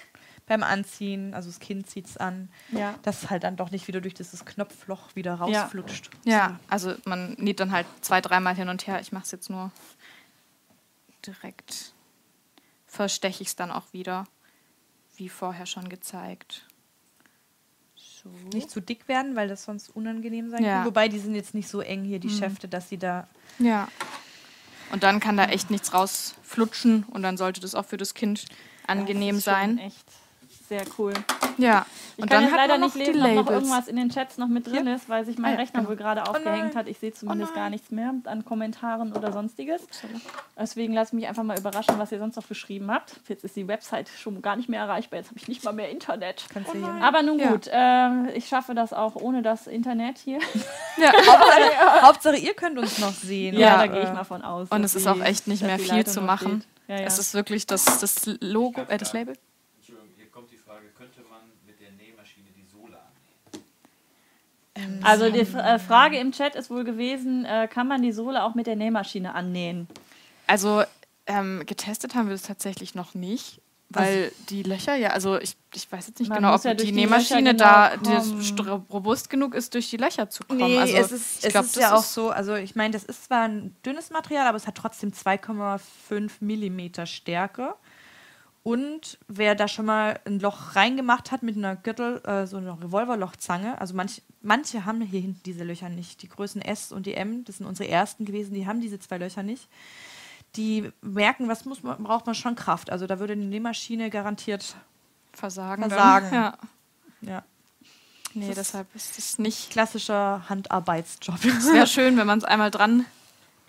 beim 0.46 0.62
Anziehen, 0.62 1.34
also 1.34 1.50
das 1.50 1.58
Kind 1.58 1.88
zieht 1.90 2.06
es 2.06 2.16
an, 2.16 2.48
ja. 2.70 2.94
dass 3.02 3.24
es 3.24 3.30
halt 3.30 3.42
dann 3.42 3.56
doch 3.56 3.72
nicht 3.72 3.88
wieder 3.88 4.00
durch 4.00 4.14
dieses 4.14 4.44
Knopfloch 4.44 5.14
wieder 5.16 5.34
rausflutscht. 5.34 6.10
Ja, 6.24 6.32
ja 6.32 6.60
also 6.68 6.94
man 7.04 7.32
näht 7.34 7.58
dann 7.58 7.72
halt 7.72 7.86
zwei, 8.00 8.20
dreimal 8.20 8.54
hin 8.54 8.68
und 8.68 8.86
her. 8.86 9.00
Ich 9.00 9.10
mache 9.10 9.24
es 9.24 9.32
jetzt 9.32 9.50
nur 9.50 9.72
direkt. 11.26 11.92
Versteche 12.86 13.42
ich 13.42 13.48
es 13.48 13.56
dann 13.56 13.72
auch 13.72 13.92
wieder 13.92 14.26
wie 15.16 15.28
vorher 15.28 15.66
schon 15.66 15.88
gezeigt. 15.88 16.66
So. 17.96 18.30
Nicht 18.52 18.70
zu 18.70 18.80
dick 18.80 19.08
werden, 19.08 19.34
weil 19.34 19.48
das 19.48 19.64
sonst 19.64 19.88
unangenehm 19.96 20.50
sein 20.50 20.62
ja. 20.62 20.76
kann. 20.76 20.86
Wobei 20.86 21.08
die 21.08 21.18
sind 21.18 21.34
jetzt 21.34 21.54
nicht 21.54 21.68
so 21.68 21.80
eng 21.80 22.04
hier, 22.04 22.20
die 22.20 22.28
mhm. 22.28 22.38
Schäfte, 22.38 22.68
dass 22.68 22.88
sie 22.88 22.98
da. 22.98 23.26
Ja. 23.58 23.88
Und 24.92 25.02
dann 25.02 25.18
kann 25.18 25.36
da 25.36 25.46
echt 25.46 25.70
nichts 25.70 25.92
rausflutschen 25.92 27.04
und 27.04 27.22
dann 27.22 27.36
sollte 27.36 27.60
das 27.60 27.74
auch 27.74 27.84
für 27.84 27.96
das 27.96 28.14
Kind 28.14 28.44
angenehm 28.86 29.36
das 29.36 29.44
sein. 29.44 29.78
Echt 29.78 30.06
sehr 30.68 30.82
cool. 30.98 31.12
Ja. 31.58 31.86
Ich 32.16 32.22
und 32.22 32.30
kann 32.30 32.42
dann 32.42 32.50
jetzt 32.50 32.56
leider 32.56 32.78
nicht 32.78 32.94
lesen, 32.94 33.38
ob 33.38 33.46
noch 33.46 33.50
irgendwas 33.50 33.88
in 33.88 33.96
den 33.96 34.08
Chats 34.08 34.38
noch 34.38 34.48
mit 34.48 34.66
drin 34.66 34.86
ist, 34.86 35.08
weil 35.08 35.24
sich 35.26 35.36
mein 35.36 35.52
ah, 35.52 35.54
ja, 35.54 35.60
Rechner 35.60 35.80
genau. 35.80 35.90
wohl 35.90 35.96
gerade 35.96 36.26
aufgehängt 36.26 36.72
oh 36.74 36.78
hat. 36.78 36.88
Ich 36.88 36.98
sehe 36.98 37.12
zumindest 37.12 37.52
oh 37.52 37.54
gar 37.54 37.68
nichts 37.68 37.90
mehr 37.90 38.14
an 38.24 38.44
Kommentaren 38.44 39.12
oder 39.12 39.32
sonstiges. 39.32 39.86
Deswegen 40.58 40.94
lasse 40.94 41.10
ich 41.10 41.12
mich 41.14 41.28
einfach 41.28 41.42
mal 41.42 41.58
überraschen, 41.58 41.98
was 41.98 42.12
ihr 42.12 42.18
sonst 42.18 42.36
noch 42.36 42.48
geschrieben 42.48 42.90
habt. 42.90 43.20
Jetzt 43.28 43.44
ist 43.44 43.54
die 43.54 43.68
Website 43.68 44.08
schon 44.08 44.40
gar 44.40 44.56
nicht 44.56 44.68
mehr 44.68 44.80
erreichbar. 44.80 45.18
Jetzt 45.18 45.28
habe 45.28 45.38
ich 45.38 45.48
nicht 45.48 45.64
mal 45.64 45.72
mehr 45.72 45.90
Internet. 45.90 46.46
Oh 46.54 46.86
Aber 47.02 47.22
nun 47.22 47.38
gut, 47.38 47.66
ja. 47.66 48.26
äh, 48.28 48.32
ich 48.32 48.48
schaffe 48.48 48.74
das 48.74 48.92
auch 48.92 49.16
ohne 49.16 49.42
das 49.42 49.66
Internet 49.66 50.18
hier. 50.18 50.38
Ja, 50.98 51.12
Hauptsache, 51.26 52.02
Hauptsache, 52.02 52.36
ihr 52.36 52.54
könnt 52.54 52.78
uns 52.78 52.98
noch 52.98 53.12
sehen. 53.12 53.54
Ja, 53.54 53.60
ja 53.60 53.76
da 53.76 53.86
gehe 53.86 54.02
ich 54.02 54.12
mal 54.12 54.24
von 54.24 54.40
aus. 54.40 54.68
Und 54.70 54.82
es 54.82 54.94
ist 54.94 55.06
auch 55.06 55.20
echt 55.20 55.46
nicht 55.46 55.62
mehr 55.62 55.78
viel 55.78 56.06
zu 56.06 56.22
machen. 56.22 56.64
Es 56.88 57.18
ist 57.18 57.34
wirklich 57.34 57.66
das, 57.66 57.98
das 57.98 58.24
Logo, 58.40 58.80
äh, 58.88 58.96
das 58.96 59.12
Label. 59.12 59.36
Ähm, 64.76 65.00
also 65.02 65.30
die 65.30 65.40
äh, 65.40 65.78
Frage 65.78 66.18
im 66.18 66.32
Chat 66.32 66.54
ist 66.54 66.70
wohl 66.70 66.84
gewesen, 66.84 67.44
äh, 67.44 67.68
kann 67.68 67.88
man 67.88 68.02
die 68.02 68.12
Sohle 68.12 68.42
auch 68.44 68.54
mit 68.54 68.66
der 68.66 68.76
Nähmaschine 68.76 69.34
annähen? 69.34 69.88
Also 70.46 70.82
ähm, 71.26 71.62
getestet 71.66 72.14
haben 72.14 72.28
wir 72.28 72.34
es 72.34 72.42
tatsächlich 72.42 72.94
noch 72.94 73.14
nicht. 73.14 73.60
Weil 73.88 74.24
also, 74.24 74.36
die 74.50 74.62
Löcher, 74.64 74.96
ja, 74.96 75.10
also 75.10 75.38
ich, 75.38 75.56
ich 75.72 75.90
weiß 75.90 76.08
jetzt 76.08 76.18
nicht 76.18 76.32
genau, 76.32 76.54
ob 76.54 76.64
ja 76.64 76.74
die, 76.74 76.86
die 76.86 76.92
Nähmaschine 76.92 77.52
genau 77.52 77.64
da 77.64 77.92
robust 78.90 79.30
genug 79.30 79.54
ist, 79.54 79.74
durch 79.74 79.90
die 79.90 79.96
Löcher 79.96 80.28
zu 80.28 80.42
kommen. 80.42 80.58
Nee, 80.58 80.78
also, 80.78 80.96
es 80.96 81.12
ist, 81.12 81.44
es 81.44 81.52
glaub, 81.52 81.64
ist 81.64 81.76
ja 81.76 81.94
auch 81.94 82.02
so, 82.02 82.30
also 82.30 82.56
ich 82.56 82.74
meine, 82.74 82.92
das 82.92 83.04
ist 83.04 83.26
zwar 83.26 83.42
ein 83.42 83.76
dünnes 83.86 84.10
Material, 84.10 84.48
aber 84.48 84.56
es 84.56 84.66
hat 84.66 84.74
trotzdem 84.74 85.12
2,5 85.12 86.30
Millimeter 86.40 87.06
Stärke. 87.06 87.74
Und 88.66 89.18
wer 89.28 89.54
da 89.54 89.68
schon 89.68 89.86
mal 89.86 90.18
ein 90.24 90.40
Loch 90.40 90.74
reingemacht 90.74 91.30
hat 91.30 91.44
mit 91.44 91.56
einer 91.56 91.76
Gürtel, 91.76 92.20
äh, 92.24 92.48
so 92.48 92.56
einer 92.56 92.76
Revolverlochzange, 92.82 93.80
also 93.80 93.94
manch, 93.94 94.22
manche 94.42 94.84
haben 94.84 95.00
hier 95.02 95.20
hinten 95.20 95.40
diese 95.46 95.62
Löcher 95.62 95.88
nicht. 95.88 96.20
Die 96.20 96.28
Größen 96.28 96.60
S 96.60 96.90
und 96.90 97.06
die 97.06 97.14
M, 97.14 97.44
das 97.44 97.58
sind 97.58 97.66
unsere 97.66 97.88
ersten 97.88 98.24
gewesen, 98.24 98.54
die 98.54 98.66
haben 98.66 98.80
diese 98.80 98.98
zwei 98.98 99.18
Löcher 99.18 99.44
nicht. 99.44 99.68
Die 100.56 100.90
merken, 101.00 101.46
was 101.46 101.64
muss 101.64 101.84
man, 101.84 102.02
braucht 102.02 102.26
man 102.26 102.34
schon 102.34 102.56
Kraft. 102.56 102.90
Also 102.90 103.06
da 103.06 103.20
würde 103.20 103.34
eine 103.34 103.44
Nähmaschine 103.44 104.10
garantiert 104.10 104.74
Versagen. 105.32 105.88
versagen. 105.88 106.34
Ja. 106.34 106.58
Ja. 107.20 107.44
Nee, 108.34 108.48
Das 108.48 108.56
deshalb 108.56 108.92
ist 108.96 109.16
es 109.16 109.38
nicht. 109.38 109.70
Klassischer 109.70 110.42
Handarbeitsjob. 110.48 111.38
Es 111.44 111.72
wäre 111.72 111.86
schön, 111.86 112.16
wenn 112.16 112.26
man 112.26 112.38
es 112.40 112.44
einmal 112.44 112.72
dran 112.72 113.04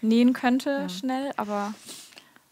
nähen 0.02 0.34
könnte, 0.34 0.90
schnell, 0.90 1.34
aber 1.38 1.76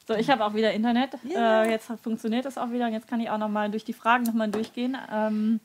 So, 0.07 0.13
ich 0.13 0.29
habe 0.29 0.45
auch 0.45 0.53
wieder 0.53 0.71
Internet. 0.71 1.11
Ja. 1.23 1.63
Äh, 1.63 1.71
jetzt 1.71 1.91
funktioniert 2.03 2.45
es 2.45 2.57
auch 2.57 2.71
wieder 2.71 2.85
und 2.85 2.93
jetzt 2.93 3.07
kann 3.07 3.19
ich 3.19 3.29
auch 3.29 3.39
noch 3.39 3.49
mal 3.49 3.71
durch 3.71 3.83
die 3.83 3.93
Fragen 3.93 4.23
noch 4.23 4.33
mal 4.33 4.49
durchgehen. 4.49 4.95
Ähm, 5.11 5.59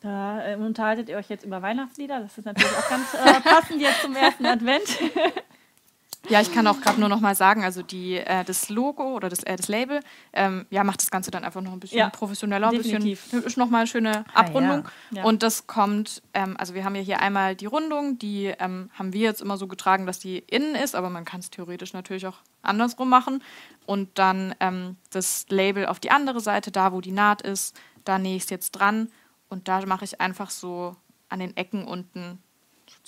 da 0.00 0.44
äh, 0.44 0.56
unterhaltet 0.56 1.08
ihr 1.08 1.16
euch 1.16 1.28
jetzt 1.28 1.44
über 1.44 1.62
Weihnachtslieder. 1.62 2.20
Das 2.20 2.36
ist 2.36 2.44
natürlich 2.44 2.76
auch 2.76 2.88
ganz 2.88 3.14
äh, 3.14 3.40
passend 3.48 3.80
jetzt 3.80 4.02
zum 4.02 4.14
ersten 4.16 4.46
Advent. 4.46 4.84
Ja, 6.28 6.40
ich 6.40 6.52
kann 6.52 6.66
auch 6.66 6.80
gerade 6.80 7.00
nur 7.00 7.08
noch 7.08 7.20
mal 7.20 7.34
sagen, 7.34 7.64
also 7.64 7.80
die, 7.82 8.16
äh, 8.16 8.44
das 8.44 8.68
Logo 8.68 9.14
oder 9.14 9.28
das, 9.28 9.42
äh, 9.44 9.56
das 9.56 9.68
Label, 9.68 10.00
ähm, 10.32 10.66
ja, 10.68 10.84
macht 10.84 11.00
das 11.00 11.10
Ganze 11.10 11.30
dann 11.30 11.44
einfach 11.44 11.60
noch 11.62 11.72
ein 11.72 11.80
bisschen 11.80 11.98
Ja, 11.98 12.10
professioneller, 12.10 12.68
ein 12.68 12.76
bisschen, 12.76 13.02
definitiv. 13.02 13.32
ist 13.46 13.56
noch 13.56 13.70
mal 13.70 13.78
eine 13.78 13.86
schöne 13.86 14.24
Ah, 14.34 14.40
Abrundung. 14.40 14.84
ja. 15.10 15.18
Ja. 15.18 15.24
Und 15.24 15.42
das 15.42 15.66
kommt, 15.66 16.22
ähm, 16.34 16.56
also 16.58 16.74
wir 16.74 16.84
haben 16.84 16.96
ja 16.96 17.00
hier 17.02 17.20
einmal 17.20 17.54
die 17.56 17.66
Rundung, 17.66 18.18
die 18.18 18.46
ähm, 18.58 18.90
haben 18.94 19.12
wir 19.12 19.20
jetzt 19.22 19.40
immer 19.40 19.56
so 19.56 19.68
getragen, 19.68 20.06
dass 20.06 20.18
die 20.18 20.38
innen 20.38 20.74
ist, 20.74 20.94
aber 20.94 21.08
man 21.08 21.24
kann 21.24 21.40
es 21.40 21.50
theoretisch 21.50 21.92
natürlich 21.94 22.26
auch 22.26 22.38
andersrum 22.62 23.08
machen. 23.08 23.42
Und 23.86 24.18
dann 24.18 24.54
ähm, 24.60 24.96
das 25.10 25.46
Label 25.48 25.86
auf 25.86 25.98
die 26.00 26.10
andere 26.10 26.40
Seite, 26.40 26.70
da 26.70 26.92
wo 26.92 27.00
die 27.00 27.12
Naht 27.12 27.40
ist, 27.42 27.78
da 28.04 28.18
nähe 28.18 28.36
ich 28.36 28.42
es 28.42 28.50
jetzt 28.50 28.72
dran 28.72 29.08
und 29.48 29.68
da 29.68 29.84
mache 29.86 30.04
ich 30.04 30.20
einfach 30.20 30.50
so 30.50 30.94
an 31.30 31.38
den 31.40 31.56
Ecken 31.56 31.84
unten 31.84 32.42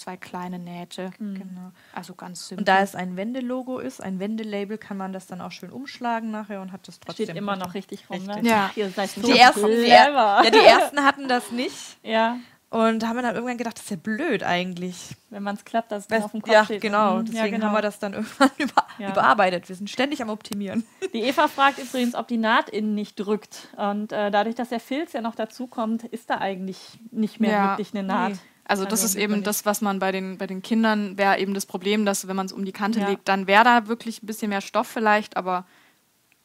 zwei 0.00 0.16
kleine 0.16 0.58
Nähte. 0.58 1.10
Genau. 1.18 1.72
Also 1.94 2.14
ganz 2.14 2.48
simpel. 2.48 2.62
Und 2.62 2.68
da 2.68 2.80
es 2.80 2.94
ein 2.94 3.16
Wendelogo 3.16 3.78
ist, 3.78 4.02
ein 4.02 4.18
Wendelabel, 4.18 4.78
kann 4.78 4.96
man 4.96 5.12
das 5.12 5.26
dann 5.26 5.40
auch 5.40 5.52
schön 5.52 5.70
umschlagen 5.70 6.30
nachher 6.30 6.60
und 6.62 6.72
hat 6.72 6.86
das 6.88 6.98
trotzdem. 7.00 7.26
Steht 7.26 7.36
immer 7.36 7.56
noch 7.56 7.74
richtig 7.74 8.08
rum. 8.10 8.24
Ne? 8.24 8.34
Richtig. 8.36 8.50
Ja. 8.50 8.68
Ach, 8.72 8.76
ihr 8.76 8.90
seid 8.90 9.10
so 9.10 9.20
Die 9.22 9.38
ersten, 9.38 9.68
ja, 9.86 10.42
die 10.50 10.58
ersten 10.58 11.04
hatten 11.04 11.28
das 11.28 11.50
nicht 11.52 11.98
Ja, 12.02 12.36
und 12.70 13.04
haben 13.04 13.16
dann 13.20 13.34
irgendwann 13.34 13.58
gedacht, 13.58 13.76
das 13.78 13.82
ist 13.84 13.90
ja 13.90 13.96
blöd 13.96 14.44
eigentlich. 14.44 15.16
wenn 15.30 15.42
man 15.42 15.56
es 15.56 15.64
klappt, 15.64 15.90
dass 15.90 16.02
es 16.04 16.06
dann 16.06 16.22
auf 16.22 16.30
dem 16.30 16.40
Kopf 16.40 16.52
ja, 16.52 16.64
steht. 16.64 16.80
genau. 16.80 17.16
Mhm. 17.16 17.24
Deswegen 17.24 17.44
ja, 17.44 17.50
genau. 17.50 17.66
haben 17.66 17.72
wir 17.74 17.82
das 17.82 17.98
dann 17.98 18.12
irgendwann 18.14 18.50
über, 18.58 18.86
Ja. 18.98 19.10
überarbeitet. 19.10 19.68
Wir 19.68 19.74
sind 19.74 19.90
ständig 19.90 20.22
am 20.22 20.30
Optimieren. 20.30 20.84
Die 21.12 21.20
Eva 21.22 21.48
fragt 21.48 21.78
übrigens, 21.80 22.14
ob 22.14 22.28
die 22.28 22.36
Naht 22.36 22.68
innen 22.70 22.94
nicht 22.94 23.16
drückt. 23.16 23.68
Und 23.76 24.12
äh, 24.12 24.30
dadurch, 24.30 24.54
dass 24.54 24.68
der 24.68 24.78
Filz 24.78 25.12
ja 25.14 25.20
noch 25.20 25.34
dazu 25.34 25.66
kommt, 25.66 26.04
ist 26.04 26.30
da 26.30 26.38
eigentlich 26.38 26.78
nicht 27.10 27.40
mehr 27.40 27.50
Ja. 27.50 27.68
wirklich 27.70 27.92
eine 27.92 28.04
Naht. 28.04 28.32
Nee. 28.34 28.38
Also 28.70 28.84
das 28.84 29.02
ist 29.04 29.16
eben 29.16 29.42
das, 29.42 29.66
was 29.66 29.80
man 29.80 29.98
bei 29.98 30.12
den, 30.12 30.38
bei 30.38 30.46
den 30.46 30.62
Kindern 30.62 31.18
wäre 31.18 31.38
eben 31.38 31.54
das 31.54 31.66
Problem, 31.66 32.04
dass 32.06 32.28
wenn 32.28 32.36
man 32.36 32.46
es 32.46 32.52
um 32.52 32.64
die 32.64 32.72
Kante 32.72 33.00
Ja. 33.00 33.08
legt, 33.08 33.28
dann 33.28 33.46
wäre 33.46 33.64
da 33.64 33.86
wirklich 33.88 34.22
ein 34.22 34.26
bisschen 34.26 34.48
mehr 34.50 34.60
Stoff 34.60 34.86
vielleicht, 34.86 35.36
aber 35.36 35.66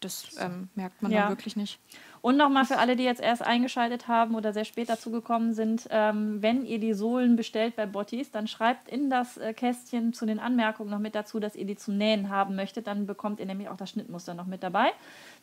das 0.01 0.35
ähm, 0.39 0.69
merkt 0.75 1.01
man 1.01 1.11
Ja. 1.11 1.21
dann 1.21 1.29
wirklich 1.29 1.55
nicht. 1.55 1.79
Und 2.21 2.37
nochmal 2.37 2.65
für 2.65 2.77
alle, 2.77 2.95
die 2.95 3.03
jetzt 3.03 3.21
erst 3.21 3.43
eingeschaltet 3.43 4.07
haben 4.07 4.33
oder 4.35 4.51
sehr 4.51 4.65
spät 4.65 4.89
dazugekommen 4.89 5.53
sind, 5.53 5.87
ähm, 5.91 6.41
wenn 6.41 6.65
ihr 6.65 6.79
die 6.79 6.93
Sohlen 6.93 7.35
bestellt 7.35 7.75
bei 7.75 7.85
Bottis, 7.85 8.31
dann 8.31 8.47
schreibt 8.47 8.89
in 8.89 9.09
das 9.11 9.37
äh, 9.37 9.53
Kästchen 9.53 10.11
zu 10.11 10.25
den 10.25 10.39
Anmerkungen 10.39 10.89
noch 10.89 10.99
mit 10.99 11.13
dazu, 11.13 11.39
dass 11.39 11.55
ihr 11.55 11.65
die 11.65 11.75
zum 11.75 11.97
Nähen 11.97 12.29
haben 12.29 12.55
möchtet. 12.55 12.87
Dann 12.87 13.05
bekommt 13.05 13.39
ihr 13.39 13.45
nämlich 13.45 13.69
auch 13.69 13.77
das 13.77 13.91
Schnittmuster 13.91 14.33
noch 14.33 14.47
mit 14.47 14.63
dabei. 14.63 14.87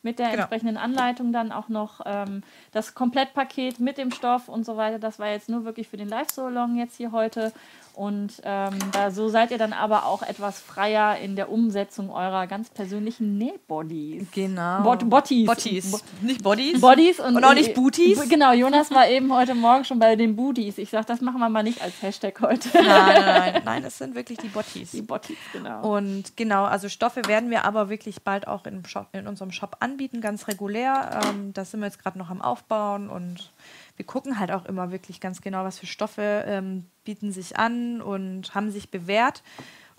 Mit 0.03 0.19
der 0.19 0.27
Genau. 0.31 0.39
entsprechenden 0.41 0.77
Anleitung 0.77 1.33
dann 1.33 1.53
auch 1.53 1.69
noch 1.69 2.01
ähm, 2.05 2.43
das 2.73 2.95
Komplettpaket 2.95 3.79
mit 3.79 3.99
dem 3.99 4.11
Stoff 4.11 4.49
und 4.49 4.65
so 4.67 4.77
weiter. 4.77 4.99
Das 4.99 5.19
war 5.19 5.29
jetzt 5.29 5.49
nur 5.49 5.65
wirklich 5.65 5.89
für 5.89 5.97
den 5.97 6.09
Live-Solong 6.09 6.77
jetzt 6.77 6.97
hier 6.97 7.13
heute. 7.13 7.53
Und 7.95 8.41
ähm, 8.45 8.73
da, 8.93 9.11
so 9.11 9.29
seid 9.29 9.51
ihr 9.51 9.59
dann 9.59 9.75
aber 9.75 10.07
auch 10.07 10.23
etwas 10.23 10.59
freier 10.59 11.19
in 11.19 11.37
der 11.37 11.51
Umsetzung 11.53 12.11
eurer 12.11 12.47
ganz 12.47 12.71
persönlichen 12.71 13.37
Nähbodies. 13.37 14.27
Genau. 14.33 14.81
Bot 14.83 15.09
Bottis. 15.11 15.47
Bottis. 15.47 15.91
Bo 15.91 15.99
Nicht 16.23 16.43
Bodies. 16.43 16.81
Bodies 16.81 17.21
und, 17.21 17.37
Und 17.37 17.45
auch 17.45 17.53
nicht 17.53 17.75
Booties? 17.75 18.29
Genau, 18.31 18.53
Jonas 18.55 18.91
war 18.91 19.09
eben 19.09 19.31
heute 19.33 19.55
Morgen 19.55 19.85
schon 19.85 19.99
bei 19.99 20.17
den 20.17 20.37
Booties. 20.37 20.79
Ich 20.79 20.89
sag, 20.89 21.07
das 21.07 21.21
machen 21.21 21.39
wir 21.39 21.51
mal 21.51 21.63
nicht 21.63 21.83
als 21.83 22.01
Hashtag 22.01 22.41
heute. 22.41 22.71
Nein, 22.73 22.85
nein, 22.87 23.25
nein, 23.25 23.63
nein, 23.65 23.85
es 23.85 23.99
sind 23.99 24.15
wirklich 24.15 24.39
die 24.39 24.49
Bottis. 24.49 24.93
Die 24.93 25.03
Bottis, 25.03 25.37
genau. 25.53 25.95
Und 25.95 26.35
genau, 26.37 26.65
also 26.65 26.89
Stoffe 26.89 27.21
werden 27.27 27.51
wir 27.51 27.67
aber 27.67 27.91
wirklich 27.91 28.23
bald 28.23 28.49
auch 28.49 28.65
im 28.65 28.87
Shop, 28.87 29.09
in 29.13 29.27
unserem 29.27 29.53
Shop 29.53 29.77
anbieten, 29.81 29.92
ganz 30.21 30.49
regulär. 30.49 31.21
Ähm, 31.25 31.53
da 31.53 31.65
sind 31.65 31.81
wir 31.81 31.87
jetzt 31.87 32.03
gerade 32.03 32.19
noch 32.19 32.31
am 32.31 32.43
Aufbauen 32.43 33.09
und 33.09 33.53
wir 33.97 34.07
gucken 34.07 34.39
halt 34.39 34.51
auch 34.53 34.65
immer 34.67 34.91
wirklich 34.93 35.21
ganz 35.21 35.41
genau, 35.41 35.65
was 35.65 35.79
für 35.79 35.87
Stoffe 35.87 36.45
ähm, 36.47 36.87
bieten 37.05 37.33
sich 37.33 37.59
an 37.59 38.01
und 38.01 38.55
haben 38.55 38.71
sich 38.71 38.91
bewährt. 38.91 39.43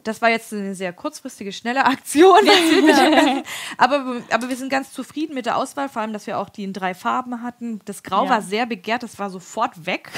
Das 0.03 0.22
war 0.22 0.30
jetzt 0.30 0.52
eine 0.52 0.76
sehr 0.76 0.91
kurzfristige, 0.91 1.53
schnelle 1.53 1.86
Aktion. 1.86 2.38
aber, 3.78 4.22
aber 4.32 4.49
wir 4.49 4.56
sind 4.57 4.70
ganz 4.70 4.91
zufrieden 4.91 5.34
mit 5.34 5.45
der 5.45 5.56
Auswahl, 5.57 5.88
vor 5.88 6.02
allem, 6.02 6.11
dass 6.14 6.28
wir 6.28 6.40
auch 6.40 6.49
die 6.49 6.64
in 6.65 6.74
drei 6.74 6.94
Farben 6.94 7.41
hatten. 7.41 7.80
Das 7.86 8.03
Grau 8.03 8.26
Ja. 8.26 8.30
war 8.32 8.41
sehr 8.41 8.65
begehrt, 8.65 9.03
das 9.03 9.18
war 9.20 9.30
sofort 9.30 9.86
weg. 9.86 10.10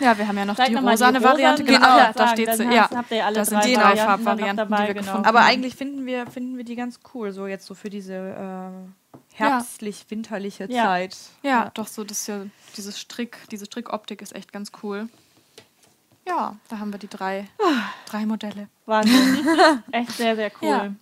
Ja, 0.00 0.16
wir 0.18 0.26
haben 0.28 0.36
ja 0.38 0.44
noch 0.44 0.56
Zeig 0.56 0.68
die 0.68 0.74
noch 0.74 0.82
mal 0.82 0.90
rosane 0.92 1.18
rosa- 1.18 1.30
Variante. 1.30 1.64
genau, 1.64 1.78
Genau, 1.78 1.96
ja, 1.98 2.12
da 2.12 2.28
steht 2.28 2.54
sie. 2.54 2.64
Ja, 2.64 2.90
habt 2.94 3.10
ihr 3.10 3.24
alle 3.24 3.34
das 3.36 3.48
drei 3.48 3.62
sind 3.62 3.70
die 3.70 3.74
drei 3.74 3.82
Varianten 3.82 3.96
dann 3.96 4.06
noch 4.18 4.24
Farbvarianten, 4.26 4.56
dabei, 4.56 4.76
die 4.82 4.86
wir 4.88 4.94
genau. 4.94 5.06
gefunden 5.06 5.26
Aber 5.26 5.40
eigentlich 5.40 5.74
finden 5.76 6.06
wir, 6.06 6.26
finden 6.26 6.56
wir 6.56 6.64
die 6.64 6.76
ganz 6.76 7.00
cool, 7.14 7.32
so 7.32 7.46
jetzt 7.46 7.66
so 7.66 7.74
für 7.74 7.90
diese 7.90 8.14
äh, 8.14 9.16
herbstlich-winterliche 9.34 10.66
Ja. 10.70 10.84
Zeit. 10.84 11.16
Ja, 11.42 11.70
doch 11.74 11.86
so, 11.86 12.04
das 12.04 12.26
ja, 12.26 12.40
dieses 12.76 12.98
Strick, 12.98 13.38
diese 13.50 13.66
Strickoptik 13.66 14.22
ist 14.22 14.34
echt 14.34 14.52
ganz 14.52 14.72
cool. 14.82 15.08
Ja, 16.26 16.56
da 16.68 16.78
haben 16.78 16.92
wir 16.92 16.98
die 16.98 17.08
drei, 17.08 17.48
drei 18.06 18.26
Modelle. 18.26 18.68
Wahnsinn. 18.86 19.44
Echt 19.92 20.12
sehr, 20.12 20.36
sehr 20.36 20.52
cool. 20.60 20.68
Ja. 20.68 20.92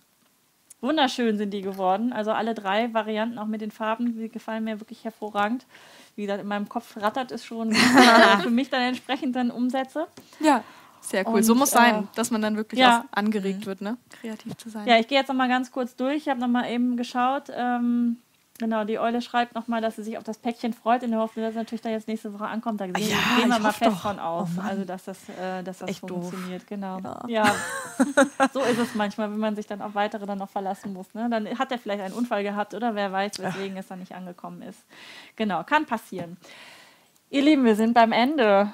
Wunderschön 0.81 1.37
sind 1.37 1.51
die 1.51 1.61
geworden. 1.61 2.11
Also 2.11 2.31
alle 2.31 2.55
drei 2.55 2.91
Varianten, 2.91 3.37
auch 3.37 3.45
mit 3.45 3.61
den 3.61 3.69
Farben, 3.69 4.17
die 4.17 4.29
gefallen 4.29 4.63
mir 4.63 4.79
wirklich 4.79 5.03
hervorragend. 5.03 5.67
Wie 6.15 6.23
gesagt, 6.23 6.41
in 6.41 6.47
meinem 6.47 6.67
Kopf 6.67 6.97
rattert 6.97 7.31
es 7.31 7.45
schon, 7.45 7.71
äh, 7.71 8.37
für 8.41 8.49
mich 8.49 8.69
dann 8.69 8.81
entsprechend 8.81 9.35
dann 9.35 9.51
umsetze. 9.51 10.07
Ja, 10.39 10.63
sehr 11.01 11.27
cool. 11.27 11.35
Und, 11.35 11.43
so 11.43 11.55
muss 11.55 11.71
äh, 11.71 11.77
sein, 11.77 12.07
dass 12.15 12.31
man 12.31 12.41
dann 12.41 12.55
wirklich 12.55 12.79
ja. 12.79 13.01
auch 13.01 13.17
angeregt 13.17 13.65
wird, 13.65 13.81
ne? 13.81 13.97
Kreativ 14.21 14.55
zu 14.57 14.69
sein. 14.69 14.87
Ja, 14.87 14.97
ich 14.97 15.07
gehe 15.07 15.17
jetzt 15.17 15.27
noch 15.27 15.35
mal 15.35 15.49
ganz 15.49 15.71
kurz 15.71 15.95
durch. 15.95 16.17
Ich 16.17 16.29
habe 16.29 16.39
noch 16.39 16.47
mal 16.47 16.69
eben 16.69 16.95
geschaut. 16.95 17.45
Ähm, 17.53 18.17
genau, 18.61 18.85
die 18.85 18.97
Eule 18.97 19.21
schreibt 19.21 19.55
noch 19.55 19.67
mal, 19.67 19.81
dass 19.81 19.97
sie 19.97 20.03
sich 20.03 20.17
auf 20.17 20.23
das 20.23 20.37
Päckchen 20.37 20.71
freut, 20.71 21.03
in 21.03 21.11
der 21.11 21.19
Hoffnung, 21.19 21.43
dass 21.43 21.51
es 21.51 21.57
natürlich 21.57 21.81
da 21.81 21.89
jetzt 21.89 22.07
nächste 22.07 22.33
Woche 22.33 22.45
ankommt. 22.45 22.79
Da 22.79 22.87
gehen, 22.87 23.09
ja, 23.09 23.17
gehen 23.37 23.49
wir 23.49 23.59
mal 23.59 23.73
fest 23.73 23.91
doch. 23.91 24.01
von 24.01 24.19
aus, 24.19 24.47
Oh 24.57 24.61
also 24.61 24.85
dass 24.85 25.03
das, 25.03 25.17
äh, 25.29 25.61
dass 25.63 25.79
das 25.79 25.89
Echt 25.89 26.09
doof. 26.09 26.29
funktioniert. 26.29 26.65
Genau. 26.67 26.99
Ja. 26.99 27.25
Ja. 27.27 27.55
so 28.53 28.61
ist 28.61 28.77
es 28.77 28.95
manchmal, 28.95 29.29
wenn 29.29 29.39
man 29.39 29.57
sich 29.57 29.67
dann 29.67 29.81
auf 29.81 29.93
weitere 29.95 30.25
dann 30.25 30.37
noch 30.37 30.49
verlassen 30.49 30.93
muss. 30.93 31.13
Ne? 31.13 31.27
Dann 31.29 31.59
hat 31.59 31.71
er 31.73 31.77
vielleicht 31.77 32.01
einen 32.01 32.13
Unfall 32.13 32.43
gehabt 32.43 32.73
oder 32.73 32.95
wer 32.95 33.11
weiß, 33.11 33.39
weswegen 33.39 33.75
es 33.75 33.87
dann 33.87 33.99
nicht 33.99 34.15
angekommen 34.15 34.61
ist. 34.61 34.79
Genau, 35.35 35.63
kann 35.63 35.85
passieren. 35.85 36.37
Ihr 37.29 37.41
Lieben, 37.41 37.65
wir 37.65 37.75
sind 37.75 37.93
beim 37.93 38.11
Ende. 38.11 38.73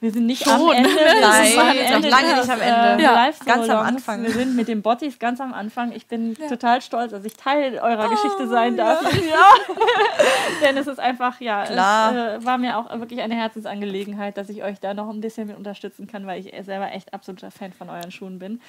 Wir 0.00 0.10
sind 0.10 0.26
nicht 0.26 0.46
am 0.46 0.60
Schon. 0.60 0.74
Ende. 0.74 0.90
wir 0.90 1.20
Nein, 1.20 1.46
sind 1.46 1.58
am 1.58 1.66
noch 1.68 1.94
Ende 1.94 2.08
lange 2.10 2.28
des, 2.34 2.46
nicht 2.46 2.50
am 2.50 2.60
Ende. 2.60 3.02
Äh, 3.02 3.02
Ja, 3.02 3.30
ganz 3.44 3.68
am 3.68 3.86
Anfang. 3.86 4.22
Wir 4.22 4.30
sind 4.30 4.54
mit 4.54 4.68
den 4.68 4.82
Bottis 4.82 5.18
ganz 5.18 5.40
am 5.40 5.54
Anfang. 5.54 5.92
Ich 5.92 6.06
bin 6.06 6.36
total 6.48 6.82
stolz, 6.82 7.12
dass 7.12 7.24
ich 7.24 7.34
Teil 7.34 7.78
eurer 7.78 8.08
Geschichte 8.10 8.46
sein 8.48 8.76
darf. 8.76 9.02
Ja. 9.26 9.50
Denn 10.62 10.76
es 10.76 10.86
ist 10.86 11.00
einfach, 11.00 11.40
ja, 11.40 11.64
es 11.64 11.70
äh, 11.70 12.44
war 12.44 12.58
mir 12.58 12.78
auch 12.78 12.98
wirklich 13.00 13.20
eine 13.22 13.34
Herzensangelegenheit, 13.34 14.36
dass 14.36 14.48
ich 14.48 14.62
euch 14.62 14.78
da 14.78 14.94
noch 14.94 15.08
ein 15.08 15.20
bisschen 15.20 15.48
mit 15.48 15.56
unterstützen 15.56 16.06
kann, 16.06 16.26
weil 16.26 16.40
ich 16.40 16.52
selber 16.64 16.92
echt 16.92 17.12
absoluter 17.12 17.50
Fan 17.50 17.72
von 17.72 17.88
euren 17.88 18.10
Schuhen 18.12 18.38
bin. 18.38 18.60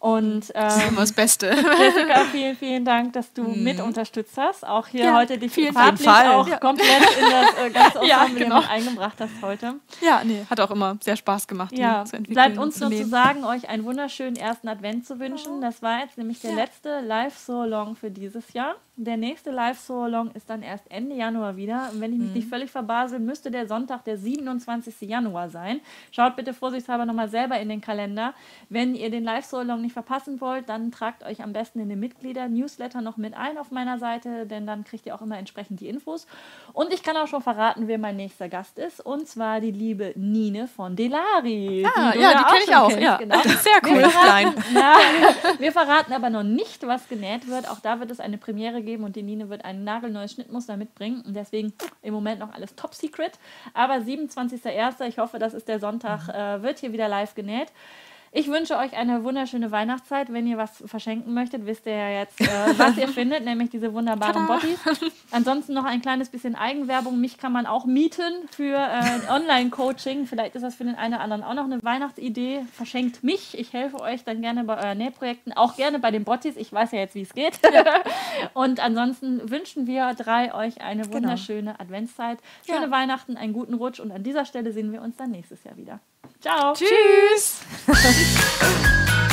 Und 0.00 0.50
Das 0.54 0.76
ist 0.78 0.82
ähm, 0.82 0.88
immer 0.88 1.00
das 1.02 1.12
Beste. 1.12 1.46
Jessica, 1.78 2.24
vielen, 2.32 2.56
vielen 2.56 2.84
Dank, 2.86 3.12
dass 3.12 3.32
du 3.34 3.42
mit 3.42 3.80
unterstützt 3.80 4.36
hast. 4.38 4.66
Auch 4.66 4.86
hier 4.86 5.04
Ja, 5.04 5.14
heute 5.18 5.36
dich 5.36 5.52
vielen 5.52 5.74
farblich 5.74 6.08
Fall. 6.08 6.26
auch 6.28 6.48
Ja. 6.48 6.56
komplett 6.56 6.88
in 7.20 7.30
das 7.30 7.66
äh, 7.66 7.70
ganze 7.94 8.06
Ja, 8.06 8.26
genau. 8.34 8.62
eingebracht 8.66 9.16
hast 9.20 9.30
heute. 9.42 9.74
ja, 10.00 10.22
nee, 10.24 10.42
hat 10.48 10.58
auch 10.58 10.70
immer 10.70 10.96
sehr 11.02 11.16
Spaß 11.16 11.46
gemacht, 11.46 11.72
die 11.72 11.80
Ja, 11.82 12.04
zu 12.06 12.16
entwickeln. 12.16 12.32
bleibt 12.34 12.56
uns 12.58 12.80
nur 12.80 12.90
zu 12.90 13.04
sagen, 13.06 13.44
euch 13.44 13.68
einen 13.68 13.84
wunderschönen 13.84 14.36
ersten 14.36 14.68
Advent 14.68 15.06
zu 15.06 15.20
wünschen. 15.20 15.60
Das 15.60 15.82
war 15.82 16.00
jetzt 16.00 16.16
nämlich 16.16 16.40
der 16.40 16.52
letzte 16.54 17.00
Live-So-Long 17.00 17.94
für 17.94 18.10
dieses 18.10 18.54
Jahr. 18.54 18.76
Der 19.02 19.16
nächste 19.16 19.50
Live-So-Long 19.50 20.32
ist 20.32 20.50
dann 20.50 20.62
erst 20.62 20.84
Ende 20.90 21.16
Januar 21.16 21.56
wieder. 21.56 21.88
Und 21.90 22.02
wenn 22.02 22.12
ich 22.12 22.18
mich 22.18 22.32
nicht 22.32 22.48
völlig 22.50 22.70
verbasel, 22.70 23.18
müsste 23.18 23.50
der 23.50 23.66
Sonntag 23.66 24.04
der 24.04 24.18
27. 24.18 25.00
Januar 25.00 25.48
sein. 25.48 25.80
Schaut 26.10 26.36
bitte 26.36 26.52
vorsichtshalber 26.52 27.06
nochmal 27.06 27.30
selber 27.30 27.58
in 27.58 27.70
den 27.70 27.80
Kalender. 27.80 28.34
Wenn 28.68 28.94
ihr 28.94 29.10
den 29.10 29.24
Live-So-Long 29.24 29.80
nicht 29.80 29.94
verpassen 29.94 30.42
wollt, 30.42 30.68
dann 30.68 30.92
tragt 30.92 31.24
euch 31.24 31.42
am 31.42 31.54
besten 31.54 31.80
in 31.80 31.88
den 31.88 31.98
Mitglieder-Newsletter 31.98 33.00
noch 33.00 33.16
mit 33.16 33.32
ein 33.32 33.56
auf 33.56 33.70
meiner 33.70 33.98
Seite, 33.98 34.44
denn 34.44 34.66
dann 34.66 34.84
kriegt 34.84 35.06
ihr 35.06 35.14
auch 35.14 35.22
immer 35.22 35.38
entsprechend 35.38 35.80
die 35.80 35.88
Infos. 35.88 36.26
Und 36.74 36.92
ich 36.92 37.02
kann 37.02 37.16
auch 37.16 37.26
schon 37.26 37.40
verraten, 37.40 37.88
wer 37.88 37.96
mein 37.96 38.16
nächster 38.16 38.50
Gast 38.50 38.78
ist. 38.78 39.00
Und 39.00 39.26
zwar 39.26 39.62
die 39.62 39.70
liebe 39.70 40.12
Nine 40.14 40.68
von 40.68 40.94
Delari. 40.94 41.86
Ah, 41.96 42.12
du 42.12 42.20
ja, 42.20 42.32
die 42.36 42.44
kenn 42.52 42.62
ich 42.68 42.76
auch, 42.76 42.88
kennst, 42.88 43.02
ja. 43.02 43.16
Genau. 43.16 43.40
Sehr 43.44 43.80
cool. 43.82 43.98
Wir 43.98 44.10
verraten, 44.10 44.64
ja, 44.74 44.98
wir 45.58 45.72
verraten 45.72 46.12
aber 46.12 46.28
noch 46.28 46.42
nicht, 46.42 46.86
was 46.86 47.08
genäht 47.08 47.48
wird. 47.48 47.66
Auch 47.66 47.80
da 47.80 47.98
wird 47.98 48.10
es 48.10 48.20
eine 48.20 48.36
Premiere 48.36 48.82
geben. 48.82 48.89
Weitergeben 48.90 49.04
und 49.04 49.16
die 49.16 49.22
Nine 49.22 49.48
wird 49.48 49.64
ein 49.64 49.84
nagelneues 49.84 50.32
Schnittmuster 50.32 50.76
mitbringen 50.76 51.22
und 51.26 51.34
deswegen 51.34 51.72
im 52.02 52.14
Moment 52.14 52.40
noch 52.40 52.52
alles 52.52 52.74
top 52.74 52.94
secret. 52.94 53.38
Aber 53.74 53.94
27.01., 53.94 55.06
ich 55.08 55.18
hoffe, 55.18 55.38
das 55.38 55.54
ist 55.54 55.68
der 55.68 55.78
Sonntag, 55.78 56.28
äh, 56.28 56.62
wird 56.62 56.78
hier 56.78 56.92
wieder 56.92 57.08
live 57.08 57.34
genäht. 57.34 57.72
Ich 58.32 58.46
wünsche 58.46 58.76
euch 58.76 58.96
eine 58.96 59.24
wunderschöne 59.24 59.72
Weihnachtszeit. 59.72 60.32
Wenn 60.32 60.46
ihr 60.46 60.56
was 60.56 60.84
verschenken 60.86 61.34
möchtet, 61.34 61.66
wisst 61.66 61.86
ihr 61.86 61.96
ja 61.96 62.10
jetzt, 62.10 62.40
äh, 62.40 62.46
was 62.76 62.96
ihr 62.96 63.08
findet, 63.20 63.44
nämlich 63.44 63.70
diese 63.70 63.92
wunderbaren 63.92 64.46
Bodies. 64.46 64.78
Ansonsten 65.32 65.74
noch 65.74 65.84
ein 65.84 66.00
kleines 66.00 66.28
bisschen 66.28 66.54
Eigenwerbung. 66.54 67.20
Mich 67.20 67.38
kann 67.38 67.52
man 67.52 67.66
auch 67.66 67.86
mieten 67.86 68.48
für 68.52 68.76
äh, 68.76 69.32
Online-Coaching. 69.32 70.26
Vielleicht 70.26 70.54
ist 70.54 70.62
das 70.62 70.76
für 70.76 70.84
den 70.84 70.94
einen 70.94 71.14
oder 71.14 71.24
anderen 71.24 71.42
auch 71.42 71.54
noch 71.54 71.64
eine 71.64 71.82
Weihnachtsidee. 71.82 72.60
Verschenkt 72.72 73.24
mich. 73.24 73.58
Ich 73.58 73.72
helfe 73.72 73.98
euch 74.00 74.22
dann 74.22 74.42
gerne 74.42 74.62
bei 74.62 74.76
euren 74.80 74.98
Nähprojekten, 74.98 75.52
auch 75.52 75.74
gerne 75.74 75.98
bei 75.98 76.12
den 76.12 76.22
Bodies. 76.22 76.56
Ich 76.56 76.72
weiß 76.72 76.92
ja 76.92 77.00
jetzt, 77.00 77.16
wie 77.16 77.22
es 77.22 77.34
geht. 77.34 77.58
Und 78.54 78.78
ansonsten 78.78 79.50
wünschen 79.50 79.88
wir 79.88 80.14
drei 80.14 80.54
euch 80.54 80.80
eine 80.80 81.02
genau. 81.02 81.16
wunderschöne 81.16 81.72
genau. 81.72 81.82
Adventszeit, 81.82 82.38
schöne 82.64 82.86
ja. 82.86 82.90
Weihnachten, 82.92 83.36
einen 83.36 83.52
guten 83.52 83.74
Rutsch 83.74 83.98
und 83.98 84.12
an 84.12 84.22
dieser 84.22 84.44
Stelle 84.44 84.72
sehen 84.72 84.92
wir 84.92 85.02
uns 85.02 85.16
dann 85.16 85.30
nächstes 85.30 85.64
Jahr 85.64 85.76
wieder. 85.76 86.00
Ciao. 86.40 86.74
Tschüss. 86.74 87.60